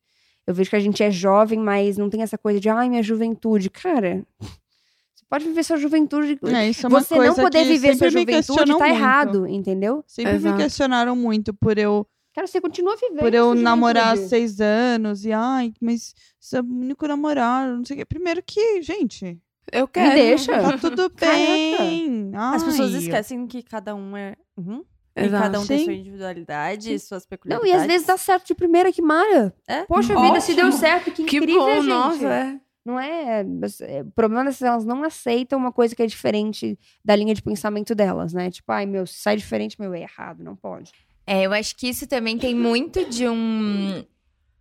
Eu 0.47 0.55
vejo 0.55 0.71
que 0.71 0.77
a 0.77 0.81
gente 0.81 1.03
é 1.03 1.11
jovem, 1.11 1.59
mas 1.59 1.99
não 1.99 2.09
tem 2.09 2.23
essa 2.23 2.39
coisa 2.39 2.59
de, 2.59 2.69
ai, 2.69 2.89
minha 2.89 3.03
juventude. 3.03 3.69
Cara, 3.69 4.27
você 4.41 5.25
pode 5.29 5.45
viver 5.45 5.63
sua 5.63 5.77
juventude. 5.77 6.39
É, 6.47 6.71
isso 6.71 6.87
é 6.87 6.89
uma 6.89 7.03
você 7.03 7.15
não 7.15 7.35
poder 7.35 7.63
que 7.63 7.69
viver 7.69 7.95
sua 7.95 8.09
juventude 8.09 8.57
tá 8.57 8.65
muito. 8.65 8.85
errado, 8.85 9.47
entendeu? 9.47 10.03
Sempre 10.07 10.33
Exato. 10.33 10.57
me 10.57 10.63
questionaram 10.63 11.15
muito 11.15 11.53
por 11.53 11.77
eu, 11.77 12.07
Cara, 12.35 12.47
você 12.47 12.61
continua 12.61 12.97
vivendo. 12.97 13.21
por 13.21 13.35
eu 13.35 13.55
namorar 13.55 14.15
há 14.15 14.17
seis 14.17 14.61
anos. 14.61 15.27
E, 15.27 15.33
ai, 15.33 15.75
mas 15.79 16.15
você 16.41 16.57
é 16.57 16.61
o 16.63 16.65
único 16.65 17.07
namorado, 17.07 17.77
não 17.77 17.85
sei 17.85 17.97
o 17.97 17.99
quê. 17.99 18.05
Primeiro 18.07 18.43
que, 18.43 18.81
gente, 18.81 19.39
Eu 19.71 19.83
Me 19.83 19.89
quero. 19.93 20.15
deixa. 20.15 20.53
tá 20.63 20.79
tudo 20.79 21.09
bem. 21.19 22.31
As 22.35 22.63
pessoas 22.65 22.93
Ai, 22.95 23.01
esquecem 23.01 23.47
que 23.47 23.63
cada 23.63 23.95
um 23.95 24.17
é 24.17 24.35
um. 24.57 24.83
E 25.15 25.25
Exato. 25.25 25.43
cada 25.43 25.61
um 25.61 25.67
tem 25.67 25.79
Sim. 25.81 25.85
sua 25.85 25.93
individualidade, 25.93 26.99
suas 26.99 27.25
Não, 27.25 27.29
peculiaridades. 27.29 27.75
e 27.75 27.77
às 27.83 27.87
vezes 27.87 28.07
dá 28.07 28.17
certo 28.17 28.47
de 28.47 28.55
primeira, 28.55 28.91
que 28.91 29.03
mara. 29.03 29.55
É? 29.69 29.85
Poxa 29.85 30.19
vida, 30.19 30.41
se 30.41 30.55
deu 30.55 30.67
Ótimo. 30.69 30.81
certo, 30.81 31.13
que 31.13 31.25
Que 31.25 31.37
incrível, 31.37 31.61
bom, 31.61 31.75
gente. 31.75 31.87
nossa. 31.89 32.27
é. 32.27 32.61
Não 32.85 32.99
é, 32.99 33.45
é, 33.83 34.03
O 34.03 34.11
problema 34.11 34.51
é 34.51 34.53
que 34.53 34.65
elas 34.65 34.85
não 34.85 35.05
aceitam 35.05 35.57
uma 35.59 35.71
coisa 35.71 35.95
que 35.95 36.03
é 36.03 36.07
diferente 36.07 36.77
da 37.05 37.15
linha 37.15 37.33
de 37.35 37.41
pensamento 37.43 37.95
delas, 37.95 38.33
né? 38.33 38.51
Tipo, 38.51 38.73
ai, 38.73 38.87
meu, 38.87 39.07
se 39.07 39.21
sai 39.21 39.37
diferente, 39.37 39.77
meu, 39.79 39.93
é 39.95 40.01
errado, 40.01 40.43
não 40.43 40.57
pode. 40.57 40.91
É, 41.27 41.43
eu 41.47 41.53
acho 41.53 41.77
que 41.77 41.89
isso 41.89 42.09
também 42.09 42.37
tem 42.39 42.55
muito 42.55 43.05
de 43.09 43.29
um 43.29 44.03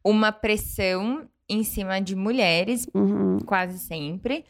uma 0.04 0.32
pressão 0.32 1.28
em 1.50 1.64
cima 1.64 2.00
de 2.00 2.16
mulheres, 2.16 2.88
Uhum. 2.94 3.40
quase 3.46 3.80
sempre, 3.80 4.46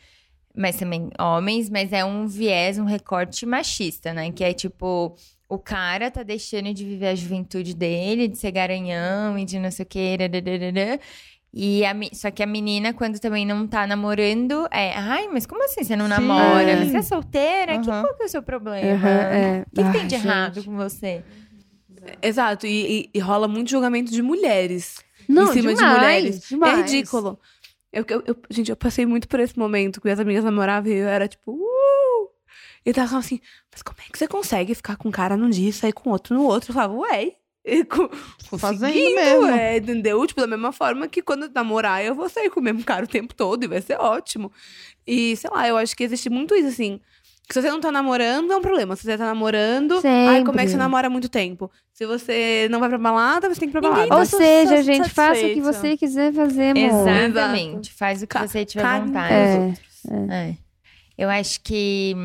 mas 0.55 0.75
também 0.77 1.09
homens, 1.19 1.69
mas 1.69 1.91
é 1.93 2.03
um 2.03 2.27
viés, 2.27 2.77
um 2.77 2.85
recorte 2.85 3.45
machista, 3.45 4.13
né? 4.13 4.31
Que 4.31 4.43
é 4.43 4.53
tipo, 4.53 5.15
o 5.49 5.57
cara 5.57 6.09
tá 6.11 6.23
deixando 6.23 6.73
de 6.73 6.83
viver 6.85 7.07
a 7.07 7.15
juventude 7.15 7.73
dele, 7.73 8.27
de 8.27 8.37
ser 8.37 8.51
garanhão 8.51 9.37
e 9.37 9.45
de 9.45 9.59
não 9.59 9.71
sei 9.71 9.83
o 9.83 9.87
que, 9.87 10.17
e 11.53 11.83
a, 11.85 11.93
só 12.13 12.31
que 12.31 12.41
a 12.41 12.47
menina, 12.47 12.93
quando 12.93 13.19
também 13.19 13.45
não 13.45 13.67
tá 13.67 13.85
namorando, 13.85 14.65
é, 14.71 14.93
ai, 14.95 15.27
mas 15.27 15.45
como 15.45 15.65
assim 15.65 15.83
você 15.83 15.97
não 15.97 16.05
Sim. 16.05 16.11
namora? 16.11 16.61
É. 16.71 16.85
Você 16.85 16.97
é 16.97 17.01
solteira? 17.01 17.77
Que, 17.79 17.89
Aham. 17.89 18.01
qual 18.03 18.15
que 18.15 18.23
é 18.23 18.25
o 18.25 18.29
seu 18.29 18.41
problema? 18.41 18.87
Uhum, 18.87 19.07
é. 19.09 19.65
O 19.67 19.75
que, 19.75 19.81
que 19.81 19.87
Ai, 19.87 19.91
tem 19.91 20.07
de 20.07 20.15
gente. 20.15 20.25
errado 20.27 20.63
com 20.63 20.77
você? 20.77 21.21
Exato, 22.21 22.65
e, 22.65 23.01
e- 23.01 23.09
e 23.13 23.19
rola 23.19 23.47
muito 23.49 23.69
julgamento 23.69 24.11
de 24.11 24.21
mulheres 24.21 24.95
Não, 25.27 25.43
em 25.43 25.47
cima 25.53 25.73
demais, 25.73 25.77
de 25.77 25.85
mulheres. 25.99 26.49
demais. 26.49 26.73
É 26.73 26.81
ridículo. 26.81 27.39
Eu, 27.91 28.05
eu- 28.07 28.23
eu- 28.25 28.37
gente, 28.49 28.69
eu 28.69 28.75
passei 28.77 29.05
muito 29.05 29.27
por 29.27 29.39
esse 29.39 29.57
momento 29.59 29.99
que 29.99 30.05
minhas 30.07 30.19
amigas 30.19 30.43
namoravam 30.43 30.91
e 30.91 30.95
eu 30.95 31.07
era 31.07 31.27
tipo, 31.27 31.51
uh! 31.51 32.29
E 32.85 32.93
tava 32.93 33.17
assim, 33.17 33.39
mas 33.71 33.81
como 33.83 33.97
é 33.99 34.11
que 34.11 34.17
você 34.17 34.27
consegue 34.27 34.73
ficar 34.73 34.95
com 34.97 35.09
um 35.09 35.11
cara 35.11 35.35
num 35.37 35.49
dia 35.49 35.69
e 35.69 35.73
sair 35.73 35.93
com 35.93 36.09
outro 36.09 36.33
no 36.35 36.43
outro? 36.45 36.71
Eu 36.71 36.73
falava, 36.75 36.93
ué. 36.93 37.33
e 37.63 37.83
co- 37.85 38.09
Fazendo 38.57 38.93
mesmo. 39.15 39.45
É, 39.47 39.77
entendeu? 39.77 40.25
Tipo, 40.25 40.41
da 40.41 40.47
mesma 40.47 40.71
forma 40.71 41.07
que 41.07 41.21
quando 41.21 41.43
eu 41.43 41.51
namorar, 41.53 42.03
eu 42.03 42.15
vou 42.15 42.27
sair 42.27 42.49
com 42.49 42.59
o 42.59 42.63
mesmo 42.63 42.83
cara 42.83 43.05
o 43.05 43.07
tempo 43.07 43.35
todo 43.35 43.63
e 43.63 43.67
vai 43.67 43.81
ser 43.81 43.99
ótimo. 43.99 44.51
E, 45.05 45.35
sei 45.35 45.49
lá, 45.51 45.67
eu 45.67 45.77
acho 45.77 45.95
que 45.95 46.03
existe 46.03 46.29
muito 46.29 46.55
isso, 46.55 46.69
assim. 46.69 46.99
Se 47.51 47.61
você 47.61 47.69
não 47.69 47.79
tá 47.81 47.91
namorando, 47.91 48.51
é 48.51 48.55
um 48.57 48.61
problema. 48.61 48.95
Se 48.95 49.03
você 49.03 49.17
tá 49.17 49.25
namorando, 49.25 49.99
aí 50.05 50.43
como 50.43 50.59
é 50.59 50.63
que 50.63 50.69
você 50.69 50.73
Sempre. 50.73 50.77
namora 50.77 51.07
há 51.07 51.09
muito 51.09 51.29
tempo? 51.29 51.69
Se 51.93 52.05
você 52.05 52.67
não 52.71 52.79
vai 52.79 52.89
pra 52.89 52.97
balada, 52.97 53.49
você 53.49 53.59
tem 53.59 53.69
que 53.69 53.77
ir 53.77 53.79
pra 53.81 53.89
Ninguém 53.89 54.07
balada. 54.07 54.21
Ou 54.23 54.29
Tá 54.29 54.37
seja, 54.37 54.81
gente, 54.83 55.09
faça 55.09 55.31
o 55.31 55.33
que 55.35 55.61
satisfeito. 55.61 55.63
você 55.63 55.97
quiser 55.97 56.33
fazer, 56.33 56.71
amor. 56.77 57.07
Exatamente. 57.09 57.93
Faz 57.93 58.21
o 58.23 58.27
que 58.27 58.33
Ca- 58.33 58.47
você 58.47 58.65
tiver 58.65 58.81
cague 58.81 59.05
vontade. 59.07 59.33
É. 59.33 60.49
É. 60.49 60.55
Eu 61.17 61.29
acho 61.29 61.61
que 61.61 62.15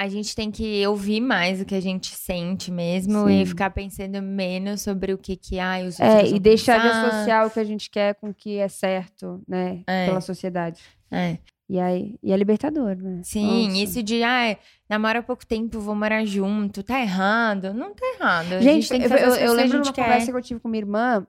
a 0.00 0.08
gente 0.08 0.34
tem 0.36 0.50
que 0.50 0.86
ouvir 0.86 1.20
mais 1.20 1.60
o 1.60 1.64
que 1.64 1.74
a 1.74 1.80
gente 1.80 2.14
sente 2.14 2.70
mesmo 2.70 3.26
Sim. 3.26 3.42
e 3.42 3.46
ficar 3.46 3.70
pensando 3.70 4.20
menos 4.22 4.82
sobre 4.82 5.12
o 5.12 5.18
que 5.18 5.34
que 5.36 5.58
ai, 5.58 5.86
os 5.86 5.98
É, 5.98 6.24
e 6.26 6.38
deixar 6.38 6.76
de 6.78 6.84
pensar. 6.86 7.06
associar 7.08 7.46
o 7.46 7.50
que 7.50 7.58
a 7.58 7.64
gente 7.64 7.90
quer 7.90 8.14
com 8.14 8.28
o 8.28 8.34
que 8.34 8.58
é 8.58 8.68
certo, 8.68 9.42
né? 9.48 9.80
É. 9.86 10.06
Pela 10.06 10.20
sociedade. 10.20 10.80
É. 11.10 11.38
E 11.68 11.78
aí, 11.78 12.18
e 12.22 12.32
é 12.32 12.36
libertador, 12.36 12.96
né? 12.96 13.20
Sim, 13.22 13.68
Nossa. 13.68 13.82
isso 13.82 14.02
de 14.02 14.22
ai, 14.22 14.56
namora 14.88 15.18
há 15.18 15.22
pouco 15.22 15.44
tempo, 15.44 15.78
vou 15.80 15.94
morar 15.94 16.24
junto, 16.24 16.82
tá 16.82 16.98
errado? 16.98 17.74
Não 17.74 17.92
tá 17.94 18.06
errado. 18.18 18.52
A 18.54 18.60
Gente, 18.62 18.88
tem 18.88 19.00
que 19.00 19.04
eu, 19.06 19.10
fazer 19.10 19.42
eu, 19.42 19.48
eu 19.48 19.52
lembro 19.52 19.82
de 19.82 19.88
uma 19.88 19.92
quer. 19.92 20.02
conversa 20.04 20.30
que 20.32 20.36
eu 20.38 20.42
tive 20.42 20.60
com 20.60 20.68
minha 20.68 20.80
irmã. 20.80 21.26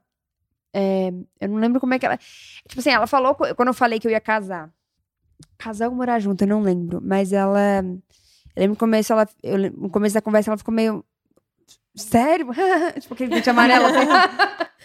é, 0.73 1.11
eu 1.41 1.49
não 1.49 1.57
lembro 1.57 1.81
como 1.81 1.93
é 1.93 1.99
que 1.99 2.05
ela. 2.05 2.17
Tipo 2.67 2.79
assim, 2.79 2.89
ela 2.89 3.05
falou 3.05 3.35
quando 3.35 3.67
eu 3.67 3.73
falei 3.73 3.99
que 3.99 4.07
eu 4.07 4.11
ia 4.11 4.21
casar. 4.21 4.69
Casar 5.57 5.89
ou 5.89 5.95
morar 5.95 6.19
junto, 6.19 6.41
eu 6.43 6.47
não 6.47 6.61
lembro. 6.61 7.01
Mas 7.03 7.33
ela. 7.33 7.83
Eu 8.55 8.61
lembro 8.61 8.75
no 8.75 8.77
começo, 8.77 9.11
ela, 9.11 9.27
eu, 9.43 9.57
no 9.71 9.89
começo 9.89 10.13
da 10.15 10.21
conversa 10.21 10.49
ela 10.49 10.57
ficou 10.57 10.73
meio. 10.73 11.03
Sério? 11.95 12.47
tipo 13.01 13.13
aquele 13.13 13.29
dente 13.35 13.49
amarelo. 13.49 13.87
assim. 13.87 14.07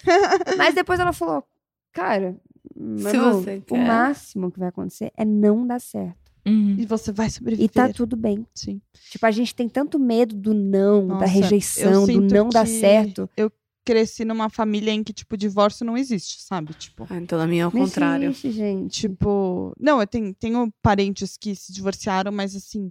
mas 0.59 0.75
depois 0.75 0.99
ela 0.99 1.13
falou, 1.13 1.45
cara. 1.93 2.35
Manu, 2.77 3.41
você 3.43 3.57
o 3.59 3.63
quer." 3.63 3.87
máximo 3.87 4.51
que 4.51 4.59
vai 4.59 4.69
acontecer 4.69 5.13
é 5.17 5.25
não 5.25 5.67
dar 5.67 5.81
certo. 5.81 6.33
Uhum. 6.47 6.77
E 6.79 6.85
você 6.85 7.11
vai 7.11 7.31
sobreviver. 7.31 7.65
E 7.65 7.69
tá 7.69 7.91
tudo 7.91 8.17
bem. 8.17 8.47
Sim. 8.55 8.81
Tipo, 9.11 9.25
a 9.25 9.31
gente 9.31 9.55
tem 9.55 9.69
tanto 9.69 9.99
medo 9.99 10.35
do 10.37 10.53
não, 10.53 11.07
da 11.09 11.15
Nossa, 11.15 11.27
rejeição, 11.27 12.07
eu 12.09 12.21
do 12.21 12.35
não 12.35 12.49
dar 12.51 12.67
certo. 12.67 13.29
Eu 13.37 13.51
cresci 13.83 14.25
numa 14.27 14.51
família 14.51 14.91
em 14.91 15.03
que, 15.03 15.13
tipo, 15.13 15.37
divórcio 15.37 15.87
não 15.87 15.97
existe, 15.97 16.43
sabe? 16.43 16.75
Tipo, 16.75 17.07
Ah, 17.09 17.17
Então, 17.17 17.39
na 17.39 17.47
minha 17.47 17.63
é 17.63 17.67
o 17.67 17.71
Não 17.73 17.81
contrário. 17.87 18.29
existe, 18.31 18.51
gente. 18.53 19.01
tipo... 19.01 19.73
Não, 19.79 20.01
eu 20.01 20.07
tenho, 20.07 20.35
tenho 20.35 20.71
parentes 20.83 21.37
que 21.39 21.55
se 21.55 21.73
divorciaram, 21.73 22.31
mas 22.33 22.55
assim... 22.57 22.91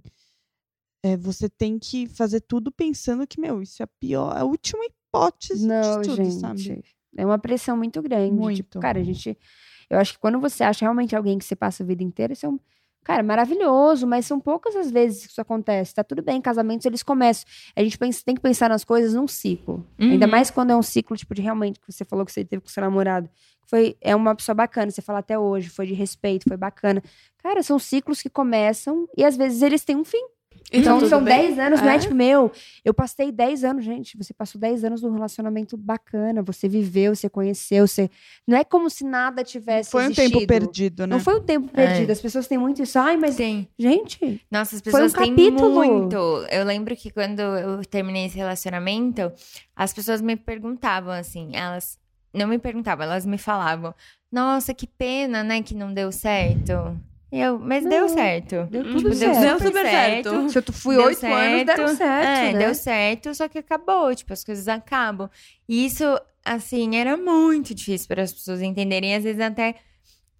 é, 1.04 1.16
você 1.16 1.48
tem 1.48 1.78
que 1.78 2.06
fazer 2.08 2.40
tudo 2.40 2.72
pensando 2.72 3.26
que, 3.26 3.40
meu, 3.40 3.60
isso 3.62 3.82
é 3.82 3.84
a 3.84 3.88
pior... 4.00 4.36
A 4.36 4.44
última 4.44 4.84
hipótese 4.84 5.66
Não, 5.66 6.00
de 6.00 6.08
tudo, 6.08 6.16
gente. 6.24 6.40
sabe? 6.40 6.84
É 7.16 7.24
uma 7.24 7.38
pressão 7.38 7.76
muito 7.76 8.02
grande. 8.02 8.32
Muito. 8.32 8.56
Tipo, 8.56 8.80
cara, 8.80 8.98
a 8.98 9.04
gente. 9.04 9.36
Eu 9.94 10.00
acho 10.00 10.12
que 10.14 10.18
quando 10.18 10.38
você 10.40 10.62
acha 10.64 10.84
realmente 10.84 11.14
alguém 11.16 11.38
que 11.38 11.44
você 11.44 11.54
passa 11.56 11.82
a 11.82 11.86
vida 11.86 12.02
inteira, 12.02 12.32
isso 12.32 12.46
é 12.46 12.48
um. 12.48 12.58
Cara, 13.02 13.22
maravilhoso, 13.22 14.06
mas 14.06 14.24
são 14.24 14.40
poucas 14.40 14.74
as 14.74 14.90
vezes 14.90 15.26
que 15.26 15.32
isso 15.32 15.40
acontece. 15.40 15.94
Tá 15.94 16.02
tudo 16.02 16.22
bem, 16.22 16.40
casamentos 16.40 16.86
eles 16.86 17.02
começam. 17.02 17.44
A 17.76 17.82
gente 17.82 17.98
pensa- 17.98 18.22
tem 18.24 18.34
que 18.34 18.40
pensar 18.40 18.70
nas 18.70 18.82
coisas 18.82 19.12
num 19.12 19.28
ciclo. 19.28 19.86
Ainda 19.98 20.24
Uhum. 20.24 20.30
mais 20.30 20.50
quando 20.50 20.70
é 20.70 20.76
um 20.76 20.82
ciclo, 20.82 21.14
tipo, 21.14 21.34
de 21.34 21.42
realmente, 21.42 21.78
que 21.78 21.92
você 21.92 22.02
falou 22.02 22.24
que 22.24 22.32
você 22.32 22.42
teve 22.46 22.62
com 22.62 22.68
seu 22.68 22.80
namorado. 22.82 23.28
Foi, 23.66 23.94
é 24.00 24.16
uma 24.16 24.34
pessoa 24.34 24.54
bacana, 24.54 24.90
você 24.90 25.02
fala 25.02 25.18
até 25.18 25.38
hoje, 25.38 25.68
foi 25.68 25.86
de 25.86 25.92
respeito, 25.92 26.44
foi 26.48 26.56
bacana. 26.56 27.02
Cara, 27.42 27.62
são 27.62 27.78
ciclos 27.78 28.22
que 28.22 28.30
começam 28.30 29.06
e 29.16 29.22
às 29.22 29.36
vezes 29.36 29.60
eles 29.60 29.84
têm 29.84 29.96
um 29.96 30.04
fim. 30.04 30.24
Então 30.72 30.98
tudo 30.98 31.08
são 31.08 31.22
bem. 31.22 31.54
10 31.54 31.58
anos, 31.58 31.80
não 31.80 31.88
é 31.88 31.94
É. 31.94 31.98
tipo, 31.98 32.14
meu, 32.14 32.50
eu 32.84 32.92
passei 32.92 33.30
10 33.30 33.62
anos, 33.62 33.84
gente. 33.84 34.16
Você 34.16 34.34
passou 34.34 34.60
10 34.60 34.82
anos 34.84 35.02
num 35.02 35.12
relacionamento 35.12 35.76
bacana. 35.76 36.42
Você 36.42 36.68
viveu, 36.68 37.14
você 37.14 37.28
conheceu, 37.28 37.86
você. 37.86 38.10
Não 38.46 38.56
é 38.58 38.64
como 38.64 38.90
se 38.90 39.04
nada 39.04 39.44
tivesse. 39.44 39.90
Foi 39.90 40.02
um 40.02 40.06
existido. 40.06 40.30
tempo 40.38 40.46
perdido, 40.48 41.06
né? 41.06 41.14
Não 41.14 41.20
foi 41.20 41.36
um 41.38 41.42
tempo 41.42 41.68
perdido. 41.68 42.10
As 42.10 42.20
pessoas 42.20 42.48
têm 42.48 42.58
muito 42.58 42.82
isso. 42.82 42.98
Ai, 42.98 43.16
mas. 43.16 43.36
Sim. 43.36 43.68
Gente, 43.78 44.40
Nossa, 44.50 44.74
as 44.76 44.80
Foi 44.82 44.90
um 44.90 45.04
pessoas 45.04 45.12
têm 45.12 45.30
capítulo. 45.36 45.70
muito. 45.74 46.16
Eu 46.50 46.64
lembro 46.64 46.96
que 46.96 47.10
quando 47.10 47.40
eu 47.40 47.84
terminei 47.84 48.26
esse 48.26 48.36
relacionamento, 48.36 49.30
as 49.76 49.92
pessoas 49.92 50.20
me 50.20 50.34
perguntavam 50.36 51.12
assim, 51.12 51.50
elas 51.54 51.98
não 52.32 52.48
me 52.48 52.58
perguntavam, 52.58 53.04
elas 53.04 53.24
me 53.24 53.38
falavam: 53.38 53.94
"Nossa, 54.32 54.74
que 54.74 54.86
pena, 54.88 55.44
né, 55.44 55.62
que 55.62 55.74
não 55.74 55.94
deu 55.94 56.10
certo". 56.10 56.98
Eu, 57.36 57.58
mas 57.58 57.82
deu 57.82 58.02
Não, 58.02 58.08
certo. 58.08 58.66
deu 58.70 58.82
Hum, 58.84 58.92
tudo 58.92 59.08
deu 59.08 59.34
certo. 59.34 59.40
deu 59.40 59.58
super 59.58 59.82
certo. 59.86 60.50
Se 60.50 60.58
eu 60.58 60.72
fui 60.72 60.96
Deu 60.96 61.04
8 61.06 61.26
anos, 61.26 61.66
deram 61.66 61.88
certo. 61.88 62.24
É, 62.28 62.52
né? 62.52 62.58
deu 62.58 62.74
certo, 62.74 63.34
só 63.34 63.48
que 63.48 63.58
acabou, 63.58 64.14
tipo, 64.14 64.32
as 64.32 64.44
coisas 64.44 64.68
acabam. 64.68 65.28
E 65.68 65.84
isso, 65.84 66.04
assim, 66.44 66.94
era 66.96 67.16
muito 67.16 67.74
difícil 67.74 68.06
para 68.06 68.22
as 68.22 68.32
pessoas 68.32 68.62
entenderem. 68.62 69.16
Às 69.16 69.24
vezes 69.24 69.40
até 69.40 69.74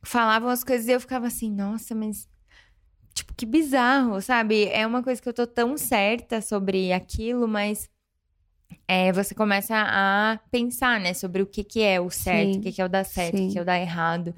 falavam 0.04 0.48
as 0.48 0.62
coisas 0.62 0.86
e 0.86 0.92
eu 0.92 1.00
ficava 1.00 1.26
assim, 1.26 1.50
nossa, 1.50 1.94
mas. 1.94 2.28
Tipo, 3.12 3.32
que 3.34 3.46
bizarro, 3.46 4.20
sabe? 4.20 4.68
É 4.68 4.86
uma 4.86 5.02
coisa 5.02 5.20
que 5.20 5.28
eu 5.28 5.32
tô 5.34 5.46
tão 5.46 5.76
certa 5.76 6.40
sobre 6.40 6.92
aquilo, 6.92 7.48
mas. 7.48 7.90
É, 8.86 9.12
você 9.12 9.34
começa 9.34 9.74
a 9.76 10.38
pensar, 10.50 11.00
né, 11.00 11.14
sobre 11.14 11.40
o 11.42 11.46
que, 11.46 11.64
que 11.64 11.80
é 11.82 12.00
o 12.00 12.10
certo, 12.10 12.54
Sim, 12.54 12.58
o 12.58 12.62
que, 12.62 12.72
que 12.72 12.82
é 12.82 12.84
o 12.84 12.88
dar 12.88 13.04
certo, 13.04 13.34
o 13.34 13.38
sim. 13.38 13.48
que 13.50 13.58
é 13.58 13.62
o 13.62 13.64
dar 13.64 13.78
errado. 13.80 14.34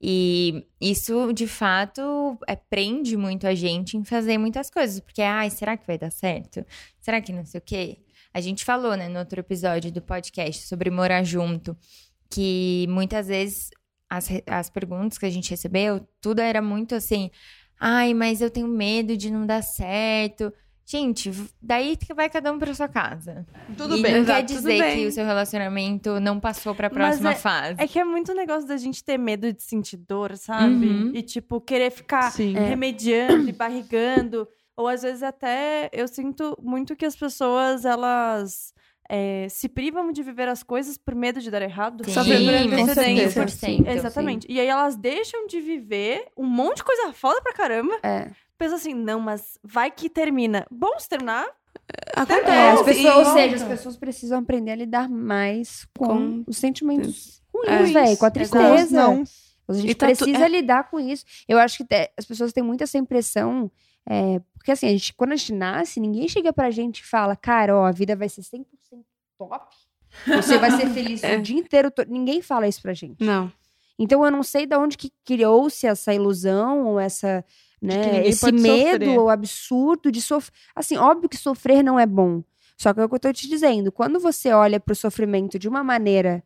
E 0.00 0.66
isso, 0.80 1.32
de 1.32 1.46
fato, 1.46 2.38
é, 2.46 2.54
prende 2.54 3.16
muito 3.16 3.46
a 3.46 3.54
gente 3.54 3.96
em 3.96 4.04
fazer 4.04 4.38
muitas 4.38 4.70
coisas. 4.70 5.00
Porque, 5.00 5.22
ai, 5.22 5.50
será 5.50 5.76
que 5.76 5.86
vai 5.86 5.98
dar 5.98 6.10
certo? 6.10 6.64
Será 7.00 7.20
que 7.20 7.32
não 7.32 7.44
sei 7.44 7.58
o 7.58 7.62
quê? 7.62 7.98
A 8.32 8.40
gente 8.40 8.64
falou, 8.64 8.94
né, 8.96 9.08
no 9.08 9.18
outro 9.18 9.40
episódio 9.40 9.90
do 9.90 10.02
podcast 10.02 10.66
sobre 10.66 10.90
morar 10.90 11.22
junto, 11.24 11.76
que 12.30 12.86
muitas 12.88 13.28
vezes 13.28 13.70
as, 14.10 14.28
as 14.46 14.68
perguntas 14.70 15.16
que 15.16 15.26
a 15.26 15.30
gente 15.30 15.50
recebeu, 15.50 16.06
tudo 16.20 16.40
era 16.40 16.60
muito 16.60 16.94
assim, 16.94 17.30
ai, 17.80 18.12
mas 18.14 18.40
eu 18.40 18.50
tenho 18.50 18.68
medo 18.68 19.16
de 19.16 19.30
não 19.30 19.46
dar 19.46 19.62
certo. 19.62 20.52
Gente, 20.88 21.32
daí 21.60 21.96
que 21.96 22.14
vai 22.14 22.30
cada 22.30 22.52
um 22.52 22.58
pra 22.60 22.72
sua 22.72 22.86
casa. 22.86 23.44
Tudo 23.76 23.96
e 23.96 24.02
bem. 24.02 24.12
não 24.12 24.20
Exato, 24.20 24.38
quer 24.38 24.44
dizer 24.54 24.94
que 24.94 25.06
o 25.06 25.10
seu 25.12 25.26
relacionamento 25.26 26.20
não 26.20 26.38
passou 26.38 26.76
pra 26.76 26.88
Mas 26.88 26.96
próxima 26.96 27.32
é- 27.32 27.34
fase. 27.34 27.74
É 27.82 27.88
que 27.88 27.98
é 27.98 28.04
muito 28.04 28.32
negócio 28.32 28.68
da 28.68 28.76
gente 28.76 29.02
ter 29.02 29.18
medo 29.18 29.52
de 29.52 29.60
sentir 29.62 29.96
dor, 29.96 30.36
sabe? 30.36 30.86
Uhum. 30.86 31.10
E, 31.12 31.22
tipo, 31.22 31.60
querer 31.60 31.90
ficar 31.90 32.30
Sim. 32.30 32.52
remediando 32.54 33.48
e 33.48 33.52
barrigando. 33.52 34.46
Ou 34.76 34.86
às 34.86 35.02
vezes 35.02 35.24
até 35.24 35.90
eu 35.92 36.06
sinto 36.06 36.56
muito 36.62 36.94
que 36.94 37.04
as 37.04 37.16
pessoas, 37.16 37.84
elas 37.84 38.72
é, 39.08 39.48
se 39.48 39.68
privam 39.68 40.12
de 40.12 40.22
viver 40.22 40.48
as 40.48 40.62
coisas 40.62 40.96
por 40.98 41.14
medo 41.16 41.40
de 41.40 41.50
dar 41.50 41.62
errado. 41.62 42.04
Sim, 42.04 42.12
Sofrer 42.12 42.38
por 42.68 42.70
mas 42.70 42.82
antecedência. 42.90 43.44
100%. 43.44 43.88
Exatamente. 43.88 44.46
E 44.48 44.60
aí 44.60 44.66
elas 44.68 44.94
deixam 44.96 45.46
de 45.48 45.60
viver 45.60 46.26
um 46.36 46.46
monte 46.46 46.76
de 46.78 46.84
coisa 46.84 47.12
foda 47.12 47.40
pra 47.40 47.52
caramba. 47.52 47.96
É. 48.04 48.30
Pensa 48.58 48.76
assim, 48.76 48.94
não, 48.94 49.20
mas 49.20 49.58
vai 49.62 49.90
que 49.90 50.08
termina. 50.08 50.66
Bom, 50.70 50.98
se 50.98 51.08
terminar, 51.08 51.46
Acontece. 52.16 52.50
É, 52.50 52.70
as 52.70 52.82
pessoas, 52.82 53.14
ou 53.28 53.32
seja, 53.34 53.56
as 53.56 53.62
pessoas 53.62 53.96
precisam 53.96 54.38
aprender 54.38 54.70
a 54.72 54.76
lidar 54.76 55.08
mais 55.08 55.86
com, 55.96 56.06
Com- 56.06 56.44
os 56.46 56.56
sentimentos 56.56 57.42
É. 57.66 57.76
ruins, 57.76 57.90
velho, 57.92 58.16
com 58.16 58.26
a 58.26 58.30
tristeza. 58.30 58.96
não. 58.96 59.22
A 59.68 59.72
gente 59.74 59.94
tá 59.94 60.06
tu- 60.06 60.16
precisa 60.16 60.46
é. 60.46 60.48
lidar 60.48 60.88
com 60.90 60.98
isso. 60.98 61.24
Eu 61.46 61.58
acho 61.58 61.76
que 61.78 61.84
te- 61.84 62.10
as 62.16 62.24
pessoas 62.24 62.52
têm 62.52 62.62
muito 62.64 62.82
essa 62.82 62.96
impressão. 62.98 63.70
é, 64.08 64.40
porque 64.54 64.70
assim, 64.70 64.86
a 64.86 64.90
gente, 64.90 65.12
quando 65.14 65.32
a 65.32 65.36
gente 65.36 65.52
nasce, 65.52 65.98
ninguém 66.00 66.26
chega 66.28 66.52
pra 66.52 66.70
gente 66.70 67.00
e 67.00 67.04
fala, 67.04 67.34
cara, 67.36 67.76
ó, 67.76 67.84
a 67.84 67.90
vida 67.92 68.14
vai 68.16 68.28
ser 68.28 68.42
100% 68.42 68.64
top. 69.36 69.76
Você 70.26 70.58
vai 70.58 70.70
ser 70.70 70.88
feliz 70.90 71.22
É. 71.24 71.36
o 71.36 71.42
dia 71.42 71.58
inteiro. 71.58 71.90
to-" 71.90 72.06
Ninguém 72.08 72.40
fala 72.40 72.66
isso 72.68 72.80
pra 72.80 72.94
gente. 72.94 73.22
Não. 73.22 73.52
Então 73.98 74.24
eu 74.24 74.30
não 74.30 74.42
sei 74.44 74.64
de 74.66 74.76
onde 74.76 74.96
que 74.96 75.12
criou-se 75.24 75.86
essa 75.86 76.14
ilusão 76.14 76.86
ou 76.86 77.00
essa, 77.00 77.44
né, 77.80 78.26
esse 78.26 78.50
medo 78.52 79.04
sofrer. 79.04 79.18
ou 79.18 79.28
absurdo 79.30 80.10
de 80.10 80.20
sofrer. 80.22 80.52
Assim, 80.74 80.96
óbvio 80.96 81.28
que 81.28 81.36
sofrer 81.36 81.82
não 81.82 81.98
é 81.98 82.06
bom. 82.06 82.42
Só 82.78 82.92
que 82.92 83.00
é 83.00 83.04
o 83.04 83.08
que 83.08 83.14
eu 83.14 83.20
tô 83.20 83.32
te 83.32 83.48
dizendo. 83.48 83.90
Quando 83.90 84.18
você 84.20 84.52
olha 84.52 84.78
pro 84.78 84.94
sofrimento 84.94 85.58
de 85.58 85.68
uma 85.68 85.82
maneira 85.82 86.42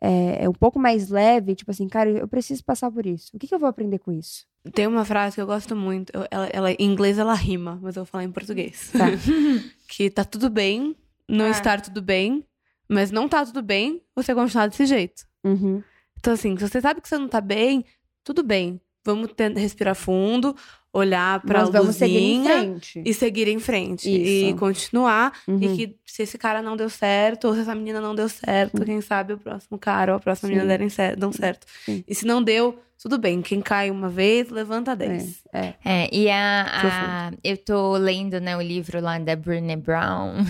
é, 0.00 0.48
um 0.48 0.52
pouco 0.52 0.78
mais 0.78 1.08
leve, 1.08 1.54
tipo 1.54 1.70
assim, 1.70 1.88
cara, 1.88 2.10
eu 2.10 2.26
preciso 2.26 2.64
passar 2.64 2.90
por 2.90 3.06
isso. 3.06 3.30
O 3.34 3.38
que, 3.38 3.46
que 3.46 3.54
eu 3.54 3.58
vou 3.58 3.68
aprender 3.68 3.98
com 4.00 4.10
isso? 4.10 4.44
Tem 4.74 4.86
uma 4.86 5.04
frase 5.04 5.36
que 5.36 5.40
eu 5.40 5.46
gosto 5.46 5.76
muito. 5.76 6.12
ela, 6.30 6.46
ela- 6.52 6.72
em 6.72 6.76
inglês 6.80 7.18
ela 7.18 7.34
rima, 7.34 7.78
mas 7.80 7.96
eu 7.96 8.02
vou 8.04 8.10
falar 8.10 8.24
em 8.24 8.32
português. 8.32 8.90
Tá. 8.92 9.06
que 9.88 10.10
tá 10.10 10.24
tudo 10.24 10.50
bem, 10.50 10.96
não 11.28 11.46
Ah. 11.46 11.50
estar 11.50 11.80
tudo 11.80 12.02
bem, 12.02 12.44
mas 12.88 13.10
não 13.12 13.28
tá 13.28 13.44
tudo 13.46 13.62
bem, 13.62 14.02
você 14.14 14.34
continuar 14.34 14.66
desse 14.66 14.86
jeito. 14.86 15.24
Uhum. 15.44 15.82
Então, 16.18 16.32
assim, 16.34 16.56
se 16.56 16.68
você 16.68 16.80
sabe 16.80 17.00
que 17.00 17.08
você 17.08 17.18
não 17.18 17.28
tá 17.28 17.40
bem, 17.40 17.84
tudo 18.24 18.42
bem. 18.42 18.80
Vamos 19.04 19.30
ten- 19.36 19.54
respirar 19.54 19.94
fundo, 19.94 20.54
olhar 20.92 21.40
seguir 21.40 21.76
em 21.76 21.80
luzinha 21.86 22.44
frente. 22.58 23.02
e 23.04 23.14
seguir 23.14 23.48
em 23.48 23.58
frente. 23.58 24.08
Isso. 24.08 24.54
E 24.54 24.54
continuar. 24.58 25.32
Uhum. 25.48 25.58
E 25.60 25.76
que 25.76 25.96
se 26.06 26.22
esse 26.22 26.38
cara 26.38 26.60
não 26.62 26.76
deu 26.76 26.88
certo, 26.90 27.48
ou 27.48 27.54
se 27.54 27.60
essa 27.60 27.74
menina 27.74 28.00
não 28.00 28.14
deu 28.14 28.28
certo, 28.28 28.84
quem 28.84 29.00
sabe 29.00 29.32
o 29.32 29.38
próximo 29.38 29.78
cara 29.78 30.12
ou 30.12 30.16
a 30.16 30.20
próxima 30.20 30.48
Sim. 30.48 30.54
menina 30.54 30.68
derem 30.68 30.88
cer- 30.88 31.16
dão 31.16 31.32
certo. 31.32 31.66
Sim. 31.84 32.04
E 32.06 32.14
se 32.14 32.24
não 32.26 32.42
deu, 32.42 32.78
tudo 33.02 33.18
bem. 33.18 33.42
Quem 33.42 33.60
cai 33.60 33.90
uma 33.90 34.08
vez, 34.08 34.48
levanta 34.50 34.94
dez. 34.94 35.42
É. 35.52 35.74
É, 35.84 36.08
e 36.14 36.30
a, 36.30 36.66
a- 36.68 37.32
eu 37.42 37.56
tô 37.56 37.96
lendo, 37.96 38.38
né, 38.40 38.56
o 38.56 38.62
livro 38.62 39.00
lá 39.00 39.18
da 39.18 39.34
Brené 39.34 39.74
Brown, 39.74 40.44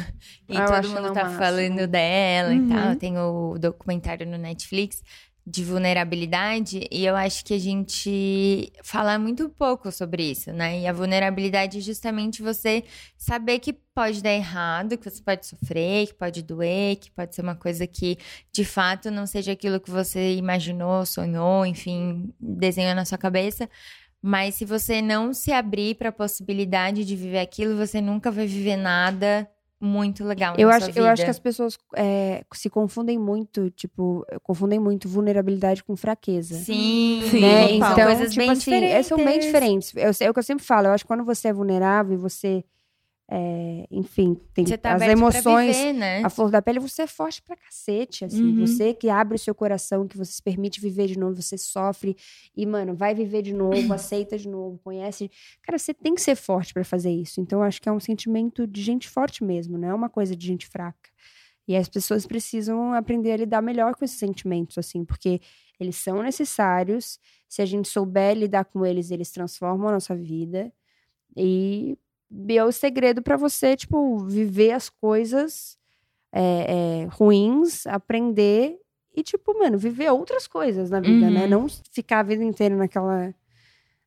e 0.48 0.56
Ah, 0.58 0.64
eu 0.64 0.66
todo 0.66 0.88
mundo 0.90 1.12
tá 1.14 1.22
máximo. 1.22 1.38
falando 1.38 1.86
dela 1.86 2.50
Uhum. 2.50 2.66
e 2.66 2.68
tal, 2.68 2.96
tem 2.96 3.16
o 3.18 3.56
documentário 3.58 4.26
no 4.26 4.36
Netflix, 4.36 5.02
de 5.44 5.64
vulnerabilidade 5.64 6.86
e 6.90 7.04
eu 7.04 7.16
acho 7.16 7.44
que 7.44 7.52
a 7.52 7.58
gente 7.58 8.72
fala 8.84 9.18
muito 9.18 9.48
pouco 9.48 9.90
sobre 9.90 10.30
isso, 10.30 10.52
né? 10.52 10.80
E 10.80 10.86
a 10.86 10.92
vulnerabilidade 10.92 11.78
é 11.78 11.80
justamente 11.80 12.42
você 12.42 12.84
saber 13.18 13.58
que 13.58 13.72
pode 13.72 14.22
dar 14.22 14.32
errado, 14.32 14.96
que 14.96 15.10
você 15.10 15.20
pode 15.20 15.46
sofrer, 15.46 16.06
que 16.06 16.14
pode 16.14 16.42
doer, 16.42 16.96
que 16.96 17.10
pode 17.10 17.34
ser 17.34 17.42
uma 17.42 17.56
coisa 17.56 17.86
que 17.86 18.16
de 18.52 18.64
fato 18.64 19.10
não 19.10 19.26
seja 19.26 19.52
aquilo 19.52 19.80
que 19.80 19.90
você 19.90 20.36
imaginou, 20.36 21.04
sonhou, 21.04 21.66
enfim, 21.66 22.32
desenhou 22.38 22.94
na 22.94 23.04
sua 23.04 23.18
cabeça. 23.18 23.68
Mas 24.22 24.54
se 24.54 24.64
você 24.64 25.02
não 25.02 25.32
se 25.34 25.50
abrir 25.50 25.96
para 25.96 26.10
a 26.10 26.12
possibilidade 26.12 27.04
de 27.04 27.16
viver 27.16 27.40
aquilo, 27.40 27.76
você 27.76 28.00
nunca 28.00 28.30
vai 28.30 28.46
viver 28.46 28.76
nada 28.76 29.50
muito 29.84 30.24
legal 30.24 30.54
eu 30.56 30.68
na 30.68 30.76
acho, 30.76 30.84
sua 30.86 30.92
vida. 30.94 31.00
eu 31.00 31.10
acho 31.10 31.24
que 31.24 31.30
as 31.30 31.38
pessoas 31.40 31.76
é, 31.96 32.44
se 32.54 32.70
confundem 32.70 33.18
muito, 33.18 33.68
tipo, 33.70 34.24
confundem 34.42 34.78
muito 34.78 35.08
vulnerabilidade 35.08 35.82
com 35.82 35.96
fraqueza. 35.96 36.54
Sim, 36.54 37.20
Sim, 37.28 37.40
né? 37.40 37.72
Então, 37.72 37.94
coisas 37.96 38.30
tipo 38.30 38.36
bem 38.36 38.50
assim, 38.50 38.74
é, 38.74 39.02
são 39.02 39.18
bem 39.18 39.40
diferentes. 39.40 39.88
diferentes. 39.88 40.20
Eu, 40.20 40.26
é 40.26 40.30
o 40.30 40.32
que 40.32 40.38
eu 40.38 40.44
sempre 40.44 40.64
falo, 40.64 40.86
eu 40.86 40.92
acho 40.92 41.02
que 41.02 41.08
quando 41.08 41.24
você 41.24 41.48
é 41.48 41.52
vulnerável 41.52 42.14
e 42.14 42.16
você, 42.16 42.64
é, 43.34 43.86
enfim, 43.90 44.38
tem 44.52 44.62
tá 44.66 44.92
as 44.92 45.00
emoções, 45.00 45.74
viver, 45.74 45.94
né? 45.94 46.22
a 46.22 46.28
flor 46.28 46.50
da 46.50 46.60
pele, 46.60 46.78
você 46.78 47.02
é 47.02 47.06
forte 47.06 47.40
pra 47.40 47.56
cacete, 47.56 48.26
assim. 48.26 48.42
Uhum. 48.42 48.66
Você 48.66 48.92
que 48.92 49.08
abre 49.08 49.36
o 49.36 49.38
seu 49.38 49.54
coração, 49.54 50.06
que 50.06 50.18
você 50.18 50.32
se 50.32 50.42
permite 50.42 50.78
viver 50.78 51.06
de 51.06 51.18
novo, 51.18 51.40
você 51.40 51.56
sofre 51.56 52.14
e, 52.54 52.66
mano, 52.66 52.94
vai 52.94 53.14
viver 53.14 53.40
de 53.40 53.54
novo, 53.54 53.72
aceita 53.94 54.36
de 54.36 54.46
novo, 54.46 54.78
conhece. 54.84 55.30
Cara, 55.62 55.78
você 55.78 55.94
tem 55.94 56.14
que 56.14 56.20
ser 56.20 56.34
forte 56.34 56.74
pra 56.74 56.84
fazer 56.84 57.10
isso. 57.10 57.40
Então, 57.40 57.60
eu 57.60 57.62
acho 57.62 57.80
que 57.80 57.88
é 57.88 57.92
um 57.92 58.00
sentimento 58.00 58.66
de 58.66 58.82
gente 58.82 59.08
forte 59.08 59.42
mesmo, 59.42 59.78
não 59.78 59.88
é 59.88 59.94
uma 59.94 60.10
coisa 60.10 60.36
de 60.36 60.46
gente 60.46 60.66
fraca. 60.66 61.08
E 61.66 61.74
as 61.74 61.88
pessoas 61.88 62.26
precisam 62.26 62.92
aprender 62.92 63.32
a 63.32 63.36
lidar 63.38 63.62
melhor 63.62 63.94
com 63.94 64.04
esses 64.04 64.18
sentimentos, 64.18 64.76
assim, 64.76 65.06
porque 65.06 65.40
eles 65.80 65.96
são 65.96 66.22
necessários. 66.22 67.18
Se 67.48 67.62
a 67.62 67.64
gente 67.64 67.88
souber 67.88 68.36
lidar 68.36 68.66
com 68.66 68.84
eles, 68.84 69.10
eles 69.10 69.30
transformam 69.30 69.88
a 69.88 69.92
nossa 69.92 70.14
vida. 70.14 70.70
E 71.34 71.96
é 72.48 72.64
o 72.64 72.72
segredo 72.72 73.22
pra 73.22 73.36
você, 73.36 73.76
tipo, 73.76 74.18
viver 74.20 74.72
as 74.72 74.88
coisas 74.88 75.76
é, 76.32 77.02
é, 77.02 77.08
ruins, 77.10 77.86
aprender 77.86 78.78
e, 79.14 79.22
tipo, 79.22 79.58
mano, 79.58 79.76
viver 79.78 80.10
outras 80.10 80.46
coisas 80.46 80.90
na 80.90 81.00
vida, 81.00 81.30
né? 81.30 81.44
Uhum. 81.44 81.50
Não 81.50 81.66
ficar 81.90 82.20
a 82.20 82.22
vida 82.22 82.42
inteira 82.42 82.74
naquela, 82.74 83.34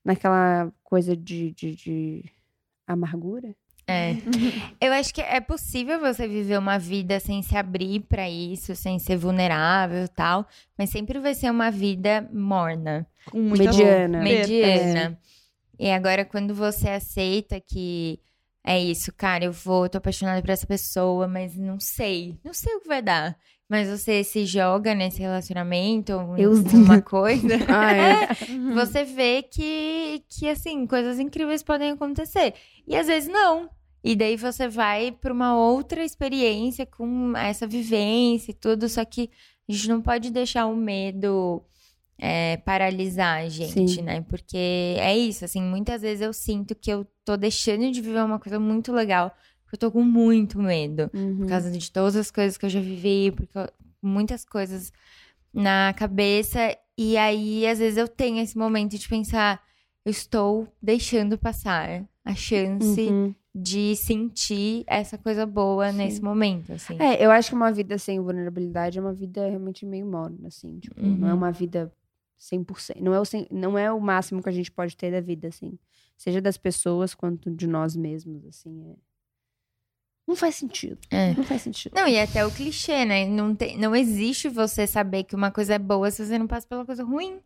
naquela 0.03 0.71
coisa 0.83 1.15
de, 1.15 1.51
de, 1.51 1.75
de 1.75 2.25
amargura. 2.87 3.55
É. 3.87 4.13
Eu 4.81 4.91
acho 4.93 5.13
que 5.13 5.21
é 5.21 5.39
possível 5.39 5.99
você 5.99 6.27
viver 6.27 6.57
uma 6.57 6.79
vida 6.79 7.19
sem 7.19 7.43
se 7.43 7.55
abrir 7.55 7.99
pra 8.01 8.27
isso, 8.27 8.75
sem 8.75 8.97
ser 8.97 9.15
vulnerável 9.15 10.05
e 10.05 10.07
tal, 10.07 10.47
mas 10.77 10.89
sempre 10.89 11.19
vai 11.19 11.35
ser 11.35 11.51
uma 11.51 11.69
vida 11.69 12.27
morna, 12.33 13.05
Com 13.29 13.39
muita 13.39 13.65
Mediana. 13.65 14.21
mediana. 14.21 15.19
E 15.79 15.89
agora, 15.91 16.23
quando 16.25 16.53
você 16.55 16.89
aceita 16.89 17.59
que 17.59 18.19
é 18.65 18.79
isso, 18.79 19.13
cara, 19.13 19.45
eu 19.45 19.51
vou, 19.51 19.87
tô 19.87 19.97
apaixonada 19.97 20.41
por 20.41 20.49
essa 20.49 20.65
pessoa, 20.65 21.27
mas 21.27 21.55
não 21.55 21.79
sei, 21.79 22.39
não 22.43 22.53
sei 22.53 22.73
o 22.75 22.81
que 22.81 22.87
vai 22.87 23.01
dar. 23.01 23.37
Mas 23.69 23.87
você 23.89 24.23
se 24.23 24.45
joga 24.45 24.93
nesse 24.93 25.19
relacionamento, 25.19 26.11
Eu- 26.37 26.53
uma 26.73 27.01
coisa. 27.01 27.47
Ah, 27.67 27.93
é. 27.93 28.27
você 28.75 29.03
vê 29.03 29.41
que, 29.43 30.23
que, 30.29 30.47
assim, 30.47 30.85
coisas 30.85 31.19
incríveis 31.19 31.63
podem 31.63 31.91
acontecer. 31.91 32.53
E 32.87 32.95
às 32.95 33.07
vezes 33.07 33.27
não. 33.27 33.69
E 34.03 34.15
daí 34.15 34.37
você 34.37 34.67
vai 34.67 35.11
para 35.11 35.33
uma 35.33 35.57
outra 35.57 36.03
experiência 36.03 36.85
com 36.85 37.35
essa 37.35 37.65
vivência 37.65 38.51
e 38.51 38.53
tudo, 38.53 38.87
só 38.87 39.03
que 39.03 39.31
a 39.67 39.71
gente 39.71 39.89
não 39.89 39.99
pode 39.99 40.29
deixar 40.29 40.67
o 40.67 40.75
medo 40.75 41.63
é, 42.17 42.57
paralisar 42.57 43.43
a 43.43 43.49
gente, 43.49 43.95
Sim. 43.95 44.01
né? 44.03 44.21
Porque 44.21 44.55
é 44.99 45.17
isso, 45.17 45.43
assim, 45.45 45.61
muitas 45.61 46.01
vezes 46.01 46.21
eu 46.21 46.31
sinto 46.33 46.73
que 46.75 46.89
eu 46.91 47.05
tô 47.23 47.35
deixando 47.37 47.91
de 47.91 48.01
viver 48.01 48.23
uma 48.23 48.39
coisa 48.39 48.59
muito 48.59 48.91
legal, 48.93 49.35
porque 49.63 49.75
eu 49.75 49.79
tô 49.79 49.91
com 49.91 50.03
muito 50.03 50.59
medo 50.59 51.09
Uhum. 51.13 51.37
por 51.39 51.47
causa 51.47 51.69
de 51.71 51.91
todas 51.91 52.15
as 52.15 52.31
coisas 52.31 52.57
que 52.57 52.65
eu 52.65 52.69
já 52.69 52.79
vivi, 52.79 53.31
porque 53.31 53.57
eu- 53.57 53.69
muitas 54.01 54.45
coisas 54.45 54.91
na 55.53 55.93
cabeça. 55.97 56.77
E 56.97 57.17
aí, 57.17 57.65
às 57.67 57.79
vezes, 57.79 57.97
eu 57.97 58.07
tenho 58.07 58.39
esse 58.39 58.57
momento 58.57 58.97
de 58.97 59.07
pensar, 59.09 59.61
eu 60.05 60.11
estou 60.11 60.67
deixando 60.81 61.37
passar 61.37 62.05
a 62.23 62.35
chance 62.35 63.01
Uhum. 63.09 63.35
de 63.53 63.95
sentir 63.95 64.83
essa 64.87 65.17
coisa 65.17 65.45
boa 65.45 65.91
nesse 65.91 66.21
momento, 66.21 66.71
assim. 66.73 66.97
É, 67.01 67.23
eu 67.25 67.31
acho 67.31 67.49
que 67.49 67.55
uma 67.55 67.71
vida 67.71 67.97
sem 67.97 68.19
vulnerabilidade 68.19 68.97
é 68.99 69.01
uma 69.01 69.13
vida 69.13 69.47
realmente 69.47 69.85
meio 69.85 70.05
morna, 70.05 70.47
assim. 70.47 70.79
Tipo, 70.79 71.01
não 71.01 71.27
é 71.27 71.31
Uhum. 71.31 71.37
uma 71.37 71.51
vida 71.51 71.91
100%. 72.39 72.99
Não 73.01 73.13
é, 73.13 73.19
o, 73.19 73.25
cem- 73.25 73.47
não 73.51 73.77
é 73.77 73.91
o 73.91 73.99
máximo 73.99 74.41
que 74.43 74.49
a 74.49 74.51
gente 74.51 74.71
pode 74.71 74.95
ter 74.97 75.11
da 75.11 75.21
vida, 75.21 75.47
assim. 75.47 75.77
Seja 76.17 76.41
das 76.41 76.57
pessoas 76.57 77.13
quanto 77.13 77.49
de 77.51 77.67
nós 77.67 77.95
mesmos, 77.95 78.45
assim. 78.45 78.91
é. 78.91 78.95
Não 80.27 80.35
faz 80.35 80.55
sentido. 80.55 80.97
É. 81.11 81.33
Não 81.35 81.43
faz 81.43 81.61
sentido. 81.61 81.93
Não, 81.93 82.07
e 82.07 82.17
até 82.19 82.43
o 82.43 82.51
clichê, 82.51 83.05
né? 83.05 83.27
Não, 83.27 83.53
tem, 83.53 83.77
não 83.77 83.95
existe 83.95 84.49
você 84.49 84.87
saber 84.87 85.23
que 85.23 85.35
uma 85.35 85.51
coisa 85.51 85.75
é 85.75 85.79
boa 85.79 86.09
se 86.09 86.25
você 86.25 86.39
não 86.39 86.47
passa 86.47 86.65
pela 86.67 86.83
coisa 86.83 87.03
ruim. 87.03 87.39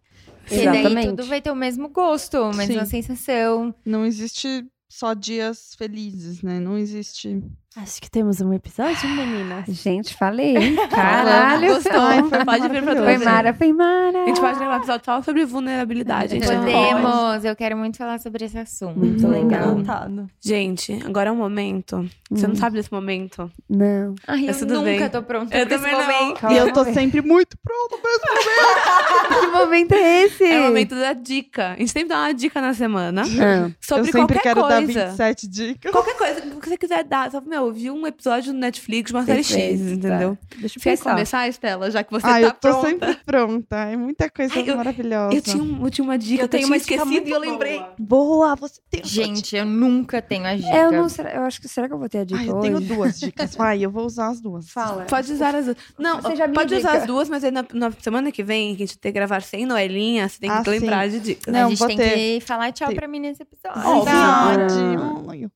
Porque 0.47 0.63
daí 0.65 0.79
Exatamente. 0.79 1.07
tudo 1.09 1.25
vai 1.25 1.41
ter 1.41 1.51
o 1.51 1.55
mesmo 1.55 1.89
gosto, 1.89 2.37
a 2.37 2.53
mesma 2.53 2.85
Sim. 2.85 3.01
sensação. 3.01 3.75
Não 3.85 4.05
existe 4.05 4.65
só 4.87 5.13
dias 5.13 5.75
felizes, 5.75 6.41
né? 6.41 6.57
Não 6.59 6.77
existe. 6.77 7.43
Acho 7.77 8.01
que 8.01 8.09
temos 8.09 8.41
um 8.41 8.51
episódio, 8.51 9.07
meninas. 9.09 9.65
Gente, 9.67 10.15
falei. 10.17 10.75
Caralho. 10.89 11.75
Gostou? 11.75 12.27
Foi 12.27 12.43
Pode 12.43 12.67
vir 12.67 12.81
pra. 12.83 12.95
Foi. 12.95 13.17
Mara, 13.19 13.53
foi 13.53 13.71
Mara. 13.71 14.23
A 14.23 14.25
gente 14.27 14.41
pode 14.41 14.57
gravar 14.57 14.73
um 14.73 14.77
episódio 14.77 15.05
só 15.05 15.21
sobre 15.21 15.45
vulnerabilidade. 15.45 16.31
Gente. 16.31 16.47
Pode. 16.47 16.59
Podemos, 16.61 17.45
eu 17.45 17.55
quero 17.55 17.77
muito 17.77 17.97
falar 17.97 18.19
sobre 18.19 18.43
esse 18.45 18.57
assunto. 18.57 18.97
Muito 18.97 19.27
legal. 19.27 19.73
Encantado. 19.73 20.27
Gente, 20.41 20.99
agora 21.05 21.29
é 21.29 21.31
um 21.31 21.35
momento. 21.35 22.09
Você 22.31 22.47
não 22.47 22.53
Hum. 22.53 22.57
sabe 22.57 22.75
desse 22.77 22.91
momento? 22.91 23.51
Não. 23.69 24.15
Ai, 24.27 24.41
eu 24.41 24.47
Mas 24.47 24.57
tudo 24.57 24.73
nunca 24.73 24.85
bem. 24.85 25.09
tô 25.09 25.21
pronta 25.21 25.55
Eu 25.55 25.67
pra 25.67 25.75
esse 25.75 25.83
também 25.85 25.99
não. 26.07 26.17
momento. 26.25 26.51
E 26.51 26.57
eu 26.57 26.73
tô 26.73 26.83
sempre 26.85 27.21
muito 27.21 27.55
pronta 27.63 27.97
pra 28.01 28.11
esse 28.11 28.49
Que 29.41 29.47
momento 29.47 29.91
é 29.93 30.23
esse? 30.23 30.43
É 30.43 30.59
o 30.59 30.63
momento 30.63 30.95
da 30.95 31.13
dica. 31.13 31.73
A 31.73 31.75
gente 31.75 31.91
sempre 31.91 32.09
dá 32.09 32.17
uma 32.17 32.33
dica 32.33 32.59
na 32.61 32.73
semana 32.73 33.21
Ah, 33.21 33.69
sobre 33.79 34.09
eu 34.09 34.11
sempre 34.11 34.39
quero 34.39 34.61
dar 34.67 34.83
coisa. 34.83 35.05
27 35.09 35.47
dicas. 35.47 35.91
Qualquer 35.91 36.17
coisa 36.17 36.41
que 36.41 36.67
você 36.69 36.77
quiser 36.77 37.03
dar. 37.03 37.29
Só, 37.29 37.39
meu, 37.41 37.58
vi 37.73 37.91
um 37.91 38.07
episódio 38.07 38.53
no 38.53 38.59
Netflix 38.59 39.11
de 39.11 39.15
uma 39.17 39.25
série 39.25 39.43
X, 39.43 39.55
Perfeito, 39.55 39.83
entendeu? 39.93 40.35
tá. 40.35 40.55
Deixa 40.59 40.79
eu 40.79 40.83
Quer 40.83 40.89
pensar. 40.97 41.09
começar, 41.11 41.47
Estela, 41.47 41.91
já 41.91 42.03
que 42.03 42.11
você 42.11 42.25
Ai, 42.27 42.41
tá 42.41 42.47
eu 42.47 42.51
tô 42.53 42.59
pronta? 42.59 42.87
sempre 42.87 43.15
pronta. 43.25 43.75
É 43.77 43.95
muita 43.97 44.29
coisa 44.29 44.53
Ai, 44.55 44.69
eu- 44.69 44.77
maravilhosa. 44.77 45.35
Eu 45.35 45.41
tinha, 45.41 45.63
um- 45.63 45.83
eu 45.85 45.89
tinha 45.91 46.05
uma 46.05 46.17
dica, 46.17 46.41
Eu 46.41 46.45
eu 46.45 46.47
tenho 46.47 46.63
tinha 46.79 46.97
uma 46.99 47.05
muito 47.05 47.27
e 47.27 47.31
eu 47.31 47.39
lembrei. 47.39 47.81
boa. 47.97 48.55
Você 48.55 48.79
tem. 48.89 49.03
Gente, 49.03 49.55
eu 49.55 49.65
nunca 49.65 50.21
tenho 50.21 50.45
a 50.45 50.55
dica. 50.55 50.69
É, 50.69 50.85
eu 50.85 50.91
não 50.91 51.09
será, 51.09 51.33
eu 51.33 51.41
acho 51.43 51.59
que 51.61 51.67
será 51.67 51.87
que 51.87 51.93
eu 51.93 51.99
vou 51.99 52.07
ter 52.09 52.19
a 52.19 52.23
dica 52.23 52.39
Ai, 52.39 52.49
eu 52.49 52.55
hoje? 52.57 52.67
tenho 52.67 52.79
duas 52.81 53.19
dicas. 53.19 53.55
Vai, 53.55 53.83
eu 53.83 53.91
vou 53.91 54.05
usar 54.05 54.29
as 54.29 54.39
duas. 54.39 54.69
Fala. 54.69 55.05
Pode 55.05 55.31
usar 55.31 55.53
as 55.55 55.65
duas. 55.65 55.77
Não, 55.97 56.21
pode 56.21 56.75
usar 56.75 56.91
dica. 56.91 57.01
as 57.01 57.05
duas, 57.07 57.27
mas 57.29 57.43
aí 57.43 57.51
na, 57.51 57.65
na 57.73 57.91
semana 57.99 58.31
que 58.31 58.43
vem, 58.43 58.75
que 58.75 58.83
a 58.83 58.85
gente 58.85 58.97
ter 58.97 59.09
que 59.09 59.13
gravar 59.13 59.41
sem 59.41 59.65
Noelinha, 59.65 60.27
você 60.29 60.39
tem 60.39 60.49
que 60.49 60.55
Ah, 60.55 60.63
lembrar 60.71 61.09
de 61.09 61.19
dicas. 61.19 61.53
Não, 61.53 61.67
a 61.67 61.69
gente 61.69 61.79
vou 61.79 61.87
tem 61.87 61.97
ter. 61.97 62.39
que 62.39 62.45
falar 62.45 62.71
tchau 62.71 62.87
Tem. 62.87 62.95
pra 62.95 63.07
mim 63.07 63.19
nesse 63.19 63.41
episódio. 63.43 64.03
Verdade. 64.05 65.49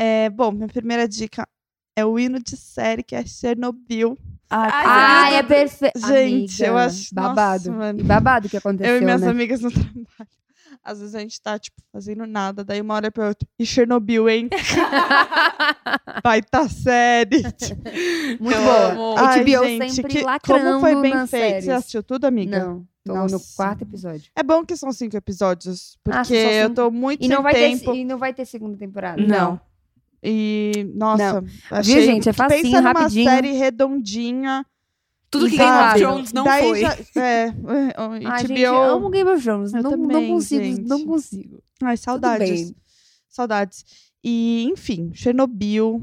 É, 0.00 0.30
bom, 0.30 0.52
minha 0.52 0.68
primeira 0.68 1.08
dica 1.08 1.44
é 1.96 2.04
o 2.04 2.18
hino 2.18 2.38
de 2.40 2.56
série 2.56 3.02
que 3.02 3.16
é 3.16 3.26
Chernobyl. 3.26 4.16
Ai, 4.48 4.70
Ah, 4.86 5.32
é 5.32 5.42
perfeito. 5.42 5.98
Gente, 6.06 6.62
eu 6.62 6.76
acho- 6.78 7.12
Babado. 7.12 7.68
nossa, 7.68 7.72
mano. 7.72 8.04
Babado 8.04 8.48
que 8.48 8.56
aconteceu, 8.56 8.94
eu 8.94 9.02
e 9.02 9.04
minhas 9.04 9.20
né? 9.22 9.28
amigas 9.28 9.60
no 9.60 9.70
trabalho. 9.72 10.06
Às 10.84 11.00
vezes 11.00 11.14
a 11.14 11.18
gente 11.18 11.40
tá, 11.42 11.58
tipo, 11.58 11.76
fazendo 11.92 12.24
nada, 12.26 12.62
daí 12.64 12.80
uma 12.80 12.94
hora 12.94 13.10
pra 13.10 13.28
outra. 13.28 13.46
E 13.58 13.66
Chernobyl, 13.66 14.28
hein? 14.28 14.48
Vai 16.22 16.42
tá 16.42 16.68
série. 16.68 17.42
Muito 18.40 18.56
Eu 18.56 18.62
boa. 18.62 18.92
amo. 18.92 19.14
Ai, 19.18 19.40
HBO 19.44 19.64
gente, 19.66 19.94
sempre 19.94 20.12
que- 20.18 20.22
lacrando 20.24 20.64
Como 20.64 20.80
foi 20.80 21.00
bem 21.02 21.14
nas 21.14 21.30
feito? 21.30 21.42
séries. 21.44 21.64
Você 21.64 21.70
assistiu 21.72 22.02
tudo, 22.02 22.24
amiga? 22.26 22.58
Não, 22.64 22.86
tô 23.04 23.14
no 23.14 23.20
Nossa. 23.22 23.56
quarto 23.56 23.82
episódio. 23.82 24.30
É 24.36 24.42
bom 24.42 24.64
que 24.64 24.76
são 24.76 24.92
cinco 24.92 25.16
episódios, 25.16 25.98
porque 26.04 26.18
Ah, 26.18 26.24
são 26.24 26.36
só 26.36 26.50
eu 26.52 26.70
tô 26.74 26.90
muito 26.90 27.20
E 27.22 27.26
sem 27.26 27.34
não, 27.36 27.42
vai 27.42 27.54
tempo. 27.54 27.92
ter, 27.92 27.98
e 27.98 28.04
não 28.04 28.18
vai 28.18 28.32
ter 28.32 28.44
segunda 28.44 28.76
temporada. 28.76 29.20
Não. 29.20 29.60
E, 30.22 30.86
nossa, 30.94 31.44
achei... 31.70 31.94
Viu, 31.94 32.04
gente? 32.04 32.28
É 32.28 32.32
facinho, 32.32 32.62
Pensa 32.62 32.80
numa 32.80 32.92
rapidinho. 32.92 33.30
série 33.30 33.52
redondinha. 33.52 34.66
Tudo 35.30 35.48
que? 35.48 35.56
Game 35.56 35.70
of 35.70 35.98
Thrones 35.98 36.32
não 36.32 36.44
Daí 36.44 36.68
foi. 36.68 36.80
Já, 36.80 36.96
é, 37.16 37.54
Ai, 38.24 38.42
HBO... 38.42 38.48
gente, 38.48 38.60
eu 38.60 38.82
amo 38.82 39.10
Game 39.10 39.30
of 39.30 39.42
Thrones. 39.42 39.74
Eu 39.74 39.82
Não, 39.82 39.90
não 39.90 40.08
também, 40.08 40.28
consigo, 40.30 40.64
gente. 40.64 40.88
não 40.88 41.04
consigo. 41.04 41.62
Ai, 41.82 41.96
saudades. 41.96 42.72
Saudades. 43.28 43.84
E, 44.24 44.64
enfim, 44.72 45.10
Chernobyl. 45.14 46.02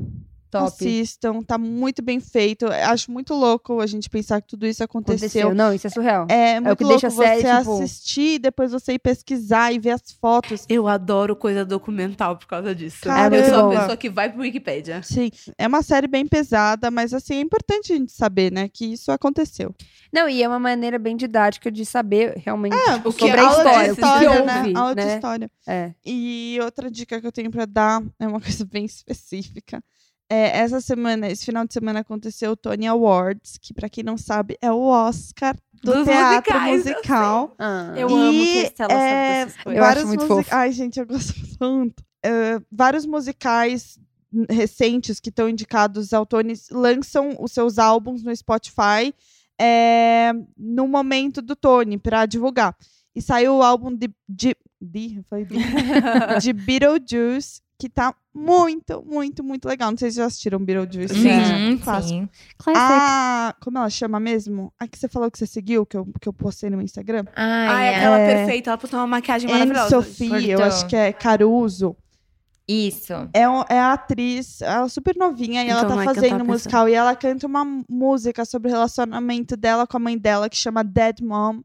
Top. 0.51 0.67
Assistam, 0.67 1.41
tá 1.43 1.57
muito 1.57 2.01
bem 2.01 2.19
feito. 2.19 2.65
Acho 2.67 3.11
muito 3.11 3.33
louco 3.33 3.81
a 3.81 3.85
gente 3.87 4.09
pensar 4.09 4.41
que 4.41 4.47
tudo 4.47 4.65
isso 4.65 4.83
aconteceu. 4.83 5.17
Aconteceu. 5.27 5.53
Não, 5.55 5.73
isso 5.73 5.87
é 5.87 5.89
surreal. 5.89 6.27
É 6.29 6.59
muito 6.59 6.77
que 6.77 6.83
louco 6.83 6.99
deixa 7.01 7.07
a 7.07 7.11
série, 7.11 7.41
você 7.41 7.57
tipo- 7.59 7.73
assistir 7.83 8.35
e 8.35 8.39
depois 8.39 8.71
você 8.71 8.93
ir 8.93 8.99
pesquisar 8.99 9.73
e 9.73 9.79
ver 9.79 9.91
as 9.91 10.11
fotos. 10.21 10.65
Eu 10.69 10.87
adoro 10.87 11.35
coisa 11.35 11.65
documental 11.65 12.37
por 12.37 12.47
causa 12.47 12.73
disso. 12.73 12.99
Caramba. 13.01 13.35
Eu 13.35 13.45
sou 13.49 13.71
a 13.71 13.79
pessoa 13.79 13.97
que 13.97 14.09
vai 14.09 14.31
pro 14.31 14.41
Wikipedia. 14.41 15.01
Sim, 15.03 15.29
é 15.57 15.67
uma 15.67 15.81
série 15.81 16.07
bem 16.07 16.25
pesada, 16.25 16.89
mas 16.89 17.13
assim, 17.13 17.35
é 17.35 17.41
importante 17.41 17.91
a 17.91 17.95
gente 17.97 18.11
saber, 18.13 18.51
né, 18.51 18.69
que 18.69 18.85
isso 18.93 19.11
aconteceu. 19.11 19.73
Não, 20.13 20.29
e 20.29 20.41
é 20.41 20.47
uma 20.47 20.59
maneira 20.59 20.97
bem 20.97 21.17
didática 21.17 21.69
de 21.69 21.85
saber 21.85 22.33
realmente 22.37 22.73
É, 22.75 22.93
tipo, 22.93 23.09
o 23.09 23.13
que 23.13 23.25
sobre 23.27 23.41
é 23.41 23.43
a 23.43 23.47
aula 23.49 23.63
de 23.63 23.69
história, 23.69 23.91
o 23.91 23.95
que 23.95 24.01
história, 24.01 24.29
se 24.39 24.45
né? 24.45 24.79
Aula 24.79 24.95
de 24.95 25.05
né? 25.05 25.15
história. 25.15 25.51
É. 25.67 25.91
E 26.05 26.57
outra 26.63 26.89
dica 26.89 27.19
que 27.19 27.27
eu 27.27 27.31
tenho 27.31 27.51
pra 27.51 27.65
dar 27.65 28.01
é 28.19 28.25
uma 28.27 28.39
coisa 28.39 28.63
bem 28.65 28.85
específica. 28.85 29.83
É, 30.29 30.57
essa 30.57 30.81
semana, 30.81 31.29
esse 31.29 31.45
final 31.45 31.65
de 31.65 31.73
semana 31.73 31.99
aconteceu 31.99 32.51
o 32.51 32.55
Tony 32.55 32.87
Awards, 32.87 33.57
que 33.61 33.73
pra 33.73 33.87
quem 33.87 34.03
não 34.03 34.17
sabe 34.17 34.57
é 34.59 34.71
o 34.71 34.81
Oscar 34.81 35.55
do 35.83 35.93
Dos 35.93 36.05
teatro 36.05 36.53
musicais, 36.53 36.85
eu 36.85 36.93
musical. 36.93 37.55
Ah. 37.59 37.93
Eu 37.95 38.09
E, 38.09 38.13
amo 38.13 38.31
que 38.31 38.57
Estela 38.63 38.91
é, 38.91 38.97
sabe 38.97 39.45
dessas 39.45 39.63
coisas. 39.63 39.77
Eu 39.77 39.83
acho 39.83 39.93
vários 39.93 40.05
muito 40.05 40.27
fofo. 40.27 40.49
Ai, 40.51 40.71
gente, 40.71 40.99
eu 40.99 41.05
gosto 41.05 41.33
tanto. 41.59 42.03
É, 42.23 42.59
vários 42.71 43.05
musicais 43.05 43.99
recentes 44.49 45.19
que 45.19 45.29
estão 45.29 45.47
indicados 45.47 46.11
ao 46.11 46.25
Tony 46.25 46.53
lançam 46.71 47.35
os 47.39 47.51
seus 47.51 47.77
álbuns 47.77 48.23
no 48.23 48.35
Spotify 48.35 49.13
é, 49.59 50.33
no 50.57 50.87
momento 50.87 51.41
do 51.41 51.55
Tony 51.55 51.97
pra 51.97 52.25
divulgar. 52.25 52.75
E 53.15 53.21
saiu 53.21 53.57
o 53.57 53.63
álbum 53.63 53.95
de, 53.95 54.09
de, 54.27 54.49
eu 54.81 55.45
de, 55.45 55.55
de 56.41 56.53
Beetlejuice, 56.53 57.61
que 57.77 57.89
tá 57.89 58.13
muito, 58.33 59.03
muito, 59.05 59.43
muito 59.43 59.67
legal. 59.67 59.91
Não 59.91 59.97
sei 59.97 60.09
se 60.11 60.17
já 60.17 60.25
assistiram 60.25 60.59
Beetlejuice. 60.59 61.13
Sim, 61.13 61.77
Clássico. 61.83 62.09
sim. 62.09 62.29
Ah, 62.75 63.53
como 63.61 63.77
ela 63.77 63.89
chama 63.89 64.19
mesmo? 64.19 64.73
A 64.79 64.87
que 64.87 64.97
você 64.97 65.07
falou 65.07 65.29
que 65.29 65.37
você 65.37 65.45
seguiu, 65.45 65.85
que 65.85 65.97
eu, 65.97 66.05
que 66.21 66.27
eu 66.27 66.33
postei 66.33 66.69
no 66.69 66.81
Instagram? 66.81 67.25
Ai, 67.35 67.67
Ai, 67.67 67.87
é. 67.87 67.95
aquela 67.97 68.19
É. 68.19 68.35
perfeita. 68.37 68.69
Ela 68.69 68.77
postou 68.77 68.99
uma 68.99 69.07
maquiagem 69.07 69.49
Anne 69.49 69.59
maravilhosa. 69.71 69.89
Sophie, 69.89 70.49
eu 70.49 70.57
Cortou. 70.59 70.65
acho 70.65 70.87
que 70.87 70.95
é 70.95 71.11
Caruso. 71.13 71.95
Isso. 72.67 73.13
É, 73.33 73.41
é 73.69 73.79
a 73.79 73.93
atriz, 73.93 74.59
ela 74.61 74.85
é 74.85 74.89
super 74.89 75.15
novinha 75.15 75.63
e 75.63 75.69
ela 75.69 75.81
Então 75.83 75.95
tá 75.97 76.01
que 76.03 76.09
eu 76.09 76.15
fazendo 76.15 76.43
musical. 76.45 76.89
E 76.89 76.93
ela 76.95 77.15
canta 77.15 77.45
uma 77.45 77.63
música 77.87 78.43
sobre 78.43 78.69
o 78.69 78.71
relacionamento 78.71 79.55
dela 79.55 79.85
com 79.85 79.97
a 79.97 79.99
mãe 79.99 80.17
dela, 80.17 80.49
que 80.49 80.57
chama 80.57 80.83
Dead 80.83 81.19
Mom. 81.21 81.61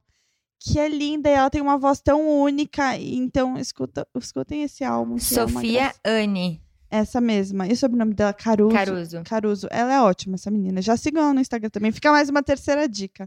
Que 0.62 0.78
é 0.78 0.89
linda 0.89 1.31
e 1.31 1.32
ela 1.32 1.49
tem 1.49 1.62
uma 1.62 1.78
voz 1.78 2.01
tão 2.01 2.28
única. 2.43 2.97
Então, 2.99 3.57
escuta, 3.57 4.07
escutem 4.15 4.62
esse 4.62 4.85
álbum. 4.85 5.16
é 5.16 5.19
Sofia 5.19 5.81
graça. 5.85 6.01
Anne 6.07 6.62
Essa 6.91 7.20
mesma. 7.20 7.66
E 7.66 7.73
o 7.73 7.77
sobrenome 7.77 8.12
dela? 8.12 8.35
Caruso. 8.35 8.74
Caruso. 8.74 9.23
Caruso. 9.24 9.69
Ela 9.70 9.95
é 9.95 10.01
ótima, 10.03 10.35
essa 10.35 10.51
menina. 10.51 10.82
Já 10.82 10.97
sigam 10.99 11.23
ela 11.23 11.32
no 11.32 11.41
Instagram 11.41 11.70
também. 11.70 11.91
Fica 11.91 12.11
mais 12.12 12.28
uma 12.28 12.43
terceira 12.43 12.87
dica. 12.87 13.27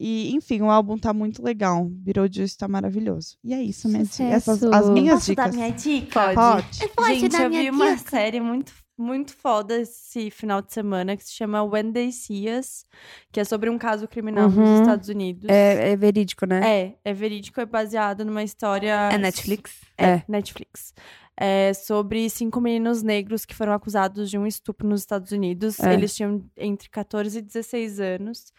E, 0.00 0.32
enfim, 0.34 0.60
o 0.60 0.70
álbum 0.70 0.96
tá 0.96 1.12
muito 1.12 1.42
legal. 1.42 1.86
Beetlejuice 1.86 2.56
tá 2.56 2.68
maravilhoso. 2.68 3.36
E 3.42 3.52
é 3.52 3.60
isso, 3.62 3.88
minha 3.88 4.04
dica. 4.04 4.22
Essas 4.24 4.62
as 4.62 4.90
minhas 4.90 5.20
Posso 5.20 5.34
dar 5.34 5.48
dicas. 5.50 5.56
minha 5.56 5.72
dica? 5.72 6.34
Pode. 6.34 7.18
Gente, 7.18 7.34
eu 7.34 7.50
vi 7.50 7.70
uma 7.70 7.96
série 7.98 8.40
muito, 8.40 8.72
muito 8.98 9.34
foda 9.34 9.78
esse 9.80 10.30
final 10.30 10.60
de 10.60 10.72
semana 10.72 11.16
que 11.16 11.22
se 11.24 11.32
chama 11.32 11.62
When 11.62 11.92
They 11.92 12.10
See 12.12 12.46
Us, 12.50 12.84
que 13.32 13.38
é 13.40 13.44
sobre 13.44 13.70
um 13.70 13.78
caso 13.78 14.08
criminal 14.08 14.48
Uhum. 14.48 14.56
nos 14.56 14.80
Estados 14.80 15.08
Unidos. 15.08 15.48
É, 15.48 15.92
é 15.92 15.96
verídico, 15.96 16.44
né? 16.46 16.60
É, 16.64 16.98
é 17.04 17.14
verídico, 17.14 17.60
é 17.60 17.66
baseado 17.66 18.24
numa 18.24 18.42
história. 18.42 19.08
É 19.12 19.16
Netflix? 19.18 19.80
É, 19.96 20.06
É. 20.06 20.24
Netflix. 20.28 20.92
É 21.40 21.72
sobre 21.72 22.28
cinco 22.28 22.60
meninos 22.60 23.02
negros 23.04 23.44
que 23.46 23.54
foram 23.54 23.72
acusados 23.72 24.28
de 24.28 24.36
um 24.36 24.44
estupro 24.46 24.88
nos 24.88 25.00
Estados 25.02 25.30
Unidos. 25.30 25.78
É. 25.78 25.94
Eles 25.94 26.14
tinham 26.16 26.44
entre 26.56 26.88
14 26.90 27.38
e 27.38 27.42
16 27.42 28.00
anos. 28.00 28.52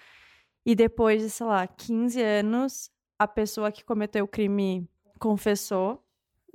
E 0.65 0.73
depois 0.75 1.21
de, 1.21 1.29
sei 1.29 1.45
lá, 1.45 1.67
15 1.67 2.21
anos, 2.21 2.89
a 3.17 3.27
pessoa 3.27 3.69
que 3.71 3.83
cometeu 3.83 4.23
o 4.23 4.27
crime 4.29 4.87
confessou. 5.19 6.01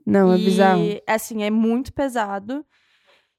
Não, 0.07 0.33
é 0.33 0.39
e, 0.39 0.45
bizarro. 0.45 0.83
assim, 1.07 1.43
é 1.43 1.51
muito 1.51 1.93
pesado. 1.93 2.65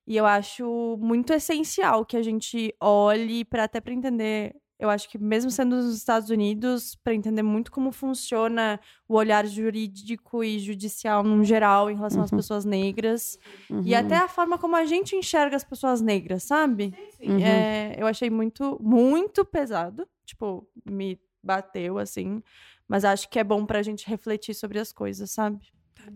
E 0.07 0.15
eu 0.15 0.26
acho 0.26 0.98
muito 1.02 1.34
essencial 1.34 2.06
que 2.06 2.15
a 2.15 2.22
gente 2.22 2.73
olhe 2.80 3.44
para 3.44 3.64
até 3.64 3.82
para 3.82 3.94
entender. 3.94 4.56
Eu 4.77 4.90
acho 4.90 5.10
que 5.10 5.18
mesmo 5.18 5.49
sendo 5.49 5.77
nos 5.77 5.95
Estados 5.95 6.30
Unidos, 6.30 6.95
para 7.02 7.14
entender 7.15 7.41
muito 7.41 7.72
como 7.72 7.91
funciona 7.94 8.80
o 9.07 9.15
olhar 9.15 9.48
jurídico 9.48 10.44
e 10.44 10.60
judicial 10.60 11.23
no 11.23 11.44
geral 11.45 11.90
em 11.90 11.95
relação 11.95 12.22
às 12.22 12.32
Uhum. 12.32 12.38
pessoas 12.38 12.65
negras 12.65 13.40
Uhum. 13.69 13.82
e 13.86 13.95
até 13.95 14.18
a 14.18 14.27
forma 14.27 14.57
como 14.57 14.76
a 14.76 14.86
gente 14.86 15.15
enxerga 15.15 15.56
as 15.56 15.64
pessoas 15.64 16.02
negras, 16.02 16.44
sabe? 16.44 16.94
Uhum. 17.22 17.40
É, 17.40 17.95
eu 17.98 18.06
achei 18.06 18.30
muito, 18.30 18.77
muito 18.84 19.45
pesado. 19.45 20.06
Tipo, 20.26 20.68
me 20.86 21.18
bateu 21.41 21.98
assim. 21.98 22.44
Mas 22.88 23.06
acho 23.06 23.30
que 23.30 23.40
é 23.40 23.44
bom 23.44 23.65
pra 23.65 23.82
gente 23.82 24.07
refletir 24.07 24.53
sobre 24.53 24.77
as 24.77 24.91
coisas, 24.91 25.32
sabe? 25.32 25.65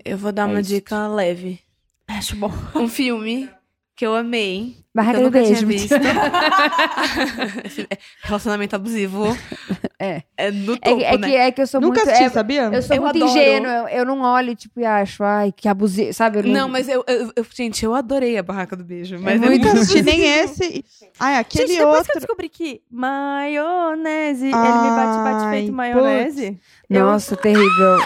Eu 0.03 0.17
vou 0.17 0.31
dar 0.33 0.43
É 0.49 0.51
uma 0.51 0.59
isso. 0.59 0.69
dica 0.69 1.07
leve. 1.07 1.59
Acho 2.07 2.35
bom. 2.35 2.51
Um 2.75 2.87
filme 2.89 3.49
que 3.99 4.05
eu 4.05 4.15
amei. 4.15 4.77
Barraca 4.95 5.17
eu 5.19 5.23
do 5.23 5.25
nunca 5.25 5.39
beijo. 5.41 5.55
tinha 5.55 5.67
visto. 5.67 5.93
Relacionamento 8.23 8.75
abusivo. 8.75 9.37
É. 9.99 10.23
É 10.37 10.51
no 10.51 10.73
É, 10.73 10.77
topo, 10.77 10.97
que- 10.97 11.03
é 11.03 11.17
né? 11.17 11.27
que, 11.29 11.35
é 11.35 11.51
que 11.51 11.61
eu 11.61 11.67
sou 11.67 11.81
Nunca 11.81 11.95
muito. 11.97 12.07
assisti, 12.09 12.25
é- 12.25 12.29
sabia? 12.29 12.61
eu 12.73 12.81
sou 12.81 12.95
Eu 12.95 13.01
muito 13.01 13.17
adoro. 13.17 13.31
ingênua. 13.31 13.69
Eu, 13.71 13.87
eu 13.89 14.05
não 14.05 14.21
olho, 14.21 14.55
tipo, 14.55 14.79
e 14.79 14.85
acho, 14.85 15.21
ai, 15.23 15.51
que 15.51 15.67
abusivo. 15.67 16.13
Sabe? 16.13 16.39
Eu 16.39 16.43
Não, 16.43 16.69
mas 16.69 16.87
eu, 16.87 17.03
eu- 17.07 17.31
eu- 17.35 17.45
Gente, 17.53 17.83
eu 17.83 17.93
adorei 17.93 18.37
a 18.37 18.43
Barraca 18.43 18.75
do 18.77 18.83
Beijo. 18.85 19.17
Mas 19.19 19.33
é 19.35 19.37
Nunca 19.37 19.49
muito 19.49 19.67
assisti 19.67 20.01
nem 20.01 20.21
esse. 20.23 20.85
Ai, 21.19 21.37
aquele 21.37 21.67
Gente, 21.67 21.77
depois 21.79 22.07
que 22.07 22.11
eu 22.11 22.15
outro. 22.15 22.19
descobri 22.21 22.47
que 22.49 22.81
maionese, 22.89 24.45
ele 24.45 24.55
me 24.55 24.89
bate, 24.89 25.23
bate 25.23 25.49
feito 25.51 25.73
maionese. 25.73 26.57
eu- 26.89 27.05
Nossa, 27.05 27.35
terrível. 27.35 27.97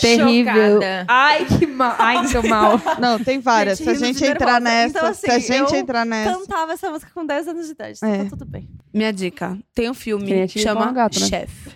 Terrível. 0.00 0.54
Chocada. 0.74 1.04
Ai, 1.08 1.44
que 1.46 1.66
mal. 1.66 1.96
Ai, 1.98 2.26
que 2.26 2.48
mal. 2.48 2.80
Não, 3.00 3.18
tem 3.18 3.38
várias. 3.40 3.78
Gente, 3.78 3.84
se 3.96 4.04
a 4.04 4.06
gente 4.06 4.18
de 4.18 4.26
entrar 4.26 4.60
nervosa. 4.60 4.62
nessa, 4.62 4.98
Então, 4.98 5.14
se 5.14 5.30
a 5.30 5.36
assim, 5.36 5.52
gente 5.52 5.74
eu 5.74 5.80
entrar 5.80 6.04
nessa. 6.04 6.32
Cantava 6.38 6.72
essa 6.72 6.90
música 6.90 7.10
com 7.14 7.24
10 7.26 7.48
anos 7.48 7.66
de 7.66 7.72
idade, 7.72 7.98
É. 8.02 8.24
tá 8.24 8.30
tudo 8.30 8.44
bem. 8.44 8.68
Minha 8.92 9.12
dica. 9.12 9.58
Tem 9.74 9.88
um 9.90 9.94
filme 9.94 10.46
Que 10.48 10.58
chama 10.60 10.90
gata, 10.92 11.18
né? 11.20 11.26
Chef. 11.26 11.70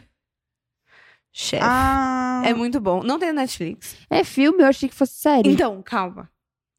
Chef. 1.32 1.62
Ah, 1.62 2.42
É 2.44 2.54
muito 2.54 2.80
bom. 2.80 3.02
Não 3.02 3.18
tem 3.18 3.28
na 3.32 3.42
Netflix. 3.42 3.94
É 4.08 4.24
filme, 4.24 4.62
eu 4.62 4.66
achei 4.66 4.88
que 4.88 4.94
fosse 4.94 5.14
série. 5.14 5.50
Então, 5.50 5.82
calma. 5.82 6.30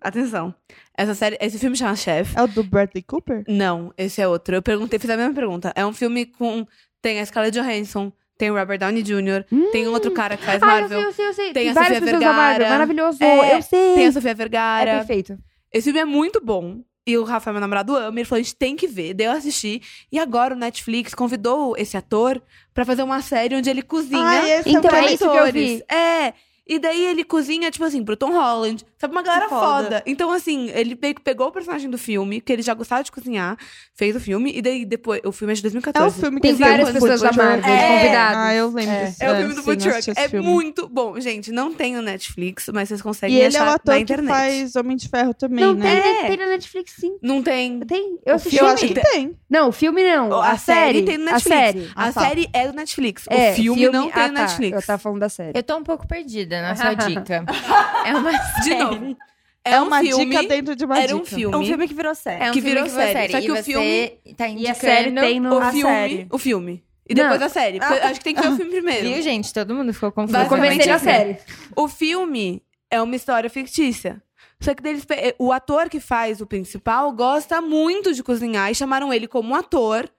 Atenção. 0.01 0.53
Essa 0.97 1.13
série, 1.13 1.37
esse 1.39 1.59
filme 1.59 1.75
chama 1.75 1.95
Chef. 1.95 2.35
é 2.35 2.41
o 2.41 2.47
do 2.47 2.63
Bradley 2.63 3.03
Cooper? 3.03 3.43
Não, 3.47 3.93
esse 3.97 4.21
é 4.21 4.27
outro. 4.27 4.55
Eu 4.55 4.61
perguntei, 4.61 4.97
fiz 4.99 5.09
a 5.09 5.17
mesma 5.17 5.33
pergunta. 5.33 5.71
É 5.75 5.85
um 5.85 5.93
filme 5.93 6.25
com. 6.25 6.65
Tem 7.01 7.19
a 7.19 7.25
Scarlett 7.25 7.55
Johansson, 7.57 8.11
tem 8.37 8.51
o 8.51 8.55
Robert 8.55 8.77
Downey 8.79 9.01
Jr., 9.03 9.43
tem 9.71 9.87
um 9.87 9.91
outro 9.91 10.11
cara 10.11 10.37
que 10.37 10.45
faz 10.45 10.61
Ah, 10.61 10.65
eu 10.65 10.81
Marvel, 10.81 10.99
sei, 10.99 11.07
eu 11.07 11.13
sei, 11.13 11.27
eu 11.27 11.33
sei. 11.33 11.53
Tem 11.53 11.69
a 11.69 11.73
várias 11.73 11.99
Sofia 11.99 12.19
Marvel. 12.19 12.33
Vergara. 12.57 12.69
Maravilhoso. 12.69 13.23
É, 13.23 13.55
eu 13.57 13.61
sei. 13.61 13.95
tem 13.95 14.05
a 14.07 14.11
Sofia 14.11 14.31
É 14.31 14.33
Vergara. 14.33 14.91
perfeito. 14.97 15.37
Esse 15.73 15.85
filme 15.85 15.99
é 15.99 16.05
muito 16.05 16.39
bom. 16.43 16.81
E 17.05 17.17
o 17.17 17.23
Rafael, 17.23 17.53
meu 17.53 17.61
namorado, 17.61 17.95
ama. 17.95 18.19
Ele 18.19 18.25
falou: 18.25 18.39
a 18.41 18.43
gente 18.43 18.55
tem 18.55 18.75
que 18.75 18.85
ver. 18.85 19.13
Daí 19.13 19.27
eu 19.27 19.31
assisti. 19.31 19.81
E 20.11 20.19
agora 20.19 20.53
o 20.53 20.57
Netflix 20.57 21.13
convidou 21.13 21.73
esse 21.77 21.95
ator 21.95 22.41
pra 22.73 22.83
fazer 22.83 23.01
uma 23.03 23.21
série 23.21 23.55
onde 23.55 23.69
ele 23.69 23.81
cozinha. 23.81 24.21
Ah, 24.21 24.61
Então 24.65 24.91
é 24.91 25.05
é 25.05 25.13
isso 25.13 25.29
que 25.29 25.37
eu 25.37 25.51
vi. 25.53 25.81
É. 25.89 26.33
E 26.69 26.79
daí 26.79 27.05
ele 27.05 27.23
cozinha, 27.23 27.71
tipo 27.71 27.85
assim, 27.85 28.03
pro 28.03 28.15
Tom 28.17 28.31
Holland. 28.31 28.85
Sabe, 28.97 29.13
uma 29.13 29.21
galera 29.21 29.47
foda. 29.47 29.83
foda. 29.83 30.03
Então, 30.07 30.31
assim, 30.31 30.69
ele 30.73 30.97
meio 30.99 31.13
que 31.13 31.21
pegou 31.21 31.47
o 31.47 31.51
personagem 31.51 31.87
do 31.89 31.97
filme, 31.99 32.41
que 32.41 32.51
ele 32.51 32.63
já 32.63 32.73
gostava 32.73 33.03
de 33.03 33.11
cozinhar, 33.11 33.55
fez 33.93 34.15
o 34.15 34.19
filme, 34.19 34.51
e 34.55 34.61
daí 34.61 34.85
depois. 34.85 35.21
O 35.23 35.31
filme 35.31 35.53
é 35.53 35.55
de 35.55 35.59
É 35.59 35.63
2014. 35.63 36.17
o 36.17 36.21
filme 36.21 36.41
que 36.41 36.53
várias 36.53 36.89
tem 36.89 36.97
o 36.97 37.01
pessoas 37.01 37.21
da. 37.21 37.31
Marvel 37.31 37.71
É. 37.71 37.97
convidadas. 37.99 38.37
Ah, 38.37 38.53
eu 38.55 38.67
lembro 38.69 38.91
É. 38.91 39.05
desse. 39.05 39.23
É 39.23 39.31
o 39.31 39.35
filme 39.35 39.53
do 39.53 39.59
sim, 39.59 39.65
Food 39.65 39.83
Truck. 39.89 40.11
É 40.19 40.29
filme. 40.29 40.47
muito 40.47 40.87
bom. 40.89 41.19
Gente, 41.19 41.51
não 41.51 41.73
tem 41.73 41.95
no 41.95 42.01
Netflix, 42.01 42.67
mas 42.73 42.89
vocês 42.89 42.99
E 42.99 43.03
conseguem 43.03 43.37
ele 43.37 43.55
é 43.55 43.59
o 43.59 43.63
achar 43.63 43.75
ator 43.75 43.91
na 43.93 43.97
que 43.97 44.03
internet. 44.03 44.27
faz 44.27 44.75
Homem 44.75 44.97
de 44.97 45.07
Ferro 45.09 45.33
também, 45.33 45.63
Não, 45.63 45.73
né? 45.75 46.01
tem, 46.01 46.11
É. 46.17 46.27
tem 46.27 46.37
na 46.37 46.45
Netflix, 46.47 46.93
sim. 46.99 47.17
Não 47.21 47.43
tem. 47.43 47.79
Tem. 47.81 48.17
Eu 48.25 48.35
assisti. 48.35 48.57
Eu 48.57 48.65
acho 48.65 48.79
filme? 48.87 48.95
que 48.95 49.11
tem. 49.11 49.37
Não, 49.49 49.69
o 49.69 49.71
filme 49.71 50.03
não. 50.03 50.33
A 50.41 50.51
A, 50.53 50.57
série 50.57 50.99
série. 50.99 51.03
tem 51.03 51.17
no 51.19 51.29
A 51.29 51.33
Netflix. 51.33 51.57
série. 51.57 51.91
A 51.95 52.05
Ah, 52.07 52.11
tá. 52.13 52.21
série 52.21 52.49
é 52.51 52.67
do 52.67 52.73
Netflix. 52.73 53.25
É, 53.29 53.51
o 53.51 53.55
filme, 53.55 53.89
não 53.89 54.09
tem 54.09 54.23
ah, 54.23 54.27
no 54.29 54.33
tá. 54.33 54.41
Netflix. 54.41 54.75
Eu 54.75 54.81
tava 54.87 54.97
falando 54.99 55.19
da 55.19 55.29
série. 55.29 55.51
Eu 55.57 55.61
tô 55.63 55.77
um 55.77 55.83
pouco 55.83 56.07
perdida 56.07 56.56
na 56.61 56.75
sua 56.75 56.93
dica. 56.93 57.45
É 58.05 58.15
uma 58.15 58.31
De 58.61 58.63
série. 58.63 58.83
novo. 58.83 59.17
É, 59.65 59.71
É 59.73 59.81
um 59.81 59.87
uma 59.87 59.99
filme, 59.99 60.25
dica 60.25 60.43
dentro 60.47 60.75
de 60.75 60.85
uma 60.85 60.97
Era 60.97 61.07
dica. 61.07 61.19
um 61.21 61.25
filme. 61.25 61.55
É 61.55 61.57
um 61.57 61.65
filme 61.65 61.87
que 61.87 61.93
virou 61.93 62.15
série. 62.15 62.43
É 62.43 62.49
um 62.49 62.53
Que 62.53 62.61
filme 62.61 62.69
virou 62.69 62.83
que 62.85 62.89
virou 62.89 63.05
série. 63.05 63.19
série. 63.19 63.31
Só 63.33 63.39
que 63.41 63.45
e 63.47 63.51
o 63.51 63.63
filme- 63.63 64.07
tá 64.37 64.47
E 64.47 64.51
indicando... 64.53 64.71
a 64.71 64.75
série 64.75 65.11
tem 65.11 65.39
no. 65.41 65.53
O 65.55 65.57
A 65.59 65.71
filme. 65.71 65.81
série. 65.83 66.27
O 66.31 66.37
filme. 66.37 66.83
E 67.09 67.13
depois 67.13 67.39
Não. 67.39 67.45
a 67.47 67.49
série. 67.49 67.77
Eu 67.77 67.83
acho 67.83 68.13
que 68.19 68.23
tem 68.23 68.35
que 68.35 68.41
ver 68.41 68.49
o 68.49 68.55
filme 68.55 68.71
primeiro. 68.71 69.09
Viu, 69.09 69.21
gente? 69.21 69.53
Todo 69.53 69.73
mundo 69.75 69.93
ficou 69.93 70.11
confuso. 70.11 70.37
Eu 70.37 70.45
comecei 70.47 70.85
na 70.85 70.93
é. 70.95 70.99
série. 70.99 71.37
O 71.75 71.87
filme 71.87 72.61
é 72.89 73.01
uma 73.01 73.15
história 73.15 73.49
fictícia. 73.49 74.21
Só 74.59 74.73
que 74.73 74.81
deles, 74.81 75.05
o 75.37 75.51
ator 75.51 75.87
que 75.89 75.99
faz 75.99 76.41
o 76.41 76.47
principal 76.47 77.11
gosta 77.11 77.61
muito 77.61 78.13
de 78.13 78.23
cozinhar 78.23 78.71
e 78.71 78.75
chamaram 78.75 79.13
ele 79.13 79.27
como 79.27 79.53
ator 79.55 80.09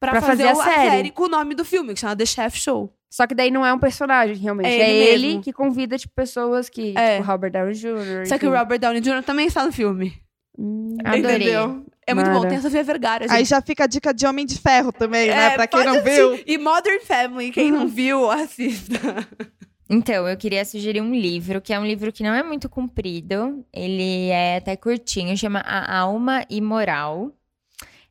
pra, 0.00 0.12
Pra 0.12 0.20
fazer, 0.20 0.44
fazer 0.44 0.48
a 0.48 0.56
o- 0.56 0.60
a 0.60 0.64
série. 0.64 0.90
série 0.90 1.10
com 1.10 1.24
o 1.24 1.28
nome 1.28 1.54
do 1.54 1.64
filme, 1.64 1.94
que 1.94 2.00
chama 2.00 2.16
The 2.16 2.26
Chef 2.26 2.58
Show. 2.58 2.92
Só 3.10 3.26
que 3.26 3.34
daí 3.34 3.50
não 3.50 3.64
é 3.64 3.72
um 3.72 3.78
personagem, 3.78 4.36
realmente. 4.36 4.66
É 4.68 4.78
É, 4.90 4.90
ele 5.14 5.40
que 5.40 5.52
convida, 5.52 5.96
tipo, 5.96 6.12
pessoas 6.14 6.68
que. 6.68 6.92
É. 6.96 7.16
Tipo, 7.18 7.28
Robert 7.30 7.50
Downey 7.52 7.74
Jr. 7.74 8.26
Só 8.26 8.36
que 8.38 8.46
o 8.46 8.48
enfim. 8.50 8.58
Robert 8.58 8.78
Downey 8.78 9.00
Jr. 9.00 9.22
também 9.24 9.46
está 9.46 9.64
no 9.64 9.72
filme. 9.72 10.12
Hum. 10.58 10.96
Adorei. 11.04 11.36
Entendeu? 11.36 11.84
É 12.06 12.14
muito 12.14 12.28
bom. 12.30 12.36
Mara. 12.38 12.48
Tem 12.48 12.58
a 12.58 12.62
Sofia 12.62 12.82
Vergara, 12.84 13.24
gente. 13.28 13.36
Aí 13.36 13.44
já 13.44 13.60
fica 13.62 13.84
a 13.84 13.86
dica 13.86 14.12
de 14.12 14.26
Homem 14.26 14.44
de 14.46 14.58
Ferro 14.58 14.92
também, 14.92 15.28
né? 15.28 15.46
É, 15.46 15.50
Pra 15.50 15.66
quem 15.66 15.84
não 15.84 15.96
assistir. 15.96 16.14
viu. 16.14 16.40
E 16.46 16.58
Modern 16.58 17.00
Family, 17.00 17.50
quem 17.50 17.70
não 17.70 17.86
viu, 17.88 18.30
assista. 18.30 18.94
Então, 19.88 20.26
eu 20.26 20.36
queria 20.36 20.64
sugerir 20.64 21.00
um 21.00 21.14
livro, 21.14 21.60
que 21.60 21.72
é 21.72 21.78
um 21.78 21.86
livro 21.86 22.10
que 22.12 22.24
não 22.24 22.34
é 22.34 22.42
muito 22.42 22.68
comprido. 22.68 23.64
Ele 23.72 24.30
é 24.30 24.56
até 24.56 24.74
curtinho, 24.74 25.36
chama 25.36 25.60
A 25.60 25.98
Alma 26.00 26.44
Imoral. 26.50 27.30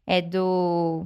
É 0.07 0.21
do 0.21 1.05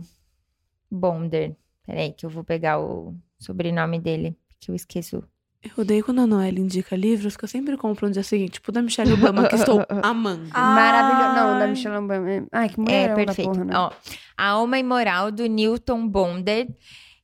Bonder. 0.89 1.55
Peraí, 1.85 2.11
que 2.13 2.25
eu 2.25 2.29
vou 2.29 2.43
pegar 2.43 2.79
o 2.79 3.15
sobrenome 3.39 3.99
dele, 3.99 4.37
que 4.59 4.69
eu 4.71 4.75
esqueço. 4.75 5.23
Eu 5.61 5.71
odeio 5.77 6.05
quando 6.05 6.21
a 6.21 6.27
Noelle 6.27 6.61
indica 6.61 6.95
livros 6.95 7.35
que 7.35 7.43
eu 7.43 7.49
sempre 7.49 7.75
compro 7.75 8.07
no 8.07 8.13
dia 8.13 8.23
seguinte. 8.23 8.53
Tipo, 8.53 8.71
da 8.71 8.81
Michelle 8.81 9.11
Obama, 9.11 9.47
que 9.49 9.55
estou 9.55 9.85
amando. 10.03 10.47
Maravilhoso. 10.53 11.35
Não, 11.35 11.59
da. 11.59 11.67
Michelle 11.67 11.97
Obama. 11.97 12.47
Ai, 12.51 12.69
que 12.69 12.75
É, 12.75 12.81
mulher 12.81 13.15
perfeito. 13.15 13.51
porra, 13.51 13.65
né? 13.65 13.73
Ó, 13.77 13.91
a 14.37 14.45
Alma 14.47 14.79
Imoral, 14.79 15.31
do 15.31 15.45
Newton 15.47 16.07
Bonder. 16.07 16.67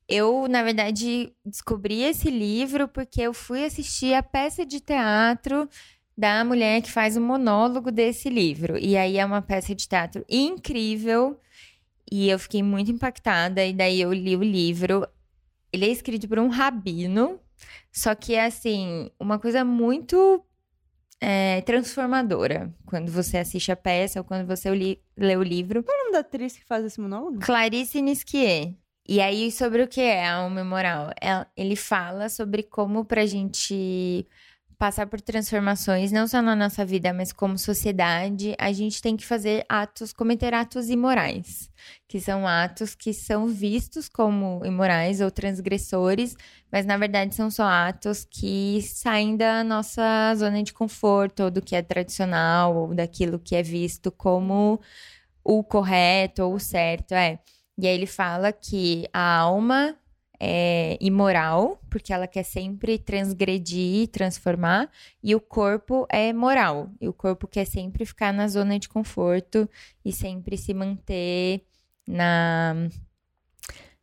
Eu, 0.08 0.46
na 0.48 0.62
verdade, 0.62 1.32
descobri 1.44 2.02
esse 2.02 2.30
livro 2.30 2.86
porque 2.88 3.22
eu 3.22 3.32
fui 3.32 3.64
assistir 3.64 4.12
a 4.14 4.22
peça 4.22 4.64
de 4.66 4.80
teatro 4.80 5.68
da 6.16 6.44
mulher 6.44 6.80
que 6.82 6.90
faz 6.92 7.16
o 7.16 7.20
monólogo 7.20 7.90
desse 7.90 8.28
livro. 8.28 8.78
E 8.78 8.96
aí 8.96 9.16
é 9.18 9.24
uma 9.24 9.40
peça 9.42 9.74
de 9.74 9.88
teatro 9.88 10.24
incrível. 10.28 11.40
E 12.10 12.28
eu 12.28 12.38
fiquei 12.38 12.62
muito 12.62 12.90
impactada. 12.90 13.64
E 13.64 13.72
daí 13.72 14.00
eu 14.00 14.12
li 14.12 14.36
o 14.36 14.42
livro. 14.42 15.06
Ele 15.72 15.86
é 15.86 15.88
escrito 15.88 16.28
por 16.28 16.38
um 16.38 16.48
rabino. 16.48 17.40
Só 17.92 18.14
que 18.14 18.34
é, 18.34 18.44
assim, 18.44 19.10
uma 19.18 19.38
coisa 19.38 19.64
muito 19.64 20.44
é, 21.20 21.60
transformadora. 21.62 22.74
Quando 22.84 23.10
você 23.10 23.38
assiste 23.38 23.72
a 23.72 23.76
peça 23.76 24.20
ou 24.20 24.24
quando 24.24 24.46
você 24.46 24.70
li- 24.74 25.00
lê 25.16 25.36
o 25.36 25.42
livro. 25.42 25.82
Qual 25.82 25.96
é 25.96 26.00
o 26.00 26.04
nome 26.04 26.12
da 26.12 26.20
atriz 26.20 26.56
que 26.56 26.64
faz 26.64 26.84
esse 26.84 27.00
monólogo? 27.00 27.40
Clarice 27.40 28.00
Nisquier. 28.02 28.74
E 29.08 29.20
aí, 29.20 29.52
sobre 29.52 29.82
o 29.82 29.88
que 29.88 30.00
é 30.00 30.26
a 30.26 30.34
alma 30.34 30.64
moral? 30.64 31.10
Ele 31.56 31.76
fala 31.76 32.28
sobre 32.28 32.64
como 32.64 33.04
pra 33.04 33.24
gente 33.24 34.26
passar 34.78 35.06
por 35.06 35.20
transformações, 35.20 36.12
não 36.12 36.28
só 36.28 36.42
na 36.42 36.54
nossa 36.54 36.84
vida, 36.84 37.12
mas 37.12 37.32
como 37.32 37.58
sociedade, 37.58 38.54
a 38.58 38.72
gente 38.72 39.00
tem 39.00 39.16
que 39.16 39.24
fazer 39.24 39.64
atos, 39.68 40.12
cometer 40.12 40.52
atos 40.52 40.90
imorais, 40.90 41.70
que 42.06 42.20
são 42.20 42.46
atos 42.46 42.94
que 42.94 43.14
são 43.14 43.46
vistos 43.46 44.08
como 44.08 44.64
imorais 44.64 45.20
ou 45.20 45.30
transgressores, 45.30 46.36
mas 46.70 46.84
na 46.84 46.98
verdade 46.98 47.34
são 47.34 47.50
só 47.50 47.64
atos 47.64 48.26
que 48.30 48.82
saem 48.82 49.36
da 49.36 49.64
nossa 49.64 50.34
zona 50.36 50.62
de 50.62 50.74
conforto, 50.74 51.44
ou 51.44 51.50
do 51.50 51.62
que 51.62 51.74
é 51.74 51.82
tradicional, 51.82 52.76
ou 52.76 52.94
daquilo 52.94 53.38
que 53.38 53.56
é 53.56 53.62
visto 53.62 54.12
como 54.12 54.78
o 55.42 55.64
correto 55.64 56.42
ou 56.42 56.54
o 56.54 56.60
certo, 56.60 57.12
é. 57.12 57.38
E 57.78 57.86
aí 57.86 57.94
ele 57.94 58.06
fala 58.06 58.52
que 58.52 59.06
a 59.12 59.38
alma 59.38 59.96
é 60.40 60.96
imoral, 61.00 61.80
porque 61.90 62.12
ela 62.12 62.26
quer 62.26 62.42
sempre 62.42 62.98
transgredir, 62.98 64.08
transformar, 64.08 64.90
e 65.22 65.34
o 65.34 65.40
corpo 65.40 66.06
é 66.10 66.32
moral. 66.32 66.90
E 67.00 67.08
o 67.08 67.12
corpo 67.12 67.46
quer 67.46 67.64
sempre 67.64 68.04
ficar 68.04 68.32
na 68.32 68.48
zona 68.48 68.78
de 68.78 68.88
conforto 68.88 69.68
e 70.04 70.12
sempre 70.12 70.56
se 70.56 70.74
manter 70.74 71.62
na 72.06 72.88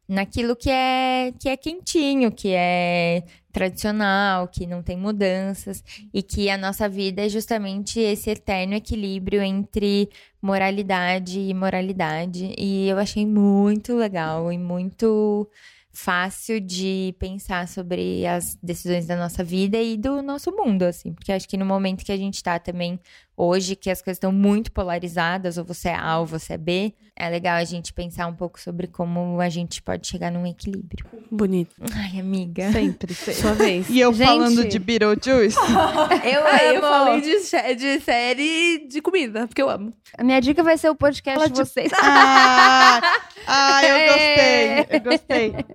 naquilo 0.08 0.56
que 0.56 0.70
é 0.70 1.34
que 1.40 1.50
é 1.50 1.58
quentinho, 1.58 2.32
que 2.32 2.50
é 2.54 3.24
tradicional, 3.52 4.48
que 4.48 4.66
não 4.66 4.82
tem 4.82 4.98
mudanças 4.98 5.84
e 6.14 6.22
que 6.24 6.50
a 6.50 6.58
nossa 6.58 6.90
vida 6.90 7.26
é 7.26 7.30
justamente 7.30 8.00
esse 8.00 8.32
eterno 8.32 8.74
equilíbrio 8.74 9.42
entre 9.42 10.10
moralidade 10.42 11.40
e 11.40 11.50
imoralidade. 11.50 12.54
E 12.58 12.88
eu 12.90 12.98
achei 12.98 13.26
muito 13.26 13.96
legal 13.96 14.52
e 14.52 14.58
muito 14.58 15.48
fácil 15.94 16.60
de 16.60 17.16
pensar 17.20 17.68
sobre 17.68 18.26
as 18.26 18.56
decisões 18.56 19.06
da 19.06 19.16
nossa 19.16 19.44
vida 19.44 19.78
e 19.78 19.96
do 19.96 20.24
nosso 20.24 20.52
mundo, 20.52 20.84
assim. 20.84 21.14
Porque 21.14 21.32
acho 21.32 21.48
que 21.48 21.56
no 21.56 21.66
momento 21.66 22.04
que 22.04 22.12
a 22.12 22.18
gente 22.18 22.42
tá 22.42 22.58
também 22.58 23.00
hoje, 23.36 23.76
que 23.76 23.90
as 23.90 24.02
coisas 24.02 24.18
estão 24.18 24.32
muito 24.32 24.72
polarizadas, 24.72 25.58
ou 25.58 25.64
você 25.66 25.90
é 25.90 25.96
A 25.96 26.20
ou 26.20 26.26
você 26.26 26.54
é 26.54 26.58
B, 26.58 26.94
é 27.16 27.30
legal 27.30 27.58
a 27.58 27.64
gente 27.64 27.94
pensar 27.94 28.26
um 28.28 28.34
pouco 28.34 28.60
sobre 28.60 28.88
como 28.88 29.40
a 29.40 29.48
gente 29.50 29.82
pode 29.84 30.08
chegar 30.08 30.32
num 30.32 30.48
equilíbrio. 30.48 31.06
Bonito. 31.32 31.76
Ai, 31.94 32.20
amiga. 32.20 32.72
Sempre, 32.72 33.14
sempre. 33.14 33.34
Sua 33.42 33.54
vez. 33.54 33.88
E 33.90 34.00
eu 34.00 34.12
Gente. 34.14 34.26
falando 34.28 34.68
de 34.68 34.80
Beetlejuice. 34.80 35.58
Eu 36.24 36.42
Eu 36.74 36.82
falei 36.82 37.22
de, 37.22 37.76
de 37.76 38.00
série 38.02 38.88
de 38.88 39.02
comida, 39.02 39.48
porque 39.48 39.62
eu 39.62 39.70
amo. 39.70 39.94
A 40.18 40.24
minha 40.24 40.40
dica 40.40 40.64
vai 40.64 40.78
ser 40.78 40.90
o 40.90 40.96
podcast 40.96 41.38
Fala 41.40 41.50
de- 41.50 41.60
vocês. 41.60 41.92
ah, 42.02 43.00
ah, 43.48 43.82
eu 43.86 44.08
gostei. 44.08 44.98
Eu 44.98 45.02
gostei. 45.02 45.66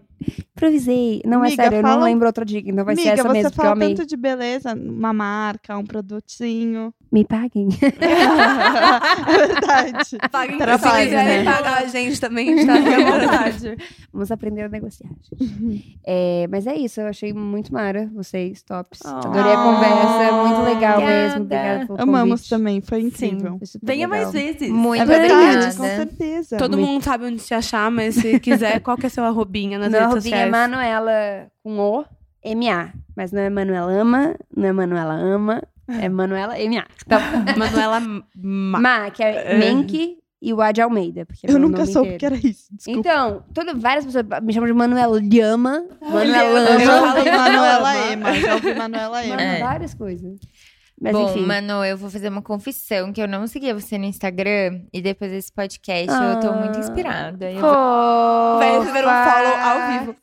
Improvisei. 0.58 1.22
Não, 1.24 1.38
Amiga, 1.38 1.52
é 1.54 1.56
sério, 1.64 1.78
eu 1.78 1.82
fala- 1.82 1.96
não 1.96 2.04
lembro 2.04 2.26
outra 2.26 2.44
dica. 2.44 2.68
Então 2.70 2.84
vai 2.84 2.94
ser 2.96 3.02
Amiga, 3.02 3.14
essa 3.14 3.22
você 3.22 3.32
mesmo, 3.32 3.50
porque 3.50 3.60
eu 3.60 3.64
fala 3.64 3.72
amei. 3.76 3.94
tanto 3.94 4.06
de 4.08 4.16
beleza, 4.16 4.74
uma 4.74 5.12
marca, 5.12 5.76
um 5.78 5.84
produtinho. 5.86 6.92
Me 7.10 7.24
paguem. 7.24 7.68
é 7.80 7.88
verdade. 9.46 10.18
Paguem 10.30 10.58
se 10.58 10.62
Trabalho, 10.62 11.04
quiserem 11.06 11.38
né? 11.38 11.44
pagar 11.44 11.78
a 11.82 11.86
gente 11.86 12.20
também, 12.20 12.52
a 12.52 12.56
gente 12.56 12.66
tá 12.66 12.74
à 12.74 12.78
vontade. 13.20 13.76
Vamos 14.12 14.30
aprender 14.30 14.62
a 14.62 14.68
negociar. 14.68 15.08
gente. 15.40 15.98
É, 16.06 16.46
mas 16.50 16.66
é 16.66 16.76
isso, 16.76 17.00
eu 17.00 17.06
achei 17.06 17.32
muito 17.32 17.72
mara, 17.72 18.10
vocês, 18.14 18.62
tops. 18.62 19.00
Oh. 19.04 19.08
Adorei 19.08 19.52
a 19.52 19.56
conversa, 19.56 20.32
muito 20.32 20.62
legal 20.62 20.98
Obrigada. 20.98 21.06
mesmo. 21.22 21.40
Obrigada 21.42 21.86
pelo 21.86 22.00
Amamos 22.02 22.30
convite. 22.40 22.50
também, 22.50 22.80
foi 22.80 23.00
incrível. 23.00 23.56
Foi 23.58 23.66
super 23.66 23.86
Venha 23.86 24.06
legal. 24.08 24.22
mais 24.22 24.32
vezes. 24.32 24.70
Muito 24.70 25.02
É 25.02 25.06
verdade, 25.06 25.32
obrigada. 25.34 25.76
com 25.76 25.82
certeza. 25.84 26.56
Todo 26.58 26.76
mundo 26.78 27.02
sabe 27.02 27.24
onde 27.24 27.38
se 27.40 27.54
achar, 27.54 27.90
mas 27.90 28.16
se 28.16 28.38
quiser, 28.40 28.80
qual 28.80 28.96
que 28.96 29.06
é 29.06 29.08
seu 29.08 29.24
arrobinha 29.24 29.78
nas 29.78 29.90
Meu 29.90 30.00
redes 30.00 30.14
arrobinha 30.26 30.47
é? 30.48 30.50
Manuela 30.50 31.50
com 31.62 31.78
O, 31.78 32.04
M-A. 32.44 32.92
Mas 33.16 33.32
não 33.32 33.40
é 33.42 33.50
Manuela 33.50 33.90
Ama, 33.92 34.34
não 34.56 34.68
é 34.68 34.72
Manuela 34.72 35.14
Ama, 35.14 35.62
é 35.88 36.08
Manuela 36.08 36.58
M-A. 36.58 36.84
Então, 37.04 37.20
Manuela 37.56 38.00
Ma. 38.36 38.80
Ma, 38.80 39.10
que 39.10 39.22
é 39.22 39.56
Menk 39.58 40.18
e 40.40 40.52
o 40.52 40.60
A 40.60 40.70
de 40.70 40.80
Almeida. 40.80 41.26
Porque 41.26 41.46
é 41.46 41.50
Eu 41.50 41.58
nunca 41.58 41.78
nome 41.78 41.92
soube 41.92 42.14
inteiro. 42.14 42.18
que 42.20 42.26
era 42.26 42.36
isso. 42.36 42.66
Desculpa. 42.70 43.00
Então, 43.00 43.42
todo, 43.52 43.80
várias 43.80 44.04
pessoas 44.06 44.24
me 44.42 44.52
chamam 44.52 44.68
de 44.68 44.72
Manuela 44.74 45.18
Lhama, 45.20 45.84
Manuela 46.00 46.70
eu 46.70 46.80
já 46.80 46.98
Ama, 46.98 47.08
ouvi 47.18 47.30
Manuela 47.30 47.96
Ema. 48.12 48.34
Já 48.34 48.54
ouvi 48.54 48.74
Manuela 48.74 49.24
Ema. 49.24 49.42
É. 49.42 49.60
várias 49.60 49.94
coisas. 49.94 50.38
Mas 51.00 51.12
Bom, 51.12 51.30
enfim. 51.30 51.46
Mano, 51.46 51.84
eu 51.84 51.96
vou 51.96 52.10
fazer 52.10 52.28
uma 52.28 52.42
confissão 52.42 53.12
que 53.12 53.22
eu 53.22 53.28
não 53.28 53.46
seguia 53.46 53.72
você 53.72 53.96
no 53.96 54.04
Instagram 54.04 54.80
e 54.92 55.00
depois 55.00 55.30
desse 55.30 55.52
podcast 55.52 56.10
eu 56.10 56.40
tô 56.40 56.52
muito 56.54 56.76
Ah. 56.76 56.80
inspirada. 56.80 57.50
Eu 57.50 57.60
vou-. 57.60 58.58
Vai 58.58 58.78
receber 58.80 59.06
um 59.06 59.10
follow 59.10 59.56
ao 59.62 59.92
vivo. 60.00 60.16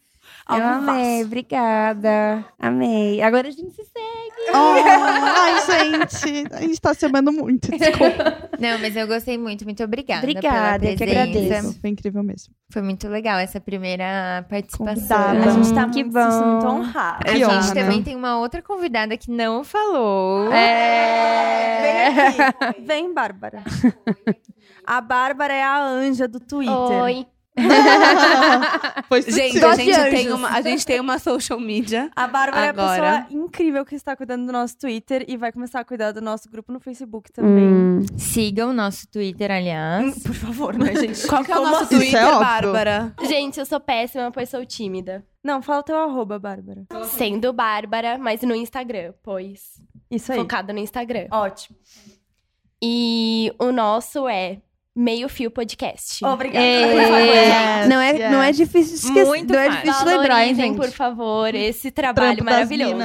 Eu 0.48 0.64
amei, 0.64 1.24
obrigada. 1.24 2.46
Amei. 2.60 3.20
Agora 3.22 3.48
a 3.48 3.52
gente 3.52 3.72
se 3.72 3.84
segue. 3.84 4.52
Oh, 4.54 4.76
ai, 4.86 5.60
gente. 5.66 6.54
A 6.54 6.62
gente 6.62 6.80
tá 6.80 6.94
se 6.94 7.04
amando 7.08 7.32
muito. 7.32 7.72
Desculpa. 7.72 8.50
Não, 8.60 8.78
mas 8.80 8.96
eu 8.96 9.08
gostei 9.08 9.40
muito, 9.40 9.64
muito 9.66 9.84
obrigada. 9.84 10.20
Obrigada, 10.22 10.80
pela 10.80 10.92
eu 10.92 10.98
que 10.98 11.04
presença. 11.06 11.24
agradeço. 11.24 11.82
Foi 11.82 11.90
incrível 11.90 12.22
mesmo. 12.24 12.54
Foi 12.72 12.82
muito 12.84 13.08
legal 13.08 13.40
essa 13.40 13.60
primeira 13.60 14.46
participação. 14.48 14.94
Convidada. 14.96 15.50
A 15.50 15.54
gente 15.54 15.74
tá 15.74 15.90
Que 15.90 16.04
muito, 16.04 16.14
bom. 16.14 16.46
muito 16.52 16.68
honrada. 16.68 17.18
A 17.22 17.34
Que 17.34 17.40
gente 17.40 17.46
honra, 17.50 17.74
também 17.74 18.04
tem 18.04 18.16
uma 18.16 18.38
outra 18.38 18.62
convidada 18.62 19.18
que 19.18 19.32
não 19.32 19.64
falou. 19.64 20.52
É. 20.54 21.82
Vem 21.82 22.46
aqui. 22.46 22.82
Vem, 22.82 23.14
Bárbara. 23.14 23.64
A 24.86 25.02
Bárbara 25.02 25.52
é 25.54 25.64
a 25.64 25.84
anja 25.84 26.28
do 26.28 26.40
Twitter. 26.40 26.76
Oi. 27.04 27.26
Foi 29.07 29.22
Gente, 29.22 29.64
a 29.64 29.76
gente, 29.76 30.10
tem 30.10 30.32
uma, 30.32 30.49
a 30.49 30.61
gente 30.61 30.86
tem 30.86 30.99
uma 30.99 31.18
social 31.19 31.60
media. 31.60 32.11
A 32.15 32.27
Bárbara 32.27 32.65
é 32.65 32.68
a 32.68 32.69
Agora. 32.69 33.23
pessoa 33.23 33.44
incrível 33.44 33.86
que 33.86 33.95
está 33.95 34.15
cuidando 34.15 34.45
do 34.45 34.52
nosso 34.52 34.77
Twitter 34.77 35.23
e 35.27 35.38
vai 35.38 35.52
começar 35.52 35.80
a 35.80 35.86
cuidar 35.86 36.11
do 36.11 36.22
nosso 36.22 36.49
grupo 36.49 36.72
no 36.72 36.80
Facebook 36.80 37.32
também. 37.32 37.65
Hum. 37.65 38.06
Sigam 38.18 38.72
o 38.72 38.73
nosso 38.73 39.07
Twitter, 39.07 39.52
aliás. 39.52 40.22
Por 40.22 40.36
favor, 40.36 40.77
né, 40.77 40.95
gente? 40.95 41.27
Qual 41.27 41.44
que 41.44 41.52
é 41.52 41.57
o 41.57 41.64
nosso 41.64 41.84
assim? 41.84 41.95
Isso 41.95 42.03
Twitter, 42.03 42.22
é 42.22 42.26
óbvio. 42.26 42.40
Bárbara? 42.45 43.14
Gente, 43.23 43.60
eu 43.60 43.65
sou 43.65 43.80
péssima, 43.80 44.32
pois 44.32 44.49
sou 44.49 44.65
tímida. 44.65 45.26
Não, 45.44 45.61
fala 45.61 45.80
o 45.80 45.84
teu 45.84 45.98
arroba, 45.98 46.38
Bárbara. 46.40 46.86
Sendo 47.06 47.53
Bárbara, 47.53 48.18
mas 48.18 48.41
no 48.41 48.56
Instagram, 48.56 49.14
pois. 49.23 49.80
Isso 50.11 50.32
aí. 50.32 50.40
Focada 50.40 50.73
no 50.73 50.80
Instagram. 50.80 51.27
Ótimo. 51.32 51.77
E 52.82 53.53
o 53.57 53.72
nosso 53.72 54.27
é 54.27 54.61
Meio 54.98 55.28
Fio 55.28 55.52
Podcast. 55.52 56.24
Obrigada. 56.24 56.66
Yes, 56.66 57.90
não, 57.90 58.00
é, 58.00 58.12
yes. 58.12 58.32
não 58.32 58.42
é 58.42 58.52
difícil 58.54 58.94
de 58.94 59.04
esquecer. 59.06 59.26
Muito 59.26 59.52
não 59.52 59.60
é 59.60 59.66
fácil. 59.66 59.82
difícil 59.84 60.06
de 60.06 60.12
lembrar, 60.18 60.48
hein, 60.48 60.56
gente? 60.56 60.76
por 60.78 60.90
favor, 60.90 61.54
esse 61.54 61.92
trabalho 61.92 62.38
Trampo 62.38 62.50
maravilhoso. 62.50 62.96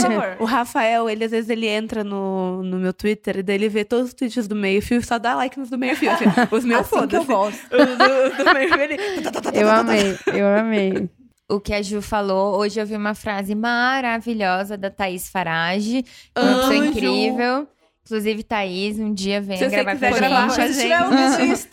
favor. 0.00 0.36
O 0.38 0.44
Rafael, 0.44 1.10
ele 1.10 1.24
às 1.24 1.32
vezes 1.32 1.50
ele 1.50 1.66
entra 1.66 2.04
no, 2.04 2.62
no 2.62 2.78
meu 2.78 2.92
Twitter 2.92 3.38
e 3.38 3.42
daí 3.42 3.56
ele 3.56 3.68
vê 3.68 3.84
todos 3.84 4.08
os 4.08 4.14
tweets 4.14 4.46
do 4.46 4.54
meio 4.54 4.80
fio 4.80 4.98
e 4.98 5.02
só 5.02 5.18
dá 5.18 5.34
like 5.34 5.58
nos 5.58 5.70
do 5.70 5.76
meio 5.76 5.96
fio. 5.96 6.08
Assim, 6.12 6.24
os 6.52 6.64
meus 6.64 6.82
Assim 6.82 7.08
que 7.08 7.16
eu 7.16 7.24
foda-se. 7.24 7.26
gosto. 7.26 7.66
Os 7.74 7.98
do, 7.98 8.04
os 8.30 8.36
do 8.36 8.54
meio 8.54 8.68
fio, 8.68 8.80
ele... 8.80 8.96
Eu 9.54 9.70
amei, 9.70 10.18
eu 10.32 10.46
amei. 10.46 11.10
O 11.50 11.58
que 11.58 11.72
a 11.74 11.82
Ju 11.82 12.00
falou, 12.02 12.58
hoje 12.58 12.78
eu 12.80 12.86
vi 12.86 12.94
uma 12.94 13.14
frase 13.14 13.54
maravilhosa 13.54 14.76
da 14.76 14.90
Thaís 14.90 15.28
Farage, 15.28 16.04
uma 16.36 16.44
pessoa 16.46 16.74
Anjo. 16.74 16.84
incrível, 16.84 17.68
Inclusive, 18.08 18.42
Thaís, 18.42 18.98
um 18.98 19.12
dia 19.12 19.40
vem 19.40 19.58
Se 19.58 19.68
gravar 19.68 19.84
com 19.84 19.90
a 19.90 19.94
quiser 19.94 20.10
gente. 20.12 20.18
gravar 20.20 20.46
com 20.46 20.52
a 20.52 20.66
Se 20.66 20.72
gente. 20.72 20.82
tiver 20.82 21.02
um 21.02 21.14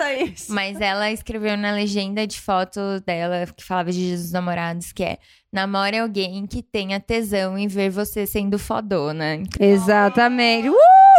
é 0.06 0.24
isso. 0.24 0.52
Mas 0.54 0.82
ela 0.82 1.12
escreveu 1.12 1.58
na 1.58 1.72
legenda 1.72 2.28
de 2.28 2.40
foto 2.40 2.80
dela, 3.06 3.46
que 3.56 3.64
falava 3.64 3.92
de 3.92 4.10
Jesus 4.10 4.32
namorados, 4.32 4.92
que 4.92 5.04
é 5.04 5.18
namore 5.52 5.98
alguém 5.98 6.46
que 6.46 6.62
tenha 6.62 7.00
tesão 7.00 7.58
em 7.58 7.68
ver 7.68 7.90
você 7.90 8.26
sendo 8.26 8.60
fodona. 8.60 9.42
Exatamente. 9.60 10.70
Uh! 10.70 10.76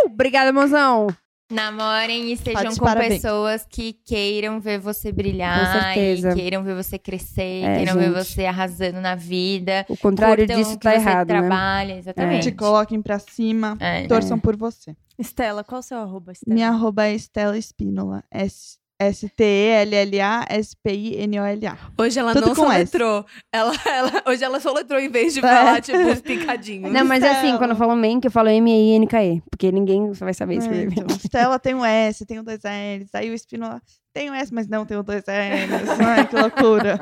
Obrigada, 0.07 0.53
mozão. 0.53 1.07
Namorem 1.51 2.33
e 2.33 2.37
sejam 2.37 2.71
de 2.73 2.79
com 2.81 2.85
parabéns. 2.85 3.23
pessoas 3.23 3.65
que 3.71 3.93
queiram 4.05 4.59
ver 4.59 4.81
você 4.81 5.13
brilhar. 5.13 5.61
Com 5.73 5.81
certeza. 5.81 6.33
E 6.33 6.35
queiram 6.35 6.65
ver 6.65 6.75
você 6.75 6.99
crescer, 6.99 7.63
É, 7.65 7.77
queiram 7.77 7.95
ver 7.95 8.13
gente. 8.13 8.15
você 8.25 8.45
arrasando 8.47 9.01
na 9.01 9.15
vida. 9.15 9.87
O 9.89 9.97
contrário 9.97 10.45
disso 10.45 10.77
tá 10.77 10.91
você 10.91 10.97
errado, 10.97 11.29
né? 11.29 11.39
trabalha, 11.39 11.99
exatamente. 11.99 12.51
Te 12.51 12.53
coloquem 12.53 13.01
pra 13.01 13.21
cima, 13.21 13.77
É. 13.79 14.09
torçam 14.09 14.41
por 14.41 14.57
você. 14.57 14.97
Estela, 15.19 15.65
qual 15.65 15.81
o 15.81 15.83
seu 15.83 15.97
arroba, 15.99 16.33
Estela? 16.33 16.55
Minha 16.55 16.69
arroba 16.69 17.07
é 17.07 17.15
Estela 17.15 17.57
Espínola. 17.57 18.23
S- 18.31 18.77
S-T-E-L-L-A-S-P-I-N-O-L-A. 18.99 21.79
Hoje 21.99 22.19
ela 22.19 22.33
Tudo 22.33 22.47
não 22.49 22.55
soletrou. 22.55 23.25
Ela, 23.53 23.73
ela, 23.87 24.23
hoje 24.27 24.45
ela 24.45 24.61
soletrou 24.61 24.99
em 25.01 25.09
vez 25.11 25.35
de 25.35 25.41
É. 25.41 25.43
falar, 25.43 25.81
tipo, 25.83 25.99
os 25.99 26.21
picadinhos. 26.21 26.93
Não, 26.93 27.05
mas 27.05 27.23
é 27.23 27.29
assim, 27.31 27.41
Estela. 27.47 27.59
quando 27.59 27.71
eu 27.71 27.77
falo 27.77 27.97
Mank, 27.97 28.25
eu 28.25 28.31
falo 28.31 28.49
M-A-I-N-K-E. 28.49 29.43
Porque 29.51 29.71
ninguém 29.73 30.11
vai 30.13 30.35
saber 30.35 30.55
É, 30.55 30.59
escrever. 30.59 30.93
então, 30.99 31.17
Estela 31.17 31.59
tem 31.59 31.75
um 31.75 31.85
S, 31.85 32.25
tem 32.25 32.41
um 32.41 32.45
dois 32.45 32.61
L's. 32.65 33.15
Aí 33.15 33.31
o 33.31 33.35
Espínola 33.35 33.83
tem 34.17 34.31
um 34.31 34.35
S, 34.35 34.53
mas 34.53 34.67
não 34.67 34.81
um 34.83 34.87
dois 34.87 35.25
L's. 35.27 36.01
Ai, 36.01 36.27
que 36.27 36.35
loucura. 36.35 36.99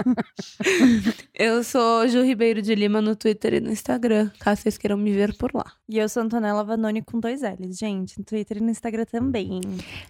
Eu 1.33 1.63
sou 1.63 2.09
Ju 2.09 2.23
Ribeiro 2.23 2.61
de 2.61 2.75
Lima 2.75 3.01
no 3.01 3.15
Twitter 3.15 3.55
e 3.55 3.61
no 3.61 3.71
Instagram, 3.71 4.33
caso 4.41 4.63
vocês 4.63 4.77
queiram 4.77 4.97
me 4.97 5.13
ver 5.13 5.33
por 5.37 5.55
lá. 5.55 5.65
E 5.89 5.99
eu 5.99 6.09
sou 6.09 6.25
Antonella 6.25 6.65
Vanoni 6.65 7.03
com 7.03 7.21
dois 7.21 7.43
L's, 7.43 7.79
gente. 7.79 8.19
No 8.19 8.25
Twitter 8.25 8.57
e 8.57 8.61
no 8.61 8.69
Instagram 8.71 9.05
também. 9.05 9.61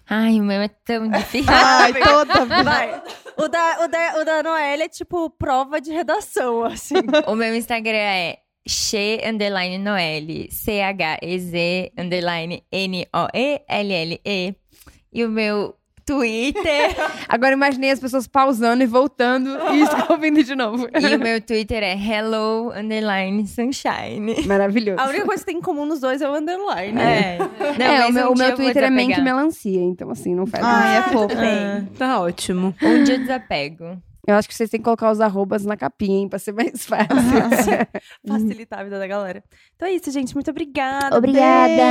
Ai, 0.09 0.39
o 0.39 0.43
meu 0.43 0.59
é 0.61 0.67
tão 0.67 1.07
difícil. 1.11 1.53
Ai, 1.53 1.93
toda 1.93 2.45
Vai. 2.63 3.03
O 3.37 3.47
da, 3.47 3.83
o, 3.83 3.87
da, 3.87 4.21
o 4.21 4.25
da 4.25 4.41
Noelle 4.41 4.83
é 4.83 4.89
tipo 4.89 5.29
prova 5.29 5.79
de 5.79 5.91
redação, 5.91 6.63
assim. 6.63 6.95
o 7.27 7.35
meu 7.35 7.53
Instagram 7.53 7.97
é 7.97 8.39
Che 8.67 9.21
underline 9.23 9.77
Noelle, 9.77 10.49
C-H-E-Z 10.51 11.91
underline 11.99 12.63
N-O-E-L-L-E. 12.71 14.55
E 15.13 15.23
o 15.23 15.29
meu 15.29 15.75
Twitter, 16.05 16.95
Agora 17.27 17.53
imaginei 17.53 17.91
as 17.91 17.99
pessoas 17.99 18.27
pausando 18.27 18.83
e 18.83 18.85
voltando 18.85 19.49
e 19.49 19.83
ouvindo 20.11 20.43
de 20.43 20.55
novo. 20.55 20.87
e 20.93 21.15
o 21.15 21.19
meu 21.19 21.41
Twitter 21.41 21.81
é 21.83 21.93
Hello 21.95 22.71
underline 22.75 23.47
Sunshine. 23.47 24.45
Maravilhoso. 24.45 24.99
A 25.01 25.07
única 25.07 25.25
coisa 25.25 25.41
que 25.43 25.51
tem 25.51 25.57
em 25.57 25.61
comum 25.61 25.85
nos 25.85 25.99
dois 25.99 26.21
é 26.21 26.29
o 26.29 26.35
underline. 26.35 26.99
É, 26.99 27.37
Não, 27.39 27.85
é, 27.85 28.07
o 28.07 28.11
meu, 28.13 28.29
um 28.29 28.33
o 28.33 28.37
meu 28.37 28.55
Twitter 28.55 28.83
é 28.83 28.89
Mank 28.89 29.07
desapegar. 29.07 29.23
Melancia, 29.23 29.81
então 29.81 30.09
assim, 30.11 30.35
não 30.35 30.45
faz 30.45 30.63
Ai, 30.63 30.97
é 30.97 31.01
fofo. 31.03 31.35
Tá 31.97 32.21
ótimo. 32.21 32.75
Um 32.81 33.03
dia 33.03 33.15
eu 33.15 33.19
desapego. 33.19 33.97
Eu 34.27 34.35
acho 34.35 34.47
que 34.47 34.55
vocês 34.55 34.69
têm 34.69 34.79
que 34.79 34.83
colocar 34.83 35.11
os 35.11 35.21
arrobas 35.21 35.63
na 35.65 35.77
capinha, 35.77 36.17
hein, 36.19 36.27
pra 36.29 36.39
ser 36.39 36.51
mais 36.53 36.83
fácil. 36.85 37.07
Facilitar 38.27 38.79
a 38.79 38.83
vida 38.83 38.97
da 38.99 39.07
galera. 39.07 39.43
Então 39.75 39.87
é 39.87 39.91
isso, 39.93 40.09
gente. 40.11 40.33
Muito 40.33 40.49
obrigada. 40.49 41.15
Obrigada! 41.17 41.81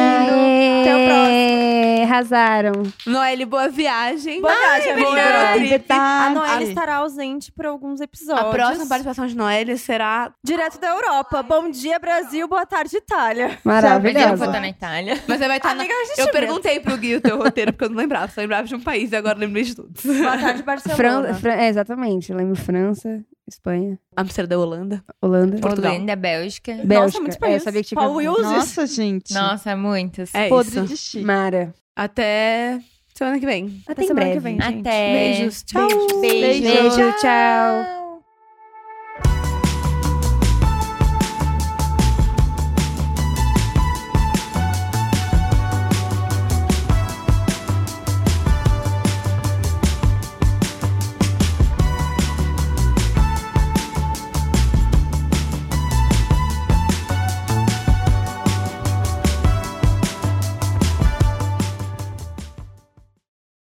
Até 0.80 0.96
o 0.96 1.06
próximo. 1.06 2.02
Arrasaram. 2.04 2.72
Noelle, 3.06 3.44
boa 3.44 3.68
viagem. 3.68 4.40
Boa 4.40 4.54
viagem, 4.54 4.96
boa 4.96 5.08
amiga. 5.12 5.58
Eurotrip. 5.58 5.86
A. 5.92 6.30
Noelle 6.30 6.64
estará 6.64 6.96
ausente 6.96 7.50
por 7.52 7.66
alguns 7.66 8.00
episódios. 8.00 8.46
A 8.46 8.50
próxima 8.50 8.86
participação 8.86 9.26
de 9.26 9.36
Noelle 9.36 9.76
será. 9.78 10.32
Direto 10.44 10.78
da 10.80 10.88
Europa. 10.88 11.42
Bom 11.42 11.70
dia, 11.70 11.98
Brasil. 11.98 12.46
Boa 12.48 12.66
tarde, 12.66 12.96
Itália. 12.96 13.58
Mas 13.64 13.84
eu 13.84 14.36
vou 14.36 14.46
estar 14.46 14.60
na 14.60 14.68
Itália. 14.68 15.18
Mas 15.26 15.38
você 15.38 15.48
vai 15.48 15.56
estar 15.56 15.74
na. 15.74 15.82
Amiga, 15.84 15.94
a 15.94 16.04
gente 16.06 16.18
Eu 16.20 16.28
perguntei 16.30 16.80
pro 16.80 16.96
Gui 16.96 17.16
o 17.16 17.20
teu 17.20 17.36
roteiro, 17.38 17.72
porque 17.72 17.84
eu 17.84 17.90
não 17.90 17.96
lembrava. 17.96 18.28
Só 18.32 18.40
lembrava 18.40 18.66
de 18.66 18.74
um 18.74 18.80
país 18.80 19.12
e 19.12 19.16
agora 19.16 19.38
lembrei 19.38 19.64
de 19.64 19.74
tudo. 19.74 19.90
Boa 20.04 20.38
tarde, 20.38 20.62
Barcelona. 20.62 20.96
Fran- 20.96 21.34
Fran- 21.34 21.54
é, 21.54 21.68
exatamente. 21.68 22.23
Eu 22.32 22.36
lembro 22.36 22.56
França, 22.56 23.24
Espanha, 23.46 23.98
Amsterdã, 24.16 24.58
Holanda. 24.58 25.04
Holanda, 25.20 25.58
Portugal. 25.58 25.94
Holanda, 25.94 26.16
Bélgica. 26.16 26.74
Bélgica. 26.84 27.20
muitos 27.20 27.36
é, 27.36 27.40
países. 27.40 27.62
sabia 27.62 27.82
que 27.82 27.88
tinha 27.88 28.00
Paul. 28.00 28.16
Wilson. 28.16 28.42
Nossa, 28.42 28.86
gente. 28.86 29.34
Nossa, 29.34 29.76
muitos. 29.76 30.34
É 30.34 30.48
Podre 30.48 30.70
isso. 30.70 30.84
de 30.86 30.96
chique. 30.96 31.24
Mara. 31.24 31.74
Até 31.96 32.80
semana 33.14 33.38
que 33.38 33.46
vem. 33.46 33.82
Até 33.86 34.02
em 34.02 34.06
semana 34.06 34.26
breve. 34.26 34.36
que 34.36 34.42
vem, 34.42 34.60
gente. 34.60 34.80
Até. 34.80 35.12
Beijos. 35.12 35.62
Tchau. 35.62 35.88
Beijo. 36.20 36.62
Beijo, 36.62 37.12
tchau. 37.20 38.03